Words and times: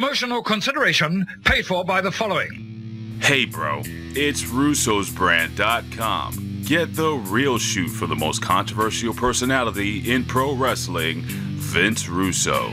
Promotional 0.00 0.42
consideration 0.42 1.26
paid 1.44 1.66
for 1.66 1.84
by 1.84 2.00
the 2.00 2.10
following. 2.10 3.18
Hey, 3.20 3.44
bro, 3.44 3.82
it's 3.84 4.42
Russo'sBrand.com. 4.44 6.62
Get 6.64 6.96
the 6.96 7.16
real 7.26 7.58
shoot 7.58 7.90
for 7.90 8.06
the 8.06 8.16
most 8.16 8.40
controversial 8.40 9.12
personality 9.12 10.10
in 10.10 10.24
pro 10.24 10.54
wrestling, 10.54 11.20
Vince 11.26 12.08
Russo. 12.08 12.72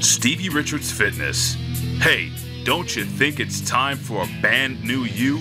Stevie 0.00 0.48
Richards 0.48 0.90
Fitness. 0.90 1.56
Hey, 2.00 2.32
don't 2.64 2.96
you 2.96 3.04
think 3.04 3.38
it's 3.38 3.60
time 3.60 3.98
for 3.98 4.22
a 4.22 4.28
band 4.40 4.82
new 4.82 5.02
you? 5.02 5.40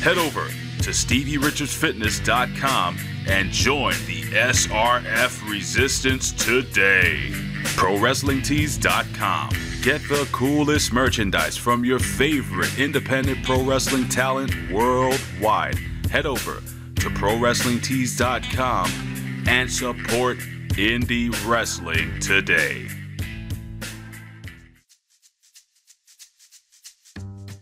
Head 0.00 0.16
over 0.16 0.48
to 0.48 0.90
StevieRichardsFitness.com 0.92 2.96
and 3.28 3.50
join 3.50 3.92
the 4.06 4.22
SRF 4.32 5.46
Resistance 5.46 6.32
today. 6.32 7.28
ProWrestlingTees.com. 7.76 9.69
Get 9.82 10.02
the 10.10 10.28
coolest 10.30 10.92
merchandise 10.92 11.56
from 11.56 11.86
your 11.86 11.98
favorite 11.98 12.78
independent 12.78 13.42
pro 13.42 13.62
wrestling 13.62 14.10
talent 14.10 14.52
worldwide. 14.70 15.78
Head 16.10 16.26
over 16.26 16.56
to 16.96 17.08
ProWrestlingTees.com 17.08 19.44
and 19.48 19.72
support 19.72 20.36
indie 20.76 21.32
wrestling 21.48 22.20
today. 22.20 22.88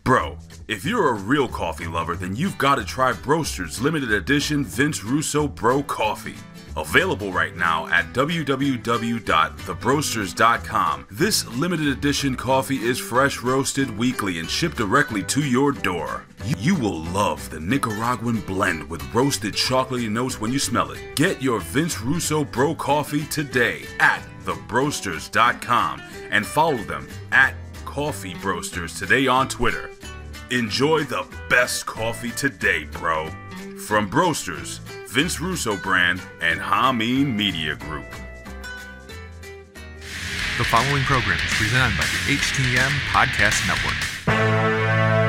Bro, 0.02 0.38
if 0.66 0.84
you're 0.84 1.10
a 1.10 1.14
real 1.14 1.46
coffee 1.46 1.86
lover, 1.86 2.16
then 2.16 2.34
you've 2.34 2.58
got 2.58 2.78
to 2.78 2.84
try 2.84 3.12
Broasters' 3.12 3.80
limited 3.80 4.10
edition 4.10 4.64
Vince 4.64 5.04
Russo 5.04 5.46
Bro 5.46 5.84
Coffee. 5.84 6.34
Available 6.78 7.32
right 7.32 7.56
now 7.56 7.88
at 7.88 8.12
www.thebroasters.com. 8.12 11.06
This 11.10 11.44
limited 11.48 11.88
edition 11.88 12.36
coffee 12.36 12.76
is 12.76 13.00
fresh 13.00 13.42
roasted 13.42 13.98
weekly 13.98 14.38
and 14.38 14.48
shipped 14.48 14.76
directly 14.76 15.24
to 15.24 15.42
your 15.42 15.72
door. 15.72 16.24
You 16.56 16.76
will 16.76 17.02
love 17.06 17.50
the 17.50 17.58
Nicaraguan 17.58 18.42
blend 18.42 18.88
with 18.88 19.02
roasted 19.12 19.54
chocolatey 19.54 20.08
notes 20.08 20.40
when 20.40 20.52
you 20.52 20.60
smell 20.60 20.92
it. 20.92 21.16
Get 21.16 21.42
your 21.42 21.58
Vince 21.58 22.00
Russo 22.00 22.44
Bro 22.44 22.76
Coffee 22.76 23.26
today 23.26 23.82
at 23.98 24.22
thebroasters.com 24.44 26.00
and 26.30 26.46
follow 26.46 26.78
them 26.78 27.08
at 27.32 27.54
Coffee 27.84 28.34
Broasters 28.34 28.96
today 28.96 29.26
on 29.26 29.48
Twitter. 29.48 29.90
Enjoy 30.52 31.02
the 31.02 31.26
best 31.50 31.86
coffee 31.86 32.30
today, 32.30 32.84
bro. 32.84 33.28
From 33.86 34.08
Broasters, 34.08 34.78
Vince 35.08 35.40
Russo 35.40 35.74
brand, 35.78 36.20
and 36.42 36.60
Hameen 36.60 37.34
Media 37.34 37.74
Group. 37.76 38.04
The 40.58 40.64
following 40.64 41.02
program 41.04 41.38
is 41.38 41.54
presented 41.54 41.96
by 41.96 42.04
the 42.04 42.36
HTM 42.36 42.90
Podcast 43.10 43.66
Network. 43.66 45.27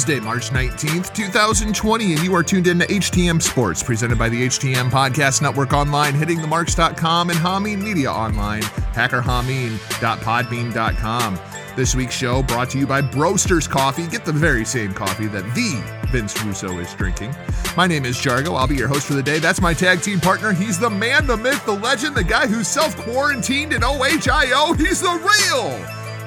Thursday, 0.00 0.18
March 0.18 0.48
19th, 0.48 1.12
2020, 1.12 2.14
and 2.14 2.22
you 2.22 2.34
are 2.34 2.42
tuned 2.42 2.66
in 2.66 2.78
to 2.78 2.86
HTM 2.86 3.42
Sports, 3.42 3.82
presented 3.82 4.18
by 4.18 4.30
the 4.30 4.46
HTM 4.46 4.88
Podcast 4.88 5.42
Network 5.42 5.74
online, 5.74 6.14
hittingthemarks.com, 6.14 7.28
and 7.28 7.38
Hameen 7.38 7.82
Media 7.82 8.10
online, 8.10 8.62
hackerhameen.podbean.com. 8.62 11.38
This 11.76 11.94
week's 11.94 12.14
show 12.14 12.42
brought 12.42 12.70
to 12.70 12.78
you 12.78 12.86
by 12.86 13.02
Broasters' 13.02 13.68
Coffee. 13.68 14.06
Get 14.06 14.24
the 14.24 14.32
very 14.32 14.64
same 14.64 14.94
coffee 14.94 15.26
that 15.26 15.44
the 15.54 15.84
Vince 16.10 16.42
Russo 16.44 16.78
is 16.78 16.94
drinking. 16.94 17.36
My 17.76 17.86
name 17.86 18.06
is 18.06 18.16
Jargo. 18.16 18.58
I'll 18.58 18.66
be 18.66 18.76
your 18.76 18.88
host 18.88 19.06
for 19.06 19.12
the 19.12 19.22
day. 19.22 19.38
That's 19.38 19.60
my 19.60 19.74
tag 19.74 20.00
team 20.00 20.18
partner. 20.18 20.54
He's 20.54 20.78
the 20.78 20.88
man, 20.88 21.26
the 21.26 21.36
myth, 21.36 21.66
the 21.66 21.74
legend, 21.74 22.16
the 22.16 22.24
guy 22.24 22.46
who 22.46 22.64
self 22.64 22.96
quarantined 22.96 23.74
in 23.74 23.82
OHIO. 23.82 24.78
He's 24.78 25.02
the 25.02 25.10
real 25.10 25.78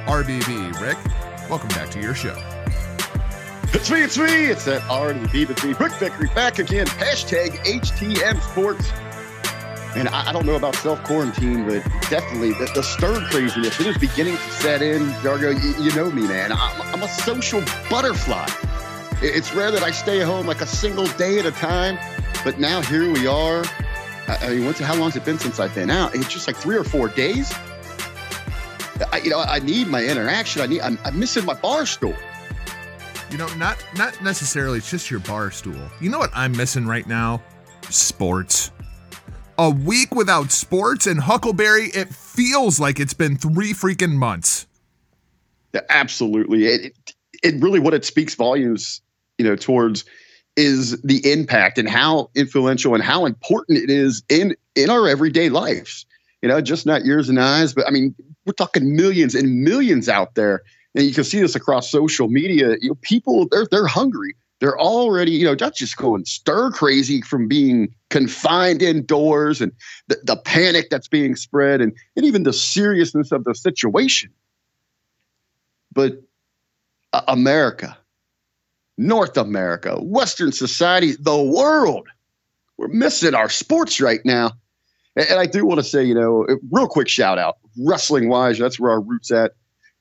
RBB. 0.06 0.80
Rick, 0.80 1.00
welcome 1.50 1.70
back 1.70 1.90
to 1.90 2.00
your 2.00 2.14
show. 2.14 2.38
It's 3.76 3.90
me, 3.90 4.02
it's 4.04 4.18
me. 4.18 4.46
It's 4.46 4.66
that 4.66 4.84
R 4.90 5.14
the 5.14 5.28
B 5.30 5.46
the 5.46 5.56
B. 5.56 5.74
Rick 5.74 5.94
Vickery 5.94 6.30
back 6.36 6.60
again. 6.60 6.86
Hashtag 6.86 7.52
HTM 7.66 8.40
Sports. 8.52 8.90
And 9.96 10.08
I, 10.10 10.30
I 10.30 10.32
don't 10.32 10.46
know 10.46 10.56
about 10.56 10.76
self 10.76 11.04
quarantine, 11.04 11.66
but 11.68 11.84
definitely 12.10 12.52
the, 12.52 12.70
the 12.76 12.82
stir 12.84 13.20
craziness 13.30 13.80
it 13.80 13.88
is 13.88 13.98
beginning 13.98 14.38
to 14.38 14.52
set 14.52 14.82
in. 14.82 15.02
Jargo, 15.22 15.52
you, 15.62 15.84
you 15.84 15.92
know 15.96 16.10
me, 16.12 16.22
man. 16.28 16.52
I'm, 16.52 16.82
I'm 16.94 17.04
a 17.04 17.08
social 17.10 17.62
butterfly. 17.90 18.48
It- 19.22 19.36
It's 19.36 19.54
rare 19.54 19.72
that 19.72 19.84
I 19.84 19.92
stay 19.92 20.20
home 20.20 20.46
like 20.48 20.62
a 20.62 20.66
single 20.68 21.08
day 21.18 21.40
at 21.40 21.46
a 21.46 21.52
time, 21.52 21.98
but 22.44 22.60
now 22.60 22.82
here 22.82 23.12
we 23.12 23.28
are. 23.28 23.64
I, 24.28 24.38
I 24.42 24.50
mean, 24.52 24.66
what's 24.66 24.80
how 24.80 24.94
long 24.96 25.10
has 25.12 25.16
it 25.16 25.26
been 25.26 25.40
since 25.40 25.60
I've 25.60 25.74
been 25.76 25.90
out? 25.90 26.16
It's 26.16 26.30
just 26.32 26.48
like 26.48 26.56
three 26.56 26.78
or 26.78 26.84
four 26.84 27.08
days. 27.10 27.52
I, 29.12 29.18
you 29.24 29.32
know, 29.32 29.40
I 29.40 29.60
need 29.60 29.88
my 29.88 30.04
interaction. 30.04 30.62
I 30.62 30.68
need. 30.68 30.82
I'm, 30.82 30.98
I'm 31.04 31.20
missing 31.20 31.44
my 31.46 31.56
bar 31.56 31.86
stool. 31.88 32.16
You 33.34 33.40
know, 33.40 33.52
not 33.56 33.84
not 33.98 34.22
necessarily 34.22 34.78
it's 34.78 34.92
just 34.92 35.10
your 35.10 35.20
bar 35.22 35.50
stool. 35.50 35.90
You 36.00 36.12
know 36.12 36.20
what 36.20 36.30
I'm 36.36 36.56
missing 36.56 36.86
right 36.86 37.08
now? 37.08 37.42
Sports. 37.90 38.70
A 39.58 39.72
week 39.72 40.14
without 40.14 40.52
sports 40.52 41.08
and 41.08 41.20
Huckleberry, 41.20 41.86
it 41.96 42.14
feels 42.14 42.80
like 42.80 43.00
it's 43.00 43.16
been 43.16 43.36
three 43.36 43.74
freaking 43.74 44.14
months. 44.14 44.68
Yeah, 45.74 45.82
absolutely. 45.90 46.68
It, 46.68 46.86
it 46.86 47.14
it 47.42 47.56
really 47.60 47.80
what 47.80 47.96
it 47.96 48.06
speaks 48.06 48.36
volumes, 48.36 49.02
you 49.40 49.46
know, 49.46 49.56
towards 49.56 50.06
is 50.56 51.02
the 51.02 51.32
impact 51.32 51.80
and 51.80 51.90
how 51.90 52.30
influential 52.36 52.94
and 52.94 53.04
how 53.04 53.26
important 53.26 53.80
it 53.80 53.90
is 53.90 54.22
in 54.30 54.56
in 54.76 54.92
our 54.92 55.08
everyday 55.08 55.50
lives. 55.50 56.06
You 56.44 56.50
know, 56.50 56.62
just 56.62 56.86
not 56.86 57.04
yours 57.04 57.30
and 57.30 57.40
eyes, 57.40 57.74
but 57.74 57.88
I 57.88 57.90
mean, 57.90 58.14
we're 58.46 58.54
talking 58.54 58.96
millions 58.96 59.34
and 59.34 59.64
millions 59.64 60.08
out 60.08 60.36
there, 60.36 60.62
and 60.96 61.06
you 61.06 61.14
can 61.14 61.24
see 61.24 61.40
this 61.40 61.56
across 61.56 61.90
social 61.90 62.28
media. 62.28 62.78
You 62.82 62.90
know, 62.90 62.98
people 63.02 63.48
they're 63.52 63.68
they're 63.70 63.88
hungry. 63.88 64.36
They're 64.60 64.80
already, 64.80 65.32
you 65.32 65.44
know, 65.44 65.58
not 65.60 65.76
just 65.76 65.98
going 65.98 66.24
stir 66.24 66.72
crazy 66.72 67.22
from 67.22 67.50
being 67.50 67.94
confined 68.10 68.82
indoors 68.82 69.60
and 69.60 69.74
the, 70.08 70.18
the 70.24 70.38
panic 70.38 70.90
that's 70.90 71.10
being 71.10 71.36
spread 71.36 71.82
and, 71.82 71.92
and 72.16 72.26
even 72.26 72.44
the 72.44 72.54
seriousness 72.54 73.34
of 73.34 73.44
the 73.44 73.56
situation 73.56 74.32
but 75.94 76.22
uh, 77.14 77.22
America, 77.28 77.98
North 78.98 79.38
America, 79.38 79.96
Western 80.02 80.52
society, 80.52 81.14
the 81.20 81.42
world, 81.42 82.08
we're 82.78 82.88
missing 82.88 83.36
our 83.36 83.50
sports 83.50 84.02
right 84.02 84.22
now. 84.26 84.52
And, 85.16 85.28
and 85.30 85.40
I 85.40 85.46
do 85.46 85.66
want 85.66 85.80
to 85.80 85.84
say, 85.84 86.04
you 86.04 86.16
know, 86.16 86.46
real 86.72 86.88
quick 86.88 87.08
shout 87.08 87.38
out, 87.38 87.58
wrestling 87.80 88.30
wise, 88.30 88.58
that's 88.58 88.80
where 88.80 88.92
our 88.92 89.02
roots 89.02 89.32
at. 89.32 89.54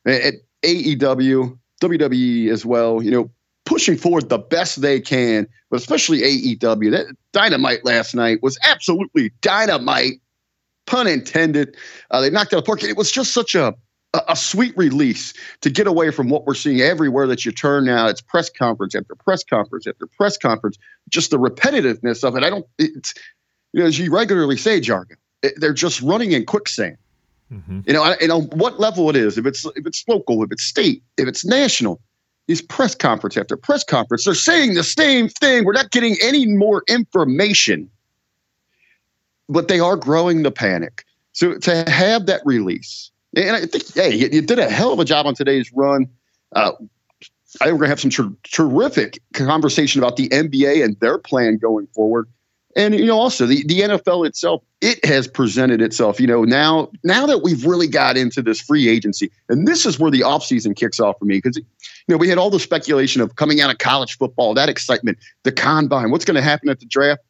E 0.09 0.32
AEW, 0.62 1.59
WWE 1.83 2.50
as 2.50 2.65
well, 2.65 3.03
you 3.03 3.11
know, 3.11 3.31
pushing 3.65 3.97
forward 3.97 4.28
the 4.28 4.39
best 4.39 4.81
they 4.81 5.00
can, 5.00 5.47
but 5.71 5.81
especially 5.81 6.21
AEW. 6.21 6.91
That 6.91 7.06
dynamite 7.33 7.84
last 7.84 8.15
night 8.15 8.43
was 8.43 8.59
absolutely 8.62 9.33
dynamite, 9.41 10.21
pun 10.87 11.06
intended. 11.06 11.77
Uh, 12.11 12.21
they 12.21 12.31
knocked 12.31 12.53
out 12.53 12.59
the 12.59 12.62
park. 12.62 12.83
It 12.83 12.97
was 12.97 13.12
just 13.12 13.33
such 13.33 13.55
a 13.55 13.75
a, 14.28 14.37
sweet 14.37 14.77
release 14.77 15.33
to 15.62 15.71
get 15.71 15.87
away 15.87 16.11
from 16.11 16.28
what 16.28 16.45
we're 16.45 16.55
seeing 16.55 16.81
everywhere 16.81 17.27
that 17.27 17.45
you 17.45 17.53
turn 17.53 17.84
now. 17.84 18.09
It's 18.09 18.21
press 18.21 18.51
conference 18.51 18.95
after 18.95 19.15
press 19.15 19.43
conference 19.43 19.87
after 19.87 20.06
press 20.06 20.37
conference. 20.37 20.78
Just 21.09 21.31
the 21.31 21.39
repetitiveness 21.39 22.22
of 22.25 22.37
it. 22.37 22.45
I 22.45 22.51
don't. 22.51 22.67
It's 22.78 23.15
you 23.72 23.81
know 23.81 23.87
as 23.87 23.99
you 23.99 24.15
regularly 24.15 24.56
say, 24.56 24.81
Jargo. 24.81 25.15
It, 25.43 25.55
they're 25.56 25.72
just 25.72 26.03
running 26.03 26.33
in 26.33 26.45
quicksand. 26.45 26.98
You 27.87 27.93
know, 27.93 28.04
and 28.04 28.33
on 28.33 28.43
what 28.51 28.81
level 28.81 29.10
it 29.10 29.16
is, 29.16 29.37
if 29.37 29.47
it's 29.47 29.65
if 29.77 29.87
it's 29.87 30.04
local, 30.09 30.43
if 30.43 30.51
it's 30.51 30.63
state, 30.63 31.03
if 31.19 31.28
it's 31.28 31.45
national, 31.45 32.01
these 32.47 32.63
press 32.63 32.95
conference 32.95 33.37
after 33.37 33.57
press 33.57 33.84
conference, 33.84 34.25
they're 34.25 34.34
saying 34.34 34.75
the 34.75 34.84
same 34.84 35.28
thing. 35.28 35.65
We're 35.65 35.72
not 35.72 35.91
getting 35.91 36.16
any 36.22 36.47
more 36.47 36.83
information, 36.89 37.91
but 39.49 39.69
they 39.69 39.81
are 39.81 39.97
growing 39.97 40.43
the 40.43 40.51
panic. 40.51 41.04
So 41.33 41.59
to 41.59 41.89
have 41.89 42.27
that 42.27 42.41
release, 42.45 43.10
and 43.37 43.57
I 43.57 43.66
think, 43.66 43.95
hey, 43.95 44.15
you, 44.15 44.28
you 44.33 44.43
did 44.43 44.59
a 44.59 44.71
hell 44.71 44.93
of 44.93 44.98
a 44.98 45.05
job 45.05 45.27
on 45.27 45.34
today's 45.34 45.71
run. 45.72 46.07
Uh, 46.55 46.72
I 47.60 47.65
think 47.65 47.72
we're 47.72 47.78
gonna 47.81 47.89
have 47.89 48.01
some 48.01 48.10
ter- 48.10 48.33
terrific 48.45 49.21
conversation 49.34 50.03
about 50.03 50.16
the 50.16 50.28
NBA 50.31 50.84
and 50.84 50.98
their 51.01 51.19
plan 51.19 51.59
going 51.59 51.87
forward. 51.89 52.28
And 52.74 52.95
you 52.95 53.07
know, 53.07 53.19
also 53.19 53.47
the, 53.47 53.65
the 53.66 53.80
NFL 53.80 54.27
itself, 54.27 54.63
it 54.80 55.04
has 55.04 55.28
presented 55.28 55.83
itself. 55.83 56.19
You 56.19 56.27
know, 56.27 56.45
now 56.45 56.91
now 57.04 57.27
that 57.27 57.42
we've 57.42 57.65
really 57.66 57.86
got 57.86 58.16
into 58.16 58.41
this 58.41 58.60
free 58.60 58.89
agency, 58.89 59.30
and 59.48 59.69
this 59.69 59.84
is 59.84 59.98
where 59.98 60.10
the 60.10 60.21
offseason 60.21 60.74
kicks 60.74 60.98
off 60.98 61.19
for 61.19 61.24
me 61.27 61.36
because 61.36 61.57
you 61.57 61.65
know 62.09 62.16
we 62.16 62.28
had 62.28 62.39
all 62.39 62.51
the 62.51 62.60
speculation 62.60 63.21
of 63.21 63.36
coming 63.36 63.60
out 63.60 63.71
of 63.71 63.78
college 63.78 64.16
football, 64.16 64.54
that 64.54 64.69
excitement, 64.69 65.19
the 65.42 65.53
combine, 65.53 66.10
what's 66.10 66.24
going 66.24 66.36
to 66.36 66.42
happen 66.42 66.69
at 66.69 66.80
the 66.80 66.86
draft. 66.86 67.21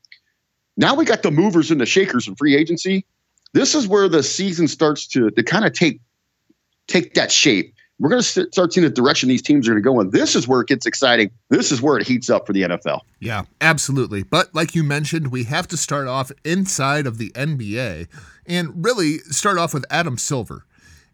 Now 0.77 0.95
we 0.95 1.05
got 1.05 1.23
the 1.23 1.31
movers 1.31 1.71
and 1.71 1.81
the 1.81 1.87
shakers 1.87 2.29
in 2.29 2.37
free 2.37 2.57
agency. 2.57 3.05
this 3.53 3.75
is 3.75 3.87
where 3.89 4.09
the 4.09 4.23
season 4.23 4.69
starts 4.69 5.07
to 5.09 5.31
to 5.31 5.43
kind 5.43 5.65
of 5.65 5.73
take 5.73 6.01
take 6.87 7.15
that 7.15 7.33
shape. 7.33 7.75
We're 7.99 8.11
going 8.11 8.23
to 8.23 8.49
start 8.51 8.73
seeing 8.73 8.85
the 8.85 8.91
direction 8.91 9.29
these 9.29 9.43
teams 9.43 9.69
are 9.69 9.73
going 9.73 9.83
to 9.83 9.89
go 9.89 10.01
in. 10.01 10.11
This 10.11 10.35
is 10.35 10.49
where 10.49 10.61
it 10.61 10.67
gets 10.67 10.87
exciting. 10.87 11.31
This 11.51 11.71
is 11.71 11.81
where 11.81 11.99
it 11.99 12.07
heats 12.07 12.31
up 12.31 12.47
for 12.47 12.53
the 12.53 12.63
NFL. 12.63 13.01
Yeah, 13.21 13.43
absolutely. 13.61 14.25
But 14.25 14.55
like 14.55 14.75
you 14.75 14.83
mentioned, 14.83 15.31
we 15.31 15.45
have 15.45 15.69
to 15.69 15.77
start 15.77 16.09
off 16.09 16.33
inside 16.45 17.07
of 17.07 17.19
the 17.19 17.31
NBA 17.31 18.09
and 18.47 18.85
really 18.85 19.19
start 19.19 19.59
off 19.59 19.73
with 19.73 19.85
Adam 19.91 20.19
Silver. 20.19 20.65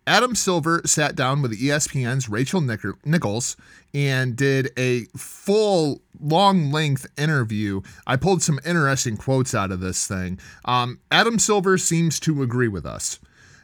Adam 0.08 0.34
Silver 0.34 0.80
sat 0.86 1.14
down 1.14 1.42
with 1.42 1.60
ESPN's 1.60 2.30
Rachel 2.30 2.62
Nichols 2.62 3.56
and 3.92 4.36
did 4.36 4.70
a 4.78 5.04
full 5.16 6.00
long 6.18 6.72
length 6.72 7.06
interview. 7.18 7.82
I 8.06 8.16
pulled 8.16 8.42
some 8.42 8.58
interesting 8.64 9.18
quotes 9.18 9.54
out 9.54 9.70
of 9.70 9.80
this 9.80 10.06
thing. 10.06 10.38
Um, 10.64 11.00
Adam 11.10 11.38
Silver 11.38 11.76
seems 11.76 12.18
to 12.20 12.42
agree 12.42 12.68
with 12.68 12.86
us. 12.86 13.18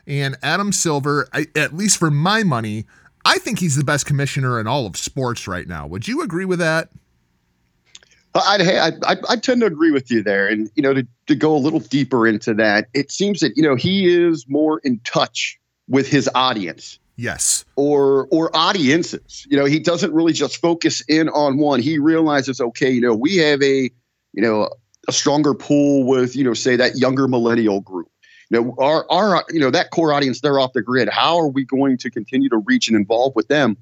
And 0.07 0.37
Adam 0.43 0.71
Silver, 0.71 1.29
I, 1.33 1.47
at 1.57 1.75
least 1.75 1.97
for 1.97 2.11
my 2.11 2.43
money, 2.43 2.85
I 3.25 3.39
think 3.39 3.59
he's 3.59 3.77
the 3.77 3.85
best 3.85 4.07
commissioner 4.07 4.61
in 4.61 4.67
all 4.67 4.87
of 4.87 4.97
sports 4.97 5.49
right 5.49 5.67
now. 5.67 5.87
Would 5.87 6.07
you 6.07 6.23
agree 6.23 6.45
with 6.45 6.59
that? 6.59 6.91
I'd, 8.35 8.63
I'd, 8.63 9.25
I'd, 9.29 9.43
tend 9.43 9.61
to 9.61 9.67
agree 9.67 9.93
with 9.93 10.11
you 10.11 10.23
there. 10.23 10.49
And, 10.49 10.69
you 10.75 10.83
know, 10.83 10.93
to, 10.93 11.07
to 11.29 11.37
go 11.37 11.55
a 11.55 11.59
little 11.59 11.79
deeper 11.79 12.27
into 12.27 12.53
that, 12.55 12.89
it 12.93 13.13
seems 13.13 13.41
that, 13.41 13.57
you 13.57 13.63
know, 13.63 13.77
he 13.77 14.07
is 14.07 14.47
more 14.49 14.81
in 14.81 14.99
touch 15.05 15.59
with 15.89 16.09
his 16.09 16.29
audience. 16.35 16.99
Yes. 17.17 17.65
Or 17.77 18.27
or 18.33 18.55
audiences. 18.57 19.47
You 19.49 19.57
know, 19.57 19.67
he 19.67 19.79
doesn't 19.79 20.13
really 20.13 20.33
just 20.33 20.57
focus 20.57 21.01
in 21.03 21.29
on 21.29 21.59
one. 21.59 21.81
He 21.81 21.99
realizes, 21.99 22.61
okay, 22.61 22.91
you 22.91 23.01
know, 23.01 23.15
we 23.15 23.37
have 23.37 23.63
a, 23.63 23.91
you 24.33 24.43
know, 24.43 24.69
a 25.07 25.13
stronger 25.13 25.55
pool 25.55 26.05
with, 26.05 26.35
you 26.35 26.43
know, 26.43 26.55
say 26.55 26.75
that 26.75 26.97
younger 26.97 27.29
millennial 27.29 27.81
group. 27.81 28.09
You 28.51 28.61
know, 28.61 28.75
our 28.79 29.07
our 29.11 29.45
you 29.51 29.61
know, 29.61 29.71
that 29.71 29.91
core 29.91 30.13
audience, 30.13 30.41
they're 30.41 30.59
off 30.59 30.73
the 30.73 30.83
grid. 30.83 31.09
How 31.09 31.39
are 31.39 31.49
we 31.49 31.65
going 31.65 31.99
to 31.99 32.11
continue 32.11 32.49
to 32.51 32.59
reach 32.59 32.89
and 32.89 32.97
involve 32.97 33.35
with 33.35 33.49
them? 33.49 33.77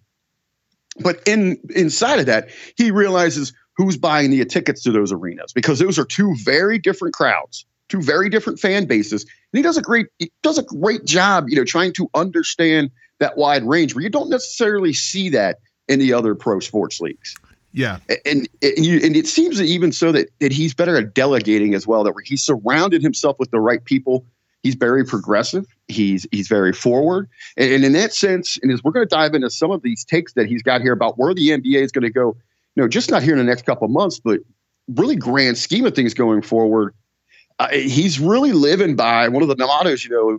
But 1.00 1.26
in 1.26 1.58
inside 1.74 2.20
of 2.20 2.26
that, 2.26 2.50
he 2.76 2.90
realizes 2.90 3.52
who's 3.76 3.96
buying 3.96 4.30
the 4.30 4.44
tickets 4.44 4.82
to 4.82 4.92
those 4.92 5.12
arenas 5.12 5.52
because 5.52 5.78
those 5.78 5.98
are 5.98 6.04
two 6.04 6.34
very 6.44 6.78
different 6.78 7.14
crowds 7.14 7.64
two 7.92 8.00
very 8.00 8.30
different 8.30 8.58
fan 8.58 8.86
bases. 8.86 9.22
And 9.22 9.58
he 9.58 9.62
does 9.62 9.76
a 9.76 9.82
great 9.82 10.06
he 10.18 10.32
does 10.42 10.58
a 10.58 10.62
great 10.62 11.04
job, 11.04 11.48
you 11.48 11.56
know, 11.56 11.64
trying 11.64 11.92
to 11.94 12.08
understand 12.14 12.90
that 13.18 13.36
wide 13.36 13.64
range 13.64 13.94
where 13.94 14.02
you 14.02 14.08
don't 14.08 14.30
necessarily 14.30 14.94
see 14.94 15.28
that 15.28 15.58
in 15.88 15.98
the 15.98 16.14
other 16.14 16.34
pro 16.34 16.58
sports 16.58 17.00
leagues. 17.00 17.36
Yeah, 17.74 17.98
and 18.26 18.48
and, 18.62 18.84
you, 18.84 19.00
and 19.02 19.14
it 19.14 19.26
seems 19.26 19.58
that 19.58 19.64
even 19.64 19.92
so 19.92 20.10
that 20.12 20.30
that 20.40 20.52
he's 20.52 20.74
better 20.74 20.96
at 20.96 21.14
delegating 21.14 21.74
as 21.74 21.86
well. 21.86 22.04
That 22.04 22.14
where 22.14 22.24
he's 22.24 22.42
surrounded 22.42 23.02
himself 23.02 23.38
with 23.38 23.50
the 23.50 23.60
right 23.60 23.82
people. 23.84 24.24
He's 24.62 24.74
very 24.74 25.04
progressive. 25.04 25.66
He's 25.88 26.26
he's 26.30 26.48
very 26.48 26.72
forward, 26.72 27.28
and, 27.56 27.72
and 27.72 27.84
in 27.84 27.92
that 27.94 28.14
sense, 28.14 28.58
and 28.62 28.70
as 28.70 28.82
we're 28.82 28.92
going 28.92 29.06
to 29.06 29.14
dive 29.14 29.34
into 29.34 29.50
some 29.50 29.70
of 29.70 29.82
these 29.82 30.04
takes 30.04 30.34
that 30.34 30.46
he's 30.46 30.62
got 30.62 30.80
here 30.80 30.92
about 30.92 31.18
where 31.18 31.34
the 31.34 31.48
NBA 31.48 31.82
is 31.82 31.92
going 31.92 32.02
to 32.02 32.10
go, 32.10 32.36
you 32.76 32.82
know, 32.82 32.88
just 32.88 33.10
not 33.10 33.22
here 33.22 33.32
in 33.32 33.38
the 33.38 33.44
next 33.44 33.66
couple 33.66 33.84
of 33.84 33.90
months, 33.90 34.20
but 34.20 34.40
really 34.88 35.16
grand 35.16 35.58
scheme 35.58 35.84
of 35.84 35.94
things 35.94 36.14
going 36.14 36.42
forward 36.42 36.94
uh, 37.58 37.68
he's 37.68 38.18
really 38.18 38.52
living 38.52 38.96
by 38.96 39.28
one 39.28 39.42
of 39.42 39.48
the 39.48 39.56
mottos, 39.56 40.04
you 40.04 40.10
know, 40.10 40.38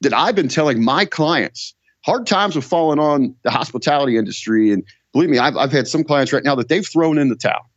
that 0.00 0.12
I've 0.12 0.34
been 0.34 0.48
telling 0.48 0.82
my 0.82 1.04
clients. 1.04 1.74
Hard 2.04 2.26
times 2.26 2.54
have 2.54 2.64
fallen 2.64 2.98
on 2.98 3.34
the 3.42 3.50
hospitality 3.50 4.16
industry, 4.16 4.72
and 4.72 4.82
believe 5.12 5.28
me, 5.28 5.38
I've, 5.38 5.56
I've 5.56 5.72
had 5.72 5.88
some 5.88 6.04
clients 6.04 6.32
right 6.32 6.44
now 6.44 6.54
that 6.56 6.68
they've 6.68 6.86
thrown 6.86 7.18
in 7.18 7.28
the 7.28 7.36
towel. 7.36 7.68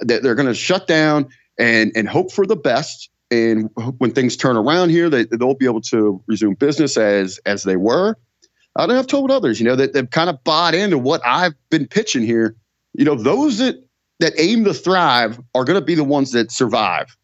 They're, 0.00 0.20
they're 0.20 0.34
going 0.34 0.48
to 0.48 0.54
shut 0.54 0.86
down 0.86 1.28
and 1.58 1.92
and 1.94 2.08
hope 2.08 2.32
for 2.32 2.46
the 2.46 2.56
best. 2.56 3.10
And 3.30 3.70
when 3.98 4.12
things 4.12 4.36
turn 4.36 4.56
around 4.56 4.90
here, 4.90 5.10
they, 5.10 5.24
they'll 5.24 5.54
be 5.54 5.66
able 5.66 5.82
to 5.82 6.22
resume 6.26 6.54
business 6.54 6.96
as 6.96 7.38
as 7.44 7.62
they 7.62 7.76
were. 7.76 8.16
I 8.76 8.84
And 8.84 8.92
I've 8.92 9.06
told 9.06 9.30
others, 9.30 9.60
you 9.60 9.66
know, 9.66 9.76
that 9.76 9.92
they've 9.92 10.08
kind 10.08 10.30
of 10.30 10.42
bought 10.44 10.74
into 10.74 10.98
what 10.98 11.20
I've 11.24 11.54
been 11.68 11.86
pitching 11.86 12.22
here. 12.22 12.54
You 12.94 13.04
know, 13.04 13.14
those 13.14 13.58
that 13.58 13.84
that 14.20 14.32
aim 14.38 14.64
to 14.64 14.74
thrive 14.74 15.40
are 15.54 15.64
going 15.64 15.78
to 15.78 15.84
be 15.84 15.94
the 15.94 16.04
ones 16.04 16.32
that 16.32 16.50
survive 16.50 17.16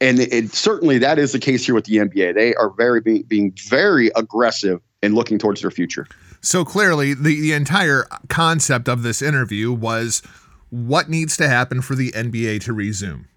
and 0.00 0.20
it, 0.20 0.52
certainly 0.52 0.98
that 0.98 1.18
is 1.18 1.32
the 1.32 1.38
case 1.38 1.64
here 1.64 1.74
with 1.74 1.84
the 1.84 1.96
NBA. 1.96 2.34
They 2.34 2.54
are 2.54 2.70
very 2.70 3.00
being, 3.00 3.22
being 3.22 3.52
very 3.68 4.10
aggressive 4.14 4.80
and 5.02 5.14
looking 5.14 5.38
towards 5.38 5.62
their 5.62 5.70
future. 5.70 6.06
So 6.42 6.64
clearly, 6.64 7.14
the, 7.14 7.40
the 7.40 7.52
entire 7.52 8.06
concept 8.28 8.88
of 8.88 9.02
this 9.02 9.22
interview 9.22 9.72
was 9.72 10.22
what 10.70 11.08
needs 11.08 11.36
to 11.38 11.48
happen 11.48 11.80
for 11.80 11.94
the 11.94 12.12
NBA 12.12 12.62
to 12.64 12.72
resume. 12.72 13.28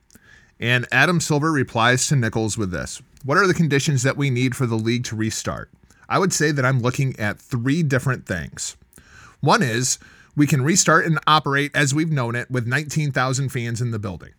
And 0.60 0.88
Adam 0.92 1.22
Silver 1.22 1.52
replies 1.52 2.08
to 2.08 2.16
Nichols 2.16 2.58
with 2.58 2.72
this 2.72 3.02
What 3.24 3.38
are 3.38 3.48
the 3.48 3.54
conditions 3.54 4.04
that 4.04 4.18
we 4.18 4.30
need 4.30 4.56
for 4.56 4.66
the 4.66 4.76
league 4.76 5.06
to 5.06 5.16
restart? 5.16 5.72
I 6.10 6.20
would 6.20 6.34
say 6.34 6.52
that 6.52 6.66
I'm 6.66 6.82
looking 6.82 7.18
at 7.20 7.40
three 7.40 7.84
different 7.84 8.26
things. 8.26 8.76
One 9.40 9.62
is 9.62 10.00
we 10.36 10.48
can 10.48 10.64
restart 10.64 11.06
and 11.06 11.20
operate 11.28 11.72
as 11.74 11.94
we've 11.94 12.12
known 12.12 12.36
it 12.36 12.50
with 12.50 12.68
19,000 12.68 13.50
fans 13.50 13.82
in 13.82 13.92
the 13.92 14.00
building. 14.00 14.34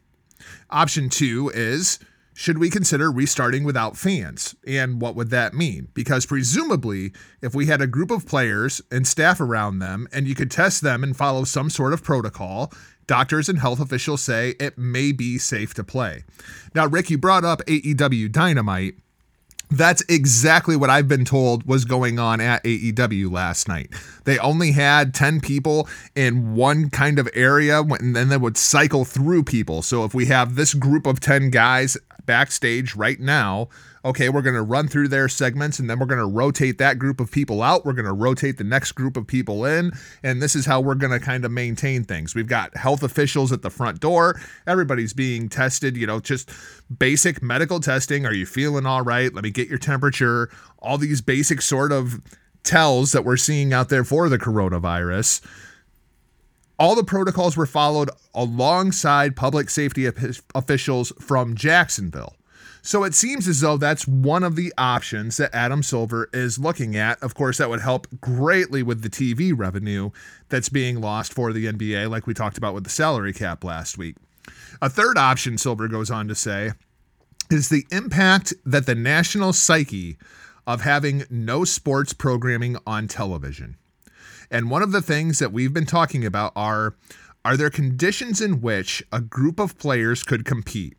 Option 0.71 1.09
two 1.09 1.51
is 1.55 1.99
should 2.35 2.59
we 2.59 2.71
consider 2.71 3.11
restarting 3.11 3.65
without 3.65 3.97
fans? 3.97 4.55
And 4.67 5.01
what 5.01 5.15
would 5.15 5.31
that 5.31 5.53
mean? 5.53 5.89
Because 5.93 6.25
presumably, 6.25 7.13
if 7.43 7.55
we 7.55 7.67
had 7.67 7.83
a 7.83 7.87
group 7.87 8.11
of 8.11 8.27
players 8.27 8.81
and 8.91 9.07
staff 9.07 9.41
around 9.41 9.79
them 9.79 10.09
and 10.13 10.27
you 10.27 10.35
could 10.35 10.51
test 10.51 10.83
them 10.83 11.05
and 11.05 11.17
follow 11.17 11.45
some 11.45 11.69
sort 11.69 11.93
of 11.93 12.03
protocol, 12.03 12.73
doctors 13.11 13.49
and 13.49 13.59
health 13.59 13.81
officials 13.81 14.23
say 14.23 14.51
it 14.61 14.79
may 14.79 15.11
be 15.11 15.37
safe 15.37 15.75
to 15.75 15.83
play. 15.83 16.23
Now, 16.77 16.87
Rick, 16.87 17.11
you 17.11 17.19
brought 17.19 17.45
up 17.45 17.61
AEW 17.67 18.31
Dynamite. 18.31 18.95
That's 19.69 20.05
exactly 20.09 20.77
what 20.77 20.91
I've 20.91 21.09
been 21.09 21.25
told 21.25 21.65
was 21.65 21.85
going 21.85 22.21
on 22.21 22.41
at 22.41 22.63
AEW 22.63 23.29
last 23.33 23.67
night. 23.67 23.91
They 24.27 24.39
only 24.39 24.71
had 24.71 25.13
10 25.13 25.41
people 25.41 25.89
in 26.15 26.55
one 26.55 26.89
kind 26.89 27.19
of 27.19 27.29
area 27.35 27.83
and 27.83 28.15
then 28.15 28.29
they 28.29 28.37
would 28.37 28.57
cycle 28.57 29.05
through 29.05 29.43
people. 29.43 29.83
So 29.83 30.05
if 30.05 30.15
we 30.15 30.27
have 30.27 30.55
this 30.55 30.73
group 30.73 31.05
of 31.05 31.19
10 31.19 31.51
guys 31.51 31.97
backstage 32.27 32.95
right 32.95 33.19
now. 33.19 33.69
Okay, 34.03 34.31
we're 34.31 34.43
going 34.43 34.55
to 34.55 34.63
run 34.63 34.89
through 34.89 35.09
their 35.09 35.29
segments 35.29 35.79
and 35.79 35.91
then 35.91 35.99
we're 35.99 36.07
going 36.07 36.21
to 36.21 36.27
rotate 36.27 36.79
that 36.79 36.99
group 36.99 37.21
of 37.21 37.31
people 37.31 37.63
out. 37.63 37.85
We're 37.85 37.93
going 37.93 38.07
to 38.07 38.13
rotate 38.13 38.57
the 38.57 38.65
next 38.65 38.93
group 38.93 39.17
of 39.17 39.27
people 39.27 39.67
in. 39.67 39.93
And 40.23 40.41
this 40.41 40.57
is 40.57 40.65
how 40.65 40.81
we're 40.81 40.95
going 40.95 41.13
to 41.13 41.21
kind 41.21 41.45
of 41.45 41.51
maintain 41.51 42.05
things. 42.05 42.35
We've 42.35 42.49
got 42.49 42.77
health 42.77 43.03
officials 43.03 43.53
at 43.53 43.61
the 43.61 43.69
front 43.69 44.01
door. 44.01 44.41
Everybody's 44.67 45.13
being 45.13 45.51
tested, 45.51 45.97
you 45.97 46.07
know, 46.07 46.19
just 46.19 46.51
basic 46.99 47.43
medical 47.43 47.79
testing. 47.79 48.25
Are 48.25 48.33
you 48.33 48.47
feeling 48.47 48.87
all 48.87 49.03
right? 49.03 49.35
Let 49.35 49.45
me 49.45 49.51
get 49.51 49.69
your 49.69 49.79
temperature. 49.79 50.49
All 50.79 50.97
these 50.97 51.21
basic 51.21 51.61
sort 51.61 51.93
of 51.93 52.23
tells 52.63 53.13
that 53.13 53.25
we're 53.25 53.37
seeing 53.37 53.73
out 53.73 53.91
there 53.91 54.05
for 54.05 54.29
the 54.29 54.39
coronavirus 54.39 55.47
all 56.81 56.95
the 56.95 57.05
protocols 57.05 57.59
were 57.59 57.67
followed 57.67 58.09
alongside 58.35 59.37
public 59.37 59.69
safety 59.69 60.07
officials 60.55 61.13
from 61.21 61.55
Jacksonville. 61.55 62.35
So 62.83 63.05
it 63.05 63.15
seems 63.15 63.47
as 63.47 63.61
though 63.61 63.77
that's 63.77 64.07
one 64.07 64.43
of 64.43 64.57
the 64.57 64.73
options 64.79 65.37
that 65.37 65.55
Adam 65.55 65.83
Silver 65.83 66.31
is 66.33 66.59
looking 66.59 66.97
at. 66.97 67.23
Of 67.23 67.35
course, 67.35 67.59
that 67.59 67.69
would 67.69 67.81
help 67.81 68.07
greatly 68.21 68.83
with 68.83 69.03
the 69.03 69.11
TV 69.11 69.53
revenue 69.57 70.11
that's 70.49 70.69
being 70.69 71.01
lost 71.01 71.33
for 71.33 71.53
the 71.53 71.67
NBA, 71.67 72.11
like 72.11 72.27
we 72.27 72.35
talked 72.35 72.59
about 72.59 72.75
with 72.75 72.85
the 72.85 72.91
salary 72.91 73.33
cap 73.33 73.65
last 73.65 73.99
week. 73.99 74.17
A 74.81 74.89
third 74.89 75.19
option, 75.19 75.59
Silver 75.59 75.89
goes 75.89 76.11
on 76.11 76.29
to 76.29 76.35
say, 76.35 76.73
is 77.51 77.69
the 77.69 77.87
impact 77.91 78.55
that 78.65 78.87
the 78.87 78.95
national 78.95 79.53
psyche 79.53 80.17
of 80.67 80.83
having 80.83 81.25
no 81.29 81.65
sports 81.65 82.13
programming 82.13 82.77
on 82.87 83.09
television. 83.09 83.77
And 84.51 84.71
one 84.71 84.83
of 84.83 84.93
the 84.93 85.03
things 85.03 85.39
that 85.39 85.53
we've 85.53 85.73
been 85.73 85.87
talking 85.87 86.25
about 86.25 86.53
are 86.57 86.95
are 87.45 87.57
there 87.57 87.71
conditions 87.71 88.41
in 88.41 88.61
which 88.61 89.03
a 89.11 89.21
group 89.21 89.59
of 89.59 89.79
players 89.79 90.23
could 90.23 90.45
compete? 90.45 90.97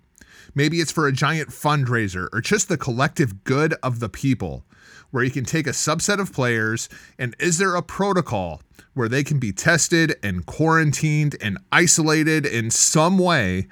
Maybe 0.53 0.77
it's 0.77 0.91
for 0.91 1.07
a 1.07 1.13
giant 1.13 1.49
fundraiser 1.49 2.27
or 2.33 2.41
just 2.41 2.67
the 2.67 2.77
collective 2.77 3.43
good 3.43 3.73
of 3.83 3.99
the 3.99 4.09
people, 4.09 4.65
where 5.11 5.23
you 5.23 5.31
can 5.31 5.45
take 5.45 5.67
a 5.67 5.71
subset 5.71 6.19
of 6.19 6.33
players 6.33 6.89
and 7.17 7.35
is 7.39 7.57
there 7.57 7.75
a 7.75 7.81
protocol 7.81 8.61
where 8.93 9.09
they 9.09 9.23
can 9.23 9.39
be 9.39 9.51
tested 9.51 10.15
and 10.21 10.45
quarantined 10.45 11.35
and 11.41 11.57
isolated 11.71 12.45
in 12.45 12.69
some 12.69 13.17
way 13.17 13.67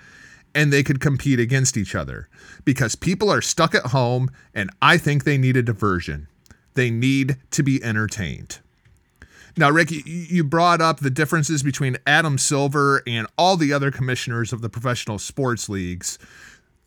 and 0.55 0.73
they 0.73 0.83
could 0.83 0.99
compete 0.99 1.39
against 1.39 1.77
each 1.77 1.95
other? 1.95 2.29
Because 2.65 2.95
people 2.95 3.29
are 3.29 3.41
stuck 3.41 3.75
at 3.75 3.87
home 3.87 4.29
and 4.53 4.69
I 4.81 4.97
think 4.97 5.23
they 5.23 5.37
need 5.37 5.57
a 5.57 5.63
diversion. 5.63 6.27
They 6.75 6.89
need 6.89 7.37
to 7.51 7.63
be 7.63 7.83
entertained. 7.83 8.59
Now, 9.57 9.69
Rick, 9.69 9.89
you 10.05 10.43
brought 10.45 10.79
up 10.79 10.99
the 10.99 11.09
differences 11.09 11.63
between 11.63 11.97
Adam 12.07 12.37
Silver 12.37 13.03
and 13.05 13.27
all 13.37 13.57
the 13.57 13.73
other 13.73 13.91
commissioners 13.91 14.53
of 14.53 14.61
the 14.61 14.69
professional 14.69 15.19
sports 15.19 15.67
leagues. 15.67 16.17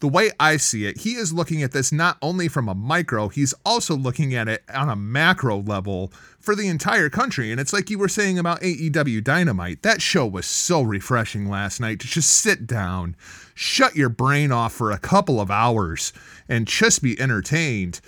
The 0.03 0.09
way 0.09 0.33
I 0.41 0.57
see 0.57 0.85
it, 0.87 0.99
he 0.99 1.13
is 1.13 1.33
looking 1.33 1.63
at 1.63 1.71
this 1.71 1.93
not 1.93 2.19
only 2.21 2.49
from 2.49 2.69
a 2.69 2.75
micro, 2.75 3.29
he's 3.29 3.55
also 3.65 3.95
looking 3.95 4.35
at 4.35 4.49
it 4.49 4.65
on 4.75 4.89
a 4.89 4.97
macro 4.97 5.63
level 5.63 6.13
for 6.41 6.57
the 6.57 6.67
entire 6.67 7.09
country. 7.09 7.53
And 7.53 7.61
it's 7.61 7.73
like 7.73 7.89
you 7.89 8.01
were 8.01 8.09
saying 8.09 8.37
about 8.37 8.63
AEW 8.63 9.23
Dynamite. 9.23 9.83
That 9.83 10.03
show 10.03 10.27
was 10.27 10.45
so 10.45 10.83
refreshing 10.83 11.49
last 11.49 11.79
night 11.79 12.01
to 12.01 12.09
just 12.09 12.31
sit 12.31 12.67
down, 12.67 13.15
shut 13.55 13.95
your 13.95 14.09
brain 14.09 14.51
off 14.51 14.73
for 14.73 14.91
a 14.91 14.99
couple 14.99 15.41
of 15.41 15.53
hours, 15.53 16.13
and 16.49 16.67
just 16.67 17.01
be 17.01 17.17
entertained 17.21 18.01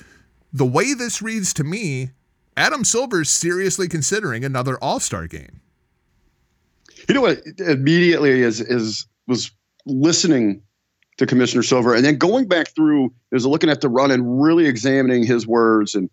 the 0.52 0.66
way 0.66 0.94
this 0.94 1.22
reads 1.22 1.54
to 1.54 1.62
me, 1.62 2.10
Adam 2.56 2.82
Silver's 2.82 3.30
seriously 3.30 3.86
considering 3.86 4.44
another 4.44 4.76
All 4.82 4.98
Star 4.98 5.28
game. 5.28 5.60
You 7.08 7.14
know 7.14 7.20
what? 7.20 7.38
Immediately, 7.60 8.42
is 8.42 8.60
is 8.60 9.06
was 9.28 9.52
listening 9.86 10.60
to 11.16 11.26
Commissioner 11.26 11.62
Silver 11.62 11.94
and 11.94 12.04
then 12.04 12.16
going 12.16 12.46
back 12.46 12.68
through, 12.74 13.12
is 13.32 13.46
looking 13.46 13.70
at 13.70 13.80
the 13.80 13.88
run 13.88 14.10
and 14.10 14.42
really 14.42 14.66
examining 14.66 15.24
his 15.24 15.46
words 15.46 15.94
and 15.94 16.10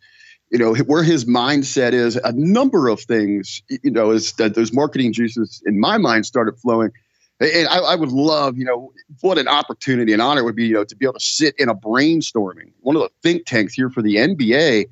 you 0.52 0.58
know 0.58 0.76
where 0.76 1.04
his 1.04 1.26
mindset 1.26 1.94
is. 1.94 2.18
A 2.18 2.34
number 2.34 2.88
of 2.90 3.02
things, 3.02 3.62
you 3.70 3.92
know, 3.92 4.12
is 4.12 4.34
that 4.34 4.54
those 4.54 4.74
marketing 4.74 5.14
juices 5.14 5.64
in 5.66 5.80
my 5.80 5.98
mind 5.98 6.26
started 6.26 6.58
flowing. 6.60 6.92
And 7.40 7.68
I, 7.70 7.80
I 7.80 7.96
would 7.96 8.12
love, 8.12 8.58
you 8.58 8.66
know, 8.66 8.94
what 9.22 9.40
an 9.40 9.48
opportunity 9.48 10.14
and 10.14 10.22
honor 10.22 10.44
would 10.44 10.56
be, 10.56 10.68
you 10.68 10.76
know, 10.76 10.84
to 10.84 10.96
be 10.96 11.06
able 11.06 11.14
to 11.14 11.20
sit 11.20 11.56
in 11.58 11.70
a 11.70 11.76
brainstorming, 11.76 12.72
one 12.82 12.96
of 12.96 13.02
the 13.02 13.10
think 13.24 13.48
tanks 13.48 13.74
here 13.74 13.90
for 13.90 14.04
the 14.04 14.18
NBA. 14.18 14.86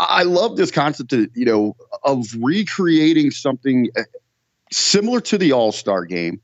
I 0.00 0.24
love 0.24 0.56
this 0.56 0.72
concept, 0.72 1.12
of, 1.12 1.28
you 1.36 1.44
know, 1.44 1.76
of 2.02 2.26
recreating 2.40 3.30
something 3.30 3.88
uh, 3.96 4.02
similar 4.72 5.20
to 5.20 5.38
the 5.38 5.52
All 5.52 5.70
Star 5.70 6.04
game, 6.04 6.40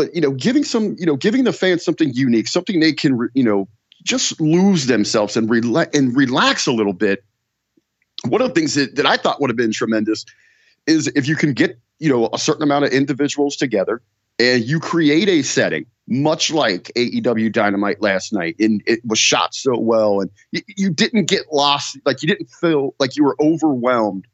but 0.00 0.14
you 0.14 0.20
know, 0.22 0.30
giving 0.30 0.64
some, 0.64 0.96
you 0.98 1.04
know, 1.04 1.14
giving 1.14 1.44
the 1.44 1.52
fans 1.52 1.84
something 1.84 2.10
unique, 2.14 2.48
something 2.48 2.80
they 2.80 2.90
can, 2.90 3.28
you 3.34 3.44
know, 3.44 3.68
just 4.02 4.40
lose 4.40 4.86
themselves 4.86 5.36
and 5.36 5.50
relax 5.50 5.94
and 5.94 6.16
relax 6.16 6.66
a 6.66 6.72
little 6.72 6.94
bit. 6.94 7.22
One 8.26 8.40
of 8.40 8.48
the 8.48 8.54
things 8.54 8.76
that, 8.76 8.96
that 8.96 9.04
I 9.04 9.18
thought 9.18 9.42
would 9.42 9.50
have 9.50 9.58
been 9.58 9.72
tremendous 9.72 10.24
is 10.86 11.08
if 11.08 11.28
you 11.28 11.36
can 11.36 11.52
get, 11.52 11.78
you 11.98 12.08
know, 12.08 12.30
a 12.32 12.38
certain 12.38 12.62
amount 12.62 12.86
of 12.86 12.92
individuals 12.92 13.56
together 13.56 14.00
and 14.38 14.64
you 14.64 14.80
create 14.80 15.28
a 15.28 15.42
setting 15.42 15.84
much 16.08 16.50
like 16.50 16.90
AEW 16.96 17.52
Dynamite 17.52 18.00
last 18.00 18.32
night, 18.32 18.56
and 18.58 18.82
it 18.86 19.00
was 19.06 19.18
shot 19.18 19.54
so 19.54 19.78
well, 19.78 20.22
and 20.22 20.30
you, 20.50 20.62
you, 20.78 20.90
didn't 20.90 21.26
get 21.26 21.52
lost, 21.52 21.98
like 22.06 22.22
you 22.22 22.26
didn't 22.26 22.48
feel 22.48 22.94
like 22.98 23.16
you 23.16 23.22
were 23.22 23.36
overwhelmed 23.38 24.26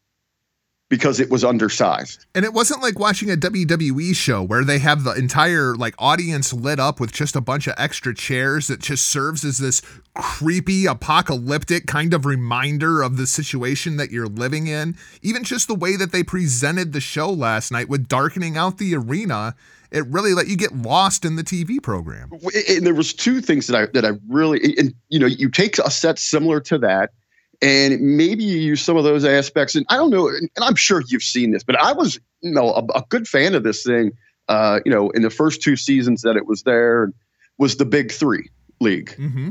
because 0.88 1.18
it 1.18 1.30
was 1.30 1.44
undersized. 1.44 2.26
And 2.34 2.44
it 2.44 2.52
wasn't 2.52 2.82
like 2.82 2.98
watching 2.98 3.30
a 3.30 3.36
WWE 3.36 4.14
show 4.14 4.42
where 4.42 4.64
they 4.64 4.78
have 4.78 5.02
the 5.02 5.14
entire 5.14 5.74
like 5.74 5.94
audience 5.98 6.52
lit 6.52 6.78
up 6.78 7.00
with 7.00 7.12
just 7.12 7.34
a 7.34 7.40
bunch 7.40 7.66
of 7.66 7.74
extra 7.76 8.14
chairs 8.14 8.68
that 8.68 8.80
just 8.80 9.06
serves 9.06 9.44
as 9.44 9.58
this 9.58 9.82
creepy 10.14 10.86
apocalyptic 10.86 11.86
kind 11.86 12.14
of 12.14 12.24
reminder 12.24 13.02
of 13.02 13.16
the 13.16 13.26
situation 13.26 13.96
that 13.96 14.10
you're 14.10 14.28
living 14.28 14.68
in. 14.68 14.96
Even 15.22 15.42
just 15.42 15.66
the 15.66 15.74
way 15.74 15.96
that 15.96 16.12
they 16.12 16.22
presented 16.22 16.92
the 16.92 17.00
show 17.00 17.30
last 17.30 17.72
night 17.72 17.88
with 17.88 18.06
darkening 18.06 18.56
out 18.56 18.78
the 18.78 18.94
arena 18.94 19.54
it 19.92 20.04
really 20.08 20.34
let 20.34 20.48
you 20.48 20.56
get 20.56 20.76
lost 20.76 21.24
in 21.24 21.36
the 21.36 21.44
TV 21.44 21.80
program. 21.82 22.30
And 22.68 22.84
there 22.84 22.94
was 22.94 23.14
two 23.14 23.40
things 23.40 23.68
that 23.68 23.76
I 23.76 23.86
that 23.92 24.04
I 24.04 24.18
really 24.28 24.76
and 24.76 24.92
you 25.08 25.18
know 25.18 25.26
you 25.26 25.48
take 25.48 25.78
a 25.78 25.90
set 25.90 26.18
similar 26.18 26.60
to 26.62 26.78
that 26.78 27.12
and 27.62 28.00
maybe 28.00 28.44
you 28.44 28.58
use 28.58 28.82
some 28.82 28.96
of 28.96 29.04
those 29.04 29.24
aspects 29.24 29.74
and 29.74 29.86
I 29.88 29.96
don't 29.96 30.10
know 30.10 30.28
and 30.28 30.50
I'm 30.60 30.74
sure 30.74 31.02
you've 31.08 31.22
seen 31.22 31.50
this 31.50 31.62
but 31.64 31.80
I 31.80 31.92
was 31.92 32.18
you 32.40 32.52
know 32.52 32.70
a, 32.70 32.84
a 32.98 33.04
good 33.08 33.26
fan 33.26 33.54
of 33.54 33.62
this 33.62 33.82
thing 33.82 34.12
uh, 34.48 34.80
you 34.84 34.92
know 34.92 35.10
in 35.10 35.22
the 35.22 35.30
first 35.30 35.62
two 35.62 35.76
seasons 35.76 36.22
that 36.22 36.36
it 36.36 36.46
was 36.46 36.62
there 36.62 37.12
was 37.58 37.76
the 37.76 37.86
Big 37.86 38.12
3 38.12 38.50
league. 38.80 39.14
Mm-hmm. 39.16 39.50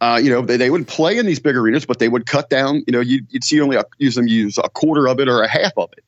Uh, 0.00 0.16
you 0.16 0.30
know, 0.30 0.42
they, 0.42 0.56
they 0.56 0.70
would 0.70 0.86
play 0.86 1.18
in 1.18 1.26
these 1.26 1.38
big 1.38 1.56
arenas, 1.56 1.86
but 1.86 1.98
they 2.00 2.08
would 2.08 2.26
cut 2.26 2.50
down, 2.50 2.82
you 2.86 2.92
know, 2.92 3.00
you'd, 3.00 3.26
you'd 3.30 3.44
see 3.44 3.60
only 3.60 3.76
a, 3.76 3.84
use 3.98 4.16
them 4.16 4.26
use 4.26 4.58
a 4.58 4.68
quarter 4.68 5.08
of 5.08 5.20
it 5.20 5.28
or 5.28 5.42
a 5.42 5.48
half 5.48 5.72
of 5.76 5.92
it. 5.96 6.04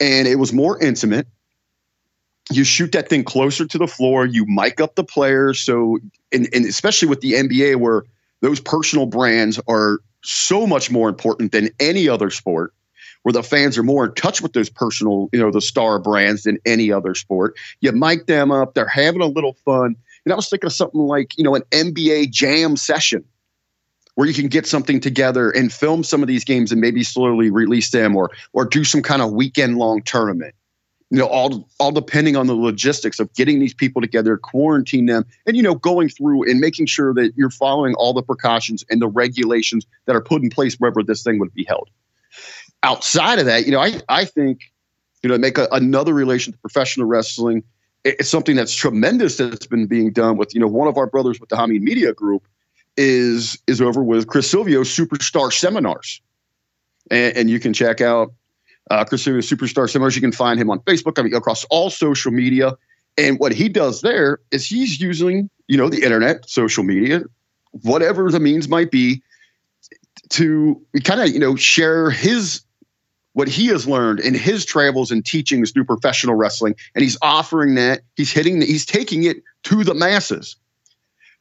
And 0.00 0.28
it 0.28 0.36
was 0.36 0.52
more 0.52 0.82
intimate 0.82 1.26
you 2.50 2.64
shoot 2.64 2.92
that 2.92 3.08
thing 3.08 3.24
closer 3.24 3.66
to 3.66 3.78
the 3.78 3.86
floor. 3.86 4.26
You 4.26 4.44
mic 4.46 4.80
up 4.80 4.94
the 4.94 5.04
players. 5.04 5.60
So, 5.60 5.98
and, 6.32 6.48
and 6.52 6.64
especially 6.66 7.08
with 7.08 7.20
the 7.20 7.32
NBA, 7.32 7.76
where 7.76 8.04
those 8.40 8.60
personal 8.60 9.06
brands 9.06 9.58
are 9.66 10.00
so 10.24 10.66
much 10.66 10.90
more 10.90 11.08
important 11.08 11.52
than 11.52 11.70
any 11.78 12.08
other 12.08 12.30
sport, 12.30 12.72
where 13.22 13.32
the 13.32 13.42
fans 13.42 13.78
are 13.78 13.82
more 13.82 14.06
in 14.06 14.14
touch 14.14 14.40
with 14.42 14.52
those 14.52 14.68
personal, 14.68 15.28
you 15.32 15.38
know, 15.38 15.50
the 15.50 15.60
star 15.60 15.98
brands 15.98 16.42
than 16.42 16.58
any 16.66 16.90
other 16.90 17.14
sport. 17.14 17.56
You 17.80 17.92
mic 17.92 18.26
them 18.26 18.50
up. 18.50 18.74
They're 18.74 18.86
having 18.86 19.22
a 19.22 19.26
little 19.26 19.54
fun. 19.64 19.96
And 20.24 20.32
I 20.32 20.36
was 20.36 20.48
thinking 20.48 20.66
of 20.66 20.72
something 20.72 21.00
like, 21.00 21.36
you 21.36 21.44
know, 21.44 21.54
an 21.54 21.62
NBA 21.70 22.30
jam 22.30 22.76
session 22.76 23.24
where 24.14 24.28
you 24.28 24.34
can 24.34 24.48
get 24.48 24.66
something 24.66 25.00
together 25.00 25.50
and 25.50 25.72
film 25.72 26.04
some 26.04 26.22
of 26.22 26.28
these 26.28 26.44
games 26.44 26.72
and 26.72 26.80
maybe 26.80 27.02
slowly 27.02 27.50
release 27.50 27.90
them 27.90 28.16
or 28.16 28.30
or 28.52 28.64
do 28.64 28.84
some 28.84 29.02
kind 29.02 29.22
of 29.22 29.32
weekend 29.32 29.76
long 29.76 30.02
tournament 30.02 30.54
you 31.14 31.20
know, 31.20 31.28
all 31.28 31.68
all 31.78 31.92
depending 31.92 32.34
on 32.34 32.48
the 32.48 32.56
logistics 32.56 33.20
of 33.20 33.32
getting 33.34 33.60
these 33.60 33.72
people 33.72 34.02
together, 34.02 34.36
quarantine 34.36 35.06
them, 35.06 35.24
and 35.46 35.56
you 35.56 35.62
know, 35.62 35.76
going 35.76 36.08
through 36.08 36.42
and 36.50 36.58
making 36.58 36.86
sure 36.86 37.14
that 37.14 37.32
you're 37.36 37.50
following 37.50 37.94
all 37.94 38.12
the 38.12 38.22
precautions 38.22 38.84
and 38.90 39.00
the 39.00 39.06
regulations 39.06 39.86
that 40.06 40.16
are 40.16 40.20
put 40.20 40.42
in 40.42 40.50
place 40.50 40.74
wherever 40.74 41.04
this 41.04 41.22
thing 41.22 41.38
would 41.38 41.54
be 41.54 41.62
held. 41.68 41.88
Outside 42.82 43.38
of 43.38 43.46
that, 43.46 43.64
you 43.64 43.70
know, 43.70 43.78
I 43.78 44.00
I 44.08 44.24
think, 44.24 44.72
you 45.22 45.28
know, 45.28 45.38
make 45.38 45.56
a, 45.56 45.68
another 45.70 46.12
relation 46.12 46.52
to 46.52 46.58
professional 46.58 47.06
wrestling. 47.06 47.62
It's 48.02 48.28
something 48.28 48.56
that's 48.56 48.74
tremendous 48.74 49.36
that's 49.36 49.68
been 49.68 49.86
being 49.86 50.10
done 50.10 50.36
with, 50.36 50.52
you 50.52 50.60
know, 50.60 50.66
one 50.66 50.88
of 50.88 50.96
our 50.96 51.06
brothers 51.06 51.38
with 51.38 51.48
the 51.48 51.54
Hameen 51.54 51.82
Media 51.82 52.12
Group 52.12 52.48
is 52.96 53.56
is 53.68 53.80
over 53.80 54.02
with 54.02 54.26
Chris 54.26 54.50
Silvio 54.50 54.80
Superstar 54.80 55.52
Seminars, 55.52 56.20
and, 57.08 57.36
and 57.36 57.50
you 57.50 57.60
can 57.60 57.72
check 57.72 58.00
out 58.00 58.32
uh, 58.90 59.04
is 59.10 59.26
a 59.26 59.30
Superstar 59.30 59.88
Seminars. 59.88 60.14
You 60.14 60.20
can 60.20 60.32
find 60.32 60.60
him 60.60 60.70
on 60.70 60.80
Facebook, 60.80 61.18
I 61.18 61.22
mean, 61.22 61.34
across 61.34 61.64
all 61.64 61.90
social 61.90 62.32
media. 62.32 62.76
And 63.16 63.38
what 63.38 63.52
he 63.52 63.68
does 63.68 64.02
there 64.02 64.40
is 64.50 64.66
he's 64.66 65.00
using, 65.00 65.48
you 65.68 65.76
know, 65.76 65.88
the 65.88 66.02
internet, 66.02 66.48
social 66.48 66.84
media, 66.84 67.22
whatever 67.82 68.30
the 68.30 68.40
means 68.40 68.68
might 68.68 68.90
be, 68.90 69.22
to 70.30 70.80
kind 71.04 71.20
of, 71.20 71.28
you 71.28 71.38
know, 71.38 71.56
share 71.56 72.10
his 72.10 72.62
what 73.34 73.48
he 73.48 73.66
has 73.66 73.86
learned 73.86 74.20
in 74.20 74.32
his 74.32 74.64
travels 74.64 75.10
and 75.10 75.26
teachings 75.26 75.72
through 75.72 75.84
professional 75.84 76.36
wrestling, 76.36 76.74
and 76.94 77.02
he's 77.02 77.18
offering 77.20 77.74
that. 77.74 78.02
He's 78.16 78.32
hitting, 78.32 78.60
the, 78.60 78.66
he's 78.66 78.86
taking 78.86 79.24
it 79.24 79.42
to 79.64 79.82
the 79.82 79.94
masses. 79.94 80.56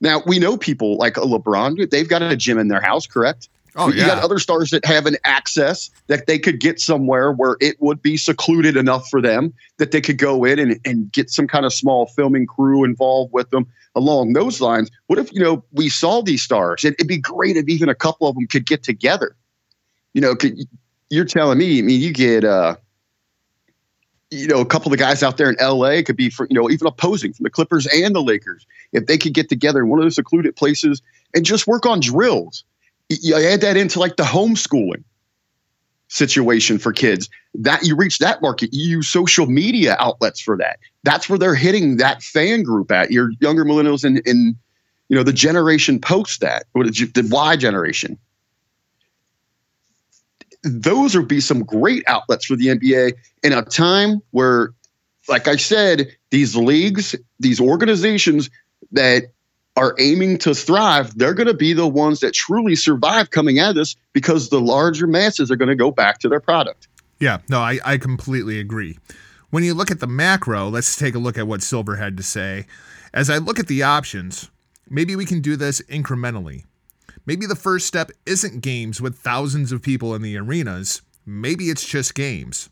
Now 0.02 0.22
we 0.26 0.40
know 0.40 0.58
people 0.58 0.98
like 0.98 1.18
a 1.18 1.22
LeBron; 1.22 1.90
they've 1.90 2.10
got 2.10 2.22
a 2.22 2.36
gym 2.36 2.58
in 2.58 2.68
their 2.68 2.82
house, 2.82 3.08
correct? 3.08 3.48
Oh, 3.76 3.90
you 3.90 3.96
yeah. 4.02 4.08
got 4.08 4.24
other 4.24 4.40
stars 4.40 4.70
that 4.70 4.86
have 4.86 5.06
an 5.06 5.18
access 5.24 5.90
that 6.08 6.28
they 6.28 6.38
could 6.38 6.60
get 6.60 6.80
somewhere 6.80 7.32
where 7.32 7.58
it 7.60 7.82
would 7.82 8.02
be 8.02 8.18
secluded 8.18 8.78
enough 8.78 9.10
for 9.10 9.22
them 9.22 9.54
that 9.78 9.92
they 9.92 10.02
could 10.02 10.18
go 10.18 10.44
in 10.44 10.60
and, 10.60 10.80
and 10.86 11.12
get 11.12 11.32
some 11.32 11.48
kind 11.48 11.66
of 11.66 11.74
small 11.74 12.06
filming 12.08 12.46
crew 12.46 12.84
involved 12.84 13.34
with 13.34 13.50
them 13.50 13.66
along 13.96 14.34
those 14.34 14.62
lines. 14.62 14.92
What 15.08 15.18
if, 15.18 15.34
you 15.34 15.40
know, 15.40 15.64
we 15.72 15.90
saw 15.90 16.22
these 16.22 16.44
stars? 16.44 16.84
It, 16.84 16.96
would 17.00 17.08
be 17.08 17.18
great 17.18 17.58
if 17.58 17.68
even 17.68 17.90
a 17.90 17.96
couple 17.96 18.28
of 18.28 18.36
them 18.36 18.48
could 18.48 18.66
get 18.66 18.84
together. 18.84 19.36
You 20.14 20.22
know, 20.22 20.36
could, 20.36 20.60
you're 21.10 21.26
telling 21.26 21.58
me, 21.58 21.80
I 21.80 21.82
mean, 21.82 22.00
you 22.00 22.14
get, 22.14 22.44
uh, 22.44 22.76
you 24.30 24.48
know, 24.48 24.62
a 24.62 24.66
couple 24.66 24.92
of 24.92 24.98
the 24.98 25.04
guys 25.04 25.24
out 25.24 25.38
there 25.38 25.50
in 25.50 25.56
LA 25.60 26.02
could 26.04 26.16
be 26.16 26.30
for, 26.30 26.48
you 26.50 26.60
know, 26.60 26.70
even 26.70 26.88
opposing 26.88 27.34
from 27.34 27.44
the 27.44 27.50
Clippers 27.50 27.88
and 27.88 28.16
the 28.16 28.22
Lakers. 28.22 28.66
If 28.92 29.08
they 29.08 29.18
could 29.18 29.34
get 29.34 29.50
together 29.50 29.82
in 29.82 29.90
one 29.90 30.00
of 30.00 30.06
those 30.06 30.16
secluded 30.16 30.56
places 30.56 31.02
and 31.34 31.46
just 31.46 31.66
work 31.66 31.86
on 31.86 32.00
drills 32.00 32.64
you 33.22 33.36
add 33.36 33.62
that 33.62 33.78
into 33.78 34.00
like 34.00 34.16
the 34.16 34.24
homeschooling 34.24 35.04
situation 36.08 36.78
for 36.78 36.94
kids 36.94 37.30
that 37.56 37.84
you 37.84 37.96
reach 37.96 38.20
that 38.20 38.42
market 38.42 38.70
you 38.72 38.98
use 38.98 39.08
social 39.08 39.48
media 39.48 39.96
outlets 40.00 40.40
for 40.40 40.58
that. 40.58 40.78
That's 41.04 41.28
where 41.28 41.40
they're 41.40 41.56
hitting 41.56 41.98
that 41.98 42.22
fan 42.22 42.64
group 42.64 42.92
at. 42.92 43.12
Your 43.12 43.32
younger 43.40 43.66
millennials 43.66 44.04
and 44.04 44.20
in 44.20 44.56
you 45.10 45.18
know 45.18 45.24
the 45.24 45.34
generation 45.34 46.00
post 46.00 46.42
that 46.42 46.66
or 46.74 46.84
the 46.84 47.28
y 47.32 47.56
generation. 47.56 48.18
Those 50.64 51.16
would 51.16 51.28
be 51.28 51.42
some 51.42 51.64
great 51.64 52.04
outlets 52.08 52.46
for 52.46 52.56
the 52.56 52.68
nba 52.68 53.14
in 53.44 53.54
a 53.54 53.64
time 53.64 54.22
where 54.32 54.70
like 55.28 55.48
i 55.48 55.56
said 55.56 56.08
these 56.30 56.56
leagues 56.56 57.16
these 57.40 57.60
organizations 57.60 58.50
that 58.92 59.24
are 59.76 59.96
aiming 60.00 60.38
to 60.40 60.54
thrive, 60.54 61.18
they're 61.18 61.34
going 61.34 61.48
to 61.48 61.54
be 61.54 61.74
the 61.74 61.88
ones 61.88 62.20
that 62.20 62.34
truly 62.34 62.76
survive 62.76 63.32
coming 63.32 63.60
at 63.60 63.78
us 63.78 63.96
because 64.14 64.50
the 64.50 64.62
larger 64.62 65.08
masses 65.08 65.50
are 65.50 65.56
going 65.56 65.70
to 65.70 65.76
go 65.76 65.92
back 65.92 66.20
to 66.20 66.30
their 66.30 66.40
product. 66.40 66.88
Yeah, 67.20 67.40
no, 67.50 67.60
I, 67.60 67.80
I 67.84 67.98
completely 67.98 68.60
agree. 68.60 69.00
When 69.50 69.64
you 69.64 69.74
look 69.74 69.92
at 69.92 70.00
the 70.00 70.08
macro, 70.08 70.70
let's 70.70 70.96
take 70.96 71.16
a 71.16 71.20
look 71.20 71.38
at 71.38 71.48
what 71.48 71.64
Silver 71.64 71.96
had 71.96 72.18
to 72.18 72.24
say. 72.24 72.66
As 73.14 73.30
I 73.30 73.38
look 73.38 73.60
at 73.60 73.68
the 73.68 73.84
options, 73.84 74.50
maybe 74.90 75.16
we 75.16 75.26
can 75.26 75.42
do 75.42 75.56
this 75.56 75.82
incrementally. 75.84 76.66
Maybe 77.26 77.46
the 77.46 77.56
first 77.56 77.88
step 77.88 78.12
isn't 78.26 78.62
games 78.62 79.00
with 79.00 79.18
thousands 79.18 79.72
of 79.72 79.82
people 79.82 80.14
in 80.14 80.22
the 80.22 80.38
arenas. 80.38 81.02
Maybe 81.26 81.66
it's 81.66 81.86
just 81.86 82.16
games. 82.16 82.70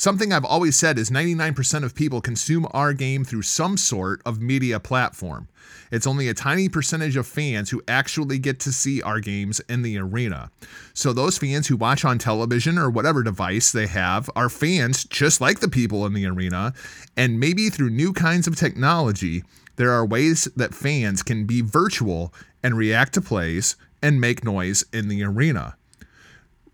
Something 0.00 0.32
I've 0.32 0.46
always 0.46 0.76
said 0.76 0.98
is 0.98 1.10
99% 1.10 1.84
of 1.84 1.94
people 1.94 2.22
consume 2.22 2.66
our 2.70 2.94
game 2.94 3.22
through 3.22 3.42
some 3.42 3.76
sort 3.76 4.22
of 4.24 4.40
media 4.40 4.80
platform. 4.80 5.46
It's 5.92 6.06
only 6.06 6.26
a 6.26 6.32
tiny 6.32 6.70
percentage 6.70 7.16
of 7.16 7.26
fans 7.26 7.68
who 7.68 7.82
actually 7.86 8.38
get 8.38 8.60
to 8.60 8.72
see 8.72 9.02
our 9.02 9.20
games 9.20 9.60
in 9.68 9.82
the 9.82 9.98
arena. 9.98 10.50
So, 10.94 11.12
those 11.12 11.36
fans 11.36 11.66
who 11.66 11.76
watch 11.76 12.02
on 12.02 12.16
television 12.16 12.78
or 12.78 12.88
whatever 12.88 13.22
device 13.22 13.72
they 13.72 13.88
have 13.88 14.30
are 14.34 14.48
fans 14.48 15.04
just 15.04 15.38
like 15.38 15.60
the 15.60 15.68
people 15.68 16.06
in 16.06 16.14
the 16.14 16.24
arena. 16.24 16.72
And 17.14 17.38
maybe 17.38 17.68
through 17.68 17.90
new 17.90 18.14
kinds 18.14 18.46
of 18.46 18.56
technology, 18.56 19.44
there 19.76 19.92
are 19.92 20.06
ways 20.06 20.48
that 20.56 20.72
fans 20.72 21.22
can 21.22 21.44
be 21.44 21.60
virtual 21.60 22.32
and 22.62 22.74
react 22.74 23.12
to 23.12 23.20
plays 23.20 23.76
and 24.00 24.18
make 24.18 24.44
noise 24.44 24.82
in 24.94 25.08
the 25.08 25.22
arena. 25.22 25.76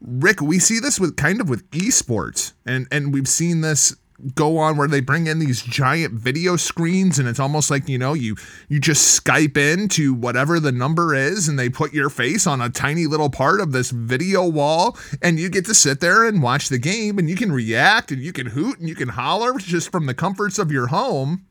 Rick, 0.01 0.41
we 0.41 0.59
see 0.59 0.79
this 0.79 1.01
with 1.01 1.17
kind 1.17 1.41
of 1.41 1.49
with 1.49 1.69
esports, 1.71 2.53
and 2.65 2.87
and 2.91 3.13
we've 3.13 3.29
seen 3.29 3.61
this 3.61 3.97
go 4.35 4.57
on 4.59 4.77
where 4.77 4.89
they 4.89 5.01
bring 5.01 5.27
in 5.27 5.39
these 5.39 5.63
giant 5.63 6.15
video 6.15 6.57
screens 6.57 7.19
and 7.19 7.29
it's 7.29 7.39
almost 7.39 7.71
like 7.71 7.89
you 7.89 7.99
know 7.99 8.15
you 8.15 8.35
you 8.69 8.81
just 8.81 9.23
skype 9.23 9.57
in 9.57 9.89
to 9.89 10.15
whatever 10.15 10.59
the 10.59 10.73
number 10.73 11.15
is 11.15 11.49
and 11.49 11.59
they 11.59 11.69
put 11.69 11.93
your 11.93 12.09
face 12.09 12.47
on 12.47 12.61
a 12.61 12.71
tiny 12.71 13.07
little 13.07 13.29
part 13.29 13.61
of 13.61 13.73
this 13.73 13.91
video 13.91 14.49
wall 14.49 14.97
and 15.21 15.39
you 15.39 15.51
get 15.51 15.67
to 15.67 15.75
sit 15.75 16.01
there 16.01 16.27
and 16.27 16.43
watch 16.43 16.69
the 16.69 16.79
game 16.79 17.19
and 17.19 17.29
you 17.29 17.37
can 17.37 17.53
react 17.53 18.11
and 18.11 18.23
you 18.23 18.33
can 18.33 18.47
hoot 18.47 18.79
and 18.79 18.89
you 18.89 18.95
can 18.95 19.11
holler 19.11 19.59
just 19.59 19.93
from 19.93 20.07
the 20.07 20.15
comforts 20.15 20.59
of 20.59 20.73
your 20.73 20.87
home. 20.87 21.45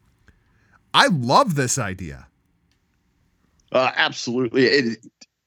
I 0.94 1.08
love 1.08 1.56
this 1.56 1.78
idea. 1.78 2.28
Uh, 3.72 3.92
absolutely. 3.96 4.66
It, 4.66 5.06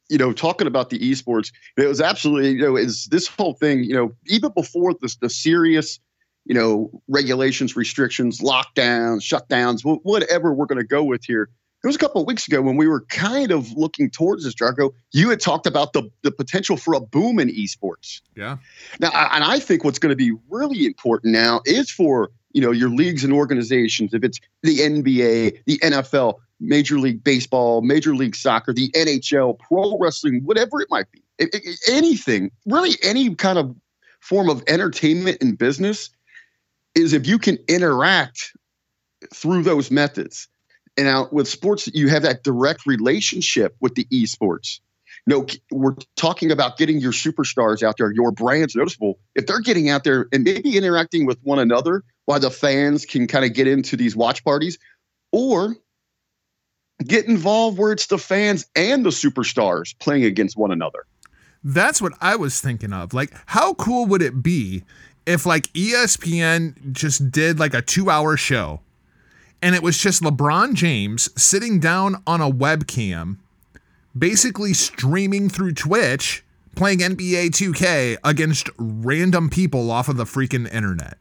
you 0.09 0.19
know, 0.19 0.33
talking 0.33 0.67
about 0.67 0.91
the 0.91 0.99
esports, 0.99 1.53
it 1.77 1.87
was 1.87 2.00
absolutely, 2.00 2.53
you 2.53 2.62
know, 2.62 2.77
is 2.77 3.07
this 3.07 3.27
whole 3.27 3.55
thing, 3.55 3.85
you 3.85 3.95
know, 3.95 4.15
even 4.27 4.50
before 4.53 4.95
this, 5.00 5.17
the 5.17 5.29
serious, 5.29 6.00
you 6.45 6.55
know, 6.55 6.91
regulations, 7.09 7.77
restrictions, 7.77 8.41
lockdowns, 8.41 9.21
shutdowns, 9.21 9.83
whatever 10.03 10.53
we're 10.53 10.67
going 10.67 10.81
to 10.81 10.87
go 10.87 11.05
with 11.05 11.25
here. 11.25 11.50
It 11.85 11.87
was 11.87 11.95
a 11.95 11.99
couple 11.99 12.21
of 12.21 12.27
weeks 12.27 12.49
ago 12.49 12.61
when 12.61 12.77
we 12.77 12.88
were 12.88 13.03
kind 13.03 13.53
of 13.53 13.71
looking 13.73 14.11
towards 14.11 14.43
this, 14.43 14.55
Jargo. 14.55 14.93
You 15.12 15.31
had 15.31 15.38
talked 15.38 15.67
about 15.67 15.93
the 15.93 16.11
the 16.23 16.33
potential 16.33 16.77
for 16.77 16.95
a 16.95 17.00
boom 17.00 17.38
in 17.38 17.49
esports. 17.50 18.21
Yeah. 18.35 18.57
Now, 18.99 19.11
and 19.15 19.45
I 19.45 19.61
think 19.61 19.85
what's 19.85 20.00
going 20.00 20.11
to 20.11 20.17
be 20.17 20.33
really 20.50 20.87
important 20.87 21.35
now 21.35 21.61
is 21.67 21.88
for 21.88 22.31
you 22.53 22.61
know 22.61 22.73
your 22.73 22.88
leagues 22.88 23.23
and 23.23 23.33
organizations. 23.33 24.12
If 24.12 24.25
it's 24.25 24.41
the 24.65 24.79
NBA, 24.79 25.62
the 25.67 25.79
NFL, 25.79 26.41
Major 26.61 26.99
League 26.99 27.23
Baseball, 27.23 27.83
Major 27.83 28.15
League 28.15 28.37
Soccer, 28.37 28.73
the 28.73 28.91
NHL, 28.91 29.59
pro 29.59 29.97
wrestling, 29.99 30.43
whatever 30.45 30.81
it 30.81 30.88
might 30.91 31.11
be, 31.12 31.23
it, 31.38 31.50
it, 31.53 31.81
anything, 31.88 32.50
really 32.67 32.97
any 33.03 33.35
kind 33.35 33.59
of 33.59 33.75
form 34.21 34.49
of 34.49 34.62
entertainment 34.67 35.38
and 35.41 35.57
business 35.57 36.11
is 36.95 37.12
if 37.12 37.27
you 37.27 37.38
can 37.38 37.59
interact 37.69 38.53
through 39.33 39.62
those 39.62 39.91
methods. 39.91 40.49
And 40.97 41.07
now 41.07 41.29
with 41.31 41.49
sports, 41.49 41.88
you 41.95 42.09
have 42.09 42.23
that 42.23 42.43
direct 42.43 42.87
relationship 42.87 43.77
with 43.81 43.95
the 43.95 44.05
esports. 44.07 44.81
You 45.27 45.37
know, 45.37 45.47
we're 45.71 45.95
talking 46.17 46.50
about 46.50 46.79
getting 46.79 46.99
your 46.99 47.12
superstars 47.12 47.83
out 47.83 47.97
there, 47.99 48.12
your 48.12 48.33
brands 48.33 48.75
noticeable. 48.75 49.19
If 49.35 49.47
they're 49.47 49.61
getting 49.61 49.91
out 49.91 50.05
there 50.05 50.27
and 50.33 50.43
maybe 50.43 50.77
interacting 50.77 51.27
with 51.27 51.38
one 51.43 51.59
another 51.59 52.03
while 52.25 52.41
the 52.41 52.50
fans 52.50 53.05
can 53.05 53.27
kind 53.27 53.45
of 53.45 53.53
get 53.53 53.67
into 53.67 53.97
these 53.97 54.17
watch 54.17 54.43
parties, 54.43 54.79
or 55.31 55.77
get 57.05 57.26
involved 57.26 57.78
where 57.78 57.93
it's 57.93 58.07
the 58.07 58.19
fans 58.19 58.67
and 58.75 59.05
the 59.05 59.11
superstars 59.11 59.99
playing 59.99 60.25
against 60.25 60.57
one 60.57 60.73
another. 60.73 61.07
That's 61.64 62.00
what 62.00 62.12
I 62.21 62.37
was 62.37 62.61
thinking 62.61 62.93
of. 62.93 63.14
Like, 63.14 63.33
how 63.47 63.75
cool 63.75 64.07
would 64.07 64.23
it 64.23 64.43
be 64.43 64.85
if, 65.26 65.45
like, 65.45 65.73
ESPN 65.73 66.93
just 66.93 67.31
did 67.31 67.59
like 67.59 67.75
a 67.75 67.83
two 67.83 68.11
hour 68.11 68.37
show 68.37 68.81
and 69.61 69.75
it 69.75 69.83
was 69.83 69.99
just 69.99 70.23
LeBron 70.23 70.75
James 70.75 71.28
sitting 71.40 71.81
down 71.81 72.23
on 72.26 72.40
a 72.40 72.50
webcam, 72.50 73.38
basically 74.17 74.73
streaming 74.73 75.49
through 75.49 75.75
Twitch, 75.75 76.45
playing 76.76 77.00
NBA 77.00 77.50
2K 77.50 78.19
against 78.25 78.71
random 78.78 79.50
people 79.50 79.90
off 79.90 80.09
of 80.09 80.17
the 80.17 80.25
freaking 80.25 80.73
internet? 80.73 81.19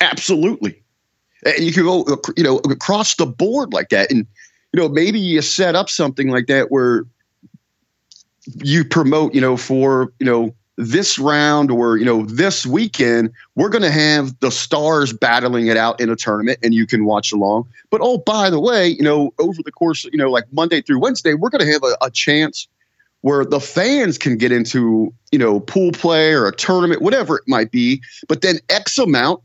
Absolutely. 0.00 0.83
And 1.44 1.58
you 1.58 1.72
can 1.72 1.84
go, 1.84 2.04
you 2.36 2.44
know, 2.44 2.58
across 2.70 3.16
the 3.16 3.26
board 3.26 3.72
like 3.72 3.90
that. 3.90 4.10
And, 4.10 4.26
you 4.72 4.80
know, 4.80 4.88
maybe 4.88 5.18
you 5.18 5.42
set 5.42 5.74
up 5.74 5.88
something 5.88 6.28
like 6.28 6.46
that 6.46 6.70
where 6.70 7.04
you 8.62 8.84
promote, 8.84 9.34
you 9.34 9.40
know, 9.40 9.56
for, 9.56 10.12
you 10.18 10.26
know, 10.26 10.54
this 10.76 11.18
round 11.18 11.70
or, 11.70 11.96
you 11.96 12.04
know, 12.04 12.24
this 12.24 12.66
weekend, 12.66 13.30
we're 13.54 13.68
going 13.68 13.82
to 13.82 13.90
have 13.90 14.38
the 14.40 14.50
stars 14.50 15.12
battling 15.12 15.68
it 15.68 15.76
out 15.76 16.00
in 16.00 16.10
a 16.10 16.16
tournament 16.16 16.58
and 16.62 16.74
you 16.74 16.86
can 16.86 17.04
watch 17.04 17.32
along. 17.32 17.68
But, 17.90 18.00
oh, 18.02 18.18
by 18.18 18.50
the 18.50 18.58
way, 18.58 18.88
you 18.88 19.02
know, 19.02 19.32
over 19.38 19.62
the 19.62 19.70
course, 19.70 20.04
you 20.04 20.18
know, 20.18 20.30
like 20.30 20.44
Monday 20.52 20.82
through 20.82 20.98
Wednesday, 20.98 21.34
we're 21.34 21.50
going 21.50 21.64
to 21.64 21.72
have 21.72 21.84
a, 21.84 21.96
a 22.06 22.10
chance 22.10 22.66
where 23.20 23.44
the 23.44 23.60
fans 23.60 24.18
can 24.18 24.36
get 24.36 24.52
into, 24.52 25.14
you 25.30 25.38
know, 25.38 25.60
pool 25.60 25.92
play 25.92 26.32
or 26.32 26.46
a 26.46 26.54
tournament, 26.54 27.00
whatever 27.00 27.36
it 27.36 27.44
might 27.46 27.70
be. 27.70 28.02
But 28.28 28.42
then 28.42 28.58
X 28.68 28.98
amount 28.98 29.40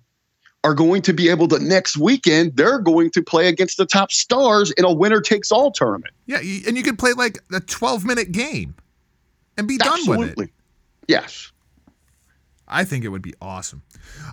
are 0.70 0.76
going 0.76 1.02
to 1.02 1.14
be 1.14 1.30
able 1.30 1.48
to 1.48 1.58
next 1.58 1.98
weekend 1.98 2.56
they're 2.56 2.78
going 2.78 3.10
to 3.10 3.24
play 3.24 3.48
against 3.48 3.78
the 3.78 3.88
top 3.88 4.12
stars 4.12 4.70
in 4.72 4.86
a 4.86 4.94
winner 4.94 5.20
takes 5.20 5.52
all 5.52 5.72
tournament. 5.72 6.14
Yeah, 6.28 6.38
and 6.38 6.78
you 6.78 6.84
could 6.84 7.00
play 7.00 7.14
like 7.14 7.40
a 7.52 7.60
12 7.60 8.06
minute 8.06 8.32
game 8.32 8.76
and 9.58 9.68
be 9.68 9.80
Absolutely. 9.82 10.26
done 10.26 10.36
with 10.36 10.46
it. 10.46 10.54
Yes. 11.08 11.52
I 12.68 12.84
think 12.84 13.04
it 13.04 13.08
would 13.08 13.24
be 13.24 13.34
awesome. 13.42 13.82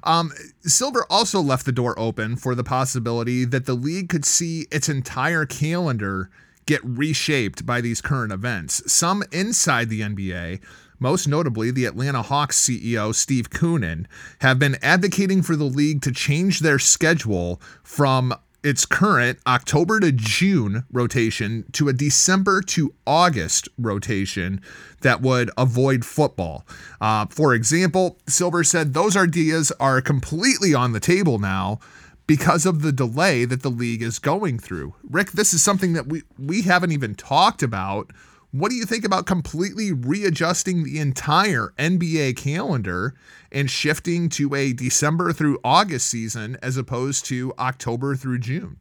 Um, 0.04 0.30
Silver 0.60 1.06
also 1.08 1.40
left 1.40 1.64
the 1.64 1.72
door 1.72 1.98
open 1.98 2.36
for 2.36 2.54
the 2.54 2.62
possibility 2.62 3.46
that 3.46 3.64
the 3.64 3.72
league 3.72 4.10
could 4.10 4.26
see 4.26 4.66
its 4.70 4.90
entire 4.90 5.46
calendar 5.46 6.28
get 6.66 6.84
reshaped 6.84 7.64
by 7.64 7.80
these 7.80 8.02
current 8.02 8.32
events. 8.32 8.82
Some 8.92 9.22
inside 9.32 9.88
the 9.88 10.02
NBA 10.02 10.60
most 10.98 11.26
notably 11.26 11.70
the 11.70 11.84
Atlanta 11.84 12.22
Hawks 12.22 12.60
CEO 12.60 13.14
Steve 13.14 13.50
Koonin, 13.50 14.06
have 14.40 14.58
been 14.58 14.76
advocating 14.82 15.42
for 15.42 15.56
the 15.56 15.64
league 15.64 16.02
to 16.02 16.12
change 16.12 16.60
their 16.60 16.78
schedule 16.78 17.60
from 17.82 18.34
its 18.66 18.84
current 18.84 19.38
October 19.46 20.00
to 20.00 20.10
June 20.10 20.84
rotation 20.90 21.64
to 21.70 21.88
a 21.88 21.92
December 21.92 22.60
to 22.60 22.92
August 23.06 23.68
rotation 23.78 24.60
that 25.02 25.22
would 25.22 25.52
avoid 25.56 26.04
football. 26.04 26.66
Uh, 27.00 27.26
for 27.26 27.54
example, 27.54 28.18
Silver 28.26 28.64
said 28.64 28.92
those 28.92 29.16
ideas 29.16 29.70
are 29.78 30.00
completely 30.00 30.74
on 30.74 30.92
the 30.92 30.98
table 30.98 31.38
now 31.38 31.78
because 32.26 32.66
of 32.66 32.82
the 32.82 32.90
delay 32.90 33.44
that 33.44 33.62
the 33.62 33.70
league 33.70 34.02
is 34.02 34.18
going 34.18 34.58
through. 34.58 34.94
Rick, 35.08 35.32
this 35.32 35.54
is 35.54 35.62
something 35.62 35.92
that 35.92 36.08
we, 36.08 36.22
we 36.36 36.62
haven't 36.62 36.90
even 36.90 37.14
talked 37.14 37.62
about 37.62 38.10
what 38.50 38.70
do 38.70 38.76
you 38.76 38.84
think 38.84 39.04
about 39.04 39.26
completely 39.26 39.92
readjusting 39.92 40.84
the 40.84 40.98
entire 40.98 41.72
NBA 41.78 42.36
calendar 42.36 43.14
and 43.52 43.70
shifting 43.70 44.28
to 44.30 44.54
a 44.54 44.72
December 44.72 45.32
through 45.32 45.58
August 45.64 46.06
season 46.06 46.56
as 46.62 46.76
opposed 46.76 47.26
to 47.26 47.52
October 47.58 48.16
through 48.16 48.38
June? 48.38 48.78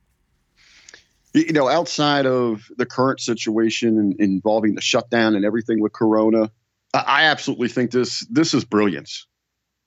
You 1.34 1.51
know, 1.51 1.67
outside 1.67 2.25
of 2.25 2.69
the 2.78 2.86
current 2.86 3.19
situation 3.19 4.15
involving 4.19 4.75
the 4.75 4.82
shutdown 4.82 5.36
and 5.36 5.43
everything 5.43 5.82
with 5.82 5.91
Corona, 5.91 6.49
I 6.93 7.25
absolutely 7.25 7.67
think 7.67 7.91
this 7.91 8.25
this 8.30 8.54
is 8.54 8.63
brilliance, 8.63 9.28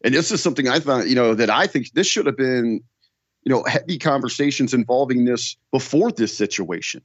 and 0.04 0.12
this 0.12 0.30
is 0.30 0.42
something 0.42 0.68
I 0.68 0.78
thought 0.78 1.08
you 1.08 1.14
know 1.14 1.34
that 1.34 1.48
I 1.48 1.66
think 1.66 1.92
this 1.92 2.06
should 2.06 2.26
have 2.26 2.36
been 2.36 2.82
you 3.44 3.50
know 3.50 3.64
heavy 3.64 3.98
conversations 3.98 4.74
involving 4.74 5.24
this 5.24 5.56
before 5.72 6.12
this 6.12 6.36
situation. 6.36 7.00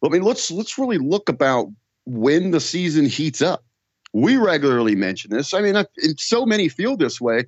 But 0.00 0.10
I 0.10 0.12
mean, 0.12 0.22
let's 0.22 0.48
let's 0.52 0.78
really 0.78 0.98
look 0.98 1.28
about 1.28 1.66
when 2.08 2.52
the 2.52 2.60
season 2.60 3.04
heats 3.04 3.42
up. 3.42 3.64
We 4.14 4.38
regularly 4.38 4.94
mention 4.94 5.30
this. 5.30 5.52
I 5.52 5.60
mean, 5.60 5.76
and 5.76 5.86
so 6.18 6.46
many 6.46 6.70
feel 6.70 6.96
this 6.96 7.20
way. 7.20 7.44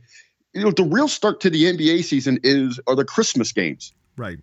You 0.53 0.63
know, 0.63 0.71
the 0.71 0.85
real 0.85 1.09
start 1.09 1.41
to 1.41 1.51
the 1.51 1.65
NBA 1.65 2.05
season 2.05 2.39
is 2.43 2.79
are 2.87 2.95
the 2.95 3.05
Christmas 3.05 3.53
games, 3.53 3.95
right? 4.17 4.39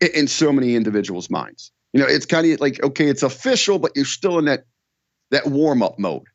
In, 0.00 0.08
in 0.14 0.28
so 0.28 0.52
many 0.52 0.76
individuals' 0.76 1.30
minds. 1.30 1.72
You 1.94 2.00
know, 2.00 2.06
it's 2.06 2.26
kind 2.26 2.46
of 2.52 2.60
like 2.60 2.82
okay, 2.82 3.06
it's 3.06 3.22
official, 3.22 3.78
but 3.78 3.92
you're 3.96 4.04
still 4.04 4.38
in 4.38 4.44
that 4.44 4.64
that 5.30 5.46
warm 5.46 5.82
up 5.82 5.98
mode. 5.98 6.26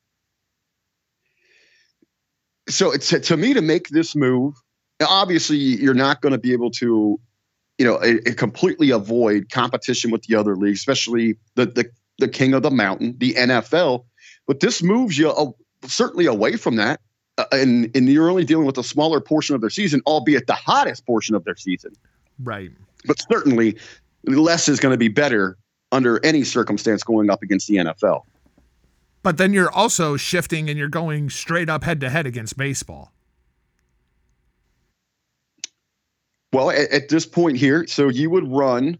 So 2.68 2.92
it's 2.92 3.10
to 3.10 3.38
me 3.38 3.54
to 3.54 3.62
make 3.62 3.90
this 3.90 4.16
move. 4.16 4.56
Obviously, 5.08 5.58
you're 5.58 5.94
not 5.94 6.22
going 6.22 6.32
to 6.32 6.40
be 6.40 6.52
able 6.52 6.72
to, 6.72 7.20
you 7.78 7.86
know, 7.86 8.00
completely 8.36 8.90
avoid 8.90 9.50
competition 9.52 10.10
with 10.10 10.24
the 10.24 10.36
other 10.36 10.56
leagues, 10.56 10.80
especially 10.80 11.38
the 11.54 11.68
the 11.68 11.92
the 12.20 12.28
king 12.28 12.54
of 12.54 12.64
the 12.64 12.72
mountain, 12.72 13.16
the 13.18 13.34
NFL. 13.34 14.06
But 14.48 14.60
this 14.60 14.82
moves 14.84 15.18
you 15.18 15.30
uh, 15.30 15.52
certainly 15.86 16.26
away 16.26 16.56
from 16.56 16.76
that. 16.78 17.00
Uh, 17.38 17.46
and, 17.52 17.90
and 17.96 18.10
you're 18.10 18.30
only 18.30 18.44
dealing 18.44 18.66
with 18.66 18.78
a 18.78 18.84
smaller 18.84 19.22
portion 19.22 19.56
of 19.56 19.62
their 19.62 19.70
season, 19.70 20.02
albeit 20.06 20.48
the 20.48 20.54
hottest 20.54 21.06
portion 21.06 21.36
of 21.36 21.44
their 21.46 21.56
season. 21.56 21.94
Right. 22.44 22.72
But 23.06 23.22
certainly 23.32 23.78
less 24.26 24.68
is 24.68 24.80
going 24.80 24.94
to 24.94 24.98
be 24.98 25.08
better 25.08 25.58
under 25.92 26.24
any 26.26 26.44
circumstance 26.44 27.04
going 27.04 27.30
up 27.30 27.42
against 27.42 27.68
the 27.68 27.78
NFL. 27.78 28.24
But 29.24 29.38
then 29.38 29.54
you're 29.54 29.72
also 29.72 30.18
shifting 30.18 30.70
and 30.70 30.78
you're 30.78 30.88
going 30.88 31.30
straight 31.30 31.70
up 31.70 31.84
head 31.84 32.00
to 32.02 32.10
head 32.10 32.26
against 32.26 32.58
baseball. 32.58 33.12
Well, 36.52 36.72
at, 36.72 36.90
at, 36.92 37.10
this 37.10 37.26
point 37.26 37.58
here, 37.58 37.86
so 37.88 38.10
you 38.10 38.30
would 38.30 38.50
run 38.52 38.98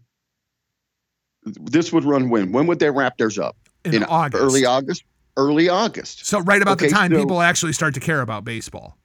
this 1.44 1.92
would 1.92 2.04
run 2.04 2.30
when? 2.30 2.52
When 2.52 2.66
would 2.66 2.78
they 2.78 2.90
wrap 2.90 3.18
theirs 3.18 3.38
up? 3.38 3.56
In, 3.84 3.94
in 3.94 4.04
August. 4.04 4.42
Early 4.42 4.64
August? 4.64 5.04
Early 5.36 5.68
August. 5.68 6.26
So 6.26 6.40
right 6.40 6.60
about 6.60 6.72
okay, 6.72 6.88
the 6.88 6.92
time 6.92 7.12
so, 7.12 7.18
people 7.18 7.40
actually 7.40 7.72
start 7.72 7.94
to 7.94 8.00
care 8.00 8.20
about 8.20 8.44
baseball. 8.44 8.96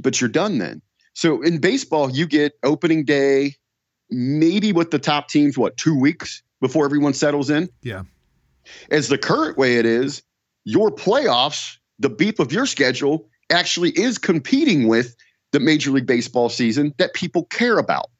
But 0.00 0.20
you're 0.20 0.28
done 0.28 0.58
then. 0.58 0.82
So 1.14 1.42
in 1.42 1.58
baseball, 1.58 2.10
you 2.10 2.26
get 2.26 2.52
opening 2.62 3.04
day, 3.04 3.56
maybe 4.10 4.72
with 4.72 4.90
the 4.90 4.98
top 4.98 5.28
teams, 5.28 5.56
what, 5.56 5.76
two 5.76 5.98
weeks 5.98 6.42
before 6.60 6.84
everyone 6.84 7.14
settles 7.14 7.50
in? 7.50 7.68
Yeah. 7.82 8.02
As 8.90 9.08
the 9.08 9.18
current 9.18 9.56
way 9.56 9.76
it 9.76 9.86
is, 9.86 10.22
your 10.64 10.90
playoffs, 10.90 11.76
the 11.98 12.10
beep 12.10 12.38
of 12.38 12.52
your 12.52 12.66
schedule, 12.66 13.28
actually 13.50 13.90
is 13.90 14.18
competing 14.18 14.88
with 14.88 15.16
the 15.52 15.60
Major 15.60 15.90
League 15.90 16.06
Baseball 16.06 16.48
season 16.48 16.94
that 16.98 17.14
people 17.14 17.44
care 17.46 17.78
about. 17.78 18.10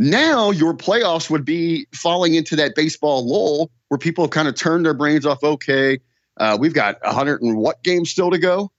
Now 0.00 0.52
your 0.52 0.74
playoffs 0.74 1.28
would 1.28 1.44
be 1.44 1.88
falling 1.92 2.36
into 2.36 2.54
that 2.54 2.76
baseball 2.76 3.26
lull 3.26 3.72
where 3.88 3.98
people 3.98 4.22
have 4.22 4.30
kind 4.30 4.46
of 4.46 4.54
turned 4.54 4.86
their 4.86 4.94
brains 4.94 5.26
off. 5.26 5.42
Okay, 5.42 5.98
uh, 6.36 6.56
we've 6.58 6.72
got 6.72 7.02
100 7.02 7.42
and 7.42 7.58
what 7.58 7.82
games 7.82 8.08
still 8.08 8.30
to 8.30 8.38
go? 8.38 8.70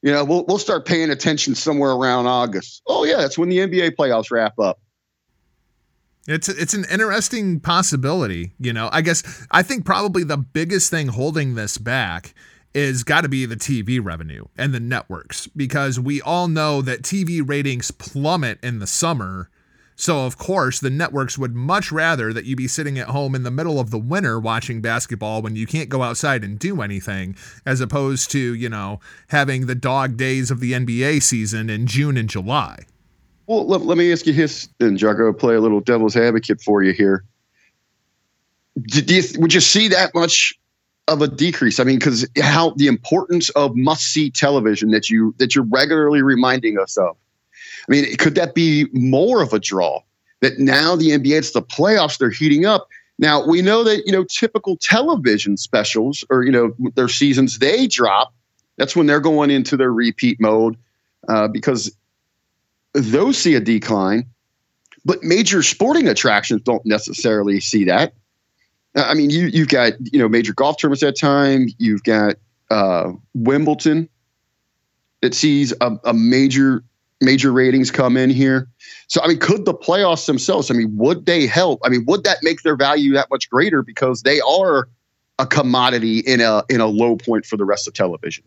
You 0.00 0.12
know, 0.12 0.24
we'll 0.24 0.46
we'll 0.46 0.58
start 0.58 0.86
paying 0.86 1.10
attention 1.10 1.54
somewhere 1.54 1.92
around 1.92 2.26
August. 2.26 2.80
Oh 2.86 3.04
yeah, 3.04 3.18
that's 3.18 3.36
when 3.36 3.50
the 3.50 3.58
NBA 3.58 3.96
playoffs 3.96 4.30
wrap 4.30 4.58
up. 4.58 4.80
It's 6.26 6.48
it's 6.48 6.72
an 6.72 6.86
interesting 6.90 7.60
possibility, 7.60 8.52
you 8.58 8.72
know. 8.72 8.88
I 8.92 9.02
guess 9.02 9.46
I 9.50 9.62
think 9.62 9.84
probably 9.84 10.24
the 10.24 10.38
biggest 10.38 10.90
thing 10.90 11.08
holding 11.08 11.54
this 11.54 11.76
back 11.76 12.32
is 12.72 13.04
got 13.04 13.20
to 13.20 13.28
be 13.28 13.44
the 13.44 13.56
TV 13.56 14.02
revenue 14.02 14.46
and 14.56 14.72
the 14.72 14.80
networks 14.80 15.48
because 15.48 16.00
we 16.00 16.22
all 16.22 16.48
know 16.48 16.80
that 16.80 17.02
TV 17.02 17.46
ratings 17.46 17.90
plummet 17.90 18.58
in 18.62 18.78
the 18.78 18.86
summer 18.86 19.50
so, 20.02 20.26
of 20.26 20.36
course, 20.36 20.80
the 20.80 20.90
networks 20.90 21.38
would 21.38 21.54
much 21.54 21.92
rather 21.92 22.32
that 22.32 22.44
you 22.44 22.56
be 22.56 22.66
sitting 22.66 22.98
at 22.98 23.10
home 23.10 23.36
in 23.36 23.44
the 23.44 23.52
middle 23.52 23.78
of 23.78 23.92
the 23.92 24.00
winter 24.00 24.40
watching 24.40 24.80
basketball 24.80 25.42
when 25.42 25.54
you 25.54 25.64
can't 25.64 25.88
go 25.88 26.02
outside 26.02 26.42
and 26.42 26.58
do 26.58 26.82
anything, 26.82 27.36
as 27.64 27.80
opposed 27.80 28.28
to, 28.32 28.52
you 28.52 28.68
know, 28.68 28.98
having 29.28 29.66
the 29.66 29.76
dog 29.76 30.16
days 30.16 30.50
of 30.50 30.58
the 30.58 30.72
NBA 30.72 31.22
season 31.22 31.70
in 31.70 31.86
June 31.86 32.16
and 32.16 32.28
July. 32.28 32.80
Well, 33.46 33.64
let, 33.64 33.82
let 33.82 33.96
me 33.96 34.10
ask 34.10 34.26
you 34.26 34.32
this, 34.32 34.68
then, 34.78 34.98
Jargo, 34.98 35.38
play 35.38 35.54
a 35.54 35.60
little 35.60 35.78
devil's 35.78 36.16
advocate 36.16 36.60
for 36.60 36.82
you 36.82 36.92
here. 36.92 37.22
Do 38.80 39.02
you, 39.02 39.22
would 39.38 39.54
you 39.54 39.60
see 39.60 39.86
that 39.86 40.16
much 40.16 40.52
of 41.06 41.22
a 41.22 41.28
decrease? 41.28 41.78
I 41.78 41.84
mean, 41.84 42.00
because 42.00 42.26
how 42.40 42.70
the 42.70 42.88
importance 42.88 43.50
of 43.50 43.76
must-see 43.76 44.32
television 44.32 44.90
that 44.90 45.08
you 45.08 45.32
that 45.38 45.54
you're 45.54 45.66
regularly 45.70 46.22
reminding 46.22 46.76
us 46.76 46.96
of 46.96 47.16
I 47.88 47.92
mean, 47.92 48.16
could 48.16 48.34
that 48.36 48.54
be 48.54 48.86
more 48.92 49.42
of 49.42 49.52
a 49.52 49.58
draw? 49.58 50.00
That 50.40 50.58
now 50.58 50.96
the 50.96 51.10
NBA, 51.10 51.38
it's 51.38 51.52
the 51.52 51.62
playoffs, 51.62 52.18
they're 52.18 52.30
heating 52.30 52.66
up. 52.66 52.88
Now 53.18 53.46
we 53.46 53.62
know 53.62 53.84
that 53.84 54.04
you 54.06 54.12
know 54.12 54.24
typical 54.24 54.76
television 54.76 55.56
specials 55.56 56.24
or 56.30 56.42
you 56.42 56.50
know 56.50 56.74
their 56.94 57.08
seasons 57.08 57.58
they 57.58 57.86
drop. 57.86 58.34
That's 58.76 58.96
when 58.96 59.06
they're 59.06 59.20
going 59.20 59.50
into 59.50 59.76
their 59.76 59.92
repeat 59.92 60.40
mode 60.40 60.76
uh, 61.28 61.48
because 61.48 61.94
those 62.94 63.38
see 63.38 63.54
a 63.54 63.60
decline. 63.60 64.26
But 65.04 65.22
major 65.22 65.62
sporting 65.62 66.08
attractions 66.08 66.62
don't 66.62 66.84
necessarily 66.86 67.60
see 67.60 67.84
that. 67.84 68.14
I 68.94 69.14
mean, 69.14 69.30
you 69.30 69.46
you've 69.46 69.68
got 69.68 69.92
you 70.12 70.18
know 70.18 70.28
major 70.28 70.52
golf 70.52 70.78
tournaments 70.78 71.02
at 71.02 71.14
that 71.14 71.20
time. 71.20 71.66
You've 71.78 72.02
got 72.02 72.36
uh, 72.70 73.12
Wimbledon 73.34 74.08
that 75.20 75.34
sees 75.34 75.72
a, 75.80 75.96
a 76.04 76.12
major 76.12 76.82
major 77.22 77.52
ratings 77.52 77.90
come 77.90 78.16
in 78.16 78.30
here. 78.30 78.68
So, 79.08 79.22
I 79.22 79.28
mean, 79.28 79.38
could 79.38 79.64
the 79.64 79.74
playoffs 79.74 80.26
themselves, 80.26 80.70
I 80.70 80.74
mean, 80.74 80.96
would 80.96 81.26
they 81.26 81.46
help? 81.46 81.80
I 81.84 81.88
mean, 81.88 82.04
would 82.06 82.24
that 82.24 82.38
make 82.42 82.62
their 82.62 82.76
value 82.76 83.12
that 83.14 83.28
much 83.30 83.48
greater 83.48 83.82
because 83.82 84.22
they 84.22 84.40
are 84.40 84.88
a 85.38 85.46
commodity 85.46 86.18
in 86.20 86.40
a 86.40 86.62
in 86.68 86.80
a 86.80 86.86
low 86.86 87.16
point 87.16 87.46
for 87.46 87.56
the 87.56 87.64
rest 87.64 87.88
of 87.88 87.94
television? 87.94 88.44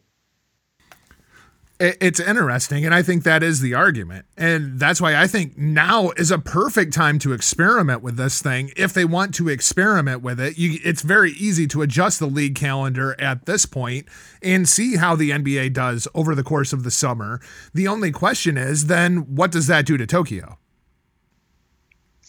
It's 1.80 2.20
interesting 2.20 2.86
and 2.86 2.96
i 2.96 3.02
think 3.02 3.24
that 3.24 3.44
is 3.44 3.60
the 3.60 3.74
argument. 3.74 4.26
And 4.38 4.80
that's 4.80 5.02
why 5.02 5.16
i 5.16 5.28
think 5.28 5.58
now 5.58 6.12
is 6.12 6.32
a 6.32 6.40
perfect 6.40 6.94
time 6.94 7.20
to 7.20 7.34
experiment 7.34 8.02
with 8.02 8.18
this 8.18 8.42
thing. 8.42 8.72
If 8.76 8.94
they 8.94 9.06
want 9.06 9.34
to 9.36 9.50
experiment 9.50 10.22
with 10.22 10.40
it 10.40 10.58
you, 10.58 10.80
it's 10.84 11.02
very 11.02 11.32
easy 11.32 11.68
to 11.68 11.82
adjust 11.82 12.20
the 12.20 12.28
league 12.28 12.56
calendar 12.56 13.20
at 13.20 13.46
this 13.46 13.66
point 13.66 14.08
and 14.42 14.68
see 14.68 14.96
how 14.96 15.16
the 15.16 15.32
nba 15.32 15.74
does 15.74 16.08
over 16.14 16.36
the 16.36 16.44
course 16.44 16.74
of 16.74 16.84
the 16.84 16.92
summer. 16.92 17.42
The 17.74 17.88
only 17.88 18.12
question 18.12 18.58
is 18.58 18.88
then 18.88 19.36
what 19.36 19.52
does 19.52 19.68
that 19.68 19.86
do 19.86 19.98
to 19.98 20.08
tokyo? 20.08 20.58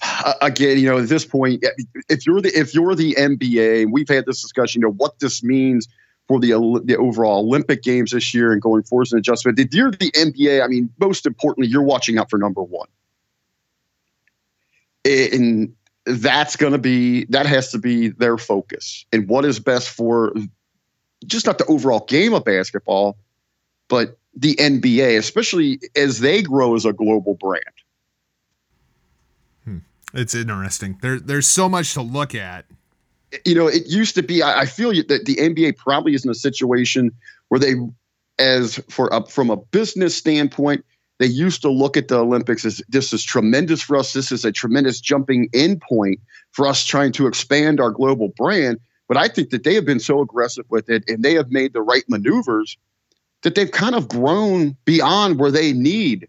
Uh, 0.02 0.34
again, 0.42 0.78
you 0.78 0.86
know, 0.86 0.98
at 0.98 1.08
this 1.08 1.24
point, 1.24 1.64
if 2.08 2.26
you're 2.26 2.40
the 2.40 2.50
if 2.58 2.74
you're 2.74 2.94
the 2.94 3.14
NBA, 3.14 3.90
we've 3.90 4.08
had 4.08 4.26
this 4.26 4.42
discussion, 4.42 4.82
you 4.82 4.88
know, 4.88 4.92
what 4.92 5.18
this 5.20 5.42
means 5.42 5.88
for 6.28 6.40
the 6.40 6.82
the 6.84 6.96
overall 6.96 7.46
Olympic 7.46 7.82
Games 7.82 8.10
this 8.10 8.34
year 8.34 8.52
and 8.52 8.60
going 8.60 8.82
forward 8.82 9.08
as 9.08 9.12
an 9.12 9.18
adjustment. 9.18 9.58
If 9.58 9.72
you're 9.72 9.90
the 9.90 10.10
NBA, 10.12 10.62
I 10.62 10.66
mean, 10.66 10.90
most 10.98 11.26
importantly, 11.26 11.70
you're 11.70 11.82
watching 11.82 12.18
out 12.18 12.30
for 12.30 12.38
number 12.38 12.62
one, 12.62 12.88
and 15.04 15.74
that's 16.04 16.56
going 16.56 16.72
to 16.72 16.78
be 16.78 17.24
that 17.26 17.46
has 17.46 17.70
to 17.72 17.78
be 17.78 18.08
their 18.08 18.38
focus 18.38 19.04
and 19.12 19.28
what 19.28 19.44
is 19.44 19.58
best 19.58 19.88
for 19.90 20.32
just 21.26 21.46
not 21.46 21.58
the 21.58 21.66
overall 21.66 22.04
game 22.06 22.34
of 22.34 22.44
basketball, 22.44 23.16
but 23.88 24.18
the 24.34 24.54
NBA, 24.56 25.18
especially 25.18 25.80
as 25.96 26.20
they 26.20 26.42
grow 26.42 26.74
as 26.74 26.84
a 26.84 26.92
global 26.92 27.34
brand. 27.34 27.64
Hmm. 29.64 29.78
It's 30.12 30.34
interesting. 30.34 30.98
There, 31.00 31.18
there's 31.18 31.46
so 31.46 31.68
much 31.68 31.94
to 31.94 32.02
look 32.02 32.34
at 32.34 32.66
you 33.44 33.54
know, 33.54 33.66
it 33.66 33.86
used 33.86 34.14
to 34.16 34.22
be. 34.22 34.42
I, 34.42 34.60
I 34.60 34.66
feel 34.66 34.90
that 34.90 35.24
the 35.24 35.36
NBA 35.36 35.76
probably 35.76 36.14
is 36.14 36.24
in 36.24 36.30
a 36.30 36.34
situation 36.34 37.10
where 37.48 37.60
they, 37.60 37.74
as 38.38 38.76
for 38.88 39.08
a, 39.12 39.24
from 39.26 39.50
a 39.50 39.56
business 39.56 40.14
standpoint, 40.14 40.84
they 41.18 41.26
used 41.26 41.62
to 41.62 41.70
look 41.70 41.96
at 41.96 42.08
the 42.08 42.18
Olympics 42.18 42.64
as 42.64 42.82
this 42.88 43.12
is 43.12 43.24
tremendous 43.24 43.82
for 43.82 43.96
us. 43.96 44.12
This 44.12 44.30
is 44.32 44.44
a 44.44 44.52
tremendous 44.52 45.00
jumping 45.00 45.48
in 45.52 45.80
point 45.80 46.20
for 46.52 46.66
us 46.66 46.84
trying 46.84 47.12
to 47.12 47.26
expand 47.26 47.80
our 47.80 47.90
global 47.90 48.28
brand. 48.36 48.78
But 49.08 49.16
I 49.16 49.28
think 49.28 49.50
that 49.50 49.64
they 49.64 49.74
have 49.74 49.86
been 49.86 50.00
so 50.00 50.20
aggressive 50.20 50.66
with 50.68 50.90
it 50.90 51.04
and 51.08 51.22
they 51.22 51.34
have 51.34 51.50
made 51.50 51.72
the 51.72 51.82
right 51.82 52.04
maneuvers 52.08 52.76
that 53.42 53.54
they've 53.54 53.70
kind 53.70 53.94
of 53.94 54.08
grown 54.08 54.76
beyond 54.84 55.38
where 55.38 55.52
they 55.52 55.72
need 55.72 56.28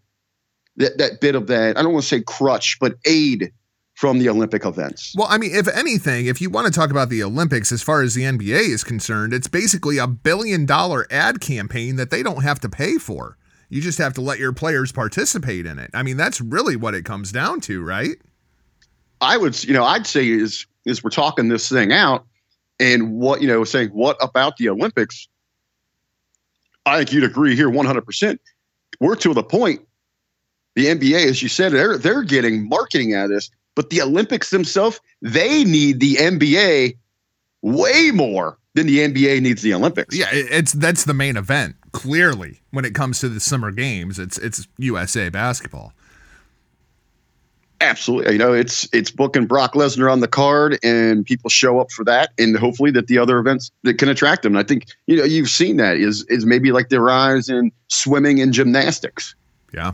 that, 0.78 0.98
that 1.00 1.20
bit 1.20 1.36
of 1.36 1.48
that, 1.48 1.78
I 1.78 1.82
don't 1.82 1.94
want 1.94 2.04
to 2.04 2.08
say 2.08 2.22
crutch, 2.22 2.78
but 2.80 2.96
aid 3.06 3.52
from 3.98 4.20
the 4.20 4.30
Olympic 4.30 4.64
events. 4.64 5.16
Well, 5.18 5.26
I 5.28 5.40
mean, 5.40 5.56
if 5.56 5.68
anything, 5.68 6.28
if 6.28 6.40
you 6.40 6.52
want 6.52 6.72
to 6.72 6.72
talk 6.72 6.92
about 6.92 7.10
the 7.10 7.24
Olympics 7.24 7.72
as 7.72 7.82
far 7.82 8.04
as 8.04 8.14
the 8.14 8.22
NBA 8.22 8.70
is 8.70 8.84
concerned, 8.84 9.34
it's 9.34 9.48
basically 9.48 9.98
a 9.98 10.06
billion 10.06 10.68
dollar 10.68 11.08
ad 11.10 11.42
campaign 11.42 11.96
that 11.96 12.12
they 12.12 12.22
don't 12.22 12.44
have 12.44 12.60
to 12.60 12.70
pay 12.70 13.00
for. 13.00 13.40
You 13.70 13.82
just 13.82 13.98
have 13.98 14.14
to 14.14 14.22
let 14.22 14.38
your 14.38 14.54
players 14.54 14.92
participate 14.92 15.66
in 15.66 15.80
it. 15.80 15.90
I 15.96 16.04
mean, 16.04 16.16
that's 16.16 16.40
really 16.40 16.76
what 16.76 16.94
it 16.94 17.06
comes 17.06 17.32
down 17.32 17.60
to, 17.62 17.84
right? 17.84 18.18
I 19.20 19.36
would, 19.36 19.64
you 19.64 19.74
know, 19.74 19.84
I'd 19.84 20.06
say 20.06 20.30
is 20.30 20.68
is 20.86 21.04
we're 21.04 21.10
talking 21.10 21.48
this 21.48 21.68
thing 21.68 21.92
out 21.92 22.24
and 22.80 23.14
what, 23.14 23.42
you 23.42 23.48
know, 23.48 23.64
saying 23.64 23.90
what 23.90 24.16
about 24.22 24.58
the 24.58 24.70
Olympics? 24.70 25.28
I 26.86 26.98
think 26.98 27.14
you'd 27.14 27.24
agree 27.24 27.56
here 27.56 27.72
100%. 27.72 28.38
We're 29.00 29.16
to 29.16 29.34
the 29.34 29.44
point 29.44 29.82
the 30.76 30.86
NBA, 30.86 31.26
as 31.26 31.42
you 31.42 31.50
said, 31.50 31.72
they're 31.72 31.98
they're 31.98 32.22
getting 32.22 32.70
marketing 32.70 33.16
out 33.16 33.26
of 33.26 33.32
this. 33.32 33.50
But 33.78 33.92
the 33.92 34.02
Olympics 34.02 34.50
themselves, 34.50 35.00
they 35.22 35.64
need 35.64 36.00
the 36.00 36.16
NBA 36.16 36.98
way 37.62 38.12
more 38.12 38.58
than 38.74 38.88
the 38.88 38.98
NBA 38.98 39.40
needs 39.42 39.62
the 39.62 39.76
Olympics. 39.76 40.18
Yeah, 40.18 40.30
it's 40.32 40.74
that's 40.74 41.04
the 41.04 41.14
main 41.14 41.38
event. 41.38 41.76
Clearly, 41.92 42.60
when 42.72 42.86
it 42.86 42.96
comes 42.96 43.20
to 43.20 43.30
the 43.30 43.40
summer 43.40 43.70
games, 43.70 44.18
it's 44.18 44.40
it's 44.40 44.68
USA 44.80 45.30
basketball. 45.30 45.94
Absolutely, 47.80 48.34
you 48.34 48.40
know 48.40 48.52
it's 48.52 48.90
it's 48.94 49.12
booking 49.12 49.46
Brock 49.46 49.74
Lesnar 49.74 50.12
on 50.12 50.22
the 50.22 50.28
card, 50.28 50.80
and 50.82 51.24
people 51.24 51.52
show 51.52 51.80
up 51.80 51.92
for 51.92 52.04
that, 52.04 52.32
and 52.40 52.58
hopefully 52.58 52.90
that 52.90 53.06
the 53.06 53.20
other 53.20 53.38
events 53.38 53.70
that 53.84 54.00
can 54.00 54.10
attract 54.10 54.42
them. 54.42 54.56
And 54.56 54.60
I 54.60 54.68
think 54.68 54.88
you 55.06 55.18
know 55.18 55.24
you've 55.24 55.52
seen 55.52 55.78
that 55.78 55.98
is 55.98 56.24
is 56.30 56.48
maybe 56.48 56.72
like 56.72 56.90
the 56.90 57.00
rise 57.00 57.48
in 57.48 57.72
swimming 57.90 58.42
and 58.42 58.54
gymnastics. 58.54 59.36
Yeah, 59.72 59.92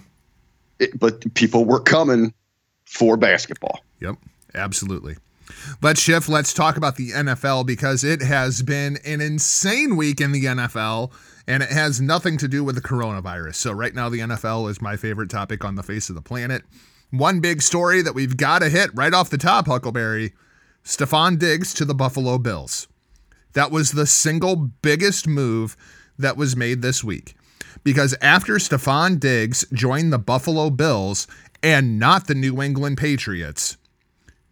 it, 0.79 0.97
but 0.97 1.33
people 1.33 1.65
were 1.65 1.81
coming 1.81 2.33
for 2.93 3.17
basketball. 3.17 3.83
Yep, 3.99 4.15
absolutely. 4.53 5.17
Let's 5.81 5.99
shift. 5.99 6.29
Let's 6.29 6.53
talk 6.53 6.77
about 6.77 6.95
the 6.95 7.09
NFL 7.09 7.65
because 7.65 8.03
it 8.03 8.21
has 8.21 8.61
been 8.61 8.97
an 9.03 9.19
insane 9.19 9.95
week 9.97 10.21
in 10.21 10.31
the 10.31 10.45
NFL 10.45 11.11
and 11.47 11.63
it 11.63 11.69
has 11.69 11.99
nothing 11.99 12.37
to 12.37 12.47
do 12.47 12.63
with 12.63 12.75
the 12.75 12.81
coronavirus. 12.81 13.55
So, 13.55 13.71
right 13.71 13.93
now, 13.93 14.09
the 14.09 14.19
NFL 14.19 14.69
is 14.69 14.81
my 14.81 14.95
favorite 14.95 15.29
topic 15.29 15.65
on 15.65 15.75
the 15.75 15.83
face 15.83 16.09
of 16.09 16.15
the 16.15 16.21
planet. 16.21 16.63
One 17.09 17.41
big 17.41 17.61
story 17.61 18.01
that 18.01 18.15
we've 18.15 18.37
got 18.37 18.59
to 18.59 18.69
hit 18.69 18.91
right 18.93 19.13
off 19.13 19.29
the 19.29 19.37
top, 19.37 19.67
Huckleberry 19.67 20.33
Stefon 20.85 21.37
Diggs 21.37 21.73
to 21.75 21.85
the 21.85 21.95
Buffalo 21.95 22.37
Bills. 22.37 22.87
That 23.53 23.71
was 23.71 23.91
the 23.91 24.07
single 24.07 24.55
biggest 24.55 25.27
move 25.27 25.75
that 26.17 26.37
was 26.37 26.55
made 26.55 26.81
this 26.81 27.03
week. 27.03 27.35
Because 27.83 28.15
after 28.21 28.55
Stefon 28.55 29.19
Diggs 29.19 29.65
joined 29.73 30.13
the 30.13 30.19
Buffalo 30.19 30.69
Bills, 30.69 31.27
and 31.63 31.97
not 31.97 32.27
the 32.27 32.35
New 32.35 32.61
England 32.61 32.97
Patriots. 32.97 33.77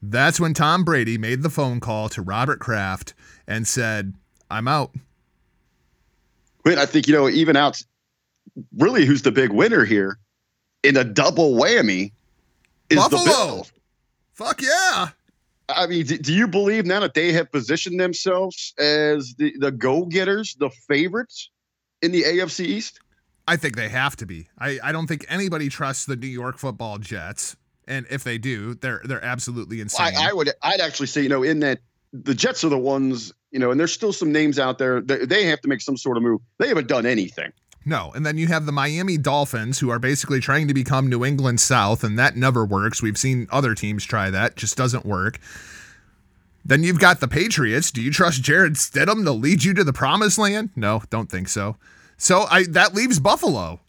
That's 0.01 0.39
when 0.39 0.55
Tom 0.55 0.83
Brady 0.83 1.17
made 1.17 1.43
the 1.43 1.49
phone 1.49 1.79
call 1.79 2.09
to 2.09 2.21
Robert 2.21 2.59
Kraft 2.59 3.13
and 3.45 3.67
said, 3.67 4.15
I'm 4.49 4.67
out. 4.67 4.91
But 6.63 6.77
I 6.77 6.85
think, 6.85 7.07
you 7.07 7.13
know, 7.13 7.29
even 7.29 7.55
out, 7.55 7.83
really, 8.77 9.05
who's 9.05 9.21
the 9.21 9.31
big 9.31 9.51
winner 9.51 9.85
here 9.85 10.17
in 10.83 10.97
a 10.97 11.03
double 11.03 11.53
whammy 11.53 12.11
is 12.89 12.97
Buffalo. 12.97 13.23
the 13.23 13.29
Bills. 13.29 13.71
Fuck 14.33 14.61
yeah. 14.61 15.09
I 15.69 15.87
mean, 15.87 16.05
do 16.05 16.33
you 16.33 16.47
believe 16.47 16.85
now 16.85 16.99
that 16.99 17.13
they 17.13 17.31
have 17.33 17.51
positioned 17.51 17.99
themselves 17.99 18.73
as 18.77 19.35
the, 19.35 19.53
the 19.59 19.71
go 19.71 20.05
getters, 20.05 20.55
the 20.55 20.69
favorites 20.69 21.49
in 22.01 22.11
the 22.11 22.23
AFC 22.23 22.65
East? 22.65 22.99
I 23.51 23.57
think 23.57 23.75
they 23.75 23.89
have 23.89 24.15
to 24.15 24.25
be. 24.25 24.47
I, 24.57 24.79
I 24.81 24.93
don't 24.93 25.07
think 25.07 25.25
anybody 25.27 25.67
trusts 25.67 26.05
the 26.05 26.15
New 26.15 26.27
York 26.27 26.57
football 26.57 26.99
Jets. 26.99 27.57
And 27.85 28.05
if 28.09 28.23
they 28.23 28.37
do, 28.37 28.75
they're 28.75 29.01
they're 29.03 29.23
absolutely 29.23 29.81
insane. 29.81 30.13
I, 30.15 30.29
I 30.29 30.33
would 30.33 30.51
I'd 30.61 30.79
actually 30.79 31.07
say, 31.07 31.21
you 31.23 31.27
know, 31.27 31.43
in 31.43 31.59
that 31.59 31.79
the 32.13 32.33
Jets 32.33 32.63
are 32.63 32.69
the 32.69 32.77
ones, 32.77 33.33
you 33.51 33.59
know, 33.59 33.69
and 33.71 33.77
there's 33.77 33.91
still 33.91 34.13
some 34.13 34.31
names 34.31 34.57
out 34.57 34.77
there 34.77 35.01
that 35.01 35.27
they 35.27 35.47
have 35.47 35.59
to 35.61 35.67
make 35.67 35.81
some 35.81 35.97
sort 35.97 36.15
of 36.15 36.23
move. 36.23 36.39
They 36.59 36.69
haven't 36.69 36.87
done 36.87 37.05
anything. 37.05 37.51
No. 37.83 38.13
And 38.15 38.25
then 38.25 38.37
you 38.37 38.47
have 38.47 38.65
the 38.65 38.71
Miami 38.71 39.17
Dolphins, 39.17 39.79
who 39.79 39.89
are 39.89 39.99
basically 39.99 40.39
trying 40.39 40.69
to 40.69 40.73
become 40.73 41.09
New 41.09 41.25
England 41.25 41.59
South, 41.59 42.05
and 42.05 42.17
that 42.17 42.37
never 42.37 42.63
works. 42.63 43.01
We've 43.01 43.17
seen 43.17 43.47
other 43.51 43.75
teams 43.75 44.05
try 44.05 44.29
that, 44.29 44.55
just 44.55 44.77
doesn't 44.77 45.05
work. 45.05 45.39
Then 46.63 46.83
you've 46.83 46.99
got 46.99 47.19
the 47.19 47.27
Patriots. 47.27 47.91
Do 47.91 48.01
you 48.01 48.11
trust 48.11 48.43
Jarrett 48.43 48.73
Stidham 48.73 49.25
to 49.25 49.33
lead 49.33 49.65
you 49.65 49.73
to 49.73 49.83
the 49.83 49.91
promised 49.91 50.37
land? 50.37 50.69
No, 50.77 51.03
don't 51.09 51.29
think 51.29 51.49
so. 51.49 51.75
So 52.21 52.45
I 52.51 52.65
that 52.69 52.93
leaves 52.93 53.19
Buffalo. 53.19 53.79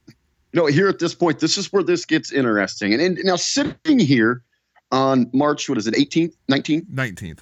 No, 0.54 0.64
here 0.64 0.88
at 0.88 0.98
this 0.98 1.14
point, 1.14 1.38
this 1.38 1.58
is 1.58 1.70
where 1.70 1.82
this 1.82 2.06
gets 2.06 2.32
interesting. 2.32 2.94
And, 2.94 3.02
and 3.02 3.18
now 3.24 3.36
sitting 3.36 3.98
here 3.98 4.42
on 4.90 5.28
March, 5.34 5.68
what 5.68 5.76
is 5.76 5.86
it, 5.86 5.94
18th, 5.94 6.34
19th? 6.50 6.86
19th. 6.86 7.38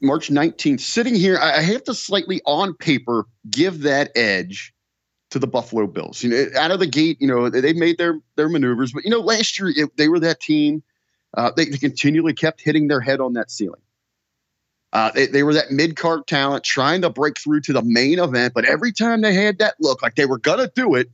March 0.00 0.30
19th, 0.30 0.80
sitting 0.80 1.16
here, 1.16 1.36
I 1.38 1.60
have 1.60 1.82
to 1.84 1.94
slightly 1.94 2.40
on 2.46 2.74
paper 2.74 3.26
give 3.50 3.82
that 3.82 4.12
edge 4.14 4.72
to 5.30 5.40
the 5.40 5.48
Buffalo 5.48 5.88
Bills. 5.88 6.22
You 6.22 6.30
know, 6.30 6.46
out 6.56 6.70
of 6.70 6.78
the 6.78 6.86
gate, 6.86 7.20
you 7.20 7.26
know, 7.26 7.50
they 7.50 7.72
made 7.72 7.98
their 7.98 8.20
their 8.36 8.48
maneuvers, 8.48 8.92
but 8.92 9.04
you 9.04 9.10
know, 9.10 9.20
last 9.20 9.58
year 9.58 9.72
it, 9.74 9.96
they 9.96 10.08
were 10.08 10.20
that 10.20 10.38
team. 10.38 10.84
Uh, 11.36 11.50
they, 11.56 11.64
they, 11.64 11.78
continually 11.78 12.32
kept 12.32 12.60
hitting 12.60 12.86
their 12.86 13.00
head 13.00 13.20
on 13.20 13.32
that 13.32 13.50
ceiling. 13.50 13.80
Uh, 14.94 15.10
they, 15.12 15.26
they 15.26 15.42
were 15.42 15.52
that 15.52 15.72
mid 15.72 15.96
card 15.96 16.26
talent 16.28 16.62
trying 16.62 17.02
to 17.02 17.10
break 17.10 17.38
through 17.38 17.60
to 17.60 17.72
the 17.72 17.82
main 17.82 18.20
event, 18.20 18.54
but 18.54 18.64
every 18.64 18.92
time 18.92 19.20
they 19.20 19.34
had 19.34 19.58
that 19.58 19.74
look 19.80 20.00
like 20.02 20.14
they 20.14 20.24
were 20.24 20.38
gonna 20.38 20.70
do 20.74 20.94
it, 20.94 21.10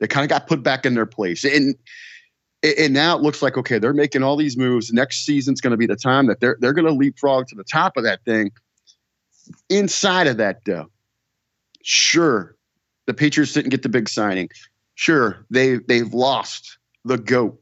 they 0.00 0.06
kind 0.06 0.22
of 0.22 0.28
got 0.28 0.46
put 0.46 0.62
back 0.62 0.84
in 0.84 0.94
their 0.94 1.06
place. 1.06 1.42
And 1.42 1.74
and 2.62 2.92
now 2.92 3.16
it 3.16 3.22
looks 3.22 3.40
like 3.40 3.56
okay, 3.56 3.78
they're 3.78 3.94
making 3.94 4.22
all 4.22 4.36
these 4.36 4.56
moves. 4.56 4.92
Next 4.92 5.24
season's 5.24 5.60
going 5.60 5.70
to 5.70 5.76
be 5.76 5.86
the 5.86 5.96
time 5.96 6.26
that 6.26 6.40
they're 6.40 6.56
they're 6.60 6.74
going 6.74 6.86
to 6.86 6.92
leapfrog 6.92 7.48
to 7.48 7.54
the 7.54 7.64
top 7.64 7.96
of 7.96 8.04
that 8.04 8.24
thing. 8.24 8.50
Inside 9.68 10.26
of 10.26 10.36
that, 10.36 10.60
though, 10.64 10.90
sure, 11.82 12.54
the 13.06 13.14
Patriots 13.14 13.52
didn't 13.52 13.70
get 13.70 13.82
the 13.82 13.88
big 13.88 14.08
signing. 14.08 14.50
Sure, 14.94 15.46
they 15.50 15.76
they've 15.76 16.12
lost 16.12 16.78
the 17.04 17.16
goat, 17.16 17.60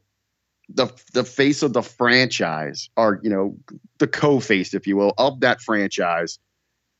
the 0.73 0.87
the 1.13 1.23
face 1.23 1.63
of 1.63 1.73
the 1.73 1.81
franchise, 1.81 2.89
or 2.95 3.19
you 3.23 3.29
know, 3.29 3.57
the 3.97 4.07
co-face, 4.07 4.73
if 4.73 4.85
you 4.87 4.95
will, 4.95 5.13
of 5.17 5.39
that 5.41 5.61
franchise, 5.61 6.39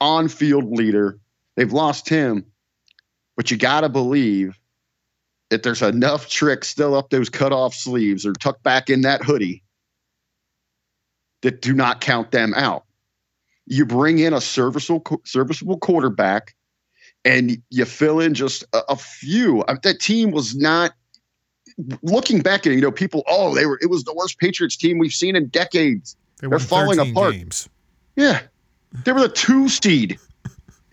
on-field 0.02 0.72
leader. 0.72 1.20
They've 1.56 1.72
lost 1.72 2.08
him, 2.08 2.46
but 3.36 3.52
you 3.52 3.58
got 3.58 3.82
to 3.82 3.90
believe 3.90 4.60
that 5.50 5.64
there's 5.64 5.82
enough 5.82 6.30
tricks 6.30 6.68
still 6.68 6.96
up 6.96 7.10
those 7.10 7.30
cut 7.30 7.52
off 7.52 7.74
sleeves 7.74 8.26
or 8.26 8.34
tucked 8.34 8.64
back 8.64 8.90
in 8.90 9.02
that 9.02 9.24
hoodie 9.24 9.64
that 11.42 11.62
do 11.62 11.74
not 11.74 12.02
count 12.02 12.32
them 12.32 12.54
out. 12.56 12.86
You 13.66 13.86
bring 13.86 14.20
in 14.20 14.34
a 14.34 14.42
serviceable 14.42 15.22
serviceable 15.26 15.78
quarterback 15.78 16.56
and 17.26 17.62
you 17.70 17.86
fill 17.86 18.20
in 18.20 18.34
just 18.34 18.64
a, 18.74 18.80
a 18.90 18.96
few. 18.96 19.64
That 19.84 20.00
team 20.00 20.32
was 20.32 20.56
not 20.56 20.94
looking 22.02 22.42
back 22.42 22.66
at 22.66 22.74
it, 22.74 22.76
you 22.76 22.82
know, 22.82 22.92
people, 22.92 23.24
oh, 23.28 23.54
they 23.56 23.66
were 23.66 23.80
it 23.82 23.90
was 23.90 24.04
the 24.04 24.14
worst 24.14 24.40
Patriots 24.40 24.76
team 24.76 24.98
we've 24.98 25.14
seen 25.14 25.36
in 25.36 25.48
decades. 25.48 26.16
They 26.40 26.48
are 26.48 26.60
falling 26.60 27.00
apart. 27.00 27.34
Games. 27.34 27.70
Yeah. 28.16 28.42
They 29.06 29.12
were 29.12 29.22
the 29.22 29.30
two 29.30 29.70
seed. 29.70 30.20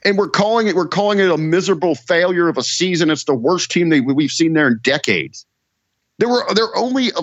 and 0.04 0.16
we're 0.18 0.28
calling 0.28 0.68
it 0.68 0.76
we're 0.76 0.88
calling 0.88 1.18
it 1.18 1.30
a 1.30 1.36
miserable 1.36 1.94
failure 1.94 2.48
of 2.48 2.58
a 2.58 2.62
season. 2.62 3.10
It's 3.10 3.24
the 3.24 3.34
worst 3.34 3.70
team 3.70 3.88
that 3.90 4.04
we've 4.04 4.30
seen 4.30 4.52
there 4.52 4.68
in 4.68 4.78
decades. 4.82 5.46
There 6.18 6.28
were 6.28 6.44
they're 6.54 6.76
only 6.76 7.08
a, 7.10 7.22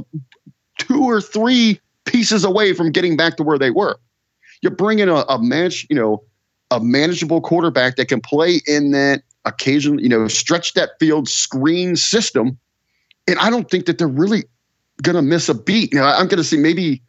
two 0.78 1.04
or 1.04 1.22
three 1.22 1.80
pieces 2.06 2.44
away 2.44 2.74
from 2.74 2.92
getting 2.92 3.16
back 3.16 3.38
to 3.38 3.44
where 3.44 3.58
they 3.58 3.72
were. 3.72 3.98
You 4.62 4.70
bring 4.70 5.00
in 5.00 5.10
a, 5.10 5.26
a 5.30 5.42
match, 5.42 5.86
you 5.90 5.96
know, 5.96 6.24
a 6.72 6.80
manageable 6.80 7.42
quarterback 7.42 7.96
that 7.96 8.08
can 8.08 8.22
play 8.22 8.62
in 8.66 8.92
that 8.92 9.24
occasion, 9.46 10.00
you 10.00 10.10
know, 10.10 10.28
stretch 10.28 10.74
that 10.74 10.92
field 11.00 11.28
screen 11.28 11.96
system. 11.96 12.58
And 13.28 13.40
I 13.40 13.50
don't 13.50 13.70
think 13.70 13.86
that 13.86 13.98
they're 13.98 14.08
really 14.08 14.44
going 15.02 15.16
to 15.16 15.22
miss 15.22 15.50
a 15.50 15.54
beat. 15.54 15.94
Now, 15.94 16.08
I'm 16.08 16.28
going 16.28 16.38
to 16.38 16.44
see 16.44 16.58
maybe 16.58 17.02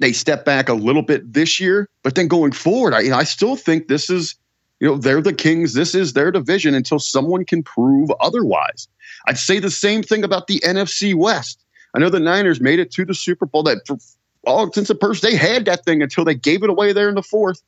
they 0.00 0.12
step 0.12 0.44
back 0.44 0.68
a 0.68 0.74
little 0.74 1.02
bit 1.02 1.32
this 1.32 1.58
year, 1.58 1.88
but 2.02 2.14
then 2.14 2.28
going 2.28 2.52
forward, 2.52 2.92
I, 2.92 3.00
you 3.00 3.10
know, 3.10 3.16
I 3.16 3.24
still 3.24 3.56
think 3.56 3.88
this 3.88 4.10
is, 4.10 4.34
you 4.78 4.88
know, 4.88 4.96
they're 4.96 5.22
the 5.22 5.32
Kings. 5.32 5.74
This 5.74 5.94
is 5.94 6.12
their 6.12 6.30
division 6.30 6.74
until 6.74 6.98
someone 6.98 7.44
can 7.44 7.62
prove 7.62 8.10
otherwise. 8.20 8.88
I'd 9.26 9.38
say 9.38 9.58
the 9.58 9.70
same 9.70 10.02
thing 10.02 10.24
about 10.24 10.46
the 10.46 10.60
NFC 10.60 11.14
West. 11.14 11.64
I 11.94 11.98
know 11.98 12.10
the 12.10 12.20
Niners 12.20 12.60
made 12.60 12.78
it 12.78 12.90
to 12.92 13.04
the 13.04 13.14
Super 13.14 13.46
Bowl. 13.46 13.62
That 13.62 13.86
for 13.86 13.96
all 14.44 14.72
since 14.72 14.88
the 14.88 14.94
first 14.94 15.22
they 15.22 15.34
had 15.34 15.64
that 15.64 15.84
thing 15.84 16.02
until 16.02 16.24
they 16.24 16.34
gave 16.34 16.62
it 16.62 16.70
away 16.70 16.92
there 16.92 17.08
in 17.08 17.14
the 17.14 17.22
fourth. 17.22 17.62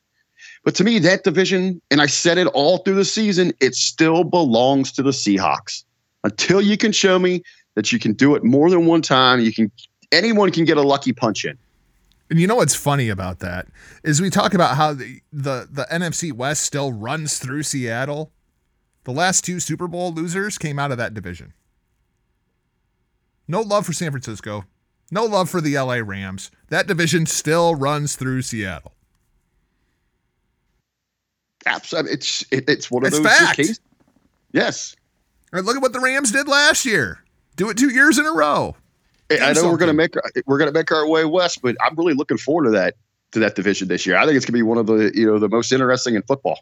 But 0.65 0.75
to 0.77 0.85
me, 0.85 0.99
that 1.01 1.25
division, 1.25 1.81
and 1.91 2.01
I 2.01 2.07
said 2.07 2.39
it 2.39 2.47
all 2.49 2.79
through 2.79 2.95
the 2.95 3.05
season, 3.05 3.53
it 3.61 3.75
still 3.75 4.25
belongs 4.25 4.93
to 4.93 5.03
the 5.03 5.11
Seahawks. 5.11 5.85
Until 6.25 6.61
you 6.61 6.77
can 6.77 6.93
show 6.93 7.19
me 7.19 7.43
that 7.75 7.93
you 7.93 7.99
can 7.99 8.13
do 8.13 8.35
it 8.35 8.45
more 8.45 8.71
than 8.71 8.87
one 8.87 9.03
time, 9.03 9.41
you 9.41 9.53
can 9.53 9.71
anyone 10.13 10.53
can 10.53 10.65
get 10.65 10.77
a 10.77 10.83
lucky 10.83 11.13
punch 11.13 11.45
in. 11.45 11.59
And 12.31 12.41
you 12.41 12.47
know 12.47 12.57
what's 12.57 12.75
funny 12.75 13.09
about 13.09 13.41
that 13.41 13.67
is 14.03 14.23
we 14.23 14.31
talk 14.31 14.55
about 14.55 14.77
how 14.77 14.95
the, 14.95 15.21
the 15.33 15.69
the 15.71 15.87
NFC 15.91 16.33
West 16.33 16.63
still 16.63 16.93
runs 16.93 17.39
through 17.39 17.63
Seattle. 17.65 18.31
The 19.05 19.13
last 19.13 19.45
two 19.45 19.59
Super 19.59 19.89
Bowl 19.89 20.13
losers 20.13 20.59
came 20.59 20.79
out 20.79 20.93
of 20.93 20.99
that 20.99 21.13
division. 21.13 21.53
No 23.49 23.61
love 23.61 23.85
for 23.85 23.93
San 23.93 24.11
Francisco. 24.13 24.65
No 25.11 25.25
love 25.25 25.51
for 25.51 25.61
the 25.61 25.77
LA 25.77 25.97
Rams. 25.97 26.51
That 26.69 26.87
division 26.87 27.27
still 27.27 27.75
runs 27.75 28.17
through 28.17 28.43
Seattle. 28.43 28.93
Absolutely, 31.67 32.13
it's 32.13 32.45
it, 32.51 32.69
it's 32.69 32.91
one 32.91 33.03
of 33.03 33.09
it's 33.09 33.19
those 33.19 33.27
fact. 33.27 33.57
cases. 33.57 33.81
Yes. 34.53 34.97
Look 35.61 35.77
at 35.77 35.83
what 35.83 35.93
the 35.93 36.01
Rams 36.01 36.33
did 36.33 36.49
last 36.49 36.87
year. 36.87 37.23
Do 37.57 37.69
it 37.69 37.77
two 37.77 37.91
years 37.91 38.19
in 38.19 38.25
a 38.25 38.33
row. 38.33 38.75
Do 39.29 39.37
I 39.37 39.39
know 39.39 39.55
something. 39.55 39.71
we're 39.71 39.79
gonna 39.79 39.93
make 39.93 40.15
we're 40.47 40.59
gonna 40.59 40.73
make 40.73 40.91
our 40.91 41.07
way 41.07 41.25
west, 41.25 41.61
but 41.63 41.77
I'm 41.81 41.95
really 41.97 42.15
looking 42.15 42.39
forward 42.39 42.65
to 42.65 42.71
that 42.71 42.95
to 43.33 43.39
that 43.41 43.55
division 43.55 43.89
this 43.89 44.07
year. 44.07 44.17
I 44.17 44.25
think 44.25 44.37
it's 44.37 44.47
gonna 44.47 44.57
be 44.57 44.63
one 44.63 44.79
of 44.79 44.87
the 44.87 45.11
you 45.15 45.27
know 45.27 45.39
the 45.39 45.49
most 45.49 45.73
interesting 45.73 46.15
in 46.15 46.23
football. 46.23 46.61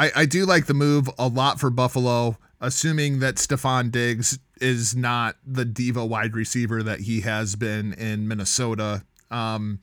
I, 0.00 0.12
I 0.14 0.26
do 0.26 0.46
like 0.46 0.66
the 0.66 0.74
move 0.74 1.10
a 1.18 1.26
lot 1.26 1.58
for 1.58 1.70
Buffalo, 1.70 2.38
assuming 2.60 3.18
that 3.18 3.34
Stefon 3.34 3.90
Diggs 3.90 4.38
is 4.60 4.94
not 4.94 5.36
the 5.44 5.64
diva 5.64 6.04
wide 6.04 6.34
receiver 6.34 6.82
that 6.82 7.00
he 7.00 7.22
has 7.22 7.56
been 7.56 7.92
in 7.94 8.28
Minnesota. 8.28 9.04
Um, 9.30 9.80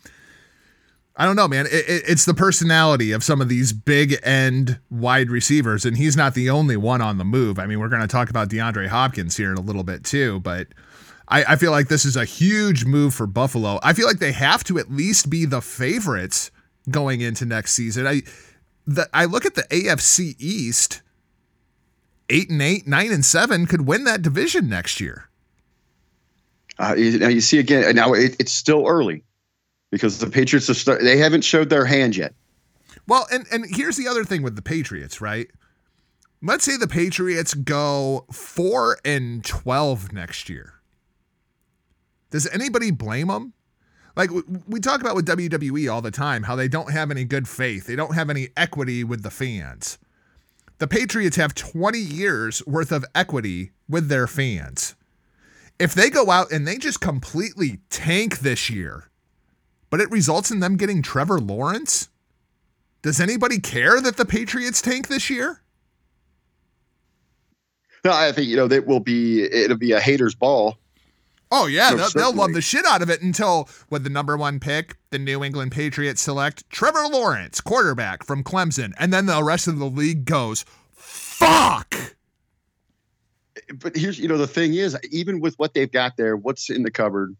I 1.18 1.26
don't 1.26 1.36
know, 1.36 1.48
man. 1.48 1.66
It, 1.68 1.90
it, 1.90 2.04
it's 2.08 2.26
the 2.26 2.34
personality 2.34 3.12
of 3.14 3.24
some 3.24 3.40
of 3.40 3.48
these 3.48 3.72
big 3.72 4.18
end 4.24 4.80
wide 4.90 5.30
receivers, 5.30 5.86
and 5.86 5.96
he's 5.96 6.18
not 6.18 6.34
the 6.34 6.50
only 6.50 6.76
one 6.76 7.02
on 7.02 7.18
the 7.18 7.24
move. 7.24 7.58
I 7.58 7.68
mean, 7.68 7.80
we're 7.80 7.90
going 7.90 8.02
to 8.02 8.08
talk 8.08 8.30
about 8.30 8.50
DeAndre 8.50 8.88
Hopkins 8.88 9.38
here 9.38 9.52
in 9.52 9.58
a 9.58 9.62
little 9.62 9.84
bit 9.84 10.04
too, 10.04 10.42
but 10.42 10.68
I, 11.28 11.44
I 11.44 11.56
feel 11.56 11.72
like 11.72 11.88
this 11.88 12.04
is 12.06 12.18
a 12.18 12.26
huge 12.26 12.86
move 12.86 13.14
for 13.14 13.28
Buffalo. 13.28 13.80
I 13.82 13.94
feel 13.94 14.08
like 14.08 14.20
they 14.20 14.34
have 14.34 14.64
to 14.66 14.78
at 14.78 14.92
least 14.92 15.30
be 15.30 15.46
the 15.46 15.62
favorites 15.62 16.52
going 16.90 17.22
into 17.22 17.46
next 17.46 17.74
season. 17.74 18.06
I 18.06 18.24
the, 18.86 19.10
I 19.14 19.26
look 19.26 19.46
at 19.46 19.56
the 19.56 19.64
AFC 19.64 20.36
East, 20.38 21.02
eight 22.30 22.50
and 22.50 22.62
eight, 22.62 22.88
nine 22.88 23.12
and 23.12 23.26
seven 23.26 23.66
could 23.66 23.88
win 23.88 24.04
that 24.04 24.22
division 24.22 24.70
next 24.70 25.00
year. 25.00 25.30
Uh, 26.78 26.94
now 26.94 27.30
you 27.30 27.42
see 27.42 27.58
again. 27.58 27.96
Now 27.96 28.14
it, 28.14 28.36
it's 28.38 28.52
still 28.52 28.86
early 28.86 29.24
because 29.92 30.20
the 30.20 30.30
Patriots 30.30 30.68
have 30.68 30.78
start, 30.78 31.02
they 31.02 31.18
haven't 31.18 31.44
showed 31.44 31.70
their 31.70 31.86
hand 31.86 32.18
yet. 32.18 32.34
Well, 33.08 33.28
and 33.32 33.46
and 33.52 33.66
here's 33.68 33.98
the 33.98 34.08
other 34.08 34.24
thing 34.24 34.42
with 34.42 34.56
the 34.56 34.62
Patriots, 34.62 35.22
right? 35.22 35.50
Let's 36.42 36.64
say 36.64 36.78
the 36.78 36.88
Patriots 36.88 37.54
go 37.54 38.26
4 38.32 39.00
and 39.04 39.44
12 39.44 40.14
next 40.14 40.50
year. 40.50 40.74
Does 42.30 42.48
anybody 42.48 42.92
blame 42.92 43.28
them? 43.28 43.54
Like 44.16 44.30
we 44.68 44.80
talk 44.80 45.02
about 45.02 45.16
with 45.16 45.28
WWE 45.28 45.92
all 45.92 46.02
the 46.02 46.12
time 46.12 46.44
how 46.44 46.56
they 46.56 46.68
don't 46.68 46.92
have 46.92 47.12
any 47.12 47.26
good 47.26 47.48
faith. 47.48 47.86
They 47.86 47.96
don't 47.96 48.16
have 48.16 48.30
any 48.30 48.50
equity 48.56 49.04
with 49.04 49.24
the 49.24 49.30
fans. 49.30 49.98
The 50.78 50.88
Patriots 50.88 51.38
have 51.38 51.56
20 51.56 51.98
years 51.98 52.66
worth 52.66 52.92
of 52.92 53.06
equity 53.14 53.72
with 53.88 54.08
their 54.10 54.28
fans. 54.28 54.96
If 55.80 55.94
they 55.94 56.10
go 56.10 56.30
out 56.30 56.52
and 56.52 56.68
they 56.68 56.78
just 56.78 57.02
completely 57.02 57.80
tank 57.90 58.40
this 58.40 58.70
year, 58.70 59.10
but 59.96 60.02
it 60.02 60.12
results 60.12 60.52
in 60.52 60.60
them 60.60 60.76
getting 60.76 61.02
Trevor 61.02 61.40
Lawrence? 61.40 62.10
Does 63.02 63.22
anybody 63.22 63.62
care 63.62 64.02
that 64.02 64.18
the 64.18 64.26
Patriots 64.26 64.82
tank 64.82 65.08
this 65.08 65.30
year? 65.30 65.62
No, 68.04 68.12
I 68.12 68.34
think 68.34 68.50
you 68.50 68.58
know 68.58 68.68
that 68.68 68.88
will 68.88 69.00
be 69.00 69.44
it'll 69.44 69.78
be 69.78 69.94
a 69.94 70.02
hater's 70.02 70.36
ball 70.36 70.78
Oh 71.50 71.68
yeah, 71.68 71.92
So 71.92 71.96
they'll, 71.96 72.10
they'll 72.10 72.34
love 72.34 72.52
the 72.52 72.60
shit 72.60 72.86
out 72.86 73.02
of 73.02 73.10
it 73.10 73.22
until 73.22 73.70
with 73.90 74.04
the 74.04 74.10
number 74.10 74.36
one 74.36 74.60
pick, 74.60 74.98
the 75.12 75.18
New 75.18 75.46
England 75.46 75.72
Patriots 75.72 76.22
select 76.22 76.70
Trevor 76.70 77.08
Lawrence, 77.10 77.62
quarterback 77.62 78.26
from 78.26 78.44
Clemson, 78.44 78.92
and 79.00 79.14
then 79.14 79.28
the 79.28 79.42
rest 79.42 79.66
of 79.66 79.80
the 79.80 79.86
league 79.86 80.26
goes, 80.26 80.66
"Fuck." 80.92 81.96
but 83.76 83.96
here's 83.96 84.20
you 84.20 84.28
know 84.28 84.38
the 84.38 84.46
thing 84.46 84.74
is 84.74 84.98
even 85.10 85.40
with 85.40 85.58
what 85.58 85.74
they've 85.74 85.94
got 85.94 86.18
there 86.18 86.36
what's 86.36 86.70
in 86.70 86.84
the 86.84 86.92
cupboard 86.92 87.34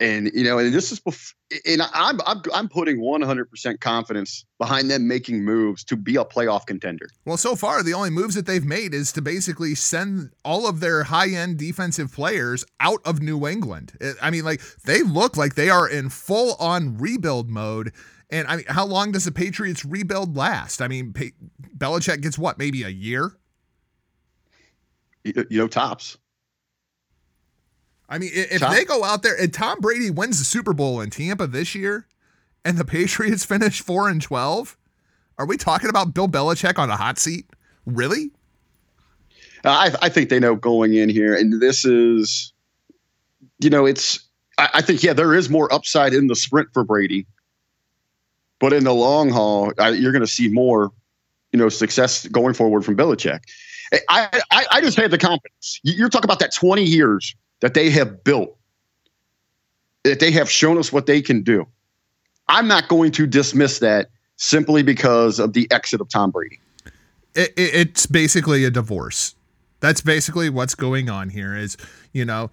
and 0.00 0.30
you 0.34 0.42
know 0.42 0.58
and 0.58 0.72
this 0.72 0.90
is 0.90 0.98
bef- 1.00 1.34
and 1.66 1.82
i'm 1.94 2.20
i'm, 2.26 2.42
I'm 2.52 2.68
putting 2.68 2.98
100% 2.98 3.80
confidence 3.80 4.44
behind 4.58 4.90
them 4.90 5.06
making 5.06 5.44
moves 5.44 5.84
to 5.84 5.96
be 5.96 6.16
a 6.16 6.24
playoff 6.24 6.66
contender 6.66 7.08
Well, 7.24 7.36
so 7.36 7.54
far 7.54 7.82
the 7.82 7.94
only 7.94 8.10
moves 8.10 8.34
that 8.34 8.46
they've 8.46 8.64
made 8.64 8.94
is 8.94 9.12
to 9.12 9.22
basically 9.22 9.74
send 9.74 10.32
all 10.44 10.66
of 10.68 10.80
their 10.80 11.04
high-end 11.04 11.58
defensive 11.58 12.12
players 12.12 12.64
out 12.80 13.00
of 13.04 13.20
New 13.20 13.46
England. 13.46 13.92
I 14.20 14.30
mean, 14.30 14.44
like 14.44 14.60
they 14.84 15.02
look 15.02 15.36
like 15.36 15.54
they 15.54 15.70
are 15.70 15.88
in 15.88 16.08
full-on 16.08 16.98
rebuild 16.98 17.48
mode. 17.48 17.92
And 18.30 18.46
I 18.48 18.56
mean, 18.56 18.66
how 18.68 18.86
long 18.86 19.12
does 19.12 19.24
the 19.24 19.32
Patriots 19.32 19.84
rebuild 19.84 20.36
last? 20.36 20.82
I 20.82 20.88
mean, 20.88 21.12
pa- 21.12 21.36
Belichick 21.76 22.20
gets 22.20 22.38
what, 22.38 22.58
maybe 22.58 22.82
a 22.82 22.88
year? 22.88 23.36
you, 25.24 25.46
you 25.50 25.58
know 25.58 25.68
tops 25.68 26.18
I 28.10 28.18
mean, 28.18 28.30
if 28.34 28.60
Tom- 28.60 28.74
they 28.74 28.84
go 28.84 29.04
out 29.04 29.22
there 29.22 29.40
and 29.40 29.54
Tom 29.54 29.78
Brady 29.80 30.10
wins 30.10 30.38
the 30.40 30.44
Super 30.44 30.72
Bowl 30.72 31.00
in 31.00 31.10
Tampa 31.10 31.46
this 31.46 31.74
year, 31.76 32.06
and 32.64 32.76
the 32.76 32.84
Patriots 32.96 33.44
finish 33.44 33.80
four 33.80 34.08
and 34.08 34.20
twelve, 34.20 34.76
are 35.38 35.46
we 35.46 35.56
talking 35.56 35.88
about 35.88 36.12
Bill 36.12 36.28
Belichick 36.28 36.78
on 36.78 36.90
a 36.90 36.96
hot 36.96 37.18
seat? 37.18 37.46
Really? 37.86 38.32
I, 39.64 39.94
I 40.02 40.08
think 40.08 40.28
they 40.28 40.40
know 40.40 40.56
going 40.56 40.94
in 40.94 41.08
here, 41.08 41.34
and 41.34 41.60
this 41.60 41.84
is, 41.84 42.52
you 43.60 43.70
know, 43.70 43.86
it's. 43.86 44.26
I, 44.58 44.68
I 44.74 44.82
think 44.82 45.02
yeah, 45.02 45.12
there 45.12 45.34
is 45.34 45.48
more 45.48 45.72
upside 45.72 46.12
in 46.12 46.26
the 46.26 46.34
sprint 46.34 46.68
for 46.72 46.82
Brady, 46.82 47.26
but 48.58 48.72
in 48.72 48.84
the 48.84 48.94
long 48.94 49.30
haul, 49.30 49.72
I, 49.78 49.90
you're 49.90 50.12
going 50.12 50.20
to 50.22 50.26
see 50.26 50.48
more, 50.48 50.90
you 51.52 51.58
know, 51.58 51.68
success 51.68 52.26
going 52.28 52.54
forward 52.54 52.84
from 52.84 52.96
Belichick. 52.96 53.40
I, 54.08 54.40
I 54.50 54.66
I 54.70 54.80
just 54.80 54.96
have 54.96 55.10
the 55.10 55.18
confidence. 55.18 55.78
You're 55.82 56.08
talking 56.08 56.26
about 56.26 56.38
that 56.40 56.54
20 56.54 56.82
years 56.82 57.34
that 57.60 57.74
they 57.74 57.90
have 57.90 58.24
built, 58.24 58.56
that 60.04 60.20
they 60.20 60.30
have 60.30 60.50
shown 60.50 60.78
us 60.78 60.92
what 60.92 61.06
they 61.06 61.20
can 61.22 61.42
do. 61.42 61.66
I'm 62.48 62.66
not 62.66 62.88
going 62.88 63.12
to 63.12 63.26
dismiss 63.26 63.78
that 63.78 64.10
simply 64.36 64.82
because 64.82 65.38
of 65.38 65.52
the 65.52 65.70
exit 65.70 66.00
of 66.00 66.08
Tom 66.08 66.30
Brady. 66.30 66.58
it, 67.34 67.50
it, 67.56 67.74
it's 67.74 68.06
basically 68.06 68.64
a 68.64 68.70
divorce. 68.70 69.34
That's 69.80 70.00
basically 70.00 70.50
what's 70.50 70.74
going 70.74 71.08
on 71.08 71.30
here 71.30 71.56
is, 71.56 71.76
you 72.12 72.24
know, 72.24 72.50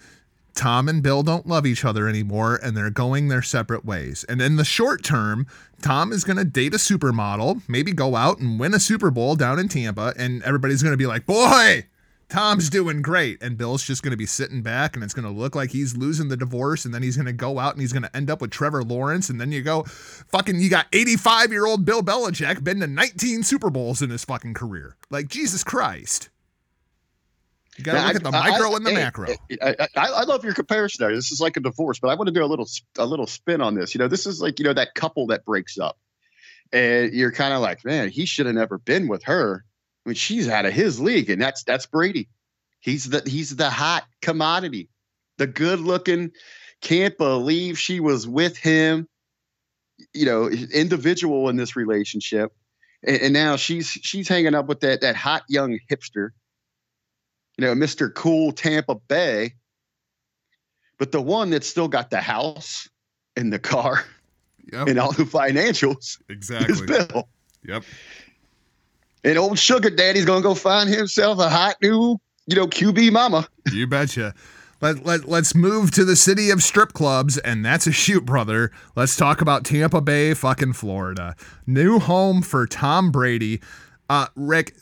Tom 0.54 0.90
and 0.90 1.04
Bill 1.04 1.24
don't 1.24 1.46
love 1.46 1.66
each 1.66 1.86
other 1.86 2.08
anymore 2.08 2.60
and 2.64 2.76
they're 2.76 2.90
going 2.90 3.28
their 3.28 3.42
separate 3.42 3.86
ways. 3.86 4.26
And 4.28 4.42
in 4.42 4.56
the 4.56 4.66
short 4.66 5.04
term, 5.04 5.46
Tom 5.82 6.12
is 6.12 6.24
going 6.24 6.38
to 6.38 6.46
date 6.46 6.74
a 6.74 6.78
supermodel, 6.78 7.62
maybe 7.68 7.92
go 7.92 8.16
out 8.16 8.40
and 8.40 8.60
win 8.60 8.74
a 8.74 8.80
Super 8.80 9.12
Bowl 9.12 9.36
down 9.36 9.60
in 9.60 9.68
Tampa 9.68 10.14
and 10.18 10.42
everybody's 10.44 10.82
going 10.82 10.94
to 10.94 10.98
be 10.98 11.06
like, 11.06 11.26
"Boy, 11.26 11.86
Tom's 12.30 12.70
doing 12.70 13.02
great." 13.02 13.42
And 13.42 13.58
Bill's 13.58 13.84
just 13.84 14.04
going 14.04 14.12
to 14.12 14.18
be 14.18 14.26
sitting 14.26 14.62
back 14.62 14.96
and 14.96 15.04
it's 15.04 15.14
going 15.14 15.26
to 15.26 15.32
look 15.32 15.56
like 15.56 15.72
he's 15.72 15.96
losing 15.96 16.28
the 16.28 16.38
divorce 16.38 16.86
and 16.86 16.94
then 16.94 17.04
he's 17.04 17.16
going 17.16 17.26
to 17.28 17.34
go 17.34 17.60
out 17.60 17.74
and 17.74 17.82
he's 17.82 17.94
going 17.94 18.04
to 18.04 18.16
end 18.16 18.30
up 18.30 18.42
with 18.42 18.52
Trevor 18.52 18.84
Lawrence 18.84 19.30
and 19.30 19.40
then 19.40 19.52
you 19.52 19.62
go 19.62 19.84
fucking 19.84 20.60
you 20.60 20.70
got 20.70 20.92
85-year-old 20.92 21.86
Bill 21.86 22.02
Belichick 22.04 22.64
been 22.64 22.80
to 22.82 22.88
19 22.88 23.44
Super 23.44 23.70
Bowls 23.70 24.02
in 24.02 24.10
his 24.10 24.26
fucking 24.26 24.54
career. 24.54 24.96
Like 25.10 25.28
Jesus 25.28 25.64
Christ. 25.64 26.30
You 27.78 27.84
got 27.84 27.94
to 27.94 28.08
look 28.08 28.16
at 28.16 28.24
the 28.24 28.30
I- 28.36 28.50
micro 28.50 28.72
I- 28.72 28.76
and 28.76 28.86
the 28.88 28.92
macro. 28.92 29.28
I, 29.62 29.76
I, 29.96 30.08
I 30.08 30.24
love 30.24 30.44
your 30.44 30.54
comparison 30.56 31.06
there. 31.06 31.16
This 31.16 31.32
is 31.32 31.40
like 31.40 31.58
a 31.58 31.60
divorce, 31.60 32.00
but 32.00 32.08
I 32.10 32.16
want 32.16 32.28
to 32.28 32.34
do 32.34 32.44
a 32.44 32.48
little 32.48 32.68
a 32.98 33.06
little 33.06 33.28
spin 33.28 33.62
on 33.62 33.76
this. 33.76 33.94
You 33.94 34.00
know, 34.00 34.08
this 34.08 34.26
is 34.26 34.42
like 34.42 34.58
you 34.60 34.66
know 34.66 34.74
that 34.74 34.96
couple 34.96 35.28
that 35.28 35.46
breaks 35.46 35.78
up, 35.78 35.96
and 36.74 37.14
you're 37.14 37.32
kind 37.32 37.54
of 37.54 37.62
like, 37.62 37.86
man, 37.86 38.10
he 38.10 38.26
should 38.26 38.48
have 38.48 38.56
never 38.56 38.80
been 38.80 39.08
with 39.08 39.24
her. 39.26 39.64
I 40.08 40.10
mean, 40.10 40.16
she's 40.16 40.48
out 40.48 40.66
of 40.66 40.74
his 40.74 41.00
league, 41.00 41.30
and 41.30 41.42
that's 41.42 41.64
that's 41.64 41.86
Brady. 41.86 42.30
He's 42.80 43.10
the 43.10 43.22
he's 43.26 43.56
the 43.56 43.70
hot 43.70 44.06
commodity, 44.22 44.90
the 45.38 45.48
good 45.48 45.80
looking. 45.80 46.32
Can't 46.82 47.18
believe 47.18 47.78
she 47.78 48.00
was 48.00 48.28
with 48.28 48.58
him. 48.58 49.08
You 50.14 50.26
know, 50.26 50.48
individual 50.48 51.50
in 51.50 51.58
this 51.58 51.76
relationship, 51.76 52.54
and, 53.06 53.22
and 53.22 53.34
now 53.34 53.58
she's 53.58 53.90
she's 53.90 54.28
hanging 54.28 54.56
up 54.56 54.68
with 54.68 54.80
that 54.80 55.02
that 55.02 55.16
hot 55.16 55.44
young 55.50 55.80
hipster 55.92 56.30
you 57.58 57.66
know, 57.66 57.74
Mr. 57.74 58.14
Cool 58.14 58.52
Tampa 58.52 58.96
Bay. 58.96 59.54
But 61.00 61.12
the 61.12 61.22
one 61.22 61.50
that's 61.50 61.68
still 61.68 61.88
got 61.88 62.10
the 62.10 62.22
house 62.22 62.90
and 63.36 63.52
the 63.52 63.60
car 63.60 64.04
Yep, 64.72 64.88
and 64.88 65.00
all 65.00 65.12
the 65.12 65.24
financials 65.24 65.98
is 65.98 66.20
exactly. 66.30 66.88
Bill. 66.88 67.30
Yep. 67.64 67.84
And 69.28 69.38
old 69.38 69.60
sugar 69.60 69.90
daddy's 69.90 70.24
gonna 70.24 70.42
go 70.42 70.56
find 70.56 70.90
himself 70.90 71.40
a 71.40 71.50
hot 71.50 71.76
new, 71.82 72.18
you 72.46 72.56
know, 72.56 72.66
QB 72.66 73.12
mama. 73.12 73.46
You 73.74 73.86
betcha. 73.86 74.34
Let, 74.80 75.06
let, 75.06 75.28
let's 75.28 75.54
move 75.54 75.92
to 75.92 76.06
the 76.06 76.16
city 76.16 76.50
of 76.50 76.64
strip 76.64 76.94
clubs, 76.94 77.38
and 77.40 77.66
that's 77.66 77.88
a 77.88 77.92
shoot, 77.92 78.26
brother. 78.26 78.72
Let's 78.96 79.18
talk 79.18 79.42
about 79.42 79.66
Tampa 79.66 80.00
Bay, 80.00 80.34
fucking 80.34 80.74
Florida. 80.74 81.36
New 81.66 82.00
home 82.00 82.42
for 82.42 82.66
Tom 82.66 83.12
Brady. 83.12 83.60
Uh, 84.10 84.28
Rick, 84.38 84.76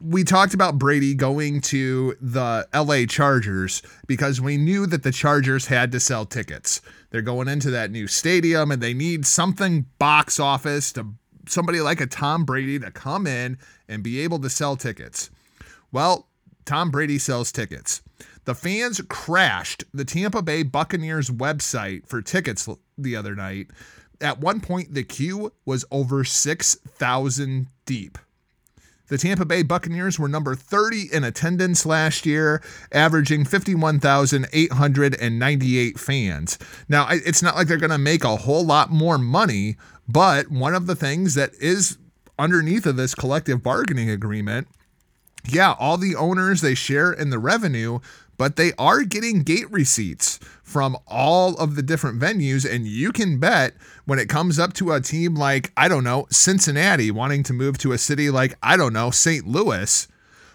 we 0.00 0.24
talked 0.24 0.54
about 0.54 0.78
Brady 0.78 1.14
going 1.14 1.60
to 1.60 2.16
the 2.20 2.66
LA 2.74 3.06
Chargers 3.06 3.82
because 4.08 4.40
we 4.40 4.56
knew 4.56 4.86
that 4.86 5.04
the 5.04 5.12
Chargers 5.12 5.66
had 5.66 5.92
to 5.92 6.00
sell 6.00 6.26
tickets. 6.26 6.80
They're 7.10 7.22
going 7.22 7.46
into 7.46 7.70
that 7.70 7.92
new 7.92 8.08
stadium 8.08 8.72
and 8.72 8.82
they 8.82 8.94
need 8.94 9.24
something 9.24 9.86
box 10.00 10.40
office 10.40 10.90
to 10.92 11.14
somebody 11.48 11.80
like 11.80 12.00
a 12.00 12.06
Tom 12.06 12.44
Brady 12.44 12.78
to 12.78 12.90
come 12.90 13.26
in 13.26 13.58
and 13.88 14.02
be 14.02 14.20
able 14.20 14.38
to 14.40 14.50
sell 14.50 14.76
tickets. 14.76 15.30
Well, 15.90 16.28
Tom 16.64 16.90
Brady 16.90 17.18
sells 17.18 17.50
tickets. 17.50 18.02
The 18.44 18.54
fans 18.54 19.00
crashed 19.08 19.84
the 19.92 20.04
Tampa 20.04 20.42
Bay 20.42 20.62
Buccaneers 20.62 21.30
website 21.30 22.06
for 22.06 22.22
tickets 22.22 22.68
the 22.96 23.16
other 23.16 23.34
night. 23.34 23.68
At 24.20 24.40
one 24.40 24.60
point, 24.60 24.94
the 24.94 25.04
queue 25.04 25.52
was 25.64 25.84
over 25.90 26.24
6,000 26.24 27.66
deep. 27.86 28.18
The 29.08 29.18
Tampa 29.18 29.46
Bay 29.46 29.62
Buccaneers 29.62 30.18
were 30.18 30.28
number 30.28 30.54
30 30.54 31.12
in 31.12 31.24
attendance 31.24 31.86
last 31.86 32.26
year, 32.26 32.62
averaging 32.92 33.46
51,898 33.46 35.98
fans. 35.98 36.58
Now, 36.88 37.08
it's 37.10 37.42
not 37.42 37.56
like 37.56 37.68
they're 37.68 37.78
going 37.78 37.90
to 37.90 37.98
make 37.98 38.24
a 38.24 38.36
whole 38.36 38.66
lot 38.66 38.90
more 38.90 39.16
money, 39.16 39.78
but 40.08 40.50
one 40.50 40.74
of 40.74 40.86
the 40.86 40.96
things 40.96 41.34
that 41.34 41.54
is 41.60 41.98
underneath 42.38 42.86
of 42.86 42.96
this 42.96 43.14
collective 43.14 43.62
bargaining 43.62 44.08
agreement 44.08 44.68
yeah, 45.46 45.74
all 45.78 45.96
the 45.96 46.14
owners 46.14 46.60
they 46.60 46.74
share 46.74 47.12
in 47.12 47.30
the 47.30 47.38
revenue, 47.38 48.00
but 48.36 48.56
they 48.56 48.72
are 48.78 49.02
getting 49.02 49.42
gate 49.42 49.70
receipts 49.70 50.38
from 50.62 50.96
all 51.06 51.56
of 51.56 51.74
the 51.74 51.82
different 51.82 52.20
venues. 52.20 52.70
And 52.70 52.86
you 52.86 53.12
can 53.12 53.38
bet 53.38 53.74
when 54.04 54.18
it 54.18 54.28
comes 54.28 54.58
up 54.58 54.72
to 54.74 54.92
a 54.92 55.00
team 55.00 55.34
like, 55.34 55.72
I 55.76 55.88
don't 55.88 56.04
know, 56.04 56.26
Cincinnati 56.30 57.10
wanting 57.10 57.42
to 57.44 57.52
move 57.52 57.78
to 57.78 57.92
a 57.92 57.98
city 57.98 58.30
like, 58.30 58.56
I 58.62 58.76
don't 58.76 58.92
know, 58.92 59.10
St. 59.10 59.46
Louis, 59.46 60.06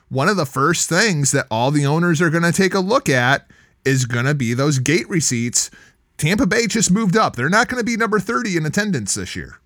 one 0.09 0.29
of 0.29 0.37
the 0.37 0.45
first 0.45 0.87
things 0.87 1.31
that 1.31 1.47
all 1.49 1.71
the 1.71 1.85
owners 1.85 2.21
are 2.21 2.29
going 2.29 2.43
to 2.43 2.51
take 2.51 2.73
a 2.73 2.79
look 2.79 3.09
at 3.09 3.49
is 3.83 4.05
going 4.05 4.25
to 4.25 4.35
be 4.35 4.53
those 4.53 4.79
gate 4.79 5.09
receipts. 5.09 5.69
Tampa 6.17 6.47
Bay 6.47 6.67
just 6.67 6.91
moved 6.91 7.17
up. 7.17 7.35
They're 7.35 7.49
not 7.49 7.67
going 7.67 7.79
to 7.79 7.85
be 7.85 7.97
number 7.97 8.19
30 8.19 8.57
in 8.57 8.65
attendance 8.65 9.15
this 9.15 9.35
year. 9.35 9.59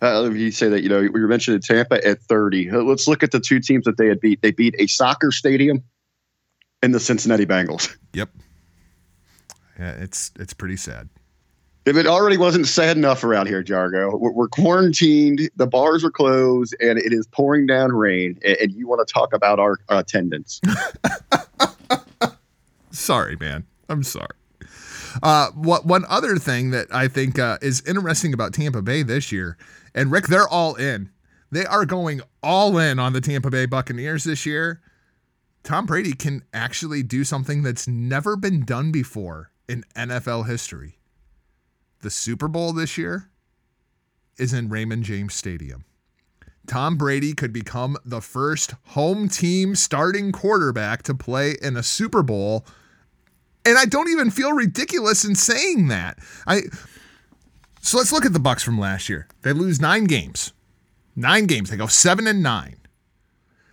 Uh, 0.00 0.30
you 0.30 0.50
say 0.50 0.68
that, 0.68 0.82
you 0.82 0.88
know, 0.88 1.00
we 1.00 1.20
were 1.20 1.28
mentioning 1.28 1.60
Tampa 1.60 2.04
at 2.06 2.20
30. 2.22 2.70
Uh, 2.70 2.78
Let's 2.78 3.06
look 3.06 3.22
at 3.22 3.30
the 3.30 3.40
two 3.40 3.60
teams 3.60 3.84
that 3.84 3.96
they 3.96 4.06
had 4.06 4.20
beat. 4.20 4.42
They 4.42 4.52
beat 4.52 4.74
a 4.78 4.86
soccer 4.86 5.32
stadium 5.32 5.82
and 6.82 6.94
the 6.94 7.00
Cincinnati 7.00 7.46
Bengals. 7.46 7.94
Yep. 8.14 8.30
Yeah, 9.78 9.92
it's 9.92 10.32
it's 10.36 10.52
pretty 10.52 10.76
sad. 10.76 11.08
If 11.84 11.96
it 11.96 12.06
already 12.06 12.36
wasn't 12.36 12.66
sad 12.66 12.96
enough 12.96 13.24
around 13.24 13.46
here, 13.46 13.62
Jargo, 13.62 14.18
we're, 14.18 14.32
we're 14.32 14.48
quarantined, 14.48 15.48
the 15.56 15.66
bars 15.66 16.04
are 16.04 16.10
closed, 16.10 16.76
and 16.80 16.98
it 16.98 17.12
is 17.12 17.26
pouring 17.28 17.66
down 17.66 17.92
rain. 17.92 18.38
And, 18.44 18.56
and 18.58 18.72
you 18.72 18.86
want 18.86 19.06
to 19.06 19.10
talk 19.10 19.32
about 19.32 19.58
our 19.58 19.78
attendance? 19.88 20.60
Sorry, 22.90 23.36
man. 23.36 23.64
I'm 23.88 24.02
sorry. 24.02 24.28
Uh, 25.22 25.50
what 25.52 25.86
one 25.86 26.04
other 26.08 26.36
thing 26.36 26.70
that 26.70 26.86
I 26.92 27.08
think 27.08 27.38
uh, 27.38 27.58
is 27.62 27.82
interesting 27.86 28.32
about 28.32 28.52
Tampa 28.52 28.82
Bay 28.82 29.02
this 29.02 29.32
year, 29.32 29.56
and 29.94 30.10
Rick, 30.10 30.26
they're 30.26 30.48
all 30.48 30.74
in. 30.74 31.10
They 31.50 31.64
are 31.64 31.86
going 31.86 32.20
all 32.42 32.78
in 32.78 32.98
on 32.98 33.12
the 33.12 33.20
Tampa 33.20 33.50
Bay 33.50 33.66
Buccaneers 33.66 34.24
this 34.24 34.44
year. 34.44 34.80
Tom 35.62 35.86
Brady 35.86 36.12
can 36.12 36.44
actually 36.52 37.02
do 37.02 37.24
something 37.24 37.62
that's 37.62 37.88
never 37.88 38.36
been 38.36 38.64
done 38.64 38.92
before 38.92 39.50
in 39.68 39.84
NFL 39.94 40.46
history. 40.46 40.98
The 42.00 42.10
Super 42.10 42.48
Bowl 42.48 42.72
this 42.72 42.96
year 42.96 43.30
is 44.38 44.52
in 44.52 44.68
Raymond 44.68 45.04
James 45.04 45.34
Stadium. 45.34 45.84
Tom 46.66 46.96
Brady 46.96 47.32
could 47.32 47.52
become 47.52 47.96
the 48.04 48.20
first 48.20 48.74
home 48.88 49.28
team 49.28 49.74
starting 49.74 50.32
quarterback 50.32 51.02
to 51.04 51.14
play 51.14 51.56
in 51.62 51.76
a 51.76 51.82
Super 51.82 52.22
Bowl 52.22 52.64
and 53.68 53.78
I 53.78 53.84
don't 53.84 54.08
even 54.08 54.30
feel 54.30 54.52
ridiculous 54.52 55.24
in 55.24 55.34
saying 55.34 55.88
that. 55.88 56.18
I 56.46 56.62
so 57.80 57.98
let's 57.98 58.12
look 58.12 58.24
at 58.24 58.32
the 58.32 58.40
Bucs 58.40 58.64
from 58.64 58.78
last 58.78 59.08
year. 59.08 59.28
They 59.42 59.52
lose 59.52 59.80
nine 59.80 60.04
games, 60.04 60.52
nine 61.14 61.46
games. 61.46 61.70
They 61.70 61.76
go 61.76 61.86
seven 61.86 62.26
and 62.26 62.42
nine. 62.42 62.76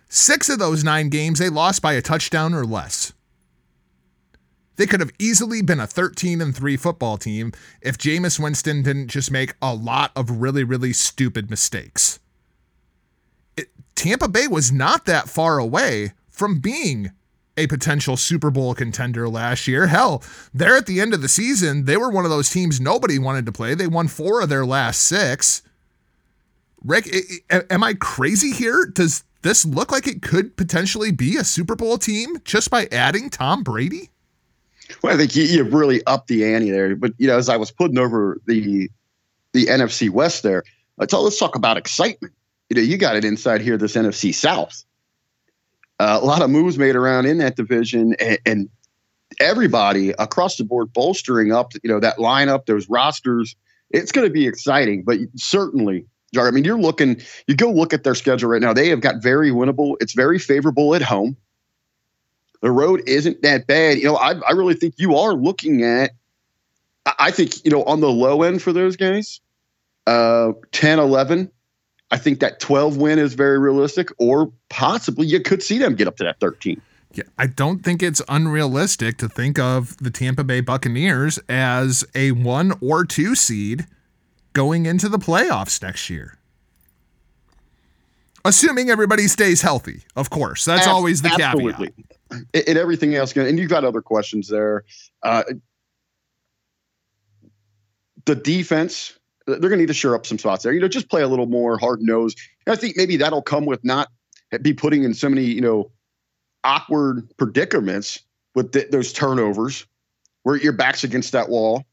Six 0.08 0.48
of 0.48 0.58
those 0.58 0.84
nine 0.84 1.08
games 1.08 1.38
they 1.38 1.48
lost 1.48 1.82
by 1.82 1.94
a 1.94 2.02
touchdown 2.02 2.54
or 2.54 2.64
less. 2.64 3.12
They 4.76 4.86
could 4.86 5.00
have 5.00 5.12
easily 5.18 5.62
been 5.62 5.80
a 5.80 5.86
13 5.86 6.42
and 6.42 6.54
3 6.54 6.76
football 6.76 7.16
team 7.16 7.52
if 7.80 7.96
Jameis 7.96 8.38
Winston 8.38 8.82
didn't 8.82 9.08
just 9.08 9.30
make 9.30 9.54
a 9.62 9.74
lot 9.74 10.12
of 10.14 10.42
really, 10.42 10.64
really 10.64 10.92
stupid 10.92 11.48
mistakes. 11.48 12.20
It, 13.56 13.68
Tampa 13.94 14.28
Bay 14.28 14.46
was 14.46 14.70
not 14.70 15.06
that 15.06 15.30
far 15.30 15.58
away 15.58 16.12
from 16.28 16.60
being 16.60 17.12
a 17.56 17.66
potential 17.66 18.16
Super 18.16 18.50
Bowl 18.50 18.74
contender 18.74 19.28
last 19.28 19.66
year. 19.66 19.86
Hell, 19.86 20.22
they're 20.52 20.76
at 20.76 20.86
the 20.86 21.00
end 21.00 21.14
of 21.14 21.22
the 21.22 21.28
season. 21.28 21.84
They 21.84 21.96
were 21.96 22.10
one 22.10 22.24
of 22.24 22.30
those 22.30 22.50
teams 22.50 22.80
nobody 22.80 23.18
wanted 23.18 23.46
to 23.46 23.52
play. 23.52 23.74
They 23.74 23.86
won 23.86 24.08
four 24.08 24.42
of 24.42 24.48
their 24.48 24.66
last 24.66 25.00
six. 25.00 25.62
Rick, 26.84 27.08
am 27.50 27.82
I 27.82 27.94
crazy 27.94 28.52
here? 28.52 28.86
Does 28.86 29.24
this 29.42 29.64
look 29.64 29.90
like 29.90 30.06
it 30.06 30.22
could 30.22 30.56
potentially 30.56 31.10
be 31.10 31.36
a 31.36 31.44
Super 31.44 31.76
Bowl 31.76 31.98
team 31.98 32.36
just 32.44 32.70
by 32.70 32.88
adding 32.92 33.30
Tom 33.30 33.62
Brady? 33.62 34.10
Well, 35.02 35.14
I 35.14 35.16
think 35.16 35.34
you, 35.34 35.44
you 35.44 35.64
really 35.64 36.04
upped 36.06 36.28
the 36.28 36.44
ante 36.44 36.70
there. 36.70 36.94
But 36.94 37.12
you 37.18 37.26
know, 37.26 37.36
as 37.36 37.48
I 37.48 37.56
was 37.56 37.70
putting 37.70 37.98
over 37.98 38.40
the 38.46 38.90
the 39.52 39.66
NFC 39.66 40.10
West 40.10 40.42
there, 40.42 40.62
let's 40.96 41.12
let's 41.12 41.38
talk 41.38 41.56
about 41.56 41.76
excitement. 41.76 42.34
You 42.70 42.76
know, 42.76 42.82
you 42.82 42.96
got 42.96 43.16
it 43.16 43.24
inside 43.24 43.60
here, 43.60 43.76
this 43.76 43.94
NFC 43.94 44.34
South. 44.34 44.84
Uh, 45.98 46.18
a 46.20 46.24
lot 46.24 46.42
of 46.42 46.50
moves 46.50 46.78
made 46.78 46.94
around 46.94 47.26
in 47.26 47.38
that 47.38 47.56
division, 47.56 48.14
and, 48.20 48.38
and 48.44 48.68
everybody 49.40 50.10
across 50.10 50.56
the 50.56 50.64
board 50.64 50.92
bolstering 50.92 51.52
up. 51.52 51.72
You 51.82 51.90
know, 51.90 52.00
that 52.00 52.18
lineup, 52.18 52.66
those 52.66 52.88
rosters. 52.88 53.56
It's 53.90 54.10
going 54.10 54.26
to 54.26 54.32
be 54.32 54.46
exciting, 54.46 55.04
but 55.04 55.18
certainly 55.36 56.06
I 56.36 56.50
mean, 56.50 56.64
you're 56.64 56.78
looking, 56.78 57.22
you 57.46 57.54
go 57.54 57.70
look 57.70 57.94
at 57.94 58.04
their 58.04 58.16
schedule 58.16 58.50
right 58.50 58.60
now. 58.60 58.74
They 58.74 58.88
have 58.88 59.00
got 59.00 59.22
very 59.22 59.50
winnable. 59.50 59.96
It's 60.00 60.12
very 60.12 60.38
favorable 60.38 60.94
at 60.94 61.00
home 61.00 61.36
the 62.62 62.70
road 62.70 63.02
isn't 63.06 63.42
that 63.42 63.66
bad. 63.66 63.98
You 63.98 64.04
know, 64.04 64.16
I, 64.16 64.34
I 64.40 64.52
really 64.52 64.74
think 64.74 64.94
you 64.98 65.16
are 65.16 65.34
looking 65.34 65.84
at, 65.84 66.12
I 67.18 67.30
think, 67.30 67.64
you 67.64 67.70
know, 67.70 67.84
on 67.84 68.00
the 68.00 68.10
low 68.10 68.42
end 68.42 68.62
for 68.62 68.72
those 68.72 68.96
guys, 68.96 69.40
uh, 70.06 70.52
10, 70.72 70.98
11. 70.98 71.50
I 72.10 72.18
think 72.18 72.40
that 72.40 72.60
12 72.60 72.96
win 72.96 73.18
is 73.18 73.34
very 73.34 73.58
realistic, 73.58 74.10
or 74.18 74.52
possibly 74.68 75.26
you 75.26 75.40
could 75.40 75.62
see 75.62 75.78
them 75.78 75.96
get 75.96 76.06
up 76.06 76.16
to 76.18 76.24
that 76.24 76.38
13. 76.40 76.80
Yeah, 77.12 77.24
I 77.38 77.46
don't 77.46 77.82
think 77.82 78.02
it's 78.02 78.22
unrealistic 78.28 79.16
to 79.18 79.28
think 79.28 79.58
of 79.58 79.96
the 79.98 80.10
Tampa 80.10 80.44
Bay 80.44 80.60
Buccaneers 80.60 81.38
as 81.48 82.04
a 82.14 82.32
one 82.32 82.74
or 82.80 83.04
two 83.04 83.34
seed 83.34 83.86
going 84.52 84.86
into 84.86 85.08
the 85.08 85.18
playoffs 85.18 85.82
next 85.82 86.10
year. 86.10 86.38
Assuming 88.44 88.90
everybody 88.90 89.26
stays 89.26 89.62
healthy, 89.62 90.02
of 90.14 90.30
course. 90.30 90.64
That's 90.64 90.86
always 90.86 91.22
the 91.22 91.30
absolutely. 91.30 91.92
caveat 92.30 92.68
and 92.68 92.78
everything 92.78 93.14
else. 93.14 93.36
And 93.36 93.58
you've 93.58 93.70
got 93.70 93.84
other 93.84 94.02
questions 94.02 94.48
there. 94.48 94.84
Uh, 95.22 95.42
the 98.24 98.34
defense, 98.34 99.18
they're 99.46 99.58
going 99.58 99.72
to 99.72 99.78
need 99.78 99.88
to 99.88 99.94
shore 99.94 100.14
up 100.14 100.26
some 100.26 100.38
spots 100.38 100.64
there. 100.64 100.72
You 100.72 100.80
know, 100.80 100.88
just 100.88 101.08
play 101.08 101.22
a 101.22 101.28
little 101.28 101.46
more 101.46 101.78
hard 101.78 102.00
nosed. 102.02 102.38
I 102.66 102.76
think 102.76 102.96
maybe 102.96 103.16
that'll 103.16 103.42
come 103.42 103.66
with 103.66 103.84
not 103.84 104.08
be 104.62 104.72
putting 104.72 105.04
in 105.04 105.14
so 105.14 105.28
many, 105.28 105.44
you 105.44 105.60
know, 105.60 105.90
awkward 106.64 107.28
predicaments 107.36 108.20
with 108.54 108.72
th- 108.72 108.90
those 108.90 109.12
turnovers 109.12 109.86
where 110.42 110.56
your 110.56 110.72
back's 110.72 111.04
against 111.04 111.32
that 111.32 111.48
wall. 111.48 111.84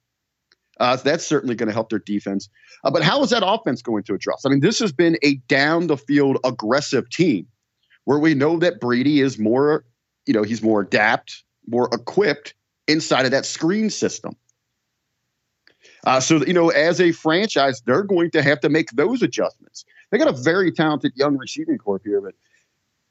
Uh, 0.79 0.95
that's 0.95 1.25
certainly 1.25 1.53
going 1.53 1.67
to 1.67 1.73
help 1.73 1.89
their 1.89 1.99
defense. 1.99 2.49
Uh, 2.83 2.89
but 2.89 3.03
how 3.03 3.21
is 3.21 3.29
that 3.29 3.43
offense 3.45 3.81
going 3.81 4.03
to 4.03 4.15
adjust? 4.15 4.45
I 4.45 4.49
mean, 4.49 4.59
this 4.59 4.79
has 4.79 4.91
been 4.91 5.17
a 5.23 5.35
down 5.47 5.87
the 5.87 5.97
field 5.97 6.37
aggressive 6.43 7.09
team 7.09 7.47
where 8.05 8.17
we 8.17 8.33
know 8.33 8.57
that 8.57 8.79
Brady 8.79 9.21
is 9.21 9.37
more 9.37 9.85
you 10.25 10.33
know, 10.33 10.43
he's 10.43 10.61
more 10.61 10.81
adapt, 10.81 11.43
more 11.67 11.89
equipped 11.91 12.53
inside 12.87 13.25
of 13.25 13.31
that 13.31 13.45
screen 13.45 13.89
system. 13.89 14.35
Uh, 16.05 16.19
so, 16.19 16.45
you 16.45 16.53
know, 16.53 16.69
as 16.69 16.99
a 16.99 17.11
franchise, 17.11 17.81
they're 17.85 18.03
going 18.03 18.29
to 18.31 18.41
have 18.41 18.59
to 18.61 18.69
make 18.69 18.91
those 18.91 19.21
adjustments. 19.21 19.85
They 20.11 20.17
got 20.17 20.27
a 20.27 20.41
very 20.41 20.71
talented 20.71 21.13
young 21.15 21.37
receiving 21.37 21.77
corps 21.77 22.01
here, 22.03 22.21
but 22.21 22.35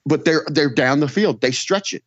but 0.04 0.24
they're 0.24 0.44
they're 0.48 0.72
down 0.72 1.00
the 1.00 1.08
field. 1.08 1.40
They 1.40 1.52
stretch 1.52 1.92
it. 1.92 2.04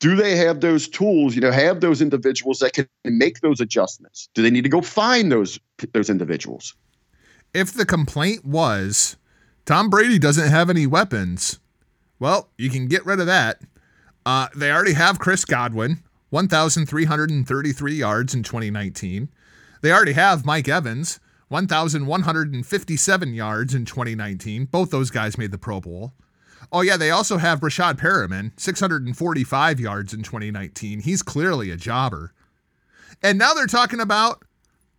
Do 0.00 0.16
they 0.16 0.36
have 0.36 0.60
those 0.60 0.88
tools? 0.88 1.34
You 1.34 1.42
know, 1.42 1.50
have 1.50 1.80
those 1.80 2.00
individuals 2.00 2.58
that 2.60 2.72
can 2.72 2.88
make 3.04 3.40
those 3.40 3.60
adjustments? 3.60 4.28
Do 4.34 4.42
they 4.42 4.50
need 4.50 4.64
to 4.64 4.70
go 4.70 4.80
find 4.80 5.30
those 5.30 5.58
those 5.92 6.10
individuals? 6.10 6.74
If 7.54 7.72
the 7.72 7.86
complaint 7.86 8.44
was 8.44 9.16
Tom 9.66 9.90
Brady 9.90 10.18
doesn't 10.18 10.48
have 10.48 10.70
any 10.70 10.86
weapons, 10.86 11.60
well, 12.18 12.50
you 12.58 12.70
can 12.70 12.86
get 12.86 13.04
rid 13.06 13.20
of 13.20 13.26
that. 13.26 13.60
Uh, 14.26 14.48
they 14.54 14.70
already 14.70 14.92
have 14.92 15.18
Chris 15.18 15.44
Godwin, 15.44 16.02
1,333 16.30 17.94
yards 17.94 18.34
in 18.34 18.42
2019. 18.42 19.28
They 19.80 19.92
already 19.92 20.12
have 20.12 20.44
Mike 20.44 20.68
Evans, 20.68 21.20
1,157 21.48 23.34
yards 23.34 23.74
in 23.74 23.84
2019. 23.84 24.66
Both 24.66 24.90
those 24.90 25.10
guys 25.10 25.38
made 25.38 25.50
the 25.50 25.58
Pro 25.58 25.80
Bowl. 25.80 26.12
Oh, 26.72 26.82
yeah, 26.82 26.96
they 26.96 27.10
also 27.10 27.38
have 27.38 27.60
Breshad 27.60 27.98
Perriman, 27.98 28.52
645 28.58 29.80
yards 29.80 30.14
in 30.14 30.22
2019. 30.22 31.00
He's 31.00 31.22
clearly 31.22 31.70
a 31.70 31.76
jobber. 31.76 32.32
And 33.22 33.38
now 33.38 33.54
they're 33.54 33.66
talking 33.66 34.00
about 34.00 34.44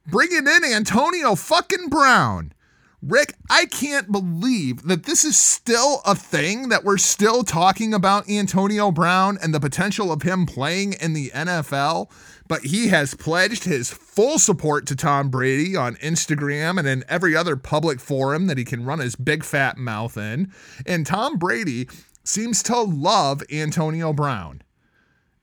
bringing 0.06 0.48
in 0.48 0.64
Antonio 0.66 1.36
fucking 1.36 1.88
Brown. 1.90 2.54
Rick, 3.02 3.34
I 3.50 3.66
can't 3.66 4.12
believe 4.12 4.84
that 4.84 5.06
this 5.06 5.26
is 5.26 5.40
still 5.40 6.02
a 6.06 6.14
thing 6.14 6.70
that 6.70 6.84
we're 6.84 7.00
still 7.00 7.44
talking 7.44 7.96
about 7.96 8.30
Antonio 8.30 8.92
Brown 8.92 9.40
and 9.42 9.54
the 9.54 9.60
potential 9.60 10.12
of 10.12 10.22
him 10.22 10.46
playing 10.46 10.94
in 10.94 11.14
the 11.14 11.32
NFL. 11.34 12.12
But 12.52 12.66
he 12.66 12.90
has 12.90 13.14
pledged 13.14 13.64
his 13.64 13.92
full 13.92 14.38
support 14.38 14.86
to 14.88 14.96
Tom 14.98 15.30
Brady 15.30 15.78
on 15.78 15.96
Instagram 15.96 16.78
and 16.78 16.86
in 16.86 17.06
every 17.08 17.34
other 17.34 17.56
public 17.56 18.02
forum 18.02 18.48
that 18.48 18.58
he 18.58 18.66
can 18.66 18.84
run 18.84 19.00
his 19.00 19.16
big 19.16 19.46
fat 19.46 19.78
mouth 19.78 20.18
in. 20.18 20.52
And 20.86 21.06
Tom 21.08 21.38
Brady 21.38 21.88
seems 22.26 22.62
to 22.64 22.82
love 22.82 23.42
Antonio 23.50 24.12
Brown. 24.12 24.64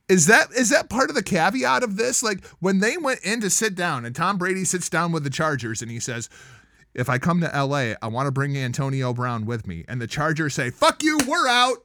Is 0.07 0.27
that 0.27 0.53
is 0.53 0.69
that 0.69 0.91
part 0.91 1.09
of 1.09 1.17
the 1.17 1.23
caveat 1.23 1.83
of 1.83 1.97
this? 1.97 2.23
Like 2.23 2.45
when 2.61 2.81
they 2.81 2.99
went 2.99 3.21
in 3.21 3.41
to 3.41 3.49
sit 3.49 3.75
down 3.75 4.05
and 4.05 4.15
Tom 4.15 4.37
Brady 4.37 4.67
sits 4.67 4.91
down 4.91 5.11
with 5.11 5.25
the 5.25 5.31
Chargers 5.31 5.81
and 5.81 5.91
he 5.91 6.01
says, 6.01 6.29
if 6.93 7.09
I 7.09 7.17
come 7.17 7.41
to 7.41 7.47
LA, 7.47 7.95
I 8.03 8.09
want 8.09 8.27
to 8.27 8.33
bring 8.33 8.55
Antonio 8.55 9.15
Brown 9.15 9.47
with 9.47 9.67
me. 9.67 9.87
And 9.89 9.99
the 9.99 10.07
Chargers 10.07 10.53
say, 10.53 10.69
fuck 10.69 11.03
you, 11.03 11.19
we're 11.27 11.49
out. 11.49 11.79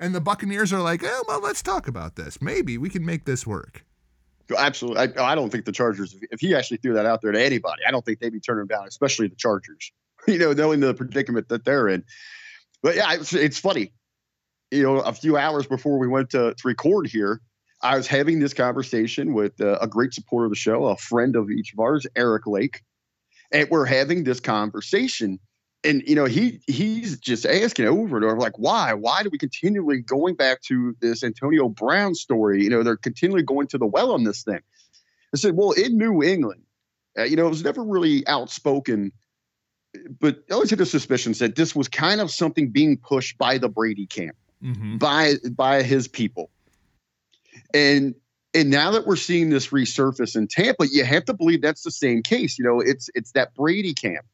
And 0.00 0.14
the 0.14 0.22
Buccaneers 0.22 0.72
are 0.72 0.80
like, 0.80 1.02
eh, 1.02 1.20
well, 1.28 1.42
let's 1.42 1.62
talk 1.62 1.86
about 1.86 2.16
this. 2.16 2.40
Maybe 2.40 2.78
we 2.78 2.88
can 2.88 3.04
make 3.04 3.26
this 3.26 3.46
work. 3.46 3.84
Absolutely. 4.56 5.00
I, 5.16 5.32
I 5.32 5.34
don't 5.34 5.50
think 5.50 5.64
the 5.64 5.72
Chargers, 5.72 6.16
if 6.30 6.40
he 6.40 6.54
actually 6.54 6.78
threw 6.78 6.94
that 6.94 7.06
out 7.06 7.22
there 7.22 7.32
to 7.32 7.42
anybody, 7.42 7.82
I 7.86 7.90
don't 7.90 8.04
think 8.04 8.18
they'd 8.18 8.32
be 8.32 8.40
turning 8.40 8.66
down, 8.66 8.86
especially 8.86 9.28
the 9.28 9.36
Chargers, 9.36 9.92
you 10.28 10.38
know, 10.38 10.52
knowing 10.52 10.80
the 10.80 10.94
predicament 10.94 11.48
that 11.48 11.64
they're 11.64 11.88
in. 11.88 12.04
But 12.82 12.96
yeah, 12.96 13.14
it's, 13.14 13.32
it's 13.32 13.58
funny. 13.58 13.92
You 14.70 14.82
know, 14.82 14.96
a 14.96 15.12
few 15.12 15.36
hours 15.36 15.66
before 15.66 15.98
we 15.98 16.08
went 16.08 16.30
to, 16.30 16.54
to 16.54 16.68
record 16.68 17.06
here, 17.06 17.40
I 17.82 17.96
was 17.96 18.06
having 18.06 18.40
this 18.40 18.54
conversation 18.54 19.34
with 19.34 19.60
uh, 19.60 19.78
a 19.80 19.86
great 19.86 20.12
supporter 20.14 20.46
of 20.46 20.50
the 20.50 20.56
show, 20.56 20.86
a 20.86 20.96
friend 20.96 21.36
of 21.36 21.50
each 21.50 21.72
of 21.72 21.78
ours, 21.78 22.06
Eric 22.16 22.46
Lake 22.46 22.82
and 23.54 23.70
we're 23.70 23.86
having 23.86 24.24
this 24.24 24.40
conversation 24.40 25.38
and 25.84 26.02
you 26.06 26.14
know 26.14 26.24
he 26.24 26.60
he's 26.66 27.18
just 27.18 27.44
asking 27.46 27.86
over 27.86 28.16
and 28.16 28.24
over 28.24 28.38
like 28.38 28.58
why 28.58 28.94
why 28.94 29.22
do 29.22 29.28
we 29.30 29.38
continually 29.38 30.00
going 30.00 30.34
back 30.34 30.60
to 30.62 30.96
this 31.00 31.22
antonio 31.22 31.68
brown 31.68 32.14
story 32.14 32.62
you 32.62 32.70
know 32.70 32.82
they're 32.82 32.96
continually 32.96 33.42
going 33.42 33.66
to 33.66 33.78
the 33.78 33.86
well 33.86 34.12
on 34.12 34.24
this 34.24 34.42
thing 34.42 34.60
i 35.32 35.36
said 35.36 35.54
well 35.56 35.72
in 35.72 35.96
new 35.98 36.22
england 36.22 36.62
uh, 37.18 37.22
you 37.22 37.36
know 37.36 37.46
it 37.46 37.50
was 37.50 37.64
never 37.64 37.82
really 37.82 38.26
outspoken 38.26 39.12
but 40.20 40.42
i 40.50 40.54
always 40.54 40.70
had 40.70 40.78
the 40.78 40.86
suspicions 40.86 41.38
that 41.38 41.54
this 41.54 41.76
was 41.76 41.88
kind 41.88 42.20
of 42.20 42.30
something 42.30 42.70
being 42.70 42.96
pushed 42.96 43.36
by 43.38 43.58
the 43.58 43.68
brady 43.68 44.06
camp 44.06 44.36
mm-hmm. 44.62 44.96
by 44.96 45.34
by 45.50 45.82
his 45.82 46.08
people 46.08 46.50
and 47.72 48.14
and 48.56 48.70
now 48.70 48.92
that 48.92 49.04
we're 49.04 49.16
seeing 49.16 49.50
this 49.50 49.70
resurface 49.70 50.36
in 50.36 50.46
Tampa, 50.46 50.86
you 50.88 51.04
have 51.04 51.24
to 51.24 51.34
believe 51.34 51.60
that's 51.60 51.82
the 51.82 51.90
same 51.90 52.22
case. 52.22 52.56
You 52.56 52.64
know, 52.64 52.78
it's 52.78 53.10
it's 53.12 53.32
that 53.32 53.52
Brady 53.54 53.94
camp. 53.94 54.24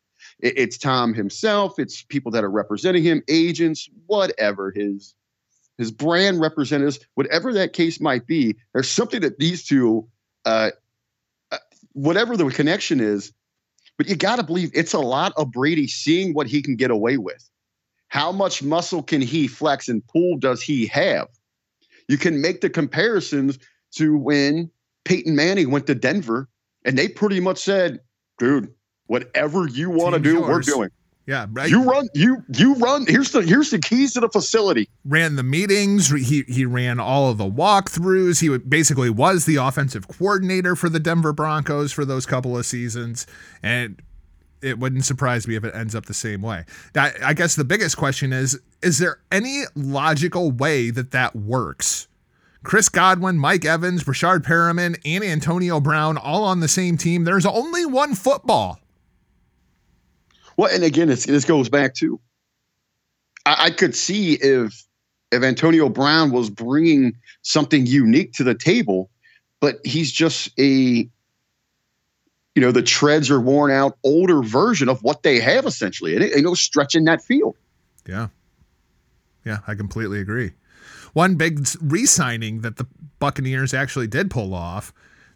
It, 0.43 0.59
it's 0.59 0.78
Tom 0.78 1.14
himself. 1.14 1.78
It's 1.78 2.03
people 2.03 2.32
that 2.32 2.45
are 2.45 2.51
representing 2.51 3.03
him, 3.03 3.22
agents, 3.28 3.88
whatever 4.07 4.70
his 4.70 5.14
his 5.78 5.91
brand 5.91 6.41
representatives, 6.41 7.01
whatever 7.14 7.55
that 7.55 7.72
case 7.72 8.01
might 8.01 8.26
be. 8.26 8.55
There's 8.74 8.91
something 8.91 9.22
that 9.22 9.38
these 9.38 9.66
two, 9.66 10.07
uh, 10.45 10.72
uh 11.51 11.57
whatever 11.93 12.36
the 12.36 12.51
connection 12.51 13.01
is, 13.01 13.32
but 13.97 14.07
you 14.07 14.14
got 14.14 14.36
to 14.36 14.43
believe 14.43 14.70
it's 14.74 14.93
a 14.93 15.01
lot 15.01 15.32
of 15.36 15.51
Brady 15.53 15.86
seeing 15.86 16.34
what 16.34 16.47
he 16.47 16.61
can 16.61 16.76
get 16.76 16.91
away 16.91 17.16
with. 17.16 17.49
How 18.09 18.30
much 18.32 18.62
muscle 18.62 19.03
can 19.03 19.22
he 19.22 19.47
flex 19.47 19.88
and 19.88 20.07
pull 20.07 20.36
does 20.36 20.61
he 20.61 20.86
have? 20.88 21.28
You 22.09 22.18
can 22.18 22.41
make 22.41 22.61
the 22.61 22.68
comparisons 22.68 23.59
to 23.93 24.16
when 24.18 24.70
Peyton 25.05 25.36
Manning 25.36 25.70
went 25.70 25.86
to 25.86 25.95
Denver 25.95 26.49
and 26.84 26.99
they 26.99 27.09
pretty 27.09 27.41
much 27.41 27.59
said, 27.59 28.01
dude, 28.38 28.72
whatever 29.11 29.66
you 29.66 29.90
want 29.90 30.14
to 30.14 30.20
do, 30.20 30.34
yours. 30.34 30.48
we're 30.48 30.61
doing. 30.61 30.90
Yeah, 31.26 31.46
right. 31.50 31.68
You 31.68 31.82
run, 31.82 32.08
you 32.14 32.44
you 32.56 32.74
run. 32.76 33.06
Here's 33.06 33.32
the 33.32 33.42
here's 33.42 33.70
the 33.70 33.78
keys 33.78 34.14
to 34.14 34.20
the 34.20 34.28
facility. 34.28 34.88
Ran 35.04 35.36
the 35.36 35.42
meetings. 35.42 36.08
He 36.08 36.44
he 36.48 36.64
ran 36.64 36.98
all 36.98 37.28
of 37.28 37.36
the 37.36 37.50
walkthroughs. 37.50 38.40
He 38.40 38.56
basically 38.58 39.11
was 39.11 39.46
the 39.46 39.56
offensive 39.56 40.08
coordinator 40.08 40.74
for 40.76 40.88
the 40.88 41.00
Denver 41.00 41.32
Broncos 41.32 41.92
for 41.92 42.04
those 42.04 42.24
couple 42.24 42.56
of 42.56 42.66
seasons, 42.66 43.26
and 43.62 44.00
it 44.62 44.78
wouldn't 44.78 45.04
surprise 45.04 45.46
me 45.46 45.56
if 45.56 45.64
it 45.64 45.74
ends 45.74 45.94
up 45.94 46.06
the 46.06 46.14
same 46.14 46.42
way. 46.42 46.64
I, 46.96 47.12
I 47.22 47.34
guess 47.34 47.54
the 47.54 47.64
biggest 47.64 47.96
question 47.96 48.32
is: 48.32 48.58
Is 48.82 48.98
there 48.98 49.20
any 49.30 49.64
logical 49.74 50.50
way 50.50 50.90
that 50.90 51.11
that 51.11 51.36
works? 51.36 52.08
Chris 52.62 52.88
Godwin, 52.88 53.38
Mike 53.38 53.64
Evans, 53.64 54.04
Breshad 54.04 54.40
Perriman, 54.40 55.00
and 55.04 55.24
Antonio 55.24 55.80
Brown 55.80 56.18
all 56.18 56.44
on 56.44 56.61
the 56.61 56.68
same 56.68 56.96
team. 56.96 57.24
There's 57.24 57.46
only 57.46 57.86
one 57.86 58.14
football. 58.14 58.80
Well, 60.61 60.68
and 60.70 60.84
again, 60.84 61.08
this 61.08 61.46
goes 61.46 61.70
back 61.70 61.94
to 61.94 62.20
I, 63.46 63.56
I 63.58 63.70
could 63.70 63.96
see 63.96 64.34
if 64.34 64.84
if 65.32 65.42
Antonio 65.42 65.88
Brown 65.88 66.32
was 66.32 66.50
bringing 66.50 67.16
something 67.40 67.86
unique 67.86 68.34
to 68.34 68.44
the 68.44 68.54
table, 68.54 69.08
but 69.61 69.78
he's 69.86 70.12
just 70.12 70.50
a 70.58 70.62
you 70.62 71.08
know 72.56 72.72
the 72.72 72.82
treads 72.82 73.30
are 73.30 73.40
worn 73.40 73.70
out 73.70 73.96
older 74.04 74.42
version 74.42 74.90
of 74.90 75.02
what 75.02 75.22
they 75.22 75.40
have 75.40 75.64
essentially. 75.64 76.14
And 76.14 76.24
you 76.26 76.42
know 76.42 76.52
stretching 76.52 77.06
that 77.06 77.22
field. 77.22 77.56
Yeah. 78.06 78.28
Yeah 79.46 79.61
i 79.66 79.74
completely 79.74 80.20
agree. 80.20 80.52
One 81.14 81.36
big 81.36 81.66
re-signing 81.80 82.61
that 82.61 82.76
the 82.76 82.86
buccaneers 83.18 83.72
actually 83.72 84.08
did 84.08 84.30
pull 84.30 84.52
off 84.52 84.92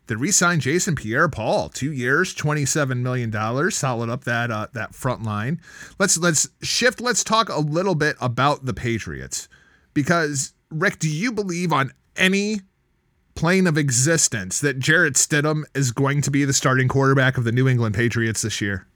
they 0.07 0.17
re-signed 0.17 0.61
Jason 0.61 0.97
Pierre-Paul, 0.97 1.71
two 1.71 1.93
years, 1.93 2.35
twenty-seven 2.35 3.03
million 3.03 3.31
dollars, 3.31 3.77
solid 3.77 4.11
up 4.11 4.25
that 4.25 4.51
uh, 4.51 4.67
that 4.75 4.95
front 4.95 5.23
line. 5.23 5.61
Let's 5.99 6.19
let's 6.19 6.49
shift. 6.63 7.01
Let's 7.01 7.25
talk 7.25 7.49
a 7.49 7.61
little 7.61 7.95
bit 7.95 8.17
about 8.21 8.67
the 8.67 8.75
Patriots, 8.75 9.49
because 9.95 10.53
Rick, 10.71 10.99
do 10.99 11.09
you 11.09 11.33
believe 11.33 11.73
on 11.73 11.93
any 12.17 12.61
plane 13.35 13.67
of 13.67 13.77
existence 13.77 14.61
that 14.61 14.79
Jarrett 14.79 15.15
Stidham 15.15 15.65
is 15.75 15.91
going 15.91 16.21
to 16.23 16.31
be 16.31 16.45
the 16.45 16.53
starting 16.53 16.87
quarterback 16.87 17.37
of 17.37 17.45
the 17.45 17.53
New 17.53 17.67
England 17.67 17.95
Patriots 17.95 18.43
this 18.43 18.61
year? 18.61 18.87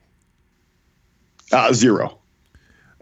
Uh, 1.51 1.73
zero. 1.73 2.19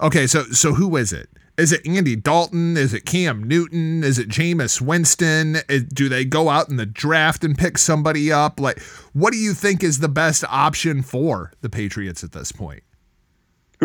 Okay, 0.00 0.26
so 0.26 0.44
so 0.44 0.74
who 0.74 0.96
is 0.96 1.12
it? 1.12 1.28
Is 1.59 1.72
it 1.72 1.86
Andy 1.86 2.16
Dalton? 2.16 2.76
Is 2.76 2.92
it 2.92 3.07
Cam 3.07 3.42
Newton? 3.42 4.04
Is 4.04 4.18
it 4.18 4.28
Jameis 4.28 4.80
Winston? 4.80 5.59
Do 5.92 6.09
they 6.09 6.24
go 6.24 6.50
out 6.50 6.68
in 6.68 6.76
the 6.76 6.84
draft 6.84 7.44
and 7.44 7.57
pick 7.57 7.78
somebody 7.78 8.30
up? 8.30 8.61
Like, 8.61 8.80
what 9.14 9.32
do 9.32 9.38
you 9.38 9.54
think 9.54 9.82
is 9.82 10.00
the 10.00 10.09
best 10.09 10.44
option 10.50 11.02
for 11.02 11.52
the 11.62 11.70
Patriots 11.70 12.22
at 12.22 12.32
this 12.32 12.52
point? 12.52 12.82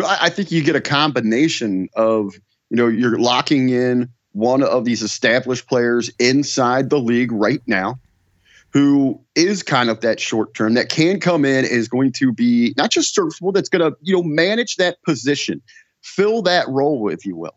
I 0.06 0.28
think 0.28 0.50
you 0.50 0.62
get 0.62 0.76
a 0.76 0.80
combination 0.80 1.88
of, 1.94 2.34
you 2.70 2.76
know, 2.76 2.88
you're 2.88 3.18
locking 3.18 3.70
in 3.70 4.08
one 4.32 4.62
of 4.62 4.84
these 4.84 5.02
established 5.02 5.66
players 5.66 6.10
inside 6.18 6.90
the 6.90 6.98
league 6.98 7.32
right 7.32 7.62
now 7.66 7.98
who 8.72 9.20
is 9.34 9.62
kind 9.62 9.90
of 9.90 10.00
that 10.00 10.18
short 10.18 10.54
term 10.54 10.74
that 10.74 10.88
can 10.88 11.20
come 11.20 11.44
in 11.44 11.64
is 11.64 11.88
going 11.88 12.12
to 12.12 12.32
be 12.32 12.74
not 12.76 12.90
just 12.90 13.14
serviceable 13.14 13.52
that's 13.52 13.68
going 13.68 13.82
to 13.82 13.96
you 14.00 14.14
know 14.14 14.22
manage 14.22 14.76
that 14.76 15.02
position 15.02 15.60
fill 16.00 16.40
that 16.40 16.66
role 16.68 17.10
if 17.10 17.26
you 17.26 17.36
will 17.36 17.54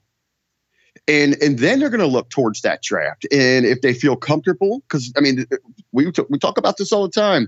and 1.08 1.36
and 1.42 1.60
then 1.60 1.80
they're 1.80 1.90
going 1.90 2.00
to 2.00 2.08
look 2.08 2.30
towards 2.30 2.62
that 2.62 2.82
draft. 2.82 3.26
And 3.32 3.66
if 3.66 3.82
they 3.82 3.94
feel 3.94 4.16
comfortable 4.16 4.82
because 4.88 5.12
i 5.18 5.22
mean 5.22 5.46
we, 5.92 6.12
t- 6.12 6.24
we 6.30 6.40
talk 6.40 6.58
about 6.58 6.78
this 6.78 6.92
all 6.92 7.04
the 7.04 7.12
time. 7.12 7.48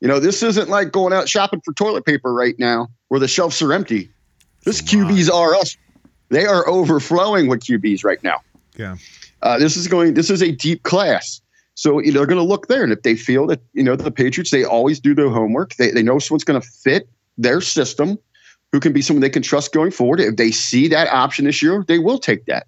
You 0.00 0.08
know 0.08 0.20
this 0.20 0.42
isn't 0.42 0.68
like 0.68 0.92
going 0.92 1.12
out 1.12 1.28
shopping 1.28 1.60
for 1.64 1.72
toilet 1.72 2.04
paper 2.04 2.32
right 2.32 2.58
now 2.58 2.88
where 3.08 3.20
the 3.20 3.28
shelves 3.28 3.60
are 3.62 3.72
empty. 3.72 4.10
This 4.64 4.82
qb's 4.82 5.30
are 5.30 5.54
us. 5.54 5.76
They 6.28 6.44
are 6.44 6.68
overflowing 6.68 7.48
with 7.48 7.60
qb's 7.60 8.04
right 8.04 8.22
now. 8.22 8.40
Yeah. 8.76 8.96
Uh, 9.42 9.58
this 9.58 9.76
is 9.76 9.86
going 9.86 10.14
this 10.14 10.30
is 10.30 10.42
a 10.42 10.52
deep 10.52 10.82
class. 10.82 11.40
So 11.74 12.00
you 12.00 12.10
know, 12.10 12.20
they're 12.20 12.26
going 12.26 12.38
to 12.38 12.44
look 12.44 12.68
there 12.68 12.82
and 12.82 12.92
if 12.92 13.02
they 13.02 13.16
feel 13.16 13.46
that 13.46 13.60
you 13.74 13.82
know 13.82 13.96
the 13.96 14.10
patriots 14.10 14.50
they 14.50 14.64
always 14.64 14.98
do 14.98 15.14
their 15.14 15.30
homework. 15.30 15.76
They, 15.76 15.90
they 15.92 16.02
know 16.02 16.18
someone's 16.18 16.44
going 16.44 16.60
to 16.60 16.66
fit 16.66 17.08
their 17.38 17.60
system 17.60 18.18
who 18.76 18.80
can 18.80 18.92
be 18.92 19.00
someone 19.00 19.22
they 19.22 19.30
can 19.30 19.42
trust 19.42 19.72
going 19.72 19.90
forward. 19.90 20.20
If 20.20 20.36
they 20.36 20.50
see 20.50 20.86
that 20.88 21.08
option 21.08 21.46
this 21.46 21.62
year, 21.62 21.82
they 21.88 21.98
will 21.98 22.18
take 22.18 22.44
that. 22.44 22.66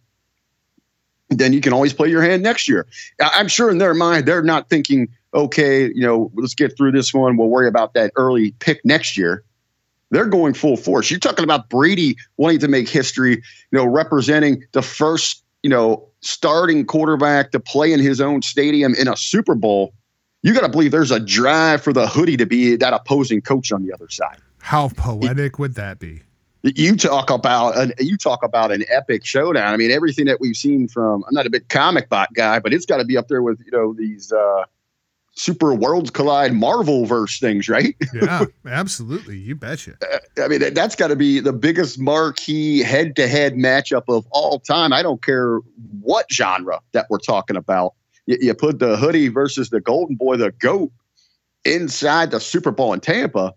Then 1.29 1.53
you 1.53 1.61
can 1.61 1.75
always 1.75 1.93
play 1.93 2.09
your 2.09 2.23
hand 2.23 2.43
next 2.43 2.67
year. 2.67 2.87
I'm 3.21 3.49
sure 3.49 3.71
in 3.71 3.77
their 3.77 3.93
mind, 3.93 4.25
they're 4.25 4.43
not 4.43 4.71
thinking, 4.71 5.09
okay, 5.35 5.89
you 5.89 6.01
know, 6.01 6.31
let's 6.35 6.55
get 6.55 6.75
through 6.79 6.93
this 6.93 7.13
one. 7.13 7.37
We'll 7.37 7.49
worry 7.51 7.69
about 7.69 7.93
that 7.93 8.13
early 8.17 8.53
pick 8.53 8.83
next 8.87 9.19
year. 9.19 9.45
They're 10.11 10.25
going 10.25 10.55
full 10.55 10.79
force. 10.79 11.11
You're 11.11 11.21
talking 11.21 11.45
about 11.45 11.69
Brady 11.69 12.17
wanting 12.39 12.61
to 12.61 12.69
make 12.69 12.89
history, 12.89 13.33
you 13.33 13.43
know, 13.79 13.85
representing 13.85 14.65
the 14.73 14.81
first, 14.81 15.45
you 15.63 15.69
know, 15.69 16.09
starting 16.21 16.87
quarterback 16.87 17.51
to 17.51 17.61
play 17.61 17.93
in 17.93 18.01
his 18.01 18.19
own 18.19 18.41
stadium 18.41 18.95
in 18.95 19.09
a 19.09 19.17
Super 19.19 19.55
Bowl. 19.55 19.93
You 20.41 20.55
got 20.55 20.63
to 20.63 20.71
believe 20.71 20.91
there's 20.91 21.11
a 21.11 21.21
drive 21.21 21.83
for 21.83 21.93
the 21.93 22.07
hoodie 22.07 22.39
to 22.39 22.47
be 22.47 22.77
that 22.77 22.95
opposing 22.95 23.43
coach 23.43 23.73
on 23.73 23.85
the 23.85 23.93
other 23.93 24.09
side. 24.09 24.39
How 24.61 24.89
poetic 24.89 25.59
would 25.59 25.75
that 25.75 25.99
be? 25.99 26.23
You 26.63 26.97
talk 26.97 27.31
about 27.31 27.79
an 27.79 27.93
you 27.99 28.17
talk 28.17 28.43
about 28.43 28.73
an 28.73 28.85
epic 28.89 29.25
showdown. 29.25 29.73
I 29.73 29.77
mean, 29.77 29.91
everything 29.91 30.27
that 30.27 30.41
we've 30.41 30.57
seen 30.57 30.89
from 30.89 31.25
I'm 31.29 31.35
not 31.35 31.47
a 31.47 31.51
big 31.51 31.69
comic 31.69 32.09
bot 32.09 32.35
guy, 32.35 32.59
but 32.59 32.75
it's 32.75 32.85
got 32.85 32.97
to 32.97 33.05
be 33.05 33.17
up 33.17 33.29
there 33.29 33.43
with 33.43 33.61
you 33.65 33.71
know 33.71 33.95
these 33.95 34.33
uh, 34.33 34.65
super 35.39 35.73
worlds 35.73 36.11
collide 36.11 36.53
Marvel 36.53 37.07
verse 37.07 37.39
things, 37.39 37.69
right? 37.69 37.95
yeah, 38.15 38.45
absolutely. 38.67 39.39
You 39.39 39.55
betcha. 39.55 39.97
Uh, 40.03 40.43
I 40.43 40.49
mean, 40.49 40.75
that's 40.75 40.97
got 40.97 41.09
to 41.09 41.17
be 41.17 41.41
the 41.41 41.53
biggest 41.53 41.99
marquee 41.99 42.81
head 42.81 43.17
to 43.17 43.29
head 43.29 43.55
matchup 43.55 44.05
of 44.09 44.27
all 44.31 44.59
time. 44.59 44.93
I 44.93 45.03
don't 45.03 45.23
care 45.23 45.59
what 46.01 46.31
genre 46.33 46.81
that 46.93 47.07
we're 47.09 47.19
talking 47.19 47.57
about. 47.57 47.95
You, 48.27 48.37
you, 48.41 48.55
put 48.55 48.79
the 48.79 48.97
hoodie 48.97 49.29
versus 49.29 49.71
the 49.71 49.81
Golden 49.81 50.17
Boy, 50.17 50.37
the 50.37 50.51
GOAT, 50.51 50.93
inside 51.65 52.31
the 52.31 52.41
Super 52.41 52.71
Bowl 52.71 52.93
in 52.93 53.01
Tampa. 53.01 53.55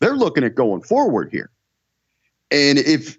They're 0.00 0.16
looking 0.16 0.44
at 0.44 0.54
going 0.54 0.82
forward 0.82 1.30
here. 1.30 1.50
And 2.50 2.78
if 2.78 3.18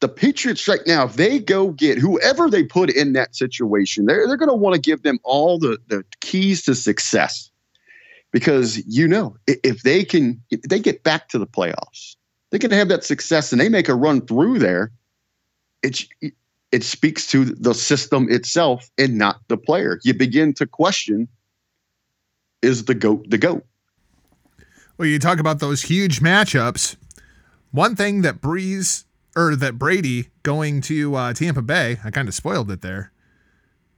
the 0.00 0.08
Patriots 0.08 0.68
right 0.68 0.80
now, 0.86 1.04
if 1.06 1.14
they 1.14 1.38
go 1.38 1.70
get 1.70 1.98
whoever 1.98 2.48
they 2.48 2.62
put 2.62 2.90
in 2.90 3.14
that 3.14 3.34
situation, 3.34 4.06
they're, 4.06 4.26
they're 4.26 4.36
going 4.36 4.48
to 4.48 4.54
want 4.54 4.74
to 4.74 4.80
give 4.80 5.02
them 5.02 5.18
all 5.24 5.58
the, 5.58 5.78
the 5.88 6.04
keys 6.20 6.62
to 6.64 6.74
success. 6.74 7.50
Because 8.30 8.84
you 8.86 9.08
know, 9.08 9.36
if 9.46 9.82
they 9.82 10.04
can, 10.04 10.40
if 10.50 10.60
they 10.62 10.78
get 10.78 11.02
back 11.02 11.28
to 11.28 11.38
the 11.38 11.46
playoffs, 11.46 12.16
they 12.50 12.58
can 12.58 12.70
have 12.70 12.88
that 12.88 13.04
success 13.04 13.52
and 13.52 13.60
they 13.60 13.70
make 13.70 13.88
a 13.88 13.94
run 13.94 14.20
through 14.20 14.58
there. 14.58 14.92
It, 15.82 16.04
it 16.70 16.84
speaks 16.84 17.26
to 17.28 17.46
the 17.46 17.72
system 17.72 18.30
itself 18.30 18.90
and 18.98 19.16
not 19.16 19.40
the 19.48 19.56
player. 19.56 19.98
You 20.04 20.12
begin 20.12 20.52
to 20.54 20.66
question 20.66 21.28
is 22.60 22.84
the 22.84 22.94
GOAT 22.94 23.30
the 23.30 23.38
GOAT? 23.38 23.64
Well, 24.98 25.06
you 25.06 25.20
talk 25.20 25.38
about 25.38 25.60
those 25.60 25.82
huge 25.82 26.18
matchups. 26.18 26.96
One 27.70 27.94
thing 27.94 28.22
that 28.22 28.40
Brees 28.40 29.04
or 29.36 29.54
that 29.54 29.78
Brady 29.78 30.30
going 30.42 30.80
to 30.82 31.14
uh, 31.14 31.32
Tampa 31.34 31.62
Bay, 31.62 31.98
I 32.04 32.10
kind 32.10 32.26
of 32.26 32.34
spoiled 32.34 32.68
it 32.72 32.82
there. 32.82 33.12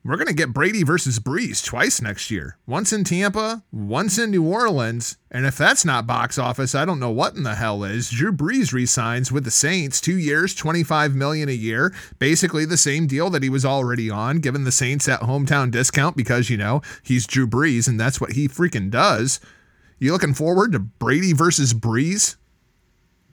We're 0.04 0.16
going 0.16 0.28
to 0.28 0.34
get 0.34 0.52
Brady 0.52 0.82
versus 0.82 1.18
Brees 1.18 1.64
twice 1.64 2.02
next 2.02 2.30
year. 2.30 2.58
Once 2.66 2.92
in 2.92 3.04
Tampa, 3.04 3.62
once 3.72 4.18
in 4.18 4.30
New 4.30 4.46
Orleans. 4.46 5.16
And 5.30 5.46
if 5.46 5.56
that's 5.56 5.86
not 5.86 6.06
box 6.06 6.38
office, 6.38 6.74
I 6.74 6.84
don't 6.84 7.00
know 7.00 7.10
what 7.10 7.34
in 7.34 7.44
the 7.44 7.54
hell 7.54 7.82
is. 7.82 8.10
Drew 8.10 8.32
Brees 8.32 8.74
resigns 8.74 9.32
with 9.32 9.44
the 9.44 9.50
Saints, 9.50 10.02
two 10.02 10.18
years, 10.18 10.54
25 10.54 11.14
million 11.14 11.48
a 11.48 11.52
year. 11.52 11.94
Basically 12.18 12.66
the 12.66 12.76
same 12.76 13.06
deal 13.06 13.30
that 13.30 13.42
he 13.42 13.48
was 13.48 13.64
already 13.64 14.10
on, 14.10 14.40
given 14.40 14.64
the 14.64 14.72
Saints 14.72 15.06
that 15.06 15.20
hometown 15.20 15.70
discount 15.70 16.14
because, 16.14 16.50
you 16.50 16.58
know, 16.58 16.82
he's 17.02 17.26
Drew 17.26 17.46
Brees 17.46 17.88
and 17.88 17.98
that's 17.98 18.20
what 18.20 18.32
he 18.32 18.48
freaking 18.48 18.90
does. 18.90 19.40
You 20.00 20.12
looking 20.12 20.32
forward 20.32 20.72
to 20.72 20.78
Brady 20.78 21.34
versus 21.34 21.74
Brees? 21.74 22.36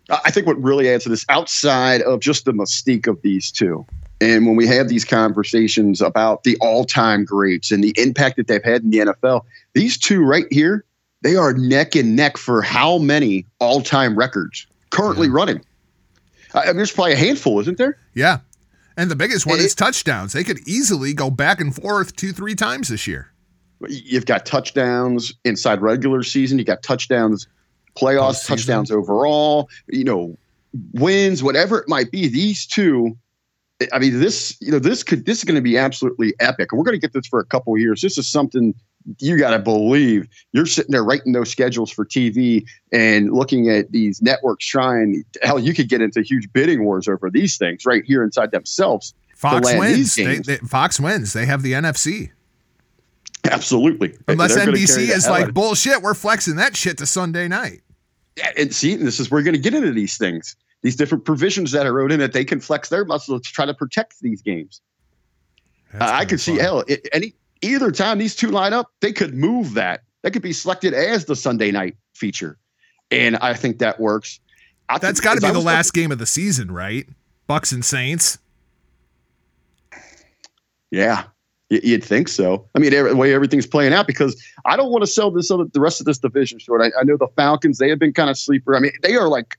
I 0.10 0.32
think 0.32 0.48
what 0.48 0.62
really 0.62 0.90
adds 0.90 1.04
to 1.04 1.10
this, 1.10 1.26
outside 1.30 2.02
of 2.02 2.20
just 2.20 2.46
the 2.46 2.52
mystique 2.52 3.08
of 3.08 3.22
these 3.22 3.52
two, 3.52 3.86
and 4.20 4.46
when 4.46 4.56
we 4.56 4.68
have 4.68 4.90
these 4.90 5.06
conversations 5.06 6.02
about 6.02 6.44
the 6.44 6.58
all 6.60 6.84
time 6.84 7.24
greats 7.24 7.72
and 7.72 7.84
the 7.84 7.94
impact 7.98 8.36
that 8.36 8.48
they've 8.48 8.64
had 8.64 8.84
in 8.84 8.90
the 8.90 9.00
NFL, 9.00 9.46
these 9.74 9.98
two 9.98 10.24
right 10.24 10.46
here, 10.52 10.84
they 11.22 11.36
are 11.36 11.54
neck 11.54 11.96
and 11.96 12.16
neck 12.16 12.38
for 12.38 12.62
how 12.62 12.98
many 12.98 13.46
all 13.60 13.82
time 13.82 14.18
records 14.18 14.68
currently 14.90 15.28
yeah. 15.28 15.34
running. 15.34 15.66
I 16.54 16.68
mean, 16.68 16.78
there's 16.78 16.92
probably 16.92 17.14
a 17.14 17.18
handful, 17.18 17.60
isn't 17.62 17.78
there? 17.78 17.98
Yeah. 18.14 18.40
And 18.98 19.12
the 19.12 19.16
biggest 19.16 19.46
one 19.46 19.58
and 19.58 19.66
is 19.66 19.76
touchdowns. 19.76 20.34
They 20.34 20.44
could 20.44 20.68
easily 20.68 21.14
go 21.14 21.30
back 21.30 21.62
and 21.62 21.74
forth 21.74 22.16
two, 22.16 22.34
three 22.34 22.56
times 22.56 22.90
this 22.90 23.08
year. 23.08 23.32
You've 23.88 24.26
got 24.26 24.46
touchdowns 24.46 25.34
inside 25.44 25.82
regular 25.82 26.24
season. 26.24 26.58
You 26.58 26.66
got 26.66 26.84
touchdowns, 26.84 27.48
playoffs, 27.96 28.46
touchdowns 28.46 28.92
overall. 28.92 29.70
You 29.88 30.04
know, 30.04 30.38
wins, 30.94 31.44
whatever 31.44 31.80
it 31.80 31.88
might 31.88 32.12
be. 32.12 32.28
These 32.28 32.66
two 32.66 33.18
I 33.94 34.00
mean, 34.00 34.20
this 34.20 34.58
you 34.60 34.72
know 34.72 34.80
this 34.80 35.04
could 35.04 35.26
this 35.26 35.40
is 35.40 35.44
going 35.44 35.56
to 35.56 35.62
be 35.62 35.78
absolutely 35.78 36.34
epic. 36.40 36.72
We're 36.72 36.84
going 36.84 36.96
to 36.96 37.02
get 37.02 37.14
this 37.14 37.28
for 37.28 37.40
a 37.40 37.46
couple 37.46 37.74
of 37.74 37.80
years. 37.80 38.02
This 38.02 38.18
is 38.18 38.28
something 38.28 38.74
you 39.20 39.38
got 39.38 39.52
to 39.52 39.60
believe. 39.60 40.28
You're 40.52 40.66
sitting 40.66 40.92
there 40.92 41.04
writing 41.04 41.34
those 41.34 41.50
schedules 41.50 41.92
for 41.92 42.04
TV 42.04 42.66
and 42.92 43.32
looking 43.32 43.70
at 43.70 43.92
these 43.92 44.22
networks 44.22 44.66
trying. 44.66 45.24
Hell, 45.44 45.60
you 45.60 45.74
could 45.74 45.90
get 45.90 46.02
into 46.02 46.22
huge 46.22 46.52
bidding 46.52 46.84
wars 46.86 47.08
over 47.08 47.30
these 47.30 47.58
things 47.58 47.86
right 47.86 48.04
here 48.04 48.24
inside 48.24 48.52
themselves. 48.52 49.14
Fox 49.36 49.72
wins. 49.72 50.16
They, 50.16 50.40
they, 50.40 50.58
Fox 50.58 51.00
wins. 51.00 51.34
They 51.34 51.46
have 51.46 51.62
the 51.62 51.74
NFC. 51.74 52.32
Absolutely. 53.52 54.16
Unless 54.28 54.58
NBC 54.58 55.10
is 55.10 55.28
like 55.28 55.54
bullshit, 55.54 56.02
we're 56.02 56.14
flexing 56.14 56.56
that 56.58 56.76
shit 56.76 56.98
to 57.00 57.06
Sunday 57.06 57.48
night. 57.48 57.82
Yeah, 58.36 58.52
and 58.58 58.74
see, 58.74 58.96
this 58.96 59.20
is 59.20 59.32
where 59.32 59.40
we're 59.40 59.46
going 59.46 59.56
to 59.56 59.62
get 59.62 59.74
into 59.74 59.92
these 59.92 60.18
things 60.18 60.56
these 60.82 60.96
different 60.96 61.26
provisions 61.26 61.72
that 61.72 61.86
are 61.86 61.94
wrote 61.94 62.12
in 62.12 62.20
that 62.20 62.34
they 62.34 62.46
can 62.46 62.60
flex 62.60 62.90
their 62.90 63.06
muscles 63.06 63.42
to 63.42 63.52
try 63.52 63.66
to 63.66 63.74
protect 63.74 64.20
these 64.22 64.42
games. 64.42 64.82
Uh, 65.94 65.98
I 66.02 66.26
could 66.26 66.40
see 66.40 66.58
hell 66.58 66.84
it, 66.88 67.08
any 67.14 67.34
either 67.62 67.92
time 67.92 68.20
these 68.20 68.36
two 68.36 68.50
line 68.50 68.74
up, 68.74 68.92
they 69.02 69.12
could 69.12 69.34
move 69.34 69.74
that. 69.74 70.04
That 70.22 70.32
could 70.32 70.42
be 70.42 70.54
selected 70.54 70.94
as 70.94 71.26
the 71.26 71.36
Sunday 71.36 71.72
night 71.72 71.96
feature, 72.14 72.58
and 73.12 73.38
I 73.38 73.54
think 73.54 73.80
that 73.80 74.00
works. 74.00 74.40
I 74.90 74.98
That's 74.98 75.20
got 75.20 75.36
to 75.36 75.42
be 75.42 75.52
the 75.52 75.60
last 75.60 75.94
game 75.94 76.12
of 76.12 76.18
the 76.18 76.26
season, 76.26 76.72
right? 76.72 77.08
Bucs 77.50 77.74
and 77.74 77.84
Saints. 77.84 78.38
Yeah, 80.90 81.24
You'd 81.70 82.04
think 82.04 82.30
so. 82.30 82.66
I 82.76 82.80
mean, 82.80 82.92
the 82.92 83.14
way 83.14 83.34
everything's 83.34 83.68
playing 83.68 83.92
out, 83.92 84.08
because 84.08 84.42
I 84.66 84.78
don't 84.78 84.90
want 84.90 85.04
to 85.04 85.08
sell 85.08 85.32
this 85.32 85.52
other, 85.52 85.66
the 85.66 85.82
rest 85.82 86.00
of 86.00 86.06
this 86.06 86.18
division 86.18 86.60
short. 86.60 86.82
I, 86.82 86.98
I, 86.98 87.04
know 87.04 87.18
the 87.18 87.28
Falcons; 87.36 87.78
they 87.78 87.90
have 87.90 88.00
been 88.00 88.14
kind 88.14 88.30
of 88.30 88.38
sleeper. 88.38 88.74
I 88.74 88.80
mean, 88.80 88.94
they 89.04 89.16
are 89.16 89.28
like 89.28 89.58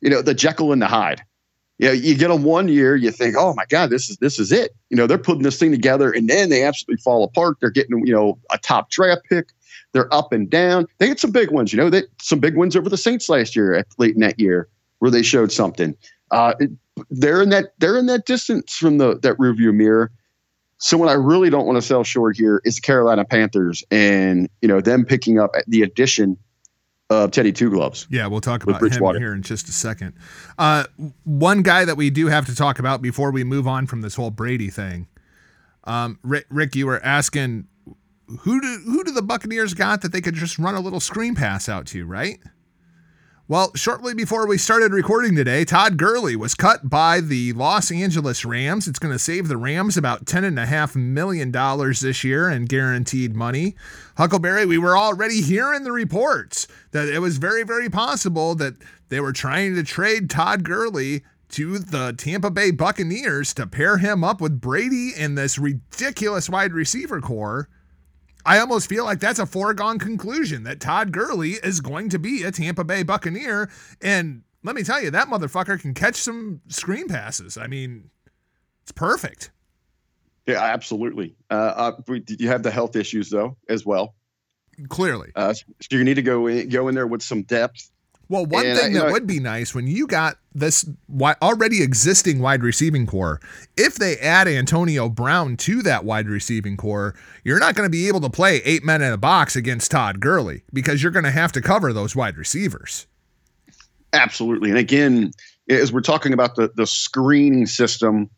you 0.00 0.10
know, 0.10 0.22
the 0.22 0.34
Jekyll 0.34 0.72
and 0.72 0.82
the 0.82 0.86
Hyde. 0.86 1.22
You 1.78 1.88
know, 1.88 1.92
you 1.92 2.16
get 2.16 2.28
them 2.28 2.42
one 2.42 2.66
year, 2.66 2.96
you 2.96 3.12
think, 3.12 3.36
oh 3.38 3.54
my 3.54 3.64
God, 3.68 3.90
this 3.90 4.10
is 4.10 4.16
this 4.16 4.40
is 4.40 4.50
it. 4.50 4.74
You 4.90 4.96
know, 4.96 5.06
they're 5.06 5.16
putting 5.16 5.44
this 5.44 5.58
thing 5.58 5.70
together, 5.70 6.10
and 6.10 6.28
then 6.28 6.50
they 6.50 6.64
absolutely 6.64 7.00
fall 7.00 7.22
apart. 7.22 7.58
They're 7.60 7.70
getting, 7.70 8.04
you 8.04 8.12
know, 8.12 8.38
a 8.50 8.58
top 8.58 8.90
draft 8.90 9.22
pick. 9.28 9.50
They're 9.92 10.12
up 10.12 10.32
and 10.32 10.50
down. 10.50 10.86
They 10.98 11.08
had 11.08 11.20
some 11.20 11.30
big 11.30 11.50
ones, 11.50 11.72
you 11.72 11.76
know, 11.76 11.88
they 11.88 12.02
some 12.20 12.40
big 12.40 12.56
wins 12.56 12.74
over 12.74 12.88
the 12.88 12.96
Saints 12.96 13.28
last 13.28 13.54
year, 13.54 13.74
at, 13.74 13.86
late 13.96 14.14
in 14.14 14.20
that 14.22 14.40
year, 14.40 14.68
where 14.98 15.10
they 15.10 15.22
showed 15.22 15.52
something. 15.52 15.94
Uh, 16.32 16.54
it, 16.58 16.70
they're 17.10 17.42
in 17.42 17.50
that 17.50 17.72
they're 17.78 17.96
in 17.96 18.06
that 18.06 18.26
distance 18.26 18.74
from 18.74 18.98
the 18.98 19.18
that 19.20 19.36
rearview 19.36 19.72
mirror. 19.72 20.10
So 20.78 20.96
what 20.96 21.08
I 21.08 21.14
really 21.14 21.50
don't 21.50 21.66
want 21.66 21.76
to 21.76 21.82
sell 21.82 22.04
short 22.04 22.36
here 22.36 22.62
is 22.64 22.76
the 22.76 22.82
Carolina 22.82 23.24
Panthers 23.24 23.84
and 23.90 24.48
you 24.62 24.68
know 24.68 24.80
them 24.80 25.04
picking 25.04 25.38
up 25.38 25.52
the 25.66 25.82
addition 25.82 26.38
of 27.10 27.30
Teddy 27.30 27.52
Two 27.52 27.70
Gloves. 27.70 28.06
Yeah, 28.10 28.26
we'll 28.26 28.40
talk 28.40 28.62
about 28.62 28.82
him 28.82 29.16
here 29.16 29.34
in 29.34 29.42
just 29.42 29.68
a 29.68 29.72
second. 29.72 30.14
Uh, 30.58 30.84
one 31.24 31.62
guy 31.62 31.84
that 31.84 31.96
we 31.96 32.10
do 32.10 32.28
have 32.28 32.46
to 32.46 32.54
talk 32.54 32.78
about 32.78 33.02
before 33.02 33.30
we 33.30 33.44
move 33.44 33.66
on 33.66 33.86
from 33.86 34.02
this 34.02 34.14
whole 34.14 34.30
Brady 34.30 34.70
thing. 34.70 35.08
Um, 35.84 36.18
Rick, 36.22 36.46
Rick, 36.50 36.76
you 36.76 36.86
were 36.86 37.02
asking 37.02 37.66
who 38.40 38.60
do 38.60 38.82
who 38.84 39.02
do 39.04 39.10
the 39.10 39.22
Buccaneers 39.22 39.74
got 39.74 40.02
that 40.02 40.12
they 40.12 40.20
could 40.20 40.34
just 40.34 40.58
run 40.58 40.74
a 40.74 40.80
little 40.80 41.00
screen 41.00 41.34
pass 41.34 41.68
out 41.68 41.86
to, 41.88 42.04
right? 42.04 42.38
Well, 43.50 43.72
shortly 43.74 44.12
before 44.12 44.46
we 44.46 44.58
started 44.58 44.92
recording 44.92 45.34
today, 45.34 45.64
Todd 45.64 45.96
Gurley 45.96 46.36
was 46.36 46.54
cut 46.54 46.90
by 46.90 47.22
the 47.22 47.54
Los 47.54 47.90
Angeles 47.90 48.44
Rams. 48.44 48.86
It's 48.86 48.98
going 48.98 49.14
to 49.14 49.18
save 49.18 49.48
the 49.48 49.56
Rams 49.56 49.96
about 49.96 50.26
$10.5 50.26 50.94
million 50.96 51.50
this 51.50 52.22
year 52.22 52.50
in 52.50 52.66
guaranteed 52.66 53.34
money. 53.34 53.74
Huckleberry, 54.18 54.66
we 54.66 54.76
were 54.76 54.98
already 54.98 55.40
hearing 55.40 55.84
the 55.84 55.92
reports 55.92 56.68
that 56.90 57.08
it 57.08 57.20
was 57.20 57.38
very, 57.38 57.62
very 57.62 57.88
possible 57.88 58.54
that 58.56 58.74
they 59.08 59.18
were 59.18 59.32
trying 59.32 59.74
to 59.76 59.82
trade 59.82 60.28
Todd 60.28 60.62
Gurley 60.62 61.24
to 61.52 61.78
the 61.78 62.12
Tampa 62.18 62.50
Bay 62.50 62.70
Buccaneers 62.70 63.54
to 63.54 63.66
pair 63.66 63.96
him 63.96 64.22
up 64.22 64.42
with 64.42 64.60
Brady 64.60 65.12
in 65.16 65.36
this 65.36 65.58
ridiculous 65.58 66.50
wide 66.50 66.74
receiver 66.74 67.22
corps. 67.22 67.70
I 68.48 68.60
almost 68.60 68.88
feel 68.88 69.04
like 69.04 69.20
that's 69.20 69.38
a 69.38 69.44
foregone 69.44 69.98
conclusion 69.98 70.62
that 70.62 70.80
Todd 70.80 71.12
Gurley 71.12 71.52
is 71.62 71.82
going 71.82 72.08
to 72.08 72.18
be 72.18 72.44
a 72.44 72.50
Tampa 72.50 72.82
Bay 72.82 73.02
Buccaneer. 73.02 73.68
And 74.00 74.42
let 74.64 74.74
me 74.74 74.82
tell 74.82 75.02
you, 75.02 75.10
that 75.10 75.28
motherfucker 75.28 75.78
can 75.78 75.92
catch 75.92 76.14
some 76.14 76.62
screen 76.68 77.08
passes. 77.08 77.58
I 77.58 77.66
mean, 77.66 78.08
it's 78.80 78.92
perfect. 78.92 79.50
Yeah, 80.46 80.62
absolutely. 80.62 81.36
Uh, 81.50 81.92
uh, 82.08 82.14
you 82.26 82.48
have 82.48 82.62
the 82.62 82.70
health 82.70 82.96
issues 82.96 83.28
though 83.28 83.58
as 83.68 83.84
well. 83.84 84.14
Clearly, 84.88 85.30
uh, 85.34 85.52
so 85.52 85.64
you 85.90 86.04
need 86.04 86.14
to 86.14 86.22
go 86.22 86.46
in, 86.46 86.70
go 86.70 86.88
in 86.88 86.94
there 86.94 87.06
with 87.06 87.20
some 87.20 87.42
depth 87.42 87.90
well, 88.28 88.44
one 88.44 88.66
and 88.66 88.78
thing 88.78 88.96
I, 88.96 88.98
that 88.98 89.06
know, 89.06 89.12
would 89.12 89.26
be 89.26 89.40
nice 89.40 89.74
when 89.74 89.86
you 89.86 90.06
got 90.06 90.38
this 90.54 90.88
already 91.42 91.82
existing 91.82 92.40
wide 92.40 92.62
receiving 92.62 93.06
corps, 93.06 93.40
if 93.76 93.94
they 93.94 94.18
add 94.18 94.46
Antonio 94.46 95.08
Brown 95.08 95.56
to 95.58 95.82
that 95.82 96.04
wide 96.04 96.28
receiving 96.28 96.76
corps, 96.76 97.14
you're 97.42 97.58
not 97.58 97.74
going 97.74 97.86
to 97.86 97.90
be 97.90 98.08
able 98.08 98.20
to 98.20 98.30
play 98.30 98.56
eight 98.64 98.84
men 98.84 99.00
in 99.00 99.12
a 99.12 99.16
box 99.16 99.56
against 99.56 99.90
Todd 99.90 100.20
Gurley 100.20 100.62
because 100.72 101.02
you're 101.02 101.12
going 101.12 101.24
to 101.24 101.30
have 101.30 101.52
to 101.52 101.62
cover 101.62 101.92
those 101.92 102.14
wide 102.14 102.36
receivers. 102.36 103.06
Absolutely. 104.12 104.70
And 104.70 104.78
again, 104.78 105.32
as 105.70 105.92
we're 105.92 106.00
talking 106.00 106.32
about 106.32 106.56
the, 106.56 106.70
the 106.76 106.86
screening 106.86 107.66
system, 107.66 108.28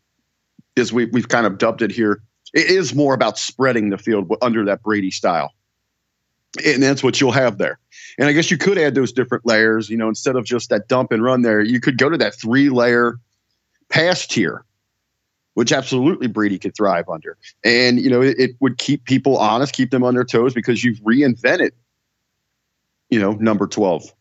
as 0.76 0.92
we, 0.92 1.06
we've 1.06 1.28
kind 1.28 1.46
of 1.46 1.58
dubbed 1.58 1.82
it 1.82 1.90
here, 1.90 2.22
it 2.52 2.66
is 2.66 2.94
more 2.94 3.14
about 3.14 3.38
spreading 3.38 3.90
the 3.90 3.98
field 3.98 4.32
under 4.42 4.64
that 4.64 4.82
Brady 4.82 5.10
style 5.10 5.52
and 6.64 6.82
that's 6.82 7.02
what 7.02 7.20
you'll 7.20 7.32
have 7.32 7.58
there. 7.58 7.78
And 8.18 8.28
I 8.28 8.32
guess 8.32 8.50
you 8.50 8.58
could 8.58 8.78
add 8.78 8.94
those 8.94 9.12
different 9.12 9.46
layers, 9.46 9.88
you 9.90 9.96
know, 9.96 10.08
instead 10.08 10.36
of 10.36 10.44
just 10.44 10.70
that 10.70 10.88
dump 10.88 11.12
and 11.12 11.22
run 11.22 11.42
there, 11.42 11.60
you 11.60 11.80
could 11.80 11.98
go 11.98 12.08
to 12.08 12.18
that 12.18 12.34
three 12.34 12.70
layer 12.70 13.18
pass 13.88 14.26
tier, 14.26 14.64
which 15.54 15.72
absolutely 15.72 16.26
Brady 16.26 16.58
could 16.58 16.74
thrive 16.74 17.08
under. 17.08 17.36
And, 17.64 18.00
you 18.00 18.10
know, 18.10 18.22
it, 18.22 18.38
it, 18.38 18.56
would 18.60 18.78
keep 18.78 19.04
people 19.04 19.36
honest, 19.36 19.72
keep 19.72 19.90
them 19.90 20.02
on 20.02 20.14
their 20.14 20.24
toes 20.24 20.54
because 20.54 20.82
you've 20.82 20.98
reinvented, 21.00 21.72
you 23.10 23.20
know, 23.20 23.32
number 23.32 23.66
12. 23.66 24.12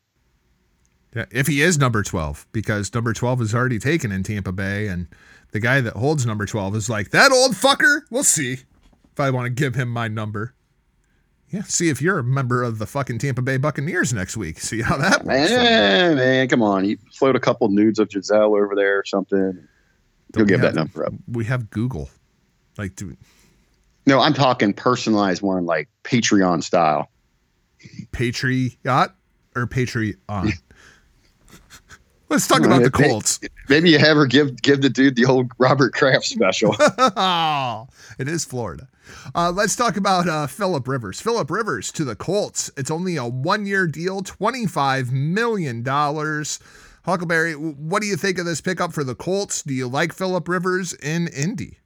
Yeah, 1.14 1.24
if 1.32 1.46
he 1.46 1.60
is 1.62 1.78
number 1.78 2.02
12, 2.02 2.46
because 2.52 2.92
number 2.94 3.12
12 3.12 3.42
is 3.42 3.54
already 3.54 3.78
taken 3.78 4.12
in 4.12 4.22
Tampa 4.22 4.52
Bay. 4.52 4.86
And 4.86 5.08
the 5.50 5.60
guy 5.60 5.80
that 5.80 5.96
holds 5.96 6.24
number 6.24 6.46
12 6.46 6.76
is 6.76 6.90
like, 6.90 7.10
that 7.10 7.32
old 7.32 7.52
fucker, 7.52 8.02
we'll 8.10 8.22
see 8.22 8.52
if 8.52 9.18
I 9.18 9.30
want 9.30 9.46
to 9.46 9.50
give 9.50 9.74
him 9.74 9.88
my 9.88 10.06
number. 10.08 10.54
Yeah, 11.50 11.62
see 11.64 11.88
if 11.88 12.00
you're 12.00 12.18
a 12.18 12.24
member 12.24 12.62
of 12.62 12.78
the 12.78 12.86
fucking 12.86 13.18
Tampa 13.18 13.42
Bay 13.42 13.56
Buccaneers 13.56 14.12
next 14.12 14.36
week. 14.36 14.60
See 14.60 14.82
how 14.82 14.96
that 14.96 15.24
works. 15.24 15.50
Man, 15.50 16.16
man, 16.16 16.48
come 16.48 16.62
on. 16.62 16.84
You 16.84 16.96
float 17.12 17.34
a 17.34 17.40
couple 17.40 17.68
nudes 17.68 17.98
of 17.98 18.08
Gisele 18.08 18.54
over 18.54 18.76
there 18.76 18.98
or 18.98 19.04
something. 19.04 19.66
You'll 20.36 20.46
give 20.46 20.60
have, 20.60 20.74
that 20.74 20.78
number 20.78 21.04
up. 21.04 21.12
We 21.26 21.44
have 21.46 21.68
Google. 21.70 22.08
Like, 22.78 22.94
do 22.94 23.16
No, 24.06 24.20
I'm 24.20 24.32
talking 24.32 24.72
personalized 24.72 25.42
one, 25.42 25.66
like 25.66 25.88
Patreon 26.04 26.62
style. 26.62 27.10
Patriot 28.12 28.76
or 29.56 29.66
Patreon? 29.66 30.52
Let's 32.30 32.46
talk 32.46 32.64
about 32.64 32.84
the 32.84 32.92
Colts. 32.92 33.40
Maybe 33.68 33.90
you 33.90 33.98
have 33.98 34.16
her 34.16 34.24
give 34.24 34.62
give 34.62 34.82
the 34.82 34.88
dude 34.88 35.16
the 35.16 35.26
old 35.26 35.50
Robert 35.58 35.92
Kraft 35.92 36.24
special. 36.24 36.76
it 38.18 38.28
is 38.28 38.44
Florida. 38.44 38.88
Uh, 39.34 39.50
let's 39.50 39.74
talk 39.74 39.96
about 39.96 40.28
uh, 40.28 40.46
Philip 40.46 40.86
Rivers. 40.86 41.20
Philip 41.20 41.50
Rivers 41.50 41.90
to 41.92 42.04
the 42.04 42.14
Colts. 42.14 42.70
It's 42.76 42.90
only 42.90 43.16
a 43.16 43.26
one 43.26 43.66
year 43.66 43.88
deal, 43.88 44.22
$25 44.22 45.10
million. 45.10 45.84
Huckleberry, 47.04 47.54
what 47.54 48.00
do 48.00 48.06
you 48.06 48.16
think 48.16 48.38
of 48.38 48.46
this 48.46 48.60
pickup 48.60 48.92
for 48.92 49.02
the 49.02 49.16
Colts? 49.16 49.62
Do 49.64 49.74
you 49.74 49.88
like 49.88 50.12
Philip 50.12 50.46
Rivers 50.46 50.92
in 50.94 51.26
Indy? 51.28 51.78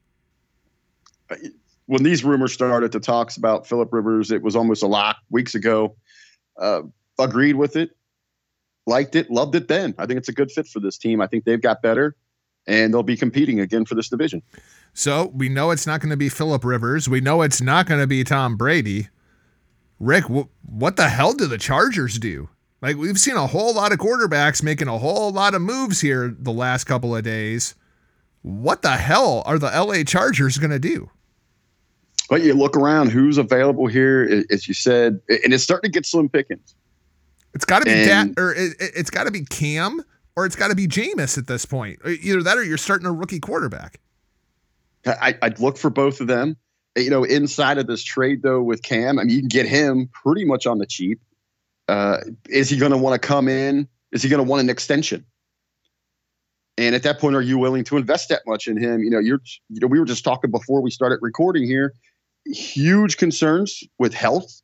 When 1.87 2.03
these 2.03 2.23
rumors 2.23 2.53
started, 2.53 2.91
the 2.91 2.99
talks 2.99 3.37
about 3.37 3.65
Philip 3.65 3.91
Rivers, 3.91 4.29
it 4.29 4.43
was 4.43 4.55
almost 4.55 4.83
a 4.83 4.87
lock 4.87 5.17
weeks 5.31 5.55
ago. 5.55 5.95
Uh, 6.57 6.83
agreed 7.17 7.55
with 7.55 7.75
it, 7.75 7.94
liked 8.85 9.15
it, 9.15 9.29
loved 9.31 9.55
it 9.55 9.67
then. 9.67 9.95
I 9.97 10.05
think 10.05 10.17
it's 10.17 10.29
a 10.29 10.33
good 10.33 10.51
fit 10.51 10.67
for 10.67 10.79
this 10.79 10.97
team. 10.97 11.21
I 11.21 11.27
think 11.27 11.45
they've 11.45 11.61
got 11.61 11.81
better 11.81 12.15
and 12.67 12.93
they'll 12.93 13.03
be 13.03 13.17
competing 13.17 13.59
again 13.59 13.85
for 13.85 13.95
this 13.95 14.09
division. 14.09 14.41
So 14.93 15.31
we 15.35 15.49
know 15.49 15.71
it's 15.71 15.85
not 15.85 16.01
going 16.01 16.11
to 16.11 16.17
be 16.17 16.29
Philip 16.29 16.63
Rivers. 16.63 17.09
We 17.09 17.21
know 17.21 17.41
it's 17.41 17.61
not 17.61 17.85
going 17.87 18.01
to 18.01 18.07
be 18.07 18.23
Tom 18.23 18.57
Brady. 18.57 19.09
Rick, 19.99 20.25
wh- 20.25 20.47
what 20.67 20.95
the 20.95 21.09
hell 21.09 21.33
do 21.33 21.47
the 21.47 21.57
Chargers 21.57 22.17
do? 22.17 22.49
Like 22.81 22.97
we've 22.97 23.19
seen 23.19 23.35
a 23.35 23.47
whole 23.47 23.73
lot 23.73 23.91
of 23.91 23.99
quarterbacks 23.99 24.61
making 24.61 24.87
a 24.87 24.97
whole 24.97 25.31
lot 25.31 25.53
of 25.53 25.61
moves 25.61 26.01
here 26.01 26.35
the 26.37 26.51
last 26.51 26.83
couple 26.85 27.15
of 27.15 27.23
days. 27.23 27.75
What 28.41 28.83
the 28.83 28.91
hell 28.91 29.41
are 29.45 29.57
the 29.57 29.71
LA 29.71 30.03
Chargers 30.03 30.57
going 30.57 30.71
to 30.71 30.79
do? 30.79 31.09
Well, 32.29 32.41
you 32.41 32.53
look 32.53 32.75
around, 32.75 33.09
who's 33.09 33.37
available 33.37 33.87
here, 33.87 34.43
as 34.49 34.67
you 34.67 34.73
said, 34.73 35.19
and 35.29 35.53
it's 35.53 35.63
starting 35.63 35.91
to 35.91 35.93
get 35.93 36.05
slim 36.05 36.29
pickings. 36.29 36.75
It's 37.55 37.65
got 37.65 37.79
to 37.79 37.85
be 37.85 38.11
and, 38.11 38.37
or 38.37 38.53
it, 38.53 38.75
has 38.95 39.09
got 39.09 39.23
to 39.23 39.31
be 39.31 39.45
Cam, 39.45 40.03
or 40.35 40.45
it's 40.45 40.57
got 40.57 40.67
to 40.67 40.75
be 40.75 40.87
Jameis 40.87 41.37
at 41.37 41.47
this 41.47 41.65
point. 41.65 41.99
Either 42.05 42.43
that, 42.43 42.57
or 42.57 42.63
you're 42.63 42.77
starting 42.77 43.07
a 43.07 43.11
rookie 43.11 43.39
quarterback. 43.39 43.99
I, 45.05 45.35
would 45.41 45.59
look 45.59 45.77
for 45.77 45.89
both 45.89 46.19
of 46.19 46.27
them. 46.27 46.57
You 46.97 47.09
know, 47.09 47.23
inside 47.23 47.77
of 47.77 47.87
this 47.87 48.03
trade 48.03 48.41
though 48.41 48.61
with 48.61 48.83
Cam, 48.83 49.19
I 49.19 49.23
mean, 49.23 49.35
you 49.35 49.39
can 49.39 49.47
get 49.47 49.65
him 49.65 50.09
pretty 50.11 50.45
much 50.45 50.67
on 50.67 50.79
the 50.79 50.85
cheap. 50.85 51.19
Uh, 51.87 52.17
is 52.49 52.69
he 52.69 52.77
going 52.77 52.91
to 52.91 52.97
want 52.97 53.21
to 53.21 53.25
come 53.25 53.47
in? 53.47 53.87
Is 54.11 54.23
he 54.23 54.29
going 54.29 54.43
to 54.43 54.49
want 54.49 54.61
an 54.61 54.69
extension? 54.69 55.25
And 56.77 56.93
at 56.93 57.03
that 57.03 57.19
point, 57.19 57.35
are 57.35 57.41
you 57.41 57.57
willing 57.57 57.83
to 57.85 57.97
invest 57.97 58.29
that 58.29 58.41
much 58.45 58.67
in 58.67 58.77
him? 58.77 59.01
You 59.01 59.09
know, 59.09 59.19
you're, 59.19 59.41
you 59.69 59.79
know, 59.79 59.87
we 59.87 59.99
were 59.99 60.05
just 60.05 60.23
talking 60.23 60.51
before 60.51 60.81
we 60.81 60.91
started 60.91 61.19
recording 61.21 61.65
here. 61.65 61.93
Huge 62.45 63.17
concerns 63.17 63.83
with 63.97 64.13
health. 64.13 64.61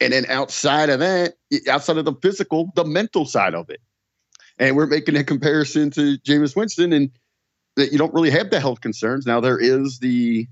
And 0.00 0.12
then 0.12 0.26
outside 0.28 0.90
of 0.90 1.00
that, 1.00 1.34
outside 1.68 1.96
of 1.96 2.04
the 2.04 2.14
physical, 2.14 2.70
the 2.74 2.84
mental 2.84 3.24
side 3.24 3.54
of 3.54 3.70
it. 3.70 3.80
And 4.58 4.76
we're 4.76 4.86
making 4.86 5.16
a 5.16 5.24
comparison 5.24 5.90
to 5.92 6.18
Jameis 6.18 6.56
Winston, 6.56 6.92
and 6.92 7.10
that 7.76 7.92
you 7.92 7.98
don't 7.98 8.14
really 8.14 8.30
have 8.30 8.50
the 8.50 8.60
health 8.60 8.80
concerns. 8.80 9.26
Now 9.26 9.40
there 9.40 9.58
is 9.58 9.98
the 9.98 10.46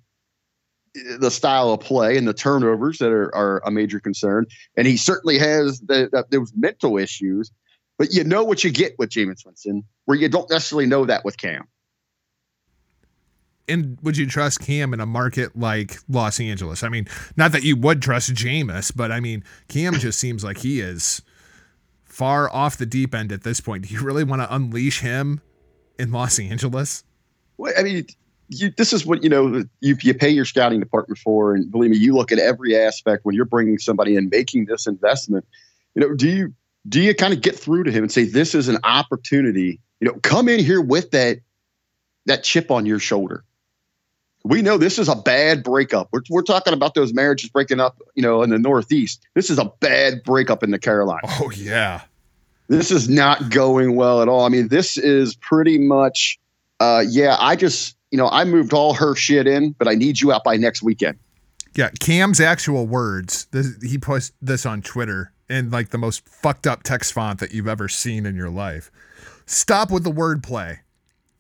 the 1.19 1.31
style 1.31 1.73
of 1.73 1.81
play 1.81 2.17
and 2.17 2.29
the 2.29 2.35
turnovers 2.35 2.99
that 2.99 3.11
are, 3.11 3.35
are 3.35 3.61
a 3.67 3.71
major 3.71 3.99
concern. 3.99 4.47
And 4.77 4.87
he 4.87 4.97
certainly 4.97 5.39
has 5.39 5.81
the, 5.81 6.09
the, 6.13 6.25
those 6.31 6.53
mental 6.55 6.99
issues. 6.99 7.51
But 7.99 8.13
you 8.13 8.23
know 8.23 8.45
what 8.45 8.63
you 8.63 8.71
get 8.71 8.97
with 8.99 9.11
Jameis 9.11 9.45
Winston, 9.45 9.83
where 10.05 10.17
you 10.17 10.29
don't 10.29 10.49
necessarily 10.51 10.87
know 10.87 11.05
that 11.05 11.25
with 11.25 11.37
Cam. 11.37 11.67
And 13.67 13.99
would 14.03 14.17
you 14.17 14.27
trust 14.27 14.61
Cam 14.61 14.93
in 14.93 15.01
a 15.01 15.07
market 15.07 15.57
like 15.57 15.97
Los 16.09 16.39
Angeles? 16.39 16.83
I 16.83 16.89
mean, 16.89 17.09
not 17.37 17.53
that 17.53 17.63
you 17.63 17.77
would 17.77 18.03
trust 18.03 18.35
Jameis, 18.35 18.93
but 18.95 19.11
I 19.11 19.21
mean, 19.21 19.43
Cam 19.69 19.95
just 19.95 20.19
seems 20.19 20.45
like 20.45 20.59
he 20.59 20.81
is 20.81 21.23
far 22.05 22.53
off 22.53 22.77
the 22.77 22.87
deep 22.87 23.15
end 23.15 23.33
at 23.33 23.43
this 23.43 23.61
point. 23.61 23.89
Do 23.89 23.95
you 23.95 24.03
really 24.03 24.25
want 24.25 24.43
to 24.43 24.55
unleash 24.55 25.01
him 25.01 25.41
in 25.99 26.13
Los 26.13 26.39
Angeles? 26.39 27.05
Well, 27.57 27.73
I 27.79 27.83
mean, 27.83 28.07
you, 28.49 28.71
this 28.77 28.93
is 28.93 29.07
what 29.07 29.23
you 29.23 29.29
know 29.29 29.65
you, 29.81 29.97
you 30.01 30.15
pay 30.15 30.29
your 30.29 30.45
scouting 30.45 30.81
department 30.81 31.19
for, 31.19 31.55
and 31.55 31.71
believe 31.71 31.91
me, 31.91 31.97
you 31.97 32.15
look 32.15 32.33
at 32.33 32.39
every 32.39 32.77
aspect 32.77 33.25
when 33.25 33.35
you're 33.35 33.45
bringing 33.45 33.79
somebody 33.79 34.17
in, 34.17 34.29
making 34.29 34.67
this 34.67 34.87
investment. 34.87 35.47
You 35.95 36.03
know, 36.03 36.15
do 36.15 36.29
you 36.29 36.55
do 36.89 37.01
you 37.01 37.15
kind 37.15 37.33
of 37.33 37.41
get 37.41 37.59
through 37.59 37.85
to 37.85 37.91
him 37.91 38.05
and 38.05 38.13
say 38.13 38.25
this 38.25 38.55
is 38.55 38.69
an 38.69 38.79
opportunity? 38.85 39.81
You 40.01 40.09
know, 40.09 40.19
come 40.23 40.49
in 40.49 40.61
here 40.61 40.81
with 40.81 41.13
that 41.13 41.39
that 42.27 42.45
chip 42.45 42.71
on 42.71 42.87
your 42.87 42.99
shoulder. 42.99 43.45
We 44.45 44.61
know 44.61 44.77
this 44.77 44.99
is 44.99 45.09
a 45.09 45.17
bad 45.17 45.65
breakup. 45.65 46.09
We're, 46.13 46.21
we're 46.29 46.43
talking 46.43 46.75
about 46.75 46.95
those 46.95 47.15
marriages 47.15 47.49
breaking 47.49 47.81
up, 47.81 48.01
you 48.15 48.23
know, 48.23 48.43
in 48.43 48.51
the 48.51 48.59
Northeast. 48.59 49.27
This 49.35 49.49
is 49.49 49.59
a 49.59 49.73
bad 49.81 50.23
breakup 50.23 50.63
in 50.63 50.71
the 50.71 50.79
Carolinas. 50.79 51.31
Oh 51.41 51.51
yeah, 51.51 52.03
this 52.69 52.91
is 52.91 53.09
not 53.09 53.51
going 53.51 53.97
well 53.97 54.21
at 54.21 54.29
all. 54.29 54.45
I 54.45 54.49
mean, 54.51 54.69
this 54.69 54.99
is 54.99 55.35
pretty 55.35 55.79
much, 55.79 56.39
uh, 56.81 57.05
yeah. 57.09 57.37
I 57.41 57.57
just 57.57 57.97
you 58.11 58.19
know, 58.19 58.29
I 58.29 58.45
moved 58.45 58.73
all 58.73 58.95
her 58.95 59.17
shit 59.17 59.49
in, 59.49 59.73
but 59.73 59.89
I 59.89 59.95
need 59.95 60.21
you 60.21 60.31
out 60.33 60.45
by 60.45 60.57
next 60.57 60.83
weekend. 60.83 61.19
Yeah, 61.75 61.91
Cam's 61.99 62.41
actual 62.41 62.87
words. 62.87 63.47
This, 63.51 63.83
he 63.83 63.99
posted 63.99 64.37
this 64.41 64.65
on 64.65 64.83
Twitter 64.83 65.33
in 65.49 65.71
like 65.71 65.91
the 65.91 65.99
most 65.99 66.29
fucked 66.29 66.67
up 66.67 66.85
text 66.85 67.13
font 67.13 67.41
that 67.41 67.53
you've 67.53 67.67
ever 67.67 67.89
seen 67.89 68.25
in 68.25 68.37
your 68.37 68.51
life. 68.51 68.93
Stop 69.47 69.91
with 69.91 70.05
the 70.05 70.13
wordplay. 70.13 70.79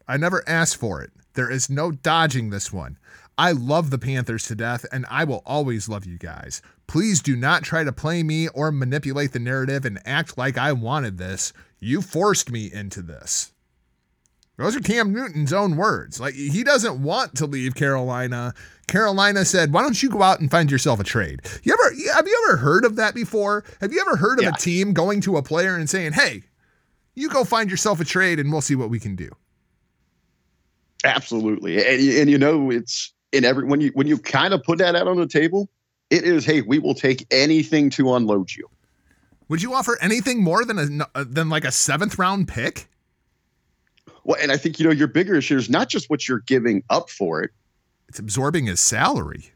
I 0.09 0.17
never 0.17 0.43
asked 0.49 0.77
for 0.77 1.01
it. 1.01 1.13
There 1.35 1.51
is 1.51 1.68
no 1.68 1.91
dodging 1.91 2.51
this 2.51 2.72
one. 2.72 2.99
I 3.37 3.51
love 3.53 3.91
the 3.91 3.99
Panthers 3.99 4.45
to 4.45 4.55
death, 4.55 4.87
and 4.93 5.05
I 5.11 5.24
will 5.24 5.43
always 5.45 5.89
love 5.89 6.07
you 6.07 6.16
guys. 6.16 6.62
Please 6.87 7.20
do 7.20 7.35
not 7.35 7.64
try 7.64 7.82
to 7.82 7.93
play 7.93 8.22
me 8.22 8.49
or 8.49 8.70
manipulate 8.70 9.32
the 9.32 9.41
narrative 9.41 9.85
and 9.85 10.01
act 10.05 10.39
like 10.39 10.57
I 10.57 10.72
wanted 10.72 11.18
this. 11.18 11.53
You 11.80 12.01
forced 12.01 12.51
me 12.51 12.72
into 12.72 13.03
this. 13.03 13.51
Those 14.57 14.76
are 14.76 14.80
Cam 14.80 15.12
Newton's 15.12 15.53
own 15.53 15.76
words. 15.76 16.20
Like 16.20 16.35
he 16.35 16.62
doesn't 16.62 17.03
want 17.03 17.35
to 17.37 17.47
leave 17.47 17.74
Carolina. 17.74 18.55
Carolina 18.87 19.45
said, 19.45 19.72
"Why 19.72 19.82
don't 19.82 20.01
you 20.01 20.09
go 20.09 20.22
out 20.22 20.39
and 20.39 20.49
find 20.49 20.70
yourself 20.70 21.01
a 21.01 21.05
trade?" 21.05 21.41
You 21.64 21.72
ever 21.72 21.95
have 22.14 22.28
you 22.28 22.45
ever 22.47 22.59
heard 22.59 22.85
of 22.85 22.95
that 22.95 23.16
before? 23.16 23.64
Have 23.80 23.93
you 23.93 24.01
ever 24.01 24.16
heard 24.16 24.39
of 24.39 24.45
yeah. 24.45 24.53
a 24.55 24.59
team 24.59 24.93
going 24.93 25.20
to 25.22 25.37
a 25.37 25.43
player 25.43 25.74
and 25.74 25.91
saying, 25.91 26.12
"Hey, 26.12 26.45
you 27.16 27.28
go 27.28 27.43
find 27.43 27.68
yourself 27.68 27.99
a 27.99 28.05
trade 28.05 28.39
and 28.39 28.53
we'll 28.53 28.61
see 28.61 28.76
what 28.76 28.91
we 28.91 29.01
can 29.01 29.16
do." 29.16 29.30
Absolutely. 31.05 31.77
And, 31.77 32.19
and 32.19 32.31
you 32.31 32.39
know, 32.39 32.71
it's 32.71 33.13
in 33.33 33.45
every 33.45 33.65
when 33.65 33.81
you 33.81 33.91
when 33.95 34.07
you 34.07 34.19
kind 34.19 34.55
of 34.55 34.63
put 34.63 34.79
that 34.79 34.97
out 34.97 35.07
on 35.07 35.19
the 35.19 35.27
table, 35.27 35.69
it 36.11 36.25
is, 36.25 36.45
"Hey, 36.45 36.63
we 36.63 36.79
will 36.79 36.95
take 36.95 37.27
anything 37.31 37.91
to 37.91 38.15
unload 38.15 38.51
you." 38.53 38.69
Would 39.49 39.63
you 39.63 39.75
offer 39.75 39.99
anything 40.01 40.43
more 40.43 40.65
than 40.65 41.01
a 41.01 41.09
uh, 41.15 41.25
than 41.29 41.51
like 41.51 41.65
a 41.65 41.69
7th 41.69 42.19
round 42.19 42.49
pick? 42.49 42.89
Well, 44.25 44.39
and 44.41 44.51
I 44.51 44.57
think 44.57 44.79
you 44.79 44.87
know 44.87 44.93
your 44.93 45.09
bigger 45.09 45.35
issue 45.35 45.57
is 45.57 45.69
not 45.69 45.91
just 45.91 46.09
what 46.09 46.27
you're 46.27 46.41
giving 46.41 46.83
up 46.89 47.11
for 47.11 47.43
it; 47.43 47.51
it's 48.09 48.19
absorbing 48.19 48.67
his 48.67 48.81
salary. 48.81 49.53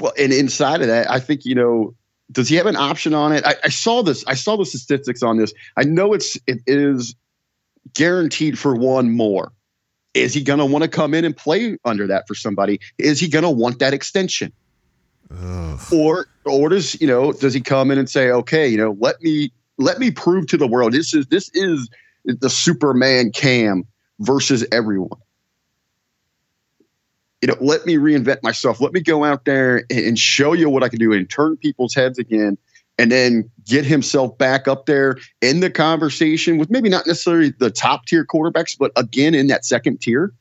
Well, 0.00 0.12
and 0.18 0.32
inside 0.32 0.80
of 0.80 0.88
that, 0.88 1.10
I 1.10 1.20
think 1.20 1.44
you 1.44 1.54
know, 1.54 1.94
does 2.32 2.48
he 2.48 2.56
have 2.56 2.66
an 2.66 2.76
option 2.76 3.14
on 3.14 3.32
it? 3.32 3.44
I, 3.46 3.54
I 3.64 3.68
saw 3.68 4.02
this. 4.02 4.24
I 4.26 4.34
saw 4.34 4.56
the 4.56 4.64
statistics 4.64 5.22
on 5.22 5.36
this. 5.36 5.52
I 5.76 5.84
know 5.84 6.12
it's 6.12 6.36
it 6.48 6.60
is 6.66 7.14
guaranteed 7.94 8.58
for 8.58 8.74
one 8.74 9.12
more. 9.12 9.52
Is 10.18 10.34
he 10.34 10.42
going 10.42 10.58
to 10.58 10.66
want 10.66 10.82
to 10.82 10.88
come 10.88 11.14
in 11.14 11.24
and 11.24 11.36
play 11.36 11.78
under 11.84 12.06
that 12.06 12.26
for 12.26 12.34
somebody? 12.34 12.80
Is 12.98 13.20
he 13.20 13.28
going 13.28 13.44
to 13.44 13.50
want 13.50 13.78
that 13.78 13.94
extension? 13.94 14.52
Ugh. 15.30 15.80
Or 15.92 16.26
or 16.44 16.68
does 16.70 17.00
you 17.00 17.06
know 17.06 17.32
does 17.32 17.54
he 17.54 17.60
come 17.60 17.90
in 17.90 17.98
and 17.98 18.08
say, 18.08 18.30
okay, 18.30 18.66
you 18.66 18.78
know, 18.78 18.96
let 18.98 19.20
me 19.20 19.52
let 19.76 19.98
me 19.98 20.10
prove 20.10 20.46
to 20.48 20.56
the 20.56 20.66
world 20.66 20.92
this 20.92 21.14
is 21.14 21.26
this 21.26 21.50
is 21.54 21.88
the 22.24 22.50
Superman 22.50 23.30
Cam 23.32 23.84
versus 24.20 24.66
everyone. 24.72 25.20
You 27.40 27.48
know, 27.48 27.56
let 27.60 27.86
me 27.86 27.96
reinvent 27.96 28.42
myself. 28.42 28.80
Let 28.80 28.92
me 28.92 29.00
go 29.00 29.22
out 29.22 29.44
there 29.44 29.84
and 29.90 30.18
show 30.18 30.54
you 30.54 30.68
what 30.68 30.82
I 30.82 30.88
can 30.88 30.98
do 30.98 31.12
and 31.12 31.30
turn 31.30 31.56
people's 31.56 31.94
heads 31.94 32.18
again 32.18 32.58
and 32.98 33.12
then 33.12 33.48
get 33.66 33.84
himself 33.84 34.36
back 34.38 34.66
up 34.66 34.86
there 34.86 35.16
in 35.40 35.60
the 35.60 35.70
conversation 35.70 36.58
with 36.58 36.70
maybe 36.70 36.88
not 36.88 37.06
necessarily 37.06 37.50
the 37.58 37.70
top 37.70 38.06
tier 38.06 38.26
quarterbacks, 38.26 38.76
but 38.78 38.92
again 38.96 39.34
in 39.34 39.46
that 39.46 39.64
second 39.64 40.00
tier 40.00 40.32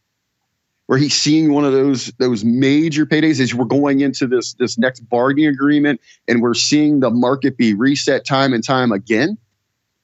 where 0.88 0.98
he's 0.98 1.14
seeing 1.14 1.54
one 1.54 1.66
of 1.66 1.74
those 1.74 2.08
those 2.18 2.44
major 2.44 3.06
paydays 3.06 3.40
as 3.40 3.54
we're 3.54 3.66
going 3.66 4.00
into 4.00 4.26
this 4.26 4.54
this 4.54 4.78
next 4.78 5.02
bargaining 5.02 5.50
agreement 5.50 6.02
and 6.28 6.42
we're 6.42 6.54
seeing 6.54 7.02
the 7.02 7.10
market 7.10 7.58
be 7.58 7.74
reset 7.74 8.26
time 8.26 8.54
and 8.54 8.64
time 8.64 8.92
again 8.92 9.38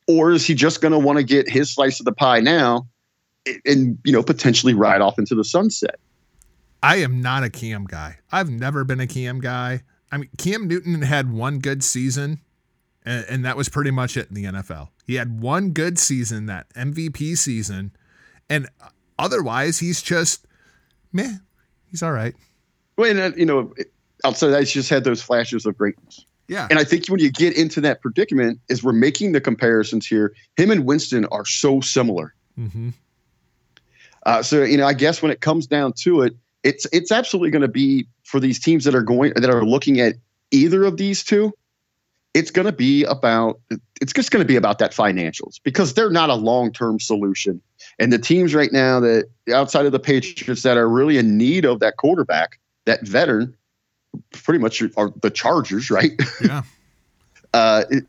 or 0.08 0.32
is 0.32 0.45
he 0.45 0.54
just 0.54 0.82
going 0.82 0.91
to 0.91 0.99
want 0.99 1.18
to 1.18 1.24
get 1.24 1.49
his 1.49 1.74
slice 1.74 1.99
of 1.99 2.06
the 2.06 2.12
pie 2.12 2.41
now 2.41 2.86
and 3.66 3.97
you 4.04 4.12
know 4.12 4.24
potentially 4.24 4.74
ride 4.74 5.01
off 5.01 5.20
into 5.20 5.36
the 5.36 5.43
sunset. 5.43 5.95
I 6.82 6.97
am 6.97 7.22
not 7.22 7.43
a 7.43 7.49
Cam 7.49 7.86
guy. 7.86 8.18
I've 8.32 8.49
never 8.49 8.84
been 8.84 8.99
a 8.99 9.08
Cam 9.08 9.39
guy. 9.39 9.84
I 10.14 10.18
mean, 10.18 10.30
Cam 10.38 10.68
Newton 10.68 11.01
had 11.01 11.34
one 11.34 11.57
good 11.57 11.84
season, 11.84 12.39
and, 13.03 13.26
and 13.28 13.45
that 13.45 13.57
was 13.57 13.68
pretty 13.68 13.89
much 13.89 14.16
it 14.16 14.30
in 14.30 14.36
the 14.36 14.43
NFL. 14.43 14.89
He 15.07 15.16
had 15.16 15.41
one 15.41 15.72
good 15.72 15.97
season, 15.97 16.45
that 16.45 16.72
MVP 16.76 17.36
season, 17.36 17.93
and 18.47 18.70
otherwise 19.18 19.80
he's 19.80 20.03
just 20.03 20.45
meh. 21.11 21.38
He's 21.89 22.03
all 22.03 22.11
right. 22.11 22.36
Well, 22.95 23.18
and, 23.18 23.36
you 23.36 23.47
know, 23.47 23.74
outside 24.24 24.49
that, 24.49 24.59
he's 24.59 24.74
just 24.74 24.91
had 24.91 25.03
those 25.03 25.20
flashes 25.20 25.66
of 25.66 25.76
greatness. 25.76 26.24
Yeah. 26.47 26.68
And 26.70 26.78
I 26.78 26.84
think 26.84 27.07
when 27.07 27.20
you 27.20 27.32
get 27.32 27.57
into 27.57 27.82
that 27.82 28.03
predicament, 28.03 28.59
is 28.70 28.84
we're 28.84 28.93
making 28.93 29.32
the 29.32 29.41
comparisons 29.41 30.05
here. 30.05 30.36
Him 30.57 30.70
and 30.70 30.86
Winston 30.86 31.26
are 31.26 31.45
so 31.45 31.82
similar. 31.82 32.36
Mm-hmm. 32.59 32.89
Uh, 34.28 34.43
so 34.43 34.61
you 34.61 34.78
know, 34.78 34.86
I 34.86 34.93
guess 34.93 35.24
when 35.24 35.32
it 35.32 35.41
comes 35.41 35.66
down 35.66 35.93
to 36.01 36.22
it, 36.22 36.36
it's 36.64 36.88
it's 36.91 37.11
absolutely 37.11 37.51
going 37.51 37.61
to 37.61 37.68
be 37.68 38.07
for 38.24 38.39
these 38.39 38.59
teams 38.59 38.86
that 38.86 38.95
are 38.95 39.03
going 39.03 39.34
that 39.36 39.49
are 39.49 39.66
looking 39.66 39.99
at 39.99 40.16
either 40.51 40.84
of 40.84 40.97
these 40.97 41.24
two. 41.24 41.53
It's 42.34 42.49
going 42.49 42.66
to 42.66 42.72
be 42.72 43.03
about 43.03 43.59
it's 44.01 44.11
just 44.11 44.32
going 44.32 44.41
to 44.41 44.47
be 44.47 44.55
about 44.55 44.80
that 44.80 44.91
financials 44.91 45.59
because 45.64 45.93
they're 45.93 46.09
not 46.09 46.30
a 46.30 46.36
long 46.36 46.72
term 46.72 46.99
solution. 46.99 47.61
And 47.99 48.11
the 48.11 48.18
teams 48.18 48.55
right 48.55 48.72
now 48.72 48.99
that 49.01 49.30
outside 49.53 49.86
of 49.86 49.91
the 49.91 49.99
Patriots 49.99 50.64
that 50.64 50.78
are 50.78 50.89
really 50.89 51.18
in 51.18 51.38
need 51.38 51.66
of 51.66 51.80
that 51.82 51.97
quarterback, 51.97 52.59
that 52.86 53.05
veteran, 53.05 53.55
pretty 54.32 54.59
much 54.59 54.82
are 54.97 55.11
the 55.22 55.30
Chargers, 55.30 55.91
right? 55.91 56.20
Yeah. 56.43 56.64
uh, 57.53 57.84
it, 57.89 58.05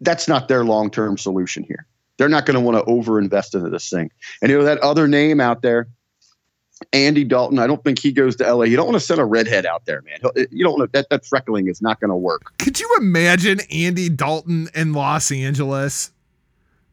that's 0.00 0.28
not 0.28 0.48
their 0.48 0.64
long 0.64 0.90
term 0.90 1.18
solution 1.18 1.64
here. 1.64 1.86
They're 2.18 2.28
not 2.28 2.46
going 2.46 2.54
to 2.54 2.60
want 2.60 2.78
to 2.78 2.90
overinvest 2.90 3.54
into 3.54 3.68
this 3.68 3.90
thing. 3.90 4.10
And 4.40 4.50
you 4.50 4.58
know 4.58 4.64
that 4.64 4.78
other 4.78 5.06
name 5.06 5.40
out 5.40 5.62
there, 5.62 5.88
Andy 6.92 7.24
Dalton. 7.24 7.58
I 7.58 7.66
don't 7.66 7.82
think 7.82 7.98
he 7.98 8.12
goes 8.12 8.36
to 8.36 8.54
LA. 8.54 8.64
You 8.64 8.76
don't 8.76 8.86
want 8.86 8.96
to 8.96 9.04
send 9.04 9.20
a 9.20 9.24
redhead 9.24 9.66
out 9.66 9.86
there, 9.86 10.02
man. 10.02 10.18
You 10.50 10.64
don't 10.64 10.78
want 10.78 10.92
to, 10.92 10.98
that 10.98 11.10
that 11.10 11.24
freckling 11.24 11.70
is 11.70 11.80
not 11.80 12.00
going 12.00 12.10
to 12.10 12.16
work. 12.16 12.56
Could 12.58 12.78
you 12.78 12.96
imagine 12.98 13.60
Andy 13.72 14.08
Dalton 14.08 14.68
in 14.74 14.92
Los 14.92 15.32
Angeles? 15.32 16.10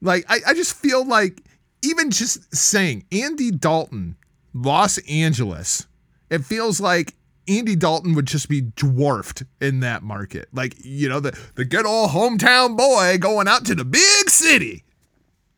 Like 0.02 0.26
I, 0.30 0.40
I 0.48 0.54
just 0.54 0.76
feel 0.76 1.06
like 1.06 1.42
even 1.84 2.12
just 2.12 2.54
saying 2.56 3.06
Andy 3.12 3.52
Dalton, 3.52 4.16
Los 4.54 4.98
Angeles, 5.10 5.88
it 6.30 6.46
feels 6.46 6.80
like 6.80 7.14
Andy 7.48 7.76
Dalton 7.76 8.16
would 8.16 8.26
just 8.26 8.48
be 8.48 8.62
dwarfed 8.62 9.44
in 9.60 9.82
that 9.82 10.02
market. 10.02 10.48
Like, 10.54 10.76
you 10.80 11.10
know, 11.10 11.20
the, 11.20 11.38
the 11.56 11.66
good 11.66 11.86
old 11.86 12.12
hometown 12.12 12.78
boy 12.78 13.18
going 13.18 13.50
out 13.50 13.66
to 13.66 13.76
the 13.76 13.84
big 13.84 14.30
city 14.30 14.84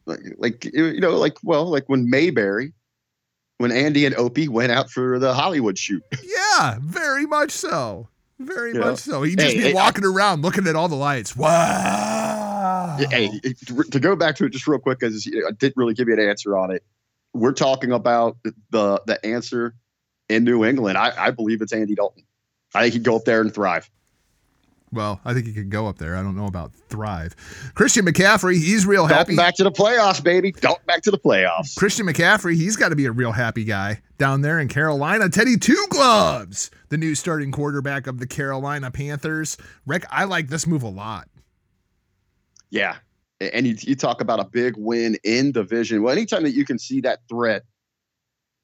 like, 0.05 0.19
like 0.37 0.65
you 0.65 0.99
know, 0.99 1.17
like 1.17 1.37
well, 1.43 1.65
like 1.65 1.87
when 1.87 2.09
Mayberry, 2.09 2.73
when 3.57 3.71
Andy 3.71 4.05
and 4.05 4.15
Opie 4.15 4.47
went 4.47 4.71
out 4.71 4.89
for 4.89 5.19
the 5.19 5.33
Hollywood 5.33 5.77
shoot. 5.77 6.03
Yeah, 6.57 6.77
very 6.81 7.25
much 7.25 7.51
so. 7.51 8.07
Very 8.39 8.73
you 8.73 8.79
much 8.79 8.87
know? 8.87 8.95
so. 8.95 9.23
He'd 9.23 9.37
just 9.37 9.53
hey, 9.53 9.57
be 9.57 9.67
hey, 9.67 9.73
walking 9.73 10.05
I, 10.05 10.07
around 10.07 10.41
looking 10.41 10.67
at 10.67 10.75
all 10.75 10.87
the 10.87 10.95
lights. 10.95 11.35
Wow. 11.35 12.97
Hey, 13.09 13.29
to 13.91 13.99
go 13.99 14.15
back 14.15 14.37
to 14.37 14.45
it 14.45 14.51
just 14.51 14.65
real 14.67 14.79
quick, 14.79 14.99
because 14.99 15.27
I 15.27 15.51
didn't 15.51 15.75
really 15.75 15.93
give 15.93 16.07
you 16.07 16.13
an 16.13 16.19
answer 16.21 16.57
on 16.57 16.71
it. 16.71 16.83
we're 17.33 17.51
talking 17.51 17.91
about 17.91 18.37
the 18.43 19.01
the 19.05 19.25
answer 19.25 19.75
in 20.29 20.43
New 20.45 20.63
England. 20.63 20.97
I, 20.97 21.13
I 21.17 21.31
believe 21.31 21.61
it's 21.61 21.73
Andy 21.73 21.95
Dalton. 21.95 22.23
I 22.73 22.83
think 22.83 22.93
he'd 22.93 23.03
go 23.03 23.17
up 23.17 23.25
there 23.25 23.41
and 23.41 23.53
thrive. 23.53 23.89
Well, 24.95 25.19
I 25.25 25.33
think 25.33 25.45
he 25.45 25.53
could 25.53 25.69
go 25.69 25.87
up 25.87 25.97
there. 25.97 26.15
I 26.15 26.23
don't 26.23 26.37
know 26.37 26.47
about 26.47 26.73
thrive. 26.73 27.35
Christian 27.75 28.05
McCaffrey, 28.05 28.55
he's 28.55 28.85
real 28.85 29.05
happy. 29.05 29.35
Dalton 29.35 29.35
back 29.35 29.55
to 29.55 29.63
the 29.65 29.71
playoffs, 29.71 30.23
baby. 30.23 30.51
Back 30.87 31.01
to 31.03 31.11
the 31.11 31.19
playoffs. 31.19 31.75
Christian 31.75 32.07
McCaffrey, 32.07 32.55
he's 32.55 32.77
got 32.77 32.89
to 32.89 32.95
be 32.95 33.05
a 33.05 33.11
real 33.11 33.33
happy 33.33 33.65
guy 33.65 34.01
down 34.17 34.41
there 34.41 34.59
in 34.59 34.69
Carolina. 34.69 35.29
Teddy 35.29 35.57
Two 35.57 35.85
Gloves, 35.89 36.71
the 36.89 36.97
new 36.97 37.13
starting 37.13 37.51
quarterback 37.51 38.07
of 38.07 38.19
the 38.19 38.27
Carolina 38.27 38.89
Panthers. 38.89 39.57
Rick, 39.85 40.05
I 40.09 40.23
like 40.23 40.47
this 40.47 40.65
move 40.65 40.81
a 40.81 40.89
lot. 40.89 41.27
Yeah. 42.69 42.95
And 43.41 43.67
you, 43.67 43.75
you 43.81 43.95
talk 43.95 44.21
about 44.21 44.39
a 44.39 44.45
big 44.45 44.75
win 44.77 45.17
in 45.25 45.51
division. 45.51 46.01
Well, 46.01 46.13
anytime 46.13 46.43
that 46.43 46.53
you 46.53 46.63
can 46.63 46.79
see 46.79 47.01
that 47.01 47.19
threat, 47.27 47.63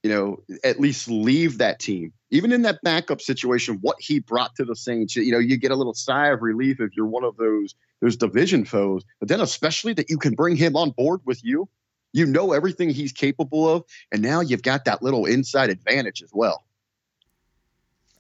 you 0.04 0.10
know, 0.10 0.42
at 0.64 0.80
least 0.80 1.08
leave 1.08 1.58
that 1.60 1.80
team 1.80 2.14
even 2.32 2.54
in 2.54 2.62
that 2.62 2.82
backup 2.82 3.22
situation, 3.22 3.78
what 3.82 3.98
he 4.00 4.20
brought 4.20 4.56
to 4.56 4.66
the 4.66 4.76
Saints, 4.76 5.16
you 5.16 5.32
know, 5.32 5.38
you 5.38 5.58
get 5.58 5.72
a 5.72 5.76
little 5.76 5.94
sigh 5.94 6.30
of 6.30 6.42
relief 6.42 6.80
if 6.80 6.96
you're 6.96 7.06
one 7.06 7.26
of 7.26 7.36
those 7.38 7.76
those 8.00 8.16
division 8.16 8.66
foes. 8.66 9.04
But 9.20 9.30
then, 9.30 9.42
especially 9.42 9.94
that 9.94 10.10
you 10.10 10.18
can 10.18 10.34
bring 10.34 10.56
him 10.56 10.76
on 10.76 10.90
board 10.92 11.20
with 11.26 11.44
you, 11.44 11.70
you 12.14 12.26
know 12.26 12.54
everything 12.54 12.90
he's 12.90 13.12
capable 13.12 13.70
of, 13.70 13.84
and 14.12 14.22
now 14.22 14.40
you've 14.40 14.64
got 14.64 14.86
that 14.86 15.04
little 15.04 15.26
inside 15.26 15.70
advantage 15.70 16.24
as 16.24 16.32
well. 16.34 16.64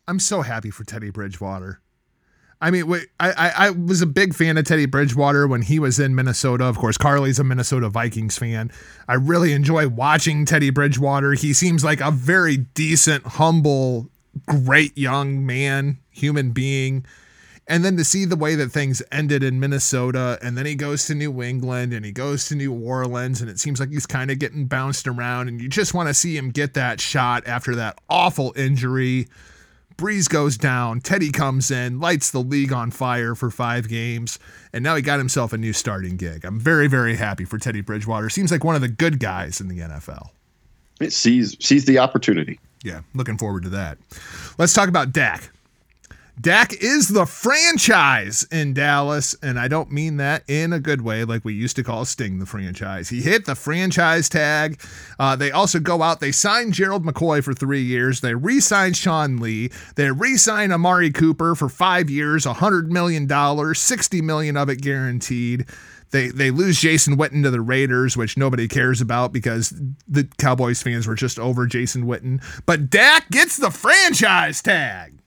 I'm 0.08 0.20
so 0.20 0.42
happy 0.42 0.70
for 0.70 0.84
Teddy 0.84 1.10
Bridgewater. 1.10 1.82
I 2.62 2.70
mean, 2.70 2.94
I, 3.20 3.52
I 3.58 3.70
was 3.72 4.04
a 4.04 4.06
big 4.06 4.36
fan 4.36 4.56
of 4.56 4.66
Teddy 4.66 4.86
Bridgewater 4.86 5.48
when 5.48 5.64
he 5.64 5.80
was 5.80 6.00
in 6.00 6.14
Minnesota. 6.14 6.66
Of 6.66 6.78
course, 6.78 6.96
Carly's 6.96 7.40
a 7.40 7.44
Minnesota 7.44 7.90
Vikings 7.90 8.38
fan. 8.38 8.72
I 9.08 9.16
really 9.16 9.52
enjoy 9.54 9.88
watching 9.88 10.46
Teddy 10.46 10.70
Bridgewater. 10.70 11.34
He 11.34 11.54
seems 11.54 11.84
like 11.84 12.02
a 12.02 12.12
very 12.12 12.58
decent, 12.58 13.26
humble, 13.26 14.10
great 14.46 14.96
young 14.96 15.44
man, 15.44 15.98
human 16.12 16.52
being. 16.52 17.04
And 17.68 17.84
then 17.84 17.98
to 17.98 18.04
see 18.04 18.26
the 18.26 18.36
way 18.36 18.54
that 18.54 18.72
things 18.72 19.02
ended 19.12 19.42
in 19.44 19.60
Minnesota, 19.60 20.38
and 20.44 20.56
then 20.56 20.68
he 20.68 20.76
goes 20.76 21.06
to 21.06 21.16
New 21.16 21.42
England 21.42 21.94
and 21.94 22.06
he 22.06 22.12
goes 22.12 22.46
to 22.48 22.56
New 22.56 22.74
Orleans, 22.74 23.42
and 23.42 23.50
it 23.50 23.60
seems 23.60 23.80
like 23.80 23.90
he's 23.90 24.06
kind 24.06 24.30
of 24.30 24.38
getting 24.38 24.66
bounced 24.66 25.08
around, 25.08 25.48
and 25.48 25.60
you 25.60 25.68
just 25.68 25.94
want 25.94 26.10
to 26.10 26.14
see 26.14 26.38
him 26.38 26.52
get 26.52 26.76
that 26.76 27.00
shot 27.00 27.48
after 27.48 27.74
that 27.76 27.98
awful 28.10 28.54
injury 28.56 29.28
Brees 30.02 30.28
goes 30.28 30.58
down. 30.58 31.00
Teddy 31.00 31.30
comes 31.30 31.70
in, 31.70 32.00
lights 32.00 32.32
the 32.32 32.40
league 32.40 32.74
on 32.74 32.90
fire 32.90 33.36
for 33.36 33.52
five 33.52 33.88
games, 33.88 34.40
and 34.74 34.84
now 34.84 34.96
he 34.96 35.04
got 35.04 35.20
himself 35.20 35.54
a 35.54 35.60
new 35.60 35.74
starting 35.74 36.18
gig. 36.18 36.44
I'm 36.44 36.60
very, 36.60 36.88
very 36.88 37.18
happy 37.18 37.46
for 37.46 37.60
Teddy 37.60 37.82
Bridgewater. 37.82 38.28
Seems 38.28 38.52
like 38.52 38.64
one 38.64 38.74
of 38.74 38.82
the 38.82 38.88
good 38.88 39.20
guys 39.20 39.62
in 39.62 39.68
the 39.68 39.78
NFL. 39.78 40.30
It 41.00 41.14
sees 41.14 41.56
sees 41.64 41.86
the 41.86 42.00
opportunity. 42.00 42.60
Yeah, 42.84 43.02
looking 43.14 43.38
forward 43.38 43.62
to 43.62 43.70
that. 43.70 44.00
Let's 44.58 44.74
talk 44.74 44.90
about 44.90 45.12
Dak. 45.12 45.52
Dak 46.40 46.74
is 46.82 47.10
the 47.10 47.26
franchise 47.26 48.48
in 48.52 48.74
Dallas, 48.74 49.36
and 49.44 49.60
I 49.60 49.68
don't 49.68 49.92
mean 49.92 50.18
that 50.18 50.44
in 50.48 50.72
a 50.74 50.80
good 50.80 51.02
way, 51.02 51.24
like 51.26 51.44
we 51.44 51.54
used 51.54 51.76
to 51.76 51.84
call 51.84 52.06
Sting 52.06 52.40
the 52.40 52.46
franchise. 52.46 53.10
He 53.10 53.22
hit 53.22 53.46
the 53.46 53.56
franchise 53.56 54.30
tag. 54.30 54.82
Uh, 55.20 55.36
they 55.36 55.52
also 55.52 55.80
go 55.80 56.02
out, 56.02 56.20
they 56.20 56.32
sign 56.32 56.72
Gerald 56.72 57.06
McCoy 57.06 57.44
for 57.44 57.54
three 57.54 57.84
years. 57.84 58.22
They 58.22 58.34
re 58.34 58.60
sign 58.60 58.94
Sean 58.94 59.38
Lee. 59.38 59.72
They 59.96 60.10
re 60.10 60.38
sign 60.38 60.72
Amari 60.72 61.12
Cooper 61.12 61.54
for 61.54 61.70
five 61.70 62.10
years, 62.10 62.46
$100 62.46 62.88
million, 62.88 63.76
60 63.76 64.22
million 64.22 64.58
of 64.58 64.70
it 64.70 64.82
guaranteed. 64.82 65.66
They, 66.12 66.28
they 66.28 66.52
lose 66.52 66.80
Jason 66.80 67.18
Witten 67.18 67.44
to 67.44 67.52
the 67.52 67.62
Raiders, 67.62 68.18
which 68.18 68.38
nobody 68.38 68.68
cares 68.68 69.00
about 69.00 69.32
because 69.32 69.74
the 70.08 70.28
Cowboys 70.38 70.82
fans 70.82 71.08
were 71.08 71.16
just 71.16 71.40
over 71.40 71.66
Jason 71.68 72.06
Witten. 72.06 72.44
But 72.66 72.90
Dak 72.90 73.30
gets 73.30 73.58
the 73.58 73.72
franchise 73.72 74.62
tag. 74.62 75.21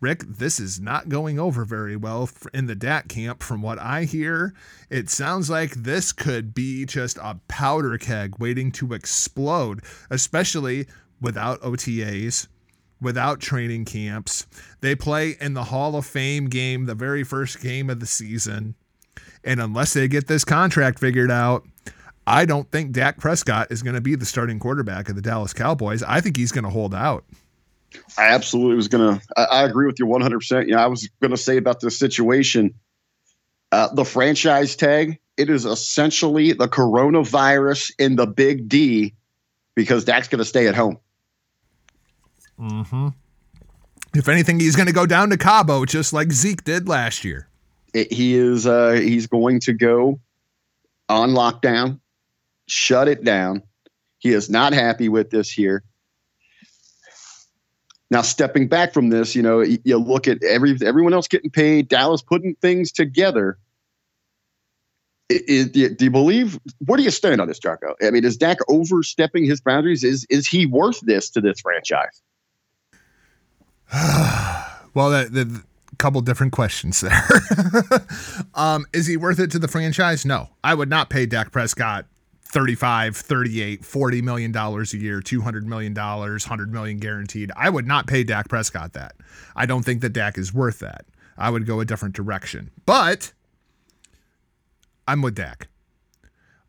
Rick, 0.00 0.24
this 0.28 0.60
is 0.60 0.78
not 0.78 1.08
going 1.08 1.38
over 1.38 1.64
very 1.64 1.96
well 1.96 2.28
in 2.52 2.66
the 2.66 2.74
Dak 2.74 3.08
camp. 3.08 3.42
From 3.42 3.62
what 3.62 3.78
I 3.78 4.04
hear, 4.04 4.52
it 4.90 5.08
sounds 5.08 5.48
like 5.48 5.72
this 5.72 6.12
could 6.12 6.54
be 6.54 6.84
just 6.84 7.16
a 7.18 7.40
powder 7.48 7.96
keg 7.96 8.38
waiting 8.38 8.70
to 8.72 8.92
explode, 8.92 9.82
especially 10.10 10.86
without 11.20 11.60
OTAs, 11.62 12.46
without 13.00 13.40
training 13.40 13.86
camps. 13.86 14.46
They 14.80 14.94
play 14.94 15.36
in 15.40 15.54
the 15.54 15.64
Hall 15.64 15.96
of 15.96 16.04
Fame 16.04 16.48
game, 16.48 16.84
the 16.84 16.94
very 16.94 17.24
first 17.24 17.60
game 17.60 17.88
of 17.88 18.00
the 18.00 18.06
season. 18.06 18.74
And 19.42 19.60
unless 19.60 19.94
they 19.94 20.08
get 20.08 20.26
this 20.26 20.44
contract 20.44 20.98
figured 20.98 21.30
out, 21.30 21.64
I 22.26 22.44
don't 22.44 22.70
think 22.70 22.92
Dak 22.92 23.18
Prescott 23.18 23.68
is 23.70 23.82
going 23.82 23.94
to 23.94 24.00
be 24.00 24.14
the 24.14 24.26
starting 24.26 24.58
quarterback 24.58 25.08
of 25.08 25.14
the 25.14 25.22
Dallas 25.22 25.54
Cowboys. 25.54 26.02
I 26.02 26.20
think 26.20 26.36
he's 26.36 26.52
going 26.52 26.64
to 26.64 26.70
hold 26.70 26.94
out. 26.94 27.24
I 28.18 28.28
absolutely 28.28 28.76
was 28.76 28.88
gonna. 28.88 29.20
I, 29.36 29.44
I 29.44 29.64
agree 29.64 29.86
with 29.86 29.98
you 29.98 30.06
100. 30.06 30.38
percent 30.38 30.68
You 30.68 30.74
know, 30.74 30.82
I 30.82 30.86
was 30.86 31.08
gonna 31.20 31.36
say 31.36 31.56
about 31.56 31.80
this 31.80 31.98
situation, 31.98 32.74
uh, 33.72 33.94
the 33.94 34.04
franchise 34.04 34.76
tag. 34.76 35.18
It 35.36 35.50
is 35.50 35.66
essentially 35.66 36.52
the 36.52 36.66
coronavirus 36.66 37.92
in 37.98 38.16
the 38.16 38.26
big 38.26 38.68
D, 38.68 39.14
because 39.74 40.04
Dak's 40.04 40.28
gonna 40.28 40.44
stay 40.44 40.66
at 40.66 40.74
home. 40.74 40.98
Hmm. 42.58 43.08
If 44.14 44.28
anything, 44.28 44.60
he's 44.60 44.76
gonna 44.76 44.92
go 44.92 45.06
down 45.06 45.30
to 45.30 45.36
Cabo 45.36 45.84
just 45.84 46.12
like 46.12 46.32
Zeke 46.32 46.64
did 46.64 46.88
last 46.88 47.24
year. 47.24 47.48
It, 47.92 48.12
he 48.12 48.34
is. 48.34 48.66
Uh, 48.66 48.92
he's 48.92 49.26
going 49.26 49.60
to 49.60 49.72
go 49.72 50.20
on 51.08 51.30
lockdown, 51.30 52.00
shut 52.66 53.08
it 53.08 53.24
down. 53.24 53.62
He 54.18 54.32
is 54.32 54.50
not 54.50 54.72
happy 54.72 55.08
with 55.08 55.30
this 55.30 55.50
here. 55.50 55.82
Now, 58.10 58.22
stepping 58.22 58.68
back 58.68 58.92
from 58.92 59.08
this, 59.08 59.34
you 59.34 59.42
know, 59.42 59.60
you, 59.60 59.96
look 59.96 60.28
at 60.28 60.42
every 60.44 60.76
everyone 60.84 61.12
else 61.12 61.26
getting 61.26 61.50
paid, 61.50 61.88
Dallas 61.88 62.22
putting 62.22 62.54
things 62.56 62.92
together. 62.92 63.58
Is, 65.28 65.70
do 65.70 65.96
you 65.98 66.10
believe? 66.10 66.58
Where 66.84 66.96
do 66.96 67.02
you 67.02 67.10
stand 67.10 67.40
on 67.40 67.48
this, 67.48 67.58
Jargo? 67.58 67.94
I 68.00 68.10
mean, 68.10 68.24
is 68.24 68.36
Dak 68.36 68.58
overstepping 68.68 69.44
his 69.44 69.60
boundaries? 69.60 70.04
Is 70.04 70.24
is 70.30 70.46
he 70.46 70.66
worth 70.66 71.00
this 71.00 71.28
to 71.30 71.40
this 71.40 71.60
franchise? 71.60 72.22
well, 74.94 75.10
the, 75.10 75.28
the 75.28 75.62
couple 75.98 76.20
different 76.20 76.52
questions 76.52 77.00
there. 77.00 77.24
um, 78.54 78.86
is 78.92 79.06
he 79.06 79.16
worth 79.16 79.40
it 79.40 79.50
to 79.50 79.58
the 79.58 79.68
franchise? 79.68 80.24
No, 80.24 80.50
I 80.62 80.74
would 80.74 80.90
not 80.90 81.10
pay 81.10 81.26
Dak 81.26 81.50
Prescott 81.50 82.06
35, 82.56 83.18
38, 83.18 83.84
40 83.84 84.22
million 84.22 84.50
dollars 84.50 84.94
a 84.94 84.96
year, 84.96 85.20
200 85.20 85.66
million 85.68 85.92
dollars, 85.92 86.46
100 86.46 86.72
million 86.72 86.96
guaranteed. 86.96 87.52
I 87.54 87.68
would 87.68 87.86
not 87.86 88.06
pay 88.06 88.24
Dak 88.24 88.48
Prescott 88.48 88.94
that. 88.94 89.14
I 89.54 89.66
don't 89.66 89.82
think 89.82 90.00
that 90.00 90.14
Dak 90.14 90.38
is 90.38 90.54
worth 90.54 90.78
that. 90.78 91.04
I 91.36 91.50
would 91.50 91.66
go 91.66 91.80
a 91.80 91.84
different 91.84 92.14
direction. 92.14 92.70
But 92.86 93.34
I'm 95.06 95.20
with 95.20 95.34
Dak. 95.34 95.68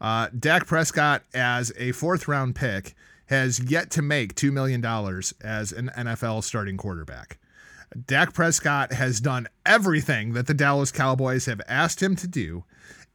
Uh, 0.01 0.27
Dak 0.37 0.67
Prescott 0.67 1.23
as 1.33 1.71
a 1.77 1.93
fourth 1.93 2.27
round 2.27 2.53
pick 2.53 2.93
has 3.27 3.61
yet 3.71 3.89
to 3.91 4.01
make 4.01 4.35
$2 4.35 4.51
million 4.51 4.83
as 5.41 5.71
an 5.71 5.89
NFL 5.97 6.43
starting 6.43 6.75
quarterback. 6.75 7.39
Dak 8.05 8.33
Prescott 8.33 8.91
has 8.91 9.21
done 9.21 9.47
everything 9.65 10.33
that 10.33 10.47
the 10.47 10.53
Dallas 10.53 10.91
Cowboys 10.91 11.45
have 11.45 11.61
asked 11.65 12.03
him 12.03 12.17
to 12.17 12.27
do 12.27 12.65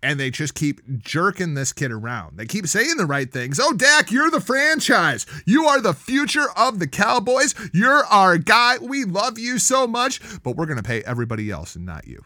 and 0.03 0.19
they 0.19 0.31
just 0.31 0.55
keep 0.55 0.81
jerking 0.99 1.55
this 1.55 1.73
kid 1.73 1.93
around. 1.93 2.37
They 2.37 2.47
keep 2.47 2.67
saying 2.67 2.97
the 2.97 3.07
right 3.07 3.31
things. 3.31 3.61
Oh, 3.61 3.73
Dak, 3.73 4.11
you're 4.11 4.31
the 4.31 4.41
franchise. 4.41 5.27
You 5.47 5.67
are 5.67 5.81
the 5.81 5.95
future 5.95 6.47
of 6.57 6.79
the 6.79 6.89
Cowboys. 6.89 7.55
You're 7.73 8.05
our 8.07 8.37
guy. 8.39 8.79
We 8.79 9.05
love 9.05 9.39
you 9.39 9.59
so 9.59 9.87
much, 9.87 10.21
but 10.43 10.57
we're 10.57 10.67
going 10.67 10.79
to 10.79 10.83
pay 10.83 11.03
everybody 11.03 11.51
else 11.51 11.77
and 11.77 11.87
not 11.87 12.07
you. 12.07 12.25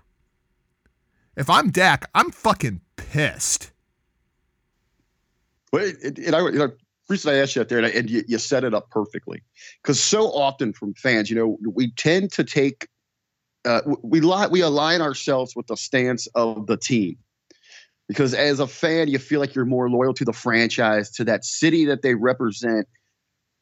If 1.36 1.50
I'm 1.50 1.70
Dak, 1.70 2.08
I'm 2.14 2.30
fucking 2.30 2.80
pissed. 2.96 3.72
Well, 5.72 5.84
it, 5.84 6.34
I, 6.34 6.40
you 6.40 6.52
know, 6.52 6.72
recently 7.10 7.38
I 7.38 7.42
asked 7.42 7.56
you 7.56 7.62
out 7.62 7.68
there, 7.68 7.78
and, 7.78 7.86
I, 7.86 7.90
and 7.90 8.08
you, 8.08 8.22
you 8.26 8.38
set 8.38 8.64
it 8.64 8.72
up 8.72 8.88
perfectly. 8.88 9.42
Because 9.82 10.02
so 10.02 10.28
often 10.32 10.72
from 10.72 10.94
fans, 10.94 11.28
you 11.28 11.36
know, 11.36 11.58
we 11.74 11.90
tend 11.92 12.32
to 12.32 12.44
take, 12.44 12.88
uh, 13.66 13.82
we, 14.02 14.20
we 14.20 14.60
align 14.62 15.02
ourselves 15.02 15.54
with 15.54 15.66
the 15.66 15.76
stance 15.76 16.26
of 16.28 16.66
the 16.66 16.78
team 16.78 17.18
because 18.08 18.34
as 18.34 18.60
a 18.60 18.66
fan, 18.66 19.08
you 19.08 19.18
feel 19.18 19.40
like 19.40 19.54
you're 19.54 19.64
more 19.64 19.90
loyal 19.90 20.14
to 20.14 20.24
the 20.24 20.32
franchise, 20.32 21.10
to 21.12 21.24
that 21.24 21.44
city 21.44 21.84
that 21.86 22.02
they 22.02 22.14
represent, 22.14 22.86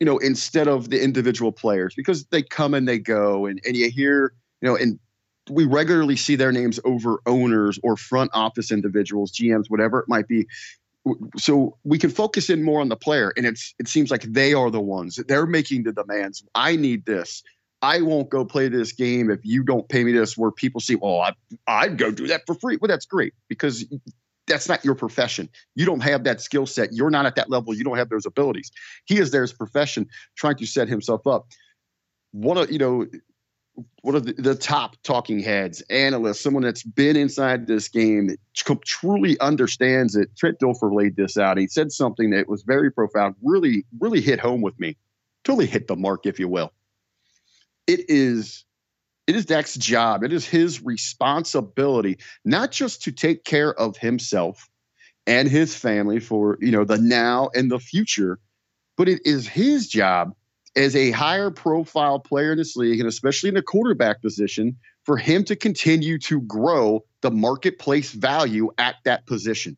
you 0.01 0.05
know, 0.05 0.19
instead 0.19 0.69
of 0.69 0.91
the 0.91 1.03
individual 1.03 1.53
players 1.53 1.95
because 1.95 2.27
they 2.27 2.43
come 2.43 2.75
and 2.75 2.87
they 2.87 2.99
go. 2.99 3.47
And, 3.47 3.61
and 3.67 3.77
you 3.77 3.91
hear, 3.91 4.35
you 4.61 4.69
know, 4.69 4.77
and 4.77 4.99
we 5.51 5.65
regularly 5.65 6.17
see 6.17 6.37
their 6.37 6.53
names 6.53 6.81
over 6.85 7.21
owners 7.27 7.79
or 7.83 7.97
front 7.97 8.31
office 8.35 8.71
individuals, 8.71 9.33
GMs, 9.33 9.67
whatever 9.69 10.01
it 10.01 10.09
might 10.09 10.29
be. 10.29 10.47
So 11.37 11.77
we 11.85 11.99
can 11.99 12.11
focus 12.11 12.49
in 12.49 12.63
more 12.63 12.81
on 12.81 12.89
the 12.89 12.97
player, 12.97 13.33
and 13.37 13.45
it's 13.45 13.75
it 13.79 13.89
seems 13.89 14.11
like 14.11 14.23
they 14.23 14.55
are 14.55 14.71
the 14.71 14.81
ones 14.81 15.21
they're 15.29 15.45
making 15.45 15.83
the 15.83 15.93
demands. 15.93 16.43
I 16.55 16.77
need 16.77 17.05
this. 17.05 17.43
I 17.83 18.01
won't 18.01 18.31
go 18.31 18.47
play 18.47 18.69
this 18.69 18.93
game 18.93 19.31
if 19.31 19.41
you 19.45 19.63
don't 19.63 19.87
pay 19.87 20.03
me 20.03 20.13
this. 20.13 20.39
Where 20.39 20.51
people 20.51 20.81
see, 20.81 20.95
well, 20.95 21.21
I, 21.21 21.35
I'd 21.67 21.99
go 21.99 22.11
do 22.11 22.27
that 22.29 22.47
for 22.47 22.55
free. 22.55 22.79
Well, 22.81 22.89
that's 22.89 23.05
great 23.05 23.35
because 23.49 23.85
that's 24.47 24.69
not 24.69 24.85
your 24.85 24.95
profession. 24.95 25.49
You 25.75 25.87
don't 25.87 26.03
have 26.03 26.25
that 26.25 26.41
skill 26.41 26.67
set. 26.67 26.93
You're 26.93 27.11
not 27.11 27.27
at 27.27 27.37
that 27.37 27.51
level. 27.51 27.75
You 27.75 27.85
don't 27.85 27.97
have 27.97 28.11
those 28.11 28.27
abilities. 28.27 28.71
He 29.05 29.19
is 29.19 29.31
there 29.31 29.43
as 29.43 29.53
profession, 29.53 30.09
trying 30.37 30.57
to 30.57 30.67
set 30.67 30.89
himself 30.89 31.27
up. 31.27 31.47
One 32.33 32.59
of 32.59 32.71
you 32.71 32.79
know, 32.79 33.07
one 34.03 34.15
of 34.15 34.27
the, 34.27 34.33
the 34.35 34.55
top 34.55 34.97
talking 35.03 35.39
heads, 35.39 35.83
analysts, 35.91 36.41
someone 36.41 36.63
that's 36.63 36.83
been 36.83 37.17
inside 37.17 37.67
this 37.67 37.89
game, 37.89 38.29
that 38.29 38.39
truly 38.85 39.39
understands 39.41 40.15
it. 40.15 40.37
Trent 40.37 40.59
Dilfer 40.59 40.95
laid 40.95 41.17
this 41.17 41.37
out. 41.37 41.59
He 41.59 41.67
said 41.67 41.91
something 41.91 42.31
that 42.31 42.49
was 42.49 42.63
very 42.63 42.91
profound, 42.91 43.35
really, 43.43 43.85
really 43.99 44.21
hit 44.21 44.41
home 44.41 44.61
with 44.61 44.79
me. 44.79 44.97
Totally 45.45 45.67
hit 45.67 45.89
the 45.89 45.97
mark, 45.97 46.27
if 46.27 46.39
you 46.39 46.49
will. 46.49 46.73
It 47.87 48.09
is 48.09 48.65
it 49.27 49.37
is 49.37 49.47
Dak's 49.47 49.75
job, 49.75 50.23
it 50.23 50.33
is 50.33 50.47
his 50.47 50.83
responsibility, 50.83 52.19
not 52.45 52.73
just 52.73 53.03
to 53.03 53.13
take 53.13 53.45
care 53.45 53.73
of 53.73 53.97
himself 53.97 54.69
and 55.27 55.49
his 55.49 55.75
family 55.75 56.21
for 56.21 56.59
you 56.61 56.71
know 56.71 56.85
the 56.85 56.99
now 56.99 57.49
and 57.55 57.71
the 57.71 57.79
future, 57.79 58.39
but 58.97 59.09
it 59.09 59.21
is 59.25 59.49
his 59.49 59.89
job 59.89 60.35
as 60.77 60.97
a 60.97 61.11
higher 61.11 61.51
profile 61.51 62.19
player 62.19 62.53
in 62.53 62.59
this 62.59 62.77
league, 62.77 63.01
and 63.01 63.09
especially 63.09 63.49
in 63.49 63.55
the 63.55 63.63
quarterback 63.63 64.21
position, 64.21 64.77
for 65.05 65.17
him 65.17 65.45
to 65.45 65.57
continue 65.57 66.19
to 66.19 66.41
grow 66.43 67.05
the 67.21 67.31
marketplace 67.31 68.13
value 68.13 68.71
at 68.79 68.97
that 69.05 69.27
position. 69.27 69.77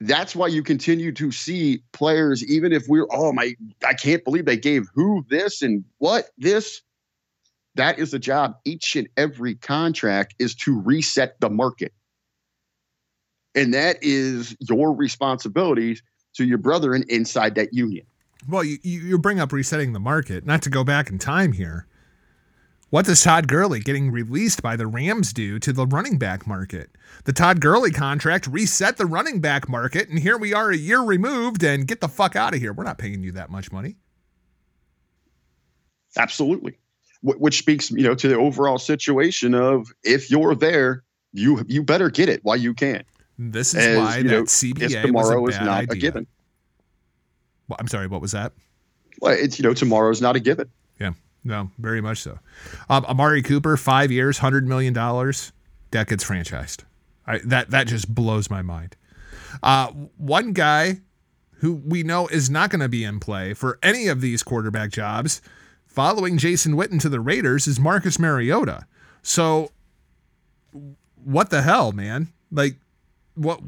That's 0.00 0.34
why 0.34 0.46
you 0.46 0.62
continue 0.62 1.12
to 1.12 1.32
see 1.32 1.82
players, 1.92 2.44
even 2.44 2.72
if 2.72 2.84
we're, 2.88 3.08
oh 3.10 3.32
my, 3.32 3.54
I 3.84 3.94
can't 3.94 4.24
believe 4.24 4.44
they 4.44 4.56
gave 4.56 4.86
who 4.94 5.24
this 5.28 5.60
and 5.60 5.84
what 5.98 6.30
this. 6.38 6.82
That 7.78 8.00
is 8.00 8.10
the 8.10 8.18
job. 8.18 8.56
Each 8.64 8.96
and 8.96 9.08
every 9.16 9.54
contract 9.54 10.34
is 10.40 10.52
to 10.56 10.80
reset 10.80 11.40
the 11.40 11.48
market. 11.48 11.92
And 13.54 13.72
that 13.72 13.98
is 14.02 14.56
your 14.68 14.92
responsibilities 14.92 16.02
to 16.34 16.44
your 16.44 16.58
brethren 16.58 17.04
inside 17.08 17.54
that 17.54 17.72
union. 17.72 18.04
Well, 18.48 18.64
you, 18.64 18.78
you 18.82 19.16
bring 19.16 19.38
up 19.38 19.52
resetting 19.52 19.92
the 19.92 20.00
market, 20.00 20.44
not 20.44 20.60
to 20.62 20.70
go 20.70 20.82
back 20.82 21.08
in 21.08 21.20
time 21.20 21.52
here. 21.52 21.86
What 22.90 23.06
does 23.06 23.22
Todd 23.22 23.46
Gurley 23.46 23.78
getting 23.78 24.10
released 24.10 24.60
by 24.60 24.74
the 24.74 24.88
Rams 24.88 25.32
do 25.32 25.60
to 25.60 25.72
the 25.72 25.86
running 25.86 26.18
back 26.18 26.48
market? 26.48 26.90
The 27.26 27.32
Todd 27.32 27.60
Gurley 27.60 27.92
contract 27.92 28.48
reset 28.48 28.96
the 28.96 29.06
running 29.06 29.40
back 29.40 29.68
market, 29.68 30.08
and 30.08 30.18
here 30.18 30.36
we 30.36 30.52
are 30.52 30.72
a 30.72 30.76
year 30.76 31.00
removed, 31.00 31.62
and 31.62 31.86
get 31.86 32.00
the 32.00 32.08
fuck 32.08 32.34
out 32.34 32.54
of 32.54 32.60
here. 32.60 32.72
We're 32.72 32.82
not 32.82 32.98
paying 32.98 33.22
you 33.22 33.30
that 33.32 33.50
much 33.50 33.70
money. 33.70 33.98
Absolutely. 36.16 36.76
Which 37.22 37.58
speaks, 37.58 37.90
you 37.90 38.04
know, 38.04 38.14
to 38.14 38.28
the 38.28 38.36
overall 38.36 38.78
situation 38.78 39.54
of 39.54 39.92
if 40.04 40.30
you're 40.30 40.54
there, 40.54 41.02
you 41.32 41.64
you 41.66 41.82
better 41.82 42.10
get 42.10 42.28
it 42.28 42.44
while 42.44 42.56
you 42.56 42.74
can. 42.74 43.02
This 43.38 43.74
is 43.74 43.86
As, 43.86 43.98
why 43.98 44.22
that 44.22 44.24
know, 44.24 44.42
CBA 44.44 45.02
tomorrow 45.02 45.46
is 45.46 45.58
not 45.58 45.82
idea. 45.82 45.92
a 45.92 45.96
given. 45.96 46.26
Well, 47.68 47.76
I'm 47.80 47.88
sorry, 47.88 48.06
what 48.06 48.20
was 48.20 48.32
that? 48.32 48.52
Well, 49.20 49.36
it's 49.38 49.58
you 49.58 49.62
know 49.64 49.74
tomorrow's 49.74 50.22
not 50.22 50.36
a 50.36 50.40
given. 50.40 50.70
Yeah, 51.00 51.12
no, 51.44 51.70
very 51.78 52.00
much 52.00 52.18
so. 52.18 52.38
Um, 52.88 53.04
Amari 53.06 53.42
Cooper, 53.42 53.76
five 53.76 54.12
years, 54.12 54.38
hundred 54.38 54.66
million 54.66 54.92
dollars. 54.92 55.52
That 55.90 56.08
gets 56.08 56.24
franchised. 56.24 56.84
I, 57.26 57.38
that 57.44 57.70
that 57.70 57.86
just 57.86 58.14
blows 58.14 58.48
my 58.50 58.62
mind. 58.62 58.96
Uh, 59.62 59.88
one 60.16 60.52
guy 60.52 61.00
who 61.56 61.74
we 61.74 62.02
know 62.02 62.28
is 62.28 62.48
not 62.48 62.70
going 62.70 62.80
to 62.80 62.88
be 62.88 63.04
in 63.04 63.18
play 63.18 63.52
for 63.54 63.78
any 63.82 64.06
of 64.06 64.20
these 64.20 64.42
quarterback 64.42 64.90
jobs, 64.90 65.42
following 65.98 66.38
Jason 66.38 66.74
Witten 66.74 67.00
to 67.00 67.08
the 67.08 67.18
Raiders, 67.18 67.66
is 67.66 67.80
Marcus 67.80 68.20
Mariota. 68.20 68.86
So, 69.20 69.72
what 71.24 71.50
the 71.50 71.62
hell, 71.62 71.90
man? 71.90 72.28
Like, 72.52 72.76
what 73.34 73.60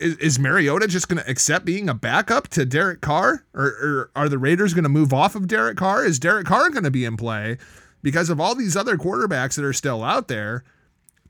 is, 0.00 0.16
is 0.16 0.38
Mariota 0.40 0.88
just 0.88 1.08
going 1.08 1.22
to 1.22 1.30
accept 1.30 1.64
being 1.64 1.88
a 1.88 1.94
backup 1.94 2.48
to 2.48 2.66
Derek 2.66 3.00
Carr? 3.00 3.44
Or, 3.54 3.64
or 3.64 4.10
are 4.16 4.28
the 4.28 4.38
Raiders 4.38 4.74
going 4.74 4.82
to 4.82 4.88
move 4.88 5.12
off 5.12 5.36
of 5.36 5.46
Derek 5.46 5.76
Carr? 5.76 6.04
Is 6.04 6.18
Derek 6.18 6.48
Carr 6.48 6.68
going 6.70 6.82
to 6.82 6.90
be 6.90 7.04
in 7.04 7.16
play? 7.16 7.58
Because 8.02 8.28
of 8.28 8.40
all 8.40 8.56
these 8.56 8.76
other 8.76 8.96
quarterbacks 8.96 9.54
that 9.54 9.64
are 9.64 9.72
still 9.72 10.02
out 10.02 10.26
there, 10.26 10.64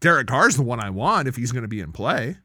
Derek 0.00 0.28
Carr's 0.28 0.56
the 0.56 0.62
one 0.62 0.80
I 0.80 0.88
want 0.88 1.28
if 1.28 1.36
he's 1.36 1.52
going 1.52 1.60
to 1.60 1.68
be 1.68 1.80
in 1.80 1.92
play. 1.92 2.38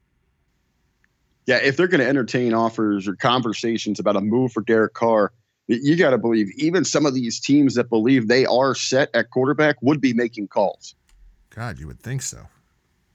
Yeah, 1.46 1.60
if 1.64 1.78
they're 1.78 1.88
going 1.88 2.02
to 2.02 2.10
entertain 2.10 2.54
offers 2.54 3.08
or 3.08 3.16
conversations 3.16 3.98
about 3.98 4.18
a 4.18 4.22
move 4.22 4.52
for 4.52 4.62
Derek 4.62 4.94
Carr, 4.94 5.32
you 5.76 5.96
got 5.96 6.12
to 6.12 6.18
believe 6.18 6.50
even 6.58 6.84
some 6.84 7.06
of 7.06 7.14
these 7.14 7.40
teams 7.40 7.76
that 7.76 7.90
believe 7.90 8.28
they 8.28 8.46
are 8.46 8.76
set 8.76 9.10
at 9.14 9.30
quarterback 9.30 9.78
would 9.82 10.02
be 10.02 10.14
making 10.14 10.48
calls. 10.48 10.96
God, 11.50 11.80
you 11.80 11.88
would 11.88 12.00
think 12.00 12.22
so. 12.22 12.48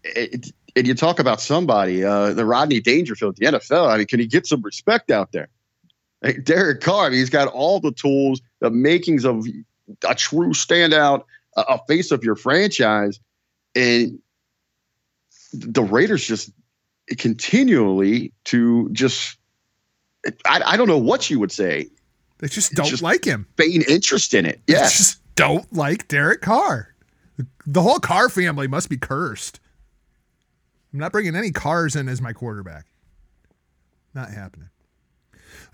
It, 0.04 0.52
and 0.76 0.86
you 0.86 0.94
talk 0.94 1.18
about 1.18 1.40
somebody, 1.40 2.04
uh, 2.04 2.32
the 2.34 2.44
Rodney 2.44 2.80
Dangerfield, 2.80 3.36
the 3.36 3.46
NFL. 3.46 3.88
I 3.88 3.96
mean, 3.96 4.06
can 4.06 4.20
he 4.20 4.26
get 4.26 4.46
some 4.46 4.62
respect 4.62 5.10
out 5.10 5.32
there? 5.32 5.48
Like 6.22 6.44
Derek 6.44 6.82
Carr, 6.82 7.06
I 7.06 7.08
mean, 7.10 7.18
he's 7.18 7.30
got 7.30 7.48
all 7.48 7.80
the 7.80 7.92
tools, 7.92 8.40
the 8.60 8.70
makings 8.70 9.24
of 9.24 9.46
a 10.06 10.14
true 10.14 10.50
standout, 10.50 11.24
a, 11.56 11.62
a 11.62 11.80
face 11.88 12.10
of 12.10 12.22
your 12.22 12.36
franchise, 12.36 13.20
and 13.74 14.18
the 15.52 15.82
Raiders 15.82 16.26
just 16.26 16.50
continually 17.18 18.32
to 18.44 18.88
just. 18.92 19.38
I, 20.44 20.60
I 20.66 20.76
don't 20.76 20.88
know 20.88 20.98
what 20.98 21.30
you 21.30 21.38
would 21.38 21.52
say. 21.52 21.88
They 22.38 22.48
just 22.48 22.72
don't 22.72 22.86
just 22.86 23.02
like 23.02 23.24
him. 23.24 23.46
Feign 23.56 23.82
interest 23.88 24.34
in 24.34 24.46
it. 24.46 24.60
Yeah. 24.66 24.82
just 24.82 25.20
don't 25.36 25.70
like 25.72 26.08
Derek 26.08 26.42
Carr. 26.42 26.94
The 27.66 27.82
whole 27.82 27.98
Carr 27.98 28.28
family 28.28 28.66
must 28.66 28.88
be 28.88 28.96
cursed. 28.96 29.60
I'm 30.92 30.98
not 30.98 31.12
bringing 31.12 31.36
any 31.36 31.50
cars 31.50 31.96
in 31.96 32.08
as 32.08 32.22
my 32.22 32.32
quarterback. 32.32 32.86
Not 34.14 34.30
happening. 34.30 34.70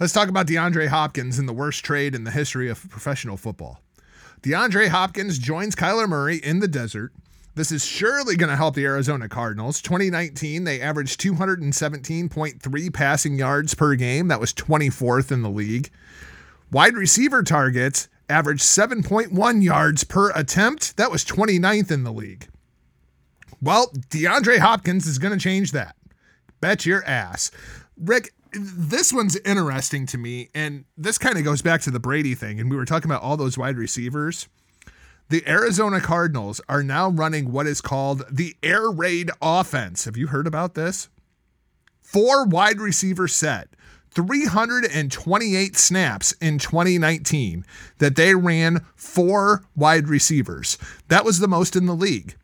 Let's 0.01 0.13
talk 0.13 0.29
about 0.29 0.47
DeAndre 0.47 0.89
Hopkins 0.89 1.39
in 1.39 1.47
the 1.47 1.53
worst 1.53 1.85
trade 1.85 2.15
in 2.15 2.25
the 2.25 2.31
history 2.31 2.69
of 2.69 2.89
professional 2.91 3.37
football. 3.37 3.81
DeAndre 4.43 4.89
Hopkins 4.89 5.39
joins 5.39 5.77
Kyler 5.77 6.09
Murray 6.09 6.39
in 6.39 6.59
the 6.59 6.67
desert. 6.67 7.13
This 7.55 7.71
is 7.71 7.85
surely 7.85 8.35
going 8.35 8.51
to 8.51 8.57
help 8.57 8.75
the 8.75 8.87
Arizona 8.87 9.29
Cardinals. 9.29 9.81
2019, 9.83 10.65
they 10.65 10.81
averaged 10.81 11.21
217.3 11.21 12.93
passing 12.95 13.37
yards 13.37 13.75
per 13.75 13.95
game. 13.95 14.29
That 14.29 14.41
was 14.41 14.53
24th 14.55 15.31
in 15.31 15.43
the 15.43 15.51
league. 15.51 15.91
Wide 16.73 16.95
receiver 16.95 17.43
targets 17.43 18.09
averaged 18.31 18.63
7.1 18.63 19.63
yards 19.63 20.05
per 20.05 20.31
attempt. 20.31 20.97
That 20.97 21.11
was 21.11 21.23
29th 21.23 21.91
in 21.91 22.03
the 22.03 22.13
league. 22.13 22.49
Well, 23.61 23.93
DeAndre 24.09 24.59
Hopkins 24.59 25.07
is 25.07 25.19
going 25.19 25.35
to 25.35 25.39
change 25.39 25.73
that. 25.73 25.97
Bet 26.63 26.87
your 26.87 27.05
ass. 27.05 27.51
Rick, 27.99 28.33
this 28.53 29.13
one's 29.13 29.37
interesting 29.37 30.07
to 30.07 30.19
me, 30.19 30.49
and 30.55 30.87
this 30.97 31.19
kind 31.19 31.37
of 31.37 31.45
goes 31.45 31.61
back 31.61 31.83
to 31.83 31.91
the 31.91 32.01
Brady 32.01 32.35
thing. 32.35 32.59
And 32.59 32.71
we 32.71 32.77
were 32.79 32.87
talking 32.87 33.11
about 33.11 33.23
all 33.23 33.37
those 33.37 33.59
wide 33.59 33.77
receivers. 33.77 34.49
The 35.29 35.47
Arizona 35.47 36.01
Cardinals 36.01 36.63
are 36.71 36.83
now 36.83 37.11
running 37.11 37.53
what 37.53 37.67
is 37.67 37.83
called 37.83 38.25
the 38.31 38.57
air 38.63 38.91
raid 38.91 39.31
offense. 39.43 40.07
Have 40.07 40.17
you 40.17 40.29
heard 40.29 40.47
about 40.47 40.73
this? 40.73 41.11
Four 42.01 42.47
wide 42.47 42.81
receiver 42.81 43.29
set, 43.29 43.69
328 44.15 45.77
snaps 45.77 46.33
in 46.33 46.59
2019 46.59 47.65
that 47.99 48.17
they 48.17 48.35
ran 48.35 48.85
four 48.95 49.65
wide 49.75 50.09
receivers. 50.09 50.77
That 51.09 51.25
was 51.25 51.39
the 51.39 51.49
most 51.49 51.77
in 51.77 51.87
the 51.87 51.95
league. 51.95 52.37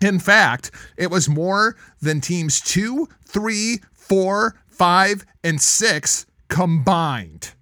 In 0.00 0.18
fact, 0.18 0.70
it 0.96 1.10
was 1.10 1.28
more 1.28 1.76
than 2.00 2.20
teams 2.20 2.60
two, 2.60 3.08
three, 3.24 3.80
four, 3.92 4.58
five, 4.68 5.24
and 5.42 5.60
six 5.60 6.26
combined. 6.48 7.52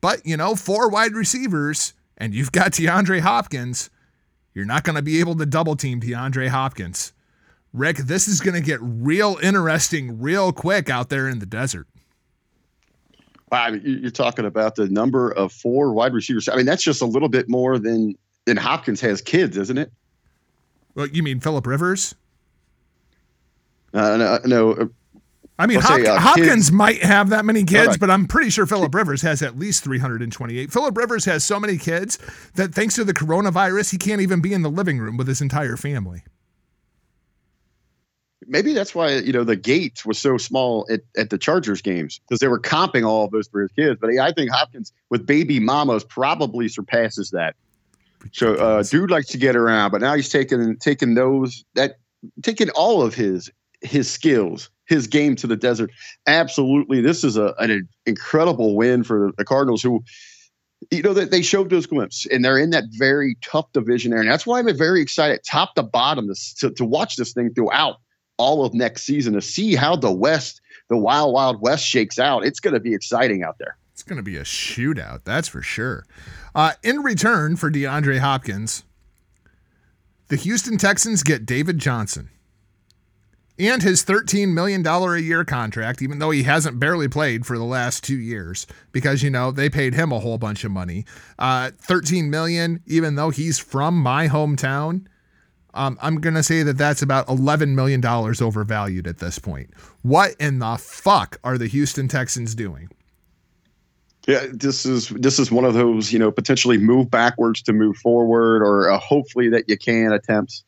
But, 0.00 0.24
you 0.24 0.36
know, 0.36 0.54
four 0.54 0.88
wide 0.88 1.12
receivers, 1.12 1.94
and 2.16 2.34
you've 2.34 2.52
got 2.52 2.72
DeAndre 2.72 3.20
Hopkins. 3.20 3.90
You're 4.54 4.64
not 4.64 4.84
going 4.84 4.96
to 4.96 5.02
be 5.02 5.20
able 5.20 5.36
to 5.36 5.46
double 5.46 5.76
team 5.76 6.00
DeAndre 6.00 6.48
Hopkins. 6.48 7.12
Rick, 7.72 7.98
this 7.98 8.26
is 8.26 8.40
going 8.40 8.54
to 8.54 8.60
get 8.60 8.78
real 8.80 9.38
interesting 9.42 10.20
real 10.20 10.52
quick 10.52 10.88
out 10.88 11.10
there 11.10 11.28
in 11.28 11.38
the 11.38 11.46
desert. 11.46 11.86
Wow, 13.50 13.68
you're 13.68 14.10
talking 14.10 14.44
about 14.44 14.74
the 14.74 14.88
number 14.88 15.30
of 15.32 15.52
four 15.52 15.92
wide 15.92 16.12
receivers. 16.12 16.48
I 16.48 16.56
mean, 16.56 16.66
that's 16.66 16.82
just 16.82 17.00
a 17.00 17.06
little 17.06 17.28
bit 17.28 17.48
more 17.48 17.78
than 17.78 18.16
than 18.44 18.56
Hopkins 18.56 19.00
has 19.00 19.20
kids, 19.20 19.56
isn't 19.56 19.78
it? 19.78 19.92
Well, 20.94 21.06
you 21.06 21.22
mean 21.22 21.40
Philip 21.40 21.66
Rivers? 21.66 22.14
Uh, 23.94 24.16
no, 24.16 24.38
no. 24.44 24.72
Uh, 24.72 24.86
I 25.58 25.66
mean, 25.66 25.80
Hop- 25.80 26.00
say, 26.00 26.06
uh, 26.06 26.18
Hopkins 26.18 26.70
might 26.70 27.02
have 27.02 27.30
that 27.30 27.44
many 27.44 27.64
kids, 27.64 27.88
right. 27.88 28.00
but 28.00 28.10
I'm 28.10 28.26
pretty 28.26 28.50
sure 28.50 28.64
Philip 28.64 28.94
Rivers 28.94 29.22
has 29.22 29.42
at 29.42 29.58
least 29.58 29.82
328. 29.84 30.72
Philip 30.72 30.96
Rivers 30.96 31.24
has 31.24 31.44
so 31.44 31.58
many 31.58 31.78
kids 31.78 32.18
that 32.54 32.74
thanks 32.74 32.94
to 32.94 33.04
the 33.04 33.14
coronavirus, 33.14 33.90
he 33.90 33.98
can't 33.98 34.20
even 34.20 34.40
be 34.40 34.52
in 34.52 34.62
the 34.62 34.70
living 34.70 34.98
room 34.98 35.16
with 35.16 35.26
his 35.26 35.40
entire 35.40 35.76
family. 35.76 36.22
Maybe 38.48 38.72
that's 38.72 38.94
why 38.94 39.16
you 39.16 39.32
know 39.32 39.44
the 39.44 39.56
gate 39.56 40.04
was 40.06 40.18
so 40.18 40.38
small 40.38 40.86
at, 40.90 41.02
at 41.16 41.30
the 41.30 41.38
Chargers 41.38 41.82
games 41.82 42.18
because 42.18 42.40
they 42.40 42.48
were 42.48 42.60
comping 42.60 43.06
all 43.06 43.24
of 43.26 43.30
those 43.30 43.46
for 43.46 43.60
his 43.60 43.72
kids. 43.72 43.98
But 44.00 44.10
I 44.18 44.32
think 44.32 44.50
Hopkins 44.50 44.92
with 45.10 45.26
baby 45.26 45.60
mamas 45.60 46.02
probably 46.02 46.68
surpasses 46.68 47.30
that. 47.30 47.54
So 48.32 48.54
uh, 48.54 48.82
dude 48.82 49.10
likes 49.10 49.28
to 49.28 49.38
get 49.38 49.54
around, 49.54 49.90
but 49.90 50.00
now 50.00 50.14
he's 50.14 50.28
taking 50.28 50.76
taking 50.78 51.14
those 51.14 51.64
that 51.74 51.98
taking 52.42 52.70
all 52.70 53.02
of 53.02 53.14
his 53.14 53.50
his 53.80 54.10
skills, 54.10 54.70
his 54.86 55.06
game 55.06 55.36
to 55.36 55.46
the 55.46 55.56
desert. 55.56 55.90
Absolutely, 56.26 57.00
this 57.00 57.24
is 57.24 57.36
a, 57.36 57.54
an 57.58 57.88
incredible 58.06 58.74
win 58.74 59.04
for 59.04 59.32
the 59.36 59.44
Cardinals, 59.44 59.82
who 59.82 60.02
you 60.90 61.02
know 61.02 61.12
that 61.12 61.30
they 61.30 61.42
showed 61.42 61.70
those 61.70 61.86
glimpses, 61.86 62.26
and 62.30 62.44
they're 62.44 62.58
in 62.58 62.70
that 62.70 62.84
very 62.92 63.36
tough 63.42 63.70
division 63.72 64.10
there, 64.10 64.20
and 64.20 64.30
that's 64.30 64.46
why 64.46 64.58
I'm 64.58 64.76
very 64.76 65.00
excited, 65.00 65.40
top 65.44 65.74
to 65.74 65.82
bottom, 65.82 66.30
to, 66.58 66.70
to 66.70 66.84
watch 66.84 67.16
this 67.16 67.32
thing 67.32 67.52
throughout 67.54 67.96
all 68.38 68.64
of 68.64 68.72
next 68.72 69.02
season 69.02 69.34
to 69.34 69.42
see 69.42 69.74
how 69.74 69.94
the 69.96 70.12
West, 70.12 70.60
the 70.88 70.96
Wild 70.96 71.34
Wild 71.34 71.60
West, 71.60 71.84
shakes 71.84 72.18
out. 72.18 72.44
It's 72.44 72.60
going 72.60 72.74
to 72.74 72.80
be 72.80 72.94
exciting 72.94 73.42
out 73.42 73.58
there. 73.58 73.76
It's 73.92 74.02
going 74.02 74.16
to 74.16 74.22
be 74.22 74.36
a 74.36 74.44
shootout, 74.44 75.24
that's 75.24 75.48
for 75.48 75.60
sure. 75.60 76.06
Uh, 76.54 76.72
in 76.82 77.02
return 77.02 77.56
for 77.56 77.70
DeAndre 77.70 78.20
Hopkins, 78.20 78.84
the 80.28 80.36
Houston 80.36 80.78
Texans 80.78 81.22
get 81.22 81.44
David 81.44 81.78
Johnson 81.78 82.30
and 83.58 83.82
his 83.82 84.04
$13 84.04 84.52
million 84.52 84.86
a 84.86 85.16
year 85.16 85.44
contract, 85.44 86.00
even 86.00 86.18
though 86.20 86.30
he 86.30 86.44
hasn't 86.44 86.78
barely 86.78 87.08
played 87.08 87.44
for 87.44 87.58
the 87.58 87.64
last 87.64 88.04
two 88.04 88.18
years, 88.18 88.66
because, 88.92 89.22
you 89.22 89.30
know, 89.30 89.50
they 89.50 89.68
paid 89.68 89.94
him 89.94 90.12
a 90.12 90.20
whole 90.20 90.38
bunch 90.38 90.62
of 90.64 90.70
money. 90.70 91.04
Uh, 91.38 91.72
13 91.78 92.30
million, 92.30 92.80
even 92.86 93.16
though 93.16 93.30
he's 93.30 93.58
from 93.58 93.96
my 93.98 94.28
hometown. 94.28 95.06
Um, 95.78 95.96
I'm 96.02 96.20
going 96.20 96.34
to 96.34 96.42
say 96.42 96.64
that 96.64 96.76
that's 96.76 97.02
about 97.02 97.28
$11 97.28 97.68
million 97.68 98.04
overvalued 98.04 99.06
at 99.06 99.18
this 99.18 99.38
point. 99.38 99.70
What 100.02 100.34
in 100.40 100.58
the 100.58 100.76
fuck 100.76 101.38
are 101.44 101.56
the 101.56 101.68
Houston 101.68 102.08
Texans 102.08 102.56
doing? 102.56 102.90
Yeah, 104.26 104.44
this 104.52 104.84
is 104.84 105.08
this 105.08 105.38
is 105.38 105.50
one 105.50 105.64
of 105.64 105.72
those 105.72 106.12
you 106.12 106.18
know 106.18 106.30
potentially 106.30 106.76
move 106.76 107.10
backwards 107.10 107.62
to 107.62 107.72
move 107.72 107.96
forward, 107.96 108.62
or 108.62 108.90
uh, 108.90 108.98
hopefully 108.98 109.48
that 109.48 109.70
you 109.70 109.78
can 109.78 110.12
attempts. 110.12 110.64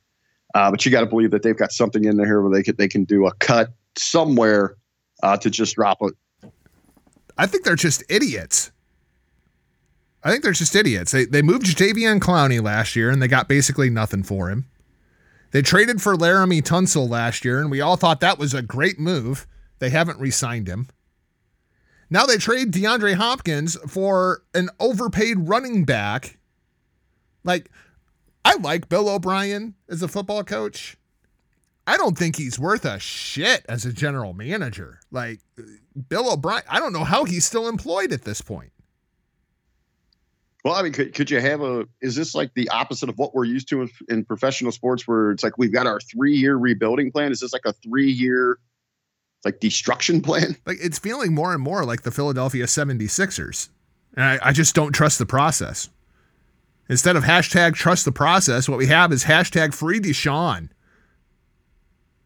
Uh, 0.54 0.70
but 0.70 0.86
you 0.86 0.90
got 0.90 1.00
to 1.00 1.06
believe 1.06 1.30
that 1.32 1.42
they've 1.42 1.58
got 1.58 1.70
something 1.70 2.04
in 2.04 2.16
there 2.16 2.24
here 2.24 2.40
where 2.40 2.50
they 2.50 2.62
can 2.62 2.76
they 2.76 2.88
can 2.88 3.04
do 3.04 3.26
a 3.26 3.34
cut 3.34 3.68
somewhere 3.98 4.76
uh, 5.22 5.36
to 5.36 5.50
just 5.50 5.74
drop 5.74 5.98
it. 6.00 6.14
I 7.36 7.46
think 7.46 7.64
they're 7.64 7.76
just 7.76 8.02
idiots. 8.08 8.70
I 10.24 10.30
think 10.30 10.42
they're 10.42 10.52
just 10.52 10.74
idiots. 10.74 11.12
They 11.12 11.26
they 11.26 11.42
moved 11.42 11.66
Jadeveon 11.66 12.20
Clowney 12.20 12.62
last 12.62 12.96
year 12.96 13.11
and 13.11 13.20
they 13.20 13.28
got 13.28 13.46
basically 13.46 13.90
nothing 13.90 14.22
for 14.22 14.48
him. 14.48 14.70
They 15.53 15.62
traded 15.62 16.01
for 16.01 16.14
Laremy 16.14 16.62
Tunsil 16.62 17.09
last 17.09 17.44
year 17.44 17.61
and 17.61 17.70
we 17.70 17.80
all 17.80 17.96
thought 17.96 18.20
that 18.20 18.38
was 18.38 18.55
a 18.55 18.62
great 18.62 18.98
move. 18.98 19.46
They 19.78 19.90
haven't 19.90 20.20
re-signed 20.20 20.68
him. 20.68 20.88
Now 22.09 22.26
they 22.26 22.36
trade 22.36 22.72
DeAndre 22.72 23.14
Hopkins 23.14 23.76
for 23.88 24.42
an 24.55 24.68
overpaid 24.78 25.48
running 25.48 25.84
back. 25.84 26.38
Like 27.44 27.70
I 28.44 28.57
like 28.57 28.88
Bill 28.88 29.09
O'Brien 29.09 29.74
as 29.88 30.03
a 30.03 30.09
football 30.09 30.44
coach. 30.44 30.96
I 31.86 31.96
don't 31.96 32.16
think 32.16 32.36
he's 32.36 32.59
worth 32.59 32.84
a 32.84 32.98
shit 32.98 33.64
as 33.68 33.84
a 33.84 33.92
general 33.92 34.32
manager. 34.32 35.01
Like 35.11 35.40
Bill 36.09 36.32
O'Brien, 36.32 36.62
I 36.68 36.78
don't 36.78 36.92
know 36.92 37.05
how 37.05 37.24
he's 37.24 37.44
still 37.44 37.68
employed 37.68 38.12
at 38.12 38.22
this 38.22 38.40
point. 38.40 38.70
Well, 40.64 40.74
I 40.74 40.82
mean, 40.82 40.92
could, 40.92 41.14
could 41.14 41.30
you 41.30 41.40
have 41.40 41.62
a? 41.62 41.86
Is 42.02 42.16
this 42.16 42.34
like 42.34 42.52
the 42.54 42.68
opposite 42.68 43.08
of 43.08 43.16
what 43.18 43.34
we're 43.34 43.44
used 43.44 43.68
to 43.70 43.82
in, 43.82 43.90
in 44.08 44.24
professional 44.24 44.72
sports, 44.72 45.08
where 45.08 45.30
it's 45.30 45.42
like 45.42 45.56
we've 45.56 45.72
got 45.72 45.86
our 45.86 46.00
three 46.00 46.34
year 46.34 46.56
rebuilding 46.56 47.11
plan? 47.11 47.32
Is 47.32 47.40
this 47.40 47.52
like 47.52 47.64
a 47.64 47.72
three 47.72 48.11
year, 48.11 48.58
like 49.44 49.61
destruction 49.61 50.20
plan? 50.22 50.56
Like 50.66 50.78
it's 50.80 50.98
feeling 50.98 51.34
more 51.34 51.54
and 51.54 51.62
more 51.62 51.84
like 51.84 52.02
the 52.02 52.11
Philadelphia 52.11 52.64
76ers. 52.64 53.68
And 54.14 54.24
I, 54.24 54.38
I 54.42 54.52
just 54.52 54.74
don't 54.74 54.92
trust 54.92 55.18
the 55.18 55.26
process. 55.26 55.88
Instead 56.88 57.14
of 57.16 57.22
hashtag 57.22 57.74
trust 57.74 58.04
the 58.04 58.12
process, 58.12 58.68
what 58.68 58.78
we 58.78 58.88
have 58.88 59.12
is 59.12 59.24
hashtag 59.24 59.72
free 59.72 60.00
Deshaun. 60.00 60.70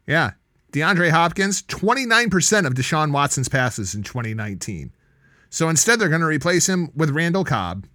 Yeah. 0.06 0.32
DeAndre 0.72 1.10
Hopkins, 1.10 1.62
29% 1.62 2.66
of 2.66 2.74
Deshaun 2.74 3.12
Watson's 3.12 3.48
passes 3.48 3.94
in 3.94 4.02
2019. 4.02 4.92
So 5.50 5.68
instead, 5.68 6.00
they're 6.00 6.08
going 6.08 6.20
to 6.20 6.26
replace 6.26 6.68
him 6.68 6.90
with 6.96 7.10
Randall 7.10 7.44
Cobb. 7.44 7.86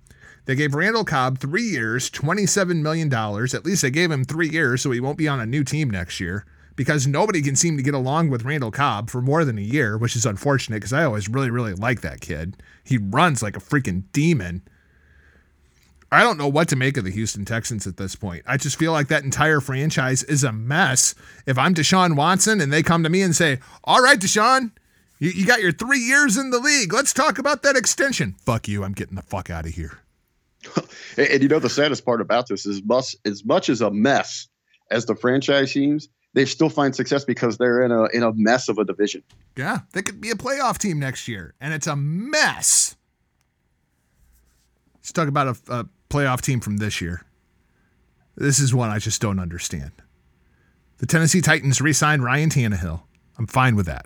They 0.50 0.56
gave 0.56 0.74
Randall 0.74 1.06
Cobb 1.06 1.38
three 1.38 1.62
years, 1.62 2.10
$27 2.10 2.82
million. 2.82 3.14
At 3.14 3.66
least 3.66 3.84
they 3.84 3.91
gave 3.91 4.10
him 4.10 4.26
three 4.26 4.50
years 4.50 4.82
so 4.82 4.89
he 4.89 5.00
won't 5.00 5.20
be 5.20 5.28
on 5.28 5.39
a 5.39 5.45
new 5.45 5.64
team 5.64 5.91
next 5.91 6.20
year 6.20 6.43
because 6.76 7.06
nobody 7.06 7.43
can 7.43 7.56
seem 7.56 7.78
to 7.78 7.84
get 7.84 7.93
along 7.93 8.32
with 8.32 8.45
Randall 8.45 8.72
Cobb 8.72 9.12
for 9.12 9.22
more 9.22 9.45
than 9.45 9.60
a 9.60 9.62
year, 9.62 9.95
which 9.95 10.16
is 10.16 10.26
unfortunate 10.26 10.78
because 10.78 10.91
I 10.91 11.04
always 11.04 11.30
really, 11.30 11.52
really 11.52 11.76
like 11.76 12.02
that 12.02 12.20
kid. 12.20 12.58
He 12.84 12.97
runs 12.97 13.43
like 13.43 13.56
a 13.56 13.60
freaking 13.60 14.06
demon. 14.12 14.64
I 16.12 16.24
don't 16.24 16.39
know 16.39 16.47
what 16.47 16.68
to 16.70 16.76
make 16.76 16.97
of 16.97 17.04
the 17.04 17.12
Houston 17.12 17.45
Texans 17.45 17.86
at 17.86 17.97
this 17.97 18.16
point. 18.16 18.41
I 18.47 18.58
just 18.58 18.80
feel 18.80 18.91
like 18.91 19.08
that 19.10 19.24
entire 19.24 19.62
franchise 19.62 20.24
is 20.24 20.43
a 20.43 20.52
mess. 20.52 21.14
If 21.45 21.60
I'm 21.60 21.76
Deshaun 21.76 22.16
Watson 22.16 22.60
and 22.60 22.74
they 22.74 22.82
come 22.82 23.04
to 23.04 23.10
me 23.10 23.22
and 23.22 23.36
say, 23.36 23.60
All 23.84 24.02
right, 24.02 24.20
Deshaun, 24.20 24.72
you, 25.20 25.30
you 25.30 25.45
got 25.45 25.62
your 25.62 25.74
three 25.74 26.00
years 26.00 26.38
in 26.38 26.50
the 26.50 26.58
league. 26.58 26.91
Let's 26.91 27.14
talk 27.14 27.38
about 27.38 27.62
that 27.62 27.76
extension. 27.76 28.34
Fuck 28.39 28.68
you. 28.68 28.84
I'm 28.84 28.93
getting 28.93 29.16
the 29.16 29.22
fuck 29.22 29.52
out 29.52 29.68
of 29.68 29.74
here. 29.74 30.00
And, 31.18 31.28
and, 31.28 31.43
you 31.43 31.49
know, 31.49 31.60
the 31.60 31.70
saddest 31.70 32.05
part 32.05 32.22
about 32.22 32.47
this 32.47 32.66
is 32.66 32.84
much, 32.84 33.16
as 33.26 33.45
much 33.45 33.70
as 33.70 33.82
a 33.82 33.91
mess 33.91 34.47
as 34.91 35.05
the 35.05 35.16
franchise 35.16 35.72
seems, 35.72 36.10
they 36.34 36.45
still 36.45 36.70
find 36.70 36.95
success 36.95 37.26
because 37.26 37.57
they're 37.57 37.84
in 37.84 37.91
a 37.91 38.05
in 38.07 38.24
a 38.24 38.32
mess 38.34 38.70
of 38.70 38.78
a 38.78 38.86
division. 38.86 39.24
Yeah, 39.55 39.80
they 39.93 40.01
could 40.01 40.22
be 40.22 40.30
a 40.30 40.36
playoff 40.36 40.78
team 40.78 40.99
next 40.99 41.28
year, 41.28 41.53
and 41.60 41.74
it's 41.74 41.88
a 41.88 41.95
mess. 41.95 42.95
Let's 44.95 45.12
talk 45.12 45.28
about 45.28 45.47
a, 45.47 45.74
a 45.74 45.89
playoff 46.10 46.41
team 46.41 46.60
from 46.60 46.78
this 46.78 47.01
year. 47.01 47.26
This 48.36 48.60
is 48.60 48.74
one 48.74 48.89
I 48.89 48.99
just 48.99 49.22
don't 49.22 49.39
understand. 49.39 49.91
The 50.97 51.05
Tennessee 51.05 51.41
Titans 51.41 51.82
re 51.82 51.93
signed 51.93 52.24
Ryan 52.24 52.49
Tannehill. 52.49 53.01
I'm 53.38 53.47
fine 53.47 53.76
with 53.76 53.86
that. 53.88 54.05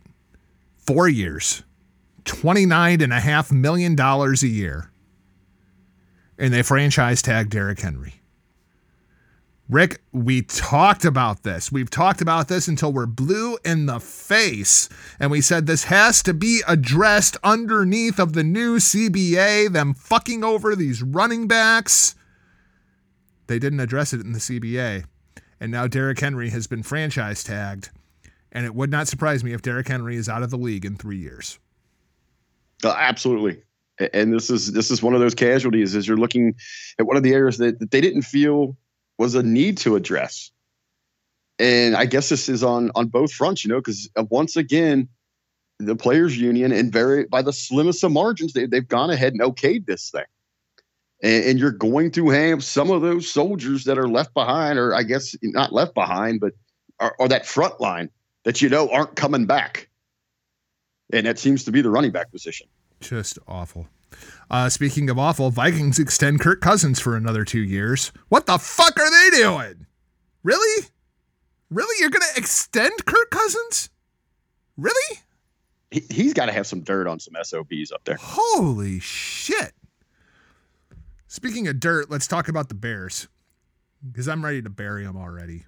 Four 0.78 1.10
years, 1.10 1.64
$29.5 2.26 3.52
million 3.52 4.00
a 4.00 4.34
year. 4.46 4.92
And 6.44 6.54
they 6.54 6.62
franchise 6.62 7.22
tag 7.22 7.50
Derrick 7.50 7.80
Henry. 7.80 8.16
Rick, 9.70 10.02
we 10.12 10.42
talked 10.42 11.06
about 11.06 11.44
this. 11.44 11.72
We've 11.72 11.90
talked 11.90 12.20
about 12.20 12.50
this 12.50 12.68
until 12.68 12.92
we're 12.92 13.06
blue 13.06 13.58
in 13.64 13.86
the 13.86 14.02
face. 14.02 14.90
And 15.22 15.32
we 15.32 15.40
said 15.40 15.68
this 15.68 15.86
has 15.86 16.22
to 16.24 16.34
be 16.34 16.62
addressed 16.68 17.38
underneath 17.46 18.20
of 18.20 18.34
the 18.34 18.44
new 18.44 18.76
CBA, 18.76 19.72
them 19.72 19.94
fucking 19.94 20.44
over 20.44 20.76
these 20.76 21.02
running 21.02 21.48
backs. 21.48 22.14
They 23.48 23.58
didn't 23.58 23.80
address 23.80 24.12
it 24.12 24.20
in 24.20 24.34
the 24.34 24.40
CBA. 24.40 25.06
And 25.62 25.72
now 25.72 25.88
Derrick 25.88 26.20
Henry 26.20 26.50
has 26.50 26.68
been 26.68 26.84
franchise 26.84 27.42
tagged. 27.42 27.90
And 28.52 28.66
it 28.66 28.76
would 28.76 28.92
not 28.92 29.08
surprise 29.08 29.46
me 29.46 29.54
if 29.54 29.62
Derrick 29.62 29.88
Henry 29.88 30.18
is 30.18 30.28
out 30.28 30.44
of 30.44 30.50
the 30.50 30.58
league 30.58 30.84
in 30.84 30.98
three 30.98 31.20
years. 31.20 31.58
Uh, 32.84 32.94
absolutely. 32.98 33.64
And 34.00 34.34
this 34.34 34.50
is 34.50 34.72
this 34.72 34.90
is 34.90 35.04
one 35.04 35.14
of 35.14 35.20
those 35.20 35.36
casualties 35.36 35.96
as 35.96 36.08
you're 36.08 36.18
looking 36.18 36.56
at 37.00 37.06
one 37.06 37.18
of 37.18 37.24
the 37.24 37.34
areas 37.34 37.58
that, 37.60 37.80
that 37.80 37.92
they 37.92 38.02
didn't 38.02 38.24
feel 38.24 38.76
was 39.18 39.36
a 39.36 39.44
need 39.44 39.78
to 39.80 39.96
address. 39.96 40.52
And 41.60 41.96
I 41.96 42.06
guess 42.06 42.30
this 42.30 42.50
is 42.50 42.64
on 42.64 42.92
on 42.96 43.08
both 43.08 43.32
fronts, 43.32 43.64
you 43.64 43.70
know, 43.70 43.80
because 43.80 44.10
uh, 44.16 44.24
once 44.30 44.56
again, 44.56 45.10
the 45.80 45.96
players' 45.96 46.38
union 46.38 46.72
and 46.72 46.92
very 46.92 47.26
by 47.26 47.42
the 47.42 47.54
slimmest 47.54 48.04
of 48.04 48.12
margins, 48.12 48.54
they, 48.54 48.66
they've 48.66 48.88
gone 48.88 49.12
ahead 49.12 49.34
and 49.34 49.42
okayed 49.42 49.86
this 49.86 50.10
thing. 50.10 50.26
And, 51.22 51.46
and 51.46 51.60
you're 51.60 51.72
going 51.72 52.12
to 52.12 52.30
have 52.30 52.64
some 52.64 52.90
of 52.90 53.02
those 53.02 53.32
soldiers 53.32 53.84
that 53.84 54.00
are 54.00 54.10
left 54.10 54.34
behind, 54.34 54.80
or 54.80 54.96
I 54.96 55.04
guess 55.04 55.36
not 55.44 55.72
left 55.72 55.94
behind, 55.94 56.40
but 56.40 56.54
are, 57.00 57.16
are 57.20 57.28
that 57.28 57.46
front 57.46 57.80
line 57.80 58.10
that 58.44 58.62
you 58.62 58.70
know 58.70 58.90
aren't 58.90 59.16
coming 59.16 59.46
back. 59.46 59.90
And 61.12 61.28
that 61.28 61.38
seems 61.38 61.66
to 61.66 61.72
be 61.72 61.82
the 61.82 61.92
running 61.92 62.12
back 62.12 62.32
position. 62.32 62.68
Just 63.04 63.38
awful. 63.50 63.88
Uh, 64.50 64.70
speaking 64.70 65.10
of 65.10 65.20
awful, 65.20 65.50
Vikings 65.50 66.00
extend 66.00 66.40
Kirk 66.40 66.62
Cousins 66.62 67.02
for 67.02 67.18
another 67.18 67.44
two 67.44 67.60
years. 67.60 68.14
What 68.30 68.46
the 68.46 68.58
fuck 68.58 68.98
are 68.98 69.10
they 69.10 69.38
doing? 69.38 69.86
Really? 70.42 70.88
Really? 71.70 71.96
You're 72.00 72.10
going 72.10 72.22
to 72.34 72.40
extend 72.40 73.06
Kirk 73.06 73.30
Cousins? 73.30 73.90
Really? 74.78 75.20
He, 75.92 76.24
has 76.24 76.34
got 76.34 76.46
to 76.46 76.54
have 76.54 76.66
some 76.66 76.82
dirt 76.82 77.08
on 77.08 77.20
some 77.20 77.34
SOBs 77.44 77.92
up 77.92 78.04
there. 78.06 78.18
Holy 78.20 79.00
shit. 79.00 79.74
Speaking 81.28 81.68
of 81.68 81.80
dirt, 81.80 82.10
let's 82.10 82.28
talk 82.28 82.48
about 82.48 82.70
the 82.70 82.76
Bears 82.76 83.28
because 84.12 84.30
I'm 84.30 84.46
ready 84.46 84.62
to 84.62 84.70
bury 84.70 85.04
them 85.04 85.18
already. 85.18 85.66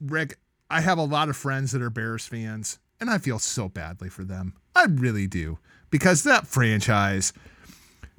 Rick, 0.00 0.38
I 0.70 0.80
have 0.80 0.98
a 0.98 1.04
lot 1.04 1.28
of 1.28 1.36
friends 1.36 1.72
that 1.72 1.82
are 1.82 1.90
Bears 1.90 2.26
fans, 2.26 2.78
and 3.00 3.10
I 3.10 3.18
feel 3.18 3.38
so 3.38 3.68
badly 3.68 4.08
for 4.08 4.24
them. 4.24 4.54
I 4.74 4.86
really 4.88 5.26
do 5.26 5.58
because 5.90 6.22
that 6.24 6.46
franchise 6.46 7.32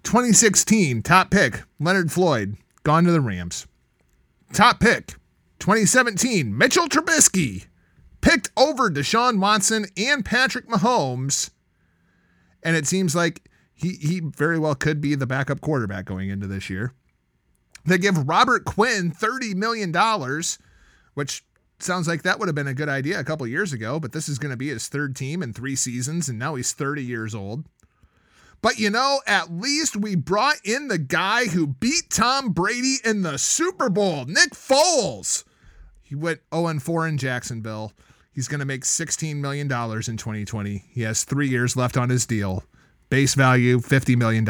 2016 0.03 1.02
top 1.02 1.31
pick 1.31 1.64
Leonard 1.80 2.11
Floyd 2.11 2.57
gone 2.84 3.03
to 3.03 3.11
the 3.11 3.22
Rams. 3.22 3.68
Top 4.53 4.80
pick 4.80 5.15
2017 5.60 6.56
Mitchell 6.57 6.88
Trubisky 6.88 7.65
picked 8.22 8.52
over 8.57 8.89
Deshaun 8.89 9.39
Watson 9.39 9.85
and 9.98 10.23
Patrick 10.23 10.68
Mahomes. 10.68 11.52
And 12.64 12.76
it 12.76 12.88
seems 12.88 13.15
like 13.15 13.49
he 13.73 13.94
he 13.94 14.19
very 14.19 14.57
well 14.60 14.76
could 14.76 14.99
be 14.99 15.15
the 15.15 15.27
backup 15.27 15.61
quarterback 15.61 16.06
going 16.06 16.30
into 16.30 16.48
this 16.48 16.69
year. 16.69 16.94
They 17.85 17.98
give 17.98 18.27
Robert 18.27 18.65
Quinn 18.65 19.11
$30 19.11 19.56
million, 19.56 19.94
which 21.14 21.45
sounds 21.80 22.08
like 22.08 22.24
that 22.24 22.40
would 22.40 22.48
have 22.48 22.56
been 22.56 22.68
a 22.68 22.74
good 22.74 22.90
idea 22.90 23.20
a 23.20 23.24
couple 23.24 23.48
years 23.48 23.74
ago, 23.74 23.99
but 23.99 24.12
this 24.12 24.28
is 24.30 24.40
going 24.40 24.52
to 24.52 24.58
be 24.58 24.70
his 24.70 24.88
third 24.88 25.16
team 25.16 25.44
in 25.44 25.54
three 25.54 25.76
seasons, 25.76 26.30
and 26.30 26.40
now 26.40 26.56
he's 26.56 26.74
30 26.74 27.04
years 27.04 27.36
old. 27.36 27.66
But 28.62 28.80
you 28.80 28.90
know, 28.90 29.22
at 29.28 29.52
least 29.52 29.95
we 29.95 30.16
brought 30.16 30.58
in 30.64 30.88
the 30.88 30.98
guy 30.98 31.45
who 31.45 31.68
beat 31.68 32.10
Tom 32.10 32.49
Brady 32.54 32.98
in 33.06 33.22
the 33.22 33.38
Super 33.38 33.90
Bowl, 33.90 34.26
Nick 34.26 34.52
Foles. 34.52 35.44
He 36.02 36.16
went 36.16 36.40
0 36.54 36.80
4 36.80 37.08
in 37.08 37.18
Jacksonville. 37.18 37.94
He's 38.32 38.48
going 38.48 38.60
to 38.60 38.66
make 38.66 38.84
$16 38.84 39.38
million 39.38 39.66
in 39.66 39.68
2020. 40.18 40.84
He 40.90 41.02
has 41.02 41.24
three 41.24 41.48
years 41.48 41.76
left 41.76 41.98
on 41.98 42.10
his 42.10 42.26
deal. 42.26 42.64
Base 43.10 43.34
value 43.34 43.80
$50 43.80 44.16
million. 44.16 44.45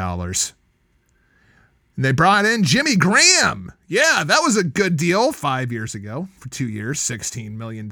And 1.97 2.05
they 2.05 2.11
brought 2.11 2.45
in 2.45 2.63
Jimmy 2.63 2.95
Graham. 2.95 3.73
Yeah, 3.87 4.23
that 4.23 4.41
was 4.41 4.55
a 4.55 4.63
good 4.63 4.97
deal 4.97 5.31
five 5.31 5.71
years 5.71 5.95
ago 5.95 6.29
for 6.37 6.47
two 6.47 6.69
years, 6.69 6.99
$16 6.99 7.51
million. 7.53 7.91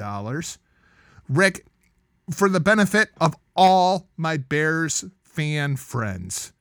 Rick, 1.27 1.65
for 2.29 2.47
the 2.47 2.59
benefit 2.59 3.09
of 3.19 3.35
all 3.55 4.07
my 4.15 4.37
Bears 4.37 5.05
fan 5.23 5.75
friends, 5.75 6.53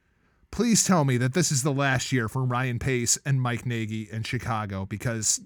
please 0.51 0.85
tell 0.85 1.05
me 1.05 1.19
that 1.19 1.35
this 1.35 1.53
is 1.53 1.63
the 1.63 1.73
last 1.73 2.13
year 2.13 2.31
for 2.31 2.43
Ryan 2.43 2.79
Pace 2.79 3.19
and 3.27 3.43
Mike 3.43 3.67
Nagy 3.67 4.09
in 4.11 4.23
Chicago 4.23 4.87
because 4.87 5.43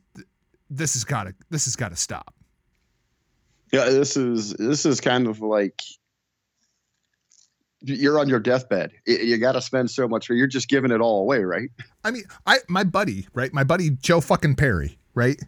this 0.71 0.95
has 0.95 1.03
got 1.03 1.25
to 1.25 1.35
this 1.51 1.65
has 1.65 1.75
got 1.75 1.89
to 1.89 1.97
stop. 1.97 2.33
Yeah, 3.73 3.87
this 3.87 4.17
is 4.17 4.53
this 4.55 4.87
is 4.87 5.01
kind 5.01 5.27
of 5.27 5.41
like 5.41 5.83
you're 7.81 8.19
on 8.19 8.29
your 8.29 8.41
deathbed. 8.41 8.93
You 9.07 9.39
got 9.39 9.53
to 9.53 9.63
spend 9.63 9.91
so 9.91 10.09
much, 10.09 10.29
or 10.31 10.35
you're 10.35 10.47
just 10.47 10.69
giving 10.69 10.91
it 10.91 11.01
all 11.01 11.21
away, 11.21 11.41
right? 11.41 11.71
I 12.05 12.11
mean, 12.11 12.25
I 12.47 12.59
my 12.69 12.85
buddy, 12.85 13.27
right? 13.35 13.53
My 13.53 13.65
buddy 13.65 13.91
Joe 13.91 14.21
fucking 14.21 14.57
Perry, 14.57 14.99
right? 15.15 15.41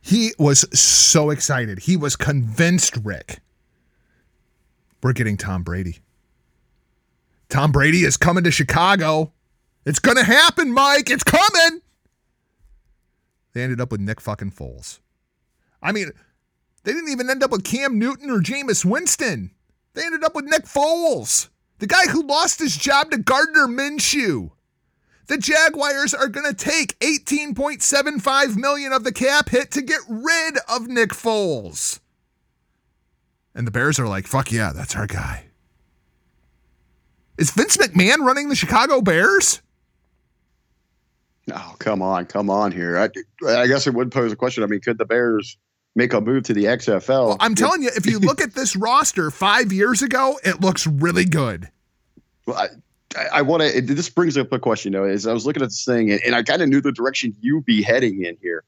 He 0.00 0.32
was 0.38 0.66
so 0.78 1.30
excited. 1.30 1.80
He 1.80 1.96
was 1.96 2.16
convinced, 2.16 2.96
Rick. 3.04 3.38
We're 5.02 5.12
getting 5.12 5.36
Tom 5.36 5.62
Brady. 5.62 5.98
Tom 7.48 7.70
Brady 7.70 8.04
is 8.04 8.16
coming 8.16 8.44
to 8.44 8.50
Chicago. 8.50 9.32
It's 9.84 9.98
to 10.00 10.24
happen, 10.24 10.72
Mike. 10.72 11.10
It's 11.10 11.24
coming. 11.24 11.80
They 13.52 13.62
ended 13.62 13.80
up 13.80 13.92
with 13.92 14.00
Nick 14.00 14.20
fucking 14.20 14.52
Foles. 14.52 15.00
I 15.82 15.92
mean, 15.92 16.10
they 16.84 16.92
didn't 16.92 17.10
even 17.10 17.28
end 17.28 17.42
up 17.42 17.50
with 17.50 17.64
Cam 17.64 17.98
Newton 17.98 18.30
or 18.30 18.40
Jameis 18.40 18.84
Winston. 18.84 19.50
They 19.94 20.04
ended 20.04 20.24
up 20.24 20.34
with 20.34 20.46
Nick 20.46 20.64
Foles, 20.64 21.48
the 21.78 21.86
guy 21.86 22.06
who 22.10 22.26
lost 22.26 22.58
his 22.58 22.76
job 22.76 23.10
to 23.10 23.18
Gardner 23.18 23.66
Minshew. 23.66 24.50
The 25.26 25.38
Jaguars 25.38 26.14
are 26.14 26.28
going 26.28 26.46
to 26.46 26.54
take 26.54 26.98
18.75 26.98 28.56
million 28.56 28.92
of 28.92 29.04
the 29.04 29.12
cap 29.12 29.50
hit 29.50 29.70
to 29.72 29.82
get 29.82 30.00
rid 30.08 30.58
of 30.68 30.88
Nick 30.88 31.10
Foles. 31.10 32.00
And 33.54 33.66
the 33.66 33.70
Bears 33.70 33.98
are 33.98 34.08
like, 34.08 34.26
"Fuck 34.26 34.50
yeah, 34.50 34.72
that's 34.74 34.96
our 34.96 35.06
guy." 35.06 35.46
Is 37.38 37.50
Vince 37.50 37.76
McMahon 37.76 38.18
running 38.18 38.48
the 38.48 38.54
Chicago 38.54 39.00
Bears? 39.00 39.60
Oh, 41.52 41.74
come 41.78 42.02
on, 42.02 42.26
come 42.26 42.48
on 42.50 42.72
here. 42.72 42.96
I, 42.96 43.08
I 43.48 43.66
guess 43.66 43.86
it 43.86 43.94
would 43.94 44.12
pose 44.12 44.32
a 44.32 44.36
question. 44.36 44.62
I 44.62 44.66
mean, 44.66 44.80
could 44.80 44.98
the 44.98 45.04
Bears 45.04 45.56
make 45.94 46.12
a 46.12 46.20
move 46.20 46.44
to 46.44 46.54
the 46.54 46.64
XFL. 46.64 47.28
Well, 47.28 47.36
I'm 47.40 47.54
telling 47.54 47.82
you, 47.82 47.90
if 47.96 48.06
you 48.06 48.18
look 48.18 48.40
at 48.42 48.54
this 48.54 48.76
roster 48.76 49.30
five 49.30 49.72
years 49.72 50.02
ago, 50.02 50.38
it 50.44 50.60
looks 50.60 50.86
really 50.86 51.24
good. 51.24 51.68
Well, 52.46 52.56
I, 52.56 52.68
I 53.32 53.42
want 53.42 53.62
to. 53.62 53.80
This 53.80 54.08
brings 54.08 54.36
up 54.36 54.52
a 54.52 54.58
question, 54.58 54.92
though. 54.92 55.04
Is 55.04 55.26
I 55.26 55.32
was 55.32 55.46
looking 55.46 55.62
at 55.62 55.68
this 55.68 55.84
thing, 55.84 56.10
and, 56.10 56.20
and 56.24 56.34
I 56.34 56.42
kind 56.42 56.62
of 56.62 56.68
knew 56.68 56.80
the 56.80 56.92
direction 56.92 57.34
you'd 57.40 57.64
be 57.64 57.82
heading 57.82 58.24
in 58.24 58.36
here. 58.40 58.64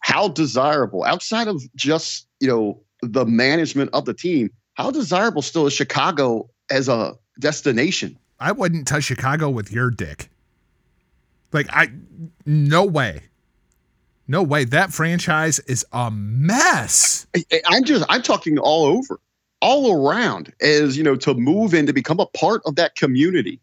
How 0.00 0.28
desirable, 0.28 1.04
outside 1.04 1.48
of 1.48 1.62
just 1.74 2.26
you 2.40 2.48
know 2.48 2.80
the 3.02 3.24
management 3.24 3.90
of 3.92 4.04
the 4.04 4.14
team, 4.14 4.50
how 4.74 4.90
desirable 4.90 5.42
still 5.42 5.66
is 5.66 5.72
Chicago 5.72 6.48
as 6.70 6.88
a 6.88 7.14
destination? 7.40 8.18
I 8.38 8.52
wouldn't 8.52 8.86
touch 8.86 9.04
Chicago 9.04 9.48
with 9.50 9.72
your 9.72 9.90
dick. 9.90 10.28
Like 11.52 11.66
I, 11.70 11.92
no 12.44 12.84
way. 12.84 13.22
No 14.28 14.42
way. 14.42 14.64
That 14.64 14.92
franchise 14.92 15.58
is 15.60 15.84
a 15.92 16.10
mess. 16.10 17.26
I'm 17.66 17.84
just, 17.84 18.04
I'm 18.08 18.22
talking 18.22 18.58
all 18.58 18.84
over, 18.84 19.20
all 19.60 20.08
around, 20.08 20.52
as 20.60 20.96
you 20.96 21.02
know, 21.02 21.16
to 21.16 21.34
move 21.34 21.74
in 21.74 21.86
to 21.86 21.92
become 21.92 22.20
a 22.20 22.26
part 22.26 22.62
of 22.64 22.76
that 22.76 22.94
community. 22.94 23.60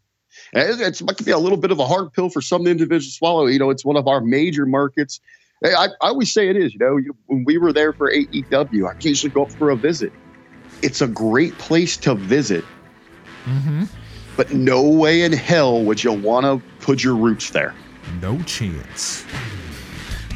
And 0.54 0.82
it's, 0.82 1.02
it 1.02 1.06
might 1.06 1.24
be 1.24 1.32
a 1.32 1.38
little 1.38 1.58
bit 1.58 1.72
of 1.72 1.80
a 1.80 1.86
hard 1.86 2.14
pill 2.14 2.30
for 2.30 2.42
some 2.42 2.68
individuals 2.68 3.06
to 3.06 3.12
swallow. 3.12 3.46
You 3.46 3.60
know, 3.60 3.70
it's 3.70 3.86
one 3.86 3.96
of 3.96 4.08
our 4.08 4.22
major 4.22 4.66
markets. 4.66 5.20
I, 5.64 5.88
I 6.02 6.10
always 6.10 6.32
say 6.34 6.50
it 6.50 6.56
is. 6.56 6.74
You 6.74 6.80
know, 6.80 7.00
when 7.28 7.44
we 7.46 7.58
were 7.58 7.74
there 7.74 7.94
for 7.94 8.12
AEW, 8.12 8.90
I 8.90 8.98
usually 9.00 9.32
go 9.32 9.44
up 9.44 9.52
for 9.52 9.70
a 9.70 9.76
visit. 9.76 10.12
It's 10.82 11.02
a 11.02 11.08
great 11.08 11.58
place 11.58 11.98
to 11.98 12.16
visit. 12.16 12.64
Mm-hmm. 13.46 13.84
But 14.38 14.54
no 14.54 14.82
way 14.82 15.24
in 15.24 15.34
hell 15.34 15.84
would 15.84 16.04
you 16.04 16.14
want 16.14 16.46
to 16.46 16.62
put 16.80 17.04
your 17.04 17.16
roots 17.16 17.50
there. 17.50 17.74
No 18.22 18.42
chance 18.44 19.26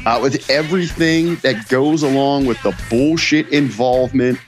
uh, 0.06 0.18
with 0.20 0.48
everything 0.50 1.36
that 1.36 1.68
goes 1.68 2.02
along 2.02 2.46
with 2.46 2.62
the 2.62 2.76
bullshit 2.90 3.48
involvement 3.48 4.38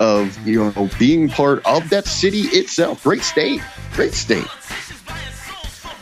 of 0.00 0.36
you 0.46 0.72
know 0.72 0.90
being 0.98 1.28
part 1.28 1.64
of 1.66 1.88
that 1.90 2.06
city 2.06 2.42
itself. 2.48 3.02
Great 3.02 3.22
state, 3.22 3.60
great 3.92 4.12
state. 4.12 4.46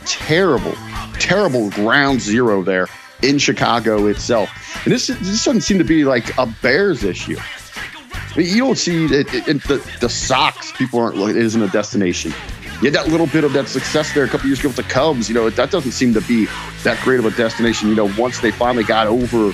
Terrible, 0.05 0.73
terrible 1.19 1.69
ground 1.71 2.21
zero 2.21 2.63
there 2.63 2.87
in 3.21 3.37
Chicago 3.37 4.07
itself. 4.07 4.49
And 4.83 4.93
this 4.93 5.07
this 5.07 5.45
doesn't 5.45 5.61
seem 5.61 5.77
to 5.77 5.83
be 5.83 6.05
like 6.05 6.35
a 6.37 6.45
Bears 6.61 7.03
issue. 7.03 7.37
You 8.35 8.57
don't 8.57 8.77
see 8.77 9.05
it, 9.05 9.33
it, 9.33 9.47
it 9.47 9.63
the 9.63 9.97
the 10.01 10.09
Sox. 10.09 10.71
People 10.73 10.99
aren't. 10.99 11.17
Looking. 11.17 11.37
It 11.37 11.43
isn't 11.43 11.61
a 11.61 11.67
destination 11.67 12.33
you 12.81 12.91
had 12.91 12.93
that 12.93 13.07
little 13.07 13.27
bit 13.27 13.43
of 13.43 13.53
that 13.53 13.67
success 13.67 14.13
there 14.13 14.23
a 14.23 14.27
couple 14.27 14.47
years 14.47 14.59
ago 14.59 14.69
with 14.69 14.77
the 14.77 14.83
Cubs. 14.83 15.29
You 15.29 15.35
know, 15.35 15.49
that 15.49 15.71
doesn't 15.71 15.91
seem 15.91 16.13
to 16.13 16.21
be 16.21 16.47
that 16.83 16.99
great 17.03 17.19
of 17.19 17.25
a 17.25 17.31
destination. 17.31 17.89
You 17.89 17.95
know, 17.95 18.11
once 18.17 18.39
they 18.39 18.51
finally 18.51 18.83
got 18.83 19.07
over, 19.07 19.53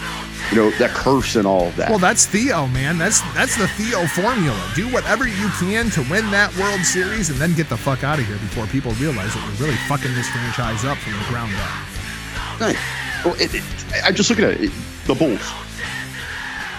you 0.52 0.56
know, 0.56 0.72
that 0.72 0.90
curse 0.92 1.36
and 1.36 1.46
all 1.46 1.68
of 1.68 1.76
that. 1.76 1.90
Well, 1.90 2.00
that's 2.00 2.26
Theo, 2.26 2.68
man. 2.68 2.98
That's 2.98 3.22
that's 3.34 3.56
the 3.58 3.68
Theo 3.68 4.06
formula. 4.08 4.72
Do 4.76 4.88
whatever 4.92 5.28
you 5.28 5.50
can 5.60 5.90
to 5.92 6.02
win 6.10 6.32
that 6.32 6.56
World 6.58 6.82
Series, 6.82 7.30
and 7.30 7.40
then 7.40 7.54
get 7.54 7.70
the 7.70 7.78
fuck 7.78 8.04
out 8.04 8.20
of 8.20 8.26
here 8.26 8.38
before 8.38 8.66
people 8.68 8.92
realize 8.94 9.34
that 9.34 9.46
you're 9.46 9.68
really 9.68 9.78
fucking 9.88 10.14
this 10.16 10.28
franchise 10.30 10.86
up 10.86 10.98
from 10.98 11.14
the 11.14 11.26
ground 11.30 11.54
up. 11.56 12.62
Right. 12.62 12.78
Well, 13.24 13.36
it, 13.36 13.54
it, 13.54 13.64
I'm 14.04 14.16
just 14.16 14.30
looking 14.30 14.46
at 14.46 14.60
it. 14.60 14.72
The 15.06 15.14
Bulls, 15.14 15.42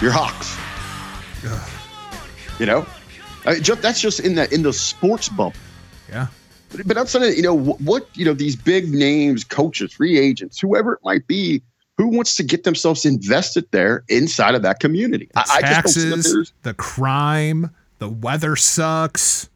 your 0.00 0.10
Hawks. 0.10 0.56
Ugh. 1.46 1.70
You 2.58 2.66
know, 2.66 2.86
I 3.46 3.60
just, 3.60 3.82
that's 3.82 4.00
just 4.00 4.20
in 4.20 4.34
the 4.34 4.52
in 4.52 4.62
the 4.62 4.72
sports 4.72 5.28
bubble. 5.28 5.54
Yeah. 6.10 6.26
But, 6.70 6.86
but 6.86 6.96
outside 6.96 7.22
of 7.22 7.34
you 7.34 7.42
know 7.42 7.56
what 7.56 8.08
you 8.14 8.24
know 8.24 8.34
these 8.34 8.56
big 8.56 8.92
names, 8.92 9.44
coaches, 9.44 9.92
free 9.92 10.18
agents, 10.18 10.60
whoever 10.60 10.94
it 10.94 11.00
might 11.04 11.26
be, 11.26 11.62
who 11.96 12.08
wants 12.08 12.36
to 12.36 12.42
get 12.42 12.64
themselves 12.64 13.04
invested 13.04 13.66
there 13.72 14.04
inside 14.08 14.54
of 14.54 14.62
that 14.62 14.80
community? 14.80 15.28
The 15.34 15.44
I, 15.52 15.60
taxes, 15.60 16.52
I 16.64 16.68
the 16.68 16.74
crime, 16.74 17.70
the 17.98 18.08
weather 18.08 18.56
sucks. 18.56 19.48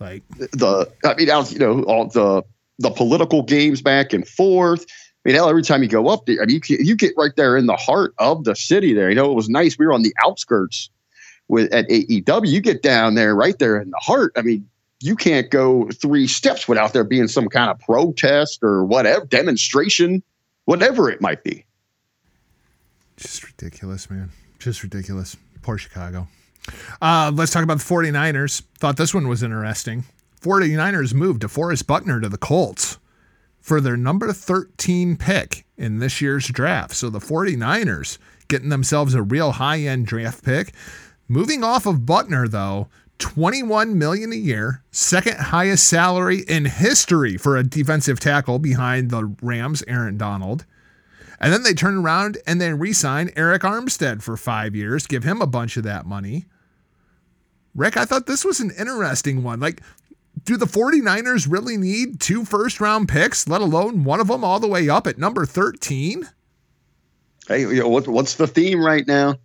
Like 0.00 0.22
the, 0.36 0.90
I 1.04 1.14
mean, 1.14 1.28
you 1.50 1.58
know, 1.58 1.82
all 1.84 2.08
the 2.08 2.42
the 2.78 2.90
political 2.90 3.42
games 3.42 3.82
back 3.82 4.12
and 4.12 4.26
forth. 4.26 4.84
I 5.24 5.28
mean, 5.28 5.36
hell, 5.36 5.48
every 5.48 5.62
time 5.62 5.82
you 5.82 5.88
go 5.88 6.08
up 6.08 6.26
there, 6.26 6.42
I 6.42 6.46
mean, 6.46 6.60
you, 6.68 6.78
you 6.80 6.96
get 6.96 7.14
right 7.16 7.34
there 7.36 7.56
in 7.56 7.66
the 7.66 7.76
heart 7.76 8.14
of 8.18 8.44
the 8.44 8.54
city. 8.54 8.92
There, 8.92 9.08
you 9.08 9.14
know, 9.14 9.30
it 9.30 9.34
was 9.34 9.48
nice. 9.48 9.78
We 9.78 9.86
were 9.86 9.92
on 9.92 10.02
the 10.02 10.14
outskirts 10.24 10.90
with 11.48 11.72
at 11.72 11.88
AEW. 11.88 12.48
You 12.48 12.60
get 12.60 12.82
down 12.82 13.14
there, 13.14 13.34
right 13.34 13.58
there 13.58 13.80
in 13.80 13.90
the 13.90 13.98
heart. 13.98 14.32
I 14.36 14.42
mean, 14.42 14.68
you 15.00 15.16
can't 15.16 15.50
go 15.50 15.88
three 16.00 16.26
steps 16.26 16.68
without 16.68 16.92
there 16.92 17.04
being 17.04 17.28
some 17.28 17.48
kind 17.48 17.70
of 17.70 17.78
protest 17.80 18.60
or 18.62 18.84
whatever 18.84 19.26
demonstration, 19.26 20.22
whatever 20.64 21.10
it 21.10 21.20
might 21.20 21.44
be. 21.44 21.64
Just 23.16 23.44
ridiculous, 23.44 24.10
man. 24.10 24.30
Just 24.58 24.82
ridiculous. 24.82 25.36
Poor 25.62 25.78
Chicago. 25.78 26.28
Uh, 27.00 27.30
let's 27.34 27.52
talk 27.52 27.62
about 27.62 27.78
the 27.78 27.84
49ers. 27.84 28.62
Thought 28.78 28.96
this 28.96 29.14
one 29.14 29.28
was 29.28 29.42
interesting. 29.42 30.04
49ers 30.40 31.14
moved 31.14 31.42
DeForest 31.42 31.86
Buckner 31.86 32.20
to 32.20 32.28
the 32.28 32.38
Colts 32.38 32.98
for 33.60 33.80
their 33.80 33.96
number 33.96 34.32
13 34.32 35.16
pick 35.16 35.64
in 35.76 35.98
this 35.98 36.20
year's 36.20 36.48
draft. 36.48 36.94
So 36.94 37.08
the 37.08 37.18
49ers 37.18 38.18
getting 38.48 38.68
themselves 38.68 39.14
a 39.14 39.22
real 39.22 39.52
high 39.52 39.80
end 39.80 40.06
draft 40.06 40.44
pick. 40.44 40.72
Moving 41.28 41.64
off 41.64 41.86
of 41.86 42.04
Buckner, 42.04 42.46
though, 42.46 42.88
21 43.18 43.98
million 43.98 44.32
a 44.32 44.36
year, 44.36 44.82
second 44.90 45.38
highest 45.38 45.86
salary 45.86 46.40
in 46.48 46.64
history 46.64 47.36
for 47.36 47.56
a 47.56 47.62
defensive 47.62 48.20
tackle 48.20 48.58
behind 48.58 49.10
the 49.10 49.34
Rams 49.40 49.82
Aaron 49.86 50.16
Donald. 50.16 50.64
And 51.40 51.52
then 51.52 51.62
they 51.62 51.74
turn 51.74 51.96
around 51.96 52.38
and 52.46 52.60
they 52.60 52.72
re-sign 52.72 53.28
Arik 53.30 53.60
Armstead 53.60 54.22
for 54.22 54.36
5 54.36 54.74
years, 54.74 55.06
give 55.06 55.24
him 55.24 55.42
a 55.42 55.46
bunch 55.46 55.76
of 55.76 55.84
that 55.84 56.06
money. 56.06 56.46
Rick, 57.74 57.96
I 57.96 58.04
thought 58.04 58.26
this 58.26 58.44
was 58.44 58.60
an 58.60 58.70
interesting 58.78 59.42
one. 59.42 59.60
Like 59.60 59.80
do 60.44 60.56
the 60.56 60.66
49ers 60.66 61.50
really 61.50 61.76
need 61.76 62.20
two 62.20 62.44
first 62.44 62.80
round 62.80 63.08
picks, 63.08 63.48
let 63.48 63.60
alone 63.60 64.04
one 64.04 64.20
of 64.20 64.28
them 64.28 64.44
all 64.44 64.60
the 64.60 64.68
way 64.68 64.88
up 64.88 65.06
at 65.06 65.18
number 65.18 65.46
13? 65.46 66.28
Hey, 67.48 67.60
you 67.60 67.80
know, 67.80 67.88
what, 67.88 68.08
what's 68.08 68.34
the 68.34 68.46
theme 68.46 68.84
right 68.84 69.06
now? 69.06 69.36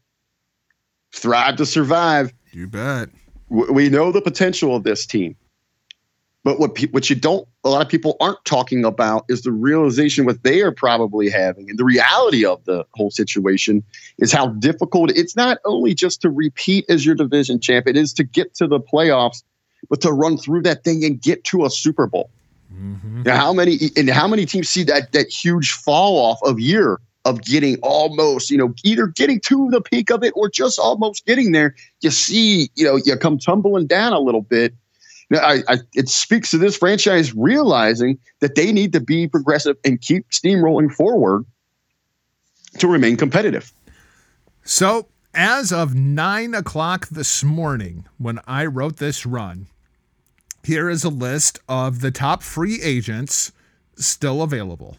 thrive 1.12 1.58
to 1.58 1.66
survive. 1.66 2.34
You 2.52 2.68
bet. 2.68 3.10
We 3.50 3.90
know 3.90 4.12
the 4.12 4.22
potential 4.22 4.76
of 4.76 4.84
this 4.84 5.06
team. 5.06 5.36
But 6.44 6.60
what 6.60 6.76
pe- 6.76 6.88
what 6.88 7.10
you 7.10 7.16
don't 7.16 7.48
a 7.64 7.70
lot 7.70 7.82
of 7.82 7.90
people 7.90 8.16
aren't 8.22 8.44
talking 8.46 8.86
about 8.86 9.26
is 9.28 9.42
the 9.42 9.52
realization 9.52 10.26
what 10.26 10.44
they 10.44 10.62
are 10.62 10.72
probably 10.72 11.30
having 11.30 11.70
and 11.70 11.78
the 11.78 11.84
reality 11.84 12.46
of 12.46 12.64
the 12.64 12.86
whole 12.94 13.12
situation 13.12 13.84
is 14.20 14.32
how 14.32 14.48
difficult 14.48 15.12
it's 15.12 15.36
not 15.36 15.58
only 15.66 15.94
just 15.94 16.22
to 16.22 16.30
repeat 16.30 16.86
as 16.88 17.06
your 17.06 17.16
division 17.16 17.60
champ 17.60 17.88
it 17.88 17.98
is 17.98 18.14
to 18.14 18.24
get 18.24 18.54
to 18.56 18.68
the 18.68 18.80
playoffs 18.80 19.44
but 19.90 20.02
to 20.02 20.12
run 20.12 20.38
through 20.38 20.62
that 20.64 20.84
thing 20.84 21.04
and 21.06 21.22
get 21.22 21.44
to 21.46 21.66
a 21.66 21.70
Super 21.70 22.08
Bowl. 22.08 22.30
Mm-hmm. 22.74 23.24
Now, 23.24 23.38
how 23.38 23.54
many 23.54 23.80
and 23.96 24.10
how 24.10 24.28
many 24.28 24.46
teams 24.46 24.70
see 24.70 24.84
that 24.84 25.12
that 25.14 25.28
huge 25.30 25.72
fall 25.72 26.18
off 26.18 26.40
of 26.44 26.60
year 26.60 27.00
of 27.26 27.44
getting 27.44 27.78
almost, 27.82 28.50
you 28.50 28.58
know, 28.58 28.74
either 28.84 29.08
getting 29.08 29.40
to 29.41 29.70
the 29.72 29.82
peak 29.82 30.10
of 30.10 30.24
it 30.24 30.34
or 30.36 30.50
just 30.50 30.80
almost 30.80 31.26
getting 31.26 31.52
there? 31.52 31.76
You 32.02 32.12
see, 32.12 32.70
you 32.76 32.86
know, 32.86 33.00
you 33.04 33.16
come 33.18 33.38
tumbling 33.38 33.88
down 33.88 34.14
a 34.14 34.20
little 34.20 34.41
bit 34.41 34.74
I, 35.38 35.64
I, 35.68 35.78
it 35.94 36.10
speaks 36.10 36.50
to 36.52 36.58
this 36.58 36.76
franchise 36.76 37.36
realizing 37.36 38.18
that 38.40 38.56
they 38.56 38.72
need 38.72 38.94
to 38.94 39.00
be 39.00 39.28
progressive 39.28 39.78
and 39.86 40.02
keep 40.02 40.30
steamrolling 40.32 40.91
forward 40.91 41.46
to 42.80 42.88
remain 42.88 43.16
competitive. 43.16 43.72
So, 44.64 45.08
as 45.34 45.72
of 45.72 45.94
nine 45.94 46.56
o'clock 46.56 47.08
this 47.10 47.44
morning, 47.44 48.06
when 48.18 48.40
I 48.48 48.66
wrote 48.66 48.98
this 48.98 49.26
run, 49.26 49.68
here 50.64 50.90
is 50.90 51.04
a 51.04 51.10
list 51.10 51.60
of 51.70 52.02
the 52.02 52.12
top 52.12 52.41
free 52.41 52.82
agents 52.82 53.52
still 53.96 54.41
available 54.41 54.98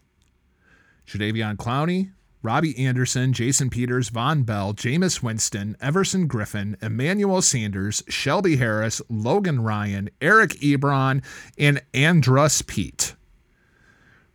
Jadeveon 1.10 1.56
Clowney, 1.56 2.12
Robby 2.42 2.78
Anderson, 2.78 3.32
Jason 3.32 3.68
Peters, 3.68 4.10
Vonn 4.10 4.46
Bell, 4.46 4.72
Jameis 4.72 5.22
Winston, 5.22 5.76
Everson 5.80 6.28
Griffen, 6.28 6.82
Emmanuel 6.82 7.42
Sanders, 7.42 8.02
Shelby 8.08 8.56
Harris, 8.56 9.02
Logan 9.10 9.60
Ryan, 9.62 10.08
Eric 10.20 10.52
Ebron, 10.60 11.22
and 11.58 11.82
Andrus 11.92 12.62
Peat. 12.62 13.14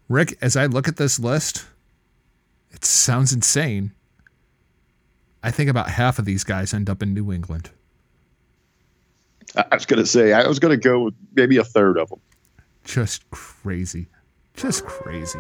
Rick, 0.07 0.37
as 0.41 0.55
I 0.55 0.67
look 0.67 0.87
at 0.87 0.97
this 0.97 1.19
list, 1.19 1.65
it 2.71 2.85
sounds 2.85 3.33
insane. 3.33 3.91
I 5.41 5.49
think 5.49 5.69
about 5.69 5.89
half 5.89 6.19
of 6.19 6.25
these 6.25 6.43
guys 6.43 6.73
end 6.73 6.89
up 6.89 7.01
in 7.01 7.13
New 7.13 7.31
England. 7.31 7.71
I 9.55 9.73
was 9.73 9.85
going 9.85 9.99
to 9.99 10.05
say, 10.05 10.33
I 10.33 10.47
was 10.47 10.59
going 10.59 10.77
to 10.77 10.89
go 10.89 11.05
with 11.05 11.13
maybe 11.33 11.57
a 11.57 11.63
third 11.63 11.97
of 11.97 12.09
them. 12.09 12.19
Just 12.83 13.27
crazy. 13.31 14.07
Just 14.53 14.85
crazy. 14.85 15.39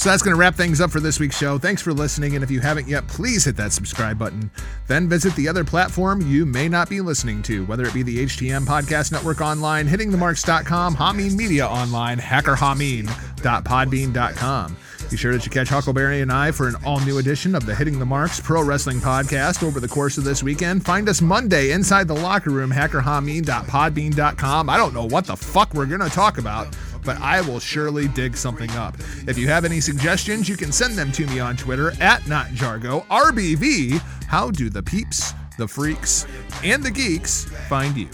So 0.00 0.08
that's 0.08 0.22
going 0.22 0.34
to 0.34 0.40
wrap 0.40 0.54
things 0.54 0.80
up 0.80 0.90
for 0.90 0.98
this 0.98 1.20
week's 1.20 1.36
show. 1.36 1.58
Thanks 1.58 1.82
for 1.82 1.92
listening. 1.92 2.34
And 2.34 2.42
if 2.42 2.50
you 2.50 2.60
haven't 2.60 2.88
yet, 2.88 3.06
please 3.06 3.44
hit 3.44 3.54
that 3.58 3.70
subscribe 3.70 4.18
button. 4.18 4.50
Then 4.86 5.10
visit 5.10 5.36
the 5.36 5.46
other 5.46 5.62
platform 5.62 6.22
you 6.22 6.46
may 6.46 6.70
not 6.70 6.88
be 6.88 7.02
listening 7.02 7.42
to, 7.42 7.66
whether 7.66 7.84
it 7.84 7.92
be 7.92 8.02
the 8.02 8.24
HTM 8.24 8.64
Podcast 8.64 9.12
Network 9.12 9.42
online, 9.42 9.86
hittingthemarks.com, 9.86 10.96
Hameen 10.96 11.36
Media 11.36 11.68
online, 11.68 12.16
hackerhameen.podbean.com. 12.16 14.76
Be 15.10 15.16
sure 15.18 15.34
that 15.34 15.44
you 15.44 15.50
catch 15.50 15.68
Huckleberry 15.68 16.22
and 16.22 16.32
I 16.32 16.50
for 16.50 16.66
an 16.66 16.76
all 16.86 17.00
new 17.00 17.18
edition 17.18 17.54
of 17.54 17.66
the 17.66 17.74
Hitting 17.74 17.98
the 17.98 18.06
Marks 18.06 18.40
Pro 18.40 18.62
Wrestling 18.62 19.00
Podcast 19.00 19.62
over 19.62 19.80
the 19.80 19.88
course 19.88 20.16
of 20.16 20.24
this 20.24 20.42
weekend. 20.42 20.82
Find 20.82 21.10
us 21.10 21.20
Monday 21.20 21.72
inside 21.72 22.08
the 22.08 22.14
locker 22.14 22.48
room, 22.48 22.70
hackerhameen.podbean.com. 22.70 24.70
I 24.70 24.78
don't 24.78 24.94
know 24.94 25.04
what 25.04 25.26
the 25.26 25.36
fuck 25.36 25.74
we're 25.74 25.84
going 25.84 26.00
to 26.00 26.08
talk 26.08 26.38
about 26.38 26.74
but 27.04 27.20
I 27.20 27.40
will 27.40 27.60
surely 27.60 28.08
dig 28.08 28.36
something 28.36 28.70
up. 28.72 28.96
If 29.26 29.38
you 29.38 29.48
have 29.48 29.64
any 29.64 29.80
suggestions, 29.80 30.48
you 30.48 30.56
can 30.56 30.72
send 30.72 30.96
them 30.96 31.12
to 31.12 31.26
me 31.26 31.40
on 31.40 31.56
Twitter 31.56 31.90
at 32.00 32.22
NotJargo. 32.22 33.06
RBV, 33.06 33.98
how 34.26 34.50
do 34.50 34.70
the 34.70 34.82
peeps, 34.82 35.32
the 35.58 35.66
freaks, 35.66 36.26
and 36.64 36.82
the 36.82 36.90
geeks 36.90 37.44
find 37.68 37.96
you? 37.96 38.08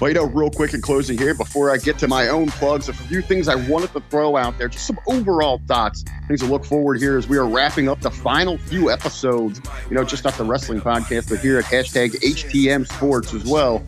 Know, 0.00 0.26
real 0.26 0.50
quick 0.50 0.74
in 0.74 0.80
closing 0.80 1.18
here, 1.18 1.34
before 1.34 1.72
I 1.72 1.76
get 1.76 1.98
to 1.98 2.08
my 2.08 2.28
own 2.28 2.48
plugs, 2.48 2.88
a 2.88 2.92
few 2.92 3.20
things 3.20 3.48
I 3.48 3.56
wanted 3.68 3.92
to 3.94 4.00
throw 4.08 4.36
out 4.36 4.56
there, 4.56 4.68
just 4.68 4.86
some 4.86 4.98
overall 5.08 5.60
thoughts, 5.66 6.04
things 6.28 6.40
to 6.40 6.46
look 6.46 6.64
forward 6.64 7.00
here 7.00 7.18
as 7.18 7.26
we 7.26 7.36
are 7.36 7.48
wrapping 7.48 7.88
up 7.88 8.00
the 8.00 8.10
final 8.10 8.58
few 8.58 8.92
episodes, 8.92 9.60
you 9.90 9.96
know, 9.96 10.04
just 10.04 10.22
not 10.22 10.34
the 10.34 10.44
wrestling 10.44 10.80
podcast, 10.80 11.28
but 11.28 11.40
here 11.40 11.58
at 11.58 11.64
hashtag 11.64 12.10
HTM 12.20 12.86
Sports 12.86 13.34
as 13.34 13.44
well 13.44 13.82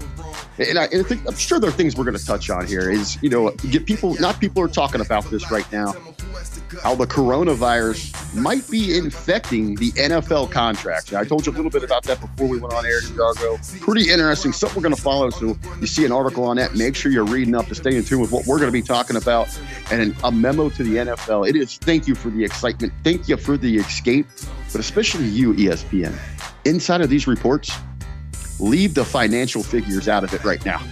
and 0.58 0.78
I, 0.78 0.84
and 0.86 1.04
I 1.04 1.08
think 1.08 1.26
I'm 1.26 1.36
sure 1.36 1.58
there 1.58 1.70
are 1.70 1.72
things 1.72 1.96
we're 1.96 2.04
going 2.04 2.16
to 2.16 2.24
touch 2.24 2.50
on 2.50 2.66
here. 2.66 2.90
Is 2.90 3.20
you 3.22 3.30
know, 3.30 3.50
get 3.70 3.86
people, 3.86 4.14
not 4.20 4.40
people 4.40 4.62
are 4.62 4.68
talking 4.68 5.00
about 5.00 5.24
this 5.30 5.50
right 5.50 5.70
now. 5.72 5.94
How 6.82 6.94
the 6.94 7.06
coronavirus 7.06 8.34
might 8.34 8.68
be 8.70 8.96
infecting 8.96 9.74
the 9.76 9.90
NFL 9.92 10.50
contracts. 10.52 11.12
I 11.12 11.24
told 11.24 11.46
you 11.46 11.52
a 11.52 11.54
little 11.54 11.70
bit 11.70 11.82
about 11.82 12.04
that 12.04 12.20
before 12.20 12.46
we 12.46 12.58
went 12.58 12.74
on 12.74 12.86
air, 12.86 13.00
Chicago. 13.02 13.58
Pretty 13.80 14.10
interesting 14.10 14.52
Something 14.52 14.76
we're 14.76 14.88
going 14.88 14.94
to 14.94 15.02
follow. 15.02 15.30
So 15.30 15.56
you 15.80 15.86
see 15.86 16.04
an 16.04 16.12
article 16.12 16.44
on 16.44 16.56
that. 16.56 16.74
Make 16.74 16.94
sure 16.94 17.10
you're 17.10 17.24
reading 17.24 17.54
up 17.54 17.66
to 17.66 17.74
stay 17.74 17.96
in 17.96 18.04
tune 18.04 18.20
with 18.20 18.30
what 18.30 18.46
we're 18.46 18.58
going 18.58 18.68
to 18.68 18.72
be 18.72 18.82
talking 18.82 19.16
about. 19.16 19.48
And 19.90 20.14
a 20.22 20.30
memo 20.30 20.68
to 20.70 20.84
the 20.84 20.96
NFL. 20.96 21.48
It 21.48 21.56
is 21.56 21.76
thank 21.78 22.06
you 22.06 22.14
for 22.14 22.30
the 22.30 22.44
excitement. 22.44 22.92
Thank 23.04 23.28
you 23.28 23.36
for 23.36 23.56
the 23.56 23.76
escape, 23.76 24.26
but 24.72 24.80
especially 24.80 25.26
you, 25.26 25.54
ESPN. 25.54 26.16
Inside 26.64 27.00
of 27.00 27.08
these 27.08 27.26
reports, 27.26 27.72
leave 28.60 28.94
the 28.94 29.04
financial 29.04 29.62
figures 29.62 30.08
out 30.08 30.24
of 30.24 30.32
it 30.34 30.44
right 30.44 30.64
now. 30.64 30.82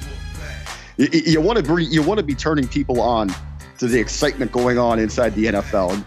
You, 0.97 1.09
you 1.13 1.41
want 1.41 1.65
to 1.65 1.75
be, 1.75 1.85
you 1.85 2.03
want 2.03 2.19
to 2.19 2.25
be 2.25 2.35
turning 2.35 2.67
people 2.67 3.01
on 3.01 3.33
to 3.79 3.87
the 3.87 3.99
excitement 3.99 4.51
going 4.53 4.79
on 4.79 4.99
inside 4.99 5.35
the 5.35 5.47
NFL. 5.47 5.93
And 5.93 6.05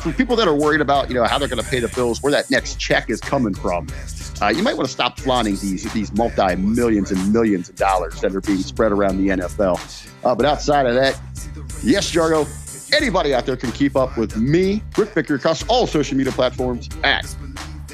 for 0.00 0.12
people 0.12 0.34
that 0.36 0.48
are 0.48 0.54
worried 0.54 0.80
about 0.80 1.08
you 1.08 1.14
know 1.14 1.24
how 1.24 1.38
they're 1.38 1.48
going 1.48 1.62
to 1.62 1.68
pay 1.68 1.78
the 1.78 1.88
bills, 1.88 2.22
where 2.22 2.32
that 2.32 2.50
next 2.50 2.80
check 2.80 3.08
is 3.08 3.20
coming 3.20 3.54
from, 3.54 3.86
uh, 4.40 4.48
you 4.48 4.62
might 4.62 4.76
want 4.76 4.88
to 4.88 4.92
stop 4.92 5.20
flaunting 5.20 5.56
these 5.56 5.90
these 5.92 6.12
multi 6.12 6.56
millions 6.56 7.12
and 7.12 7.32
millions 7.32 7.68
of 7.68 7.76
dollars 7.76 8.20
that 8.20 8.34
are 8.34 8.40
being 8.40 8.58
spread 8.58 8.90
around 8.90 9.18
the 9.18 9.28
NFL. 9.28 9.78
Uh, 10.24 10.34
but 10.34 10.44
outside 10.44 10.86
of 10.86 10.94
that, 10.94 11.20
yes, 11.84 12.10
Jargo, 12.10 12.48
anybody 12.92 13.34
out 13.34 13.46
there 13.46 13.56
can 13.56 13.70
keep 13.72 13.94
up 13.94 14.16
with 14.16 14.36
me, 14.36 14.82
Rick 14.96 15.10
Vicker, 15.10 15.36
across 15.36 15.66
all 15.68 15.86
social 15.86 16.16
media 16.16 16.32
platforms 16.32 16.88
at 17.04 17.24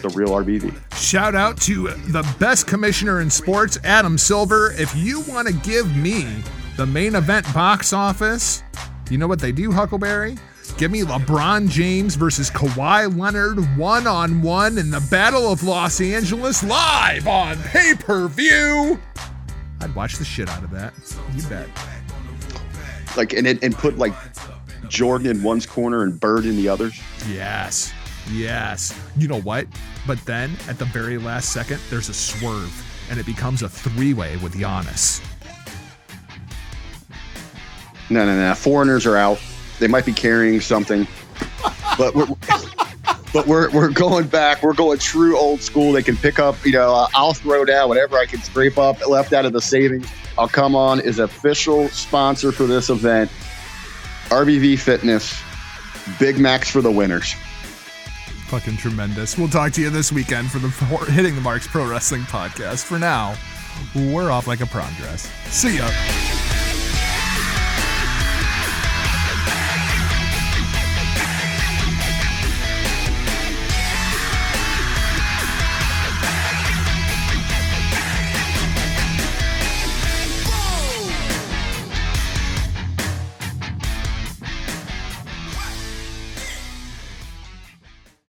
the 0.03 0.09
real 0.11 0.31
RBV. 0.31 0.75
Shout 0.95 1.35
out 1.35 1.61
to 1.63 1.89
the 1.89 2.27
best 2.39 2.67
commissioner 2.67 3.21
in 3.21 3.31
sports, 3.31 3.79
Adam 3.85 4.19
Silver. 4.19 4.73
If 4.77 4.95
you 4.97 5.21
want 5.23 5.49
to 5.49 5.55
give 5.55 5.97
me 5.97 6.43
the 6.77 6.87
main 6.87 7.15
event 7.15 7.53
box 7.55 7.93
office, 7.93 8.63
you 9.11 9.19
know 9.19 9.27
what 9.27 9.41
they 9.41 9.53
do, 9.53 9.73
Huckleberry? 9.73 10.37
Give 10.77 10.91
me 10.91 11.03
LeBron 11.03 11.69
James 11.69 12.15
versus 12.15 12.51
Kawhi 12.51 13.19
Leonard 13.19 13.59
one 13.77 14.07
on 14.07 14.43
one 14.43 14.79
in 14.79 14.91
the 14.91 15.05
Battle 15.11 15.51
of 15.51 15.63
Los 15.65 16.01
Angeles 16.01 16.63
live 16.63 17.27
on 17.27 17.57
pay 17.65 17.95
per 17.95 18.29
view. 18.29 19.01
I'd 19.81 19.95
watch 19.95 20.19
the 20.19 20.25
shit 20.25 20.49
out 20.49 20.63
of 20.63 20.71
that. 20.71 20.93
You 21.35 21.43
bet. 21.49 21.69
Like 23.17 23.33
and 23.33 23.47
and 23.47 23.75
put 23.75 23.99
like 23.99 24.13
Jordan 24.89 25.29
in 25.29 25.43
one's 25.43 25.67
corner 25.67 26.03
and 26.03 26.19
Bird 26.21 26.45
in 26.45 26.57
the 26.57 26.69
others. 26.69 27.01
Yes. 27.29 27.93
Yes. 28.31 28.99
You 29.17 29.29
know 29.29 29.41
what? 29.41 29.67
But 30.07 30.25
then 30.25 30.57
at 30.69 30.79
the 30.79 30.85
very 30.87 31.19
last 31.19 31.53
second, 31.53 31.81
there's 31.91 32.09
a 32.09 32.15
swerve 32.15 32.85
and 33.11 33.19
it 33.19 33.27
becomes 33.27 33.63
a 33.63 33.69
three 33.69 34.15
way 34.15 34.37
with 34.39 34.55
Giannis. 34.55 35.25
No, 38.11 38.25
no, 38.25 38.37
no. 38.37 38.55
Foreigners 38.55 39.07
are 39.07 39.17
out. 39.17 39.41
They 39.79 39.87
might 39.87 40.07
be 40.07 40.13
carrying 40.13 40.61
something, 40.61 41.07
but 41.97 42.15
we're, 42.15 42.27
but 43.33 43.47
we're 43.47 43.71
we're 43.71 43.91
going 43.91 44.27
back. 44.27 44.63
We're 44.63 44.73
going 44.73 44.99
true 44.99 45.37
old 45.39 45.63
school. 45.63 45.93
They 45.93 46.03
can 46.03 46.17
pick 46.17 46.39
up. 46.39 46.57
You 46.65 46.73
know, 46.73 46.95
uh, 46.95 47.09
I'll 47.15 47.35
throw 47.35 47.65
down 47.65 47.89
whatever 47.89 48.17
I 48.17 48.27
can 48.27 48.41
scrape 48.43 48.79
up 48.79 49.07
left 49.07 49.33
out 49.33 49.45
of 49.45 49.53
the 49.53 49.61
savings. 49.61 50.09
I'll 50.37 50.49
come 50.49 50.75
on 50.75 51.01
as 51.01 51.19
official 51.19 51.89
sponsor 51.91 52.51
for 52.51 52.65
this 52.65 52.89
event. 52.91 53.31
RBV 54.31 54.79
Fitness, 54.79 55.41
Big 56.19 56.39
Macs 56.39 56.71
for 56.71 56.81
the 56.81 56.91
winners 56.91 57.35
fucking 58.49 58.79
tremendous. 58.79 59.37
We'll 59.37 59.49
talk 59.49 59.73
to 59.73 59.83
you 59.83 59.91
this 59.91 60.11
weekend 60.11 60.51
for 60.51 60.59
the 60.59 60.69
Hitting 61.13 61.35
the 61.35 61.41
Marks 61.41 61.67
Pro 61.67 61.89
Wrestling 61.89 62.23
podcast. 62.23 62.85
For 62.85 62.99
now, 62.99 63.37
we're 63.95 64.31
off 64.31 64.47
like 64.47 64.61
a 64.63 64.67
prom 64.67 64.93
dress. 64.95 65.31
See 65.51 65.77
ya. 65.77 66.58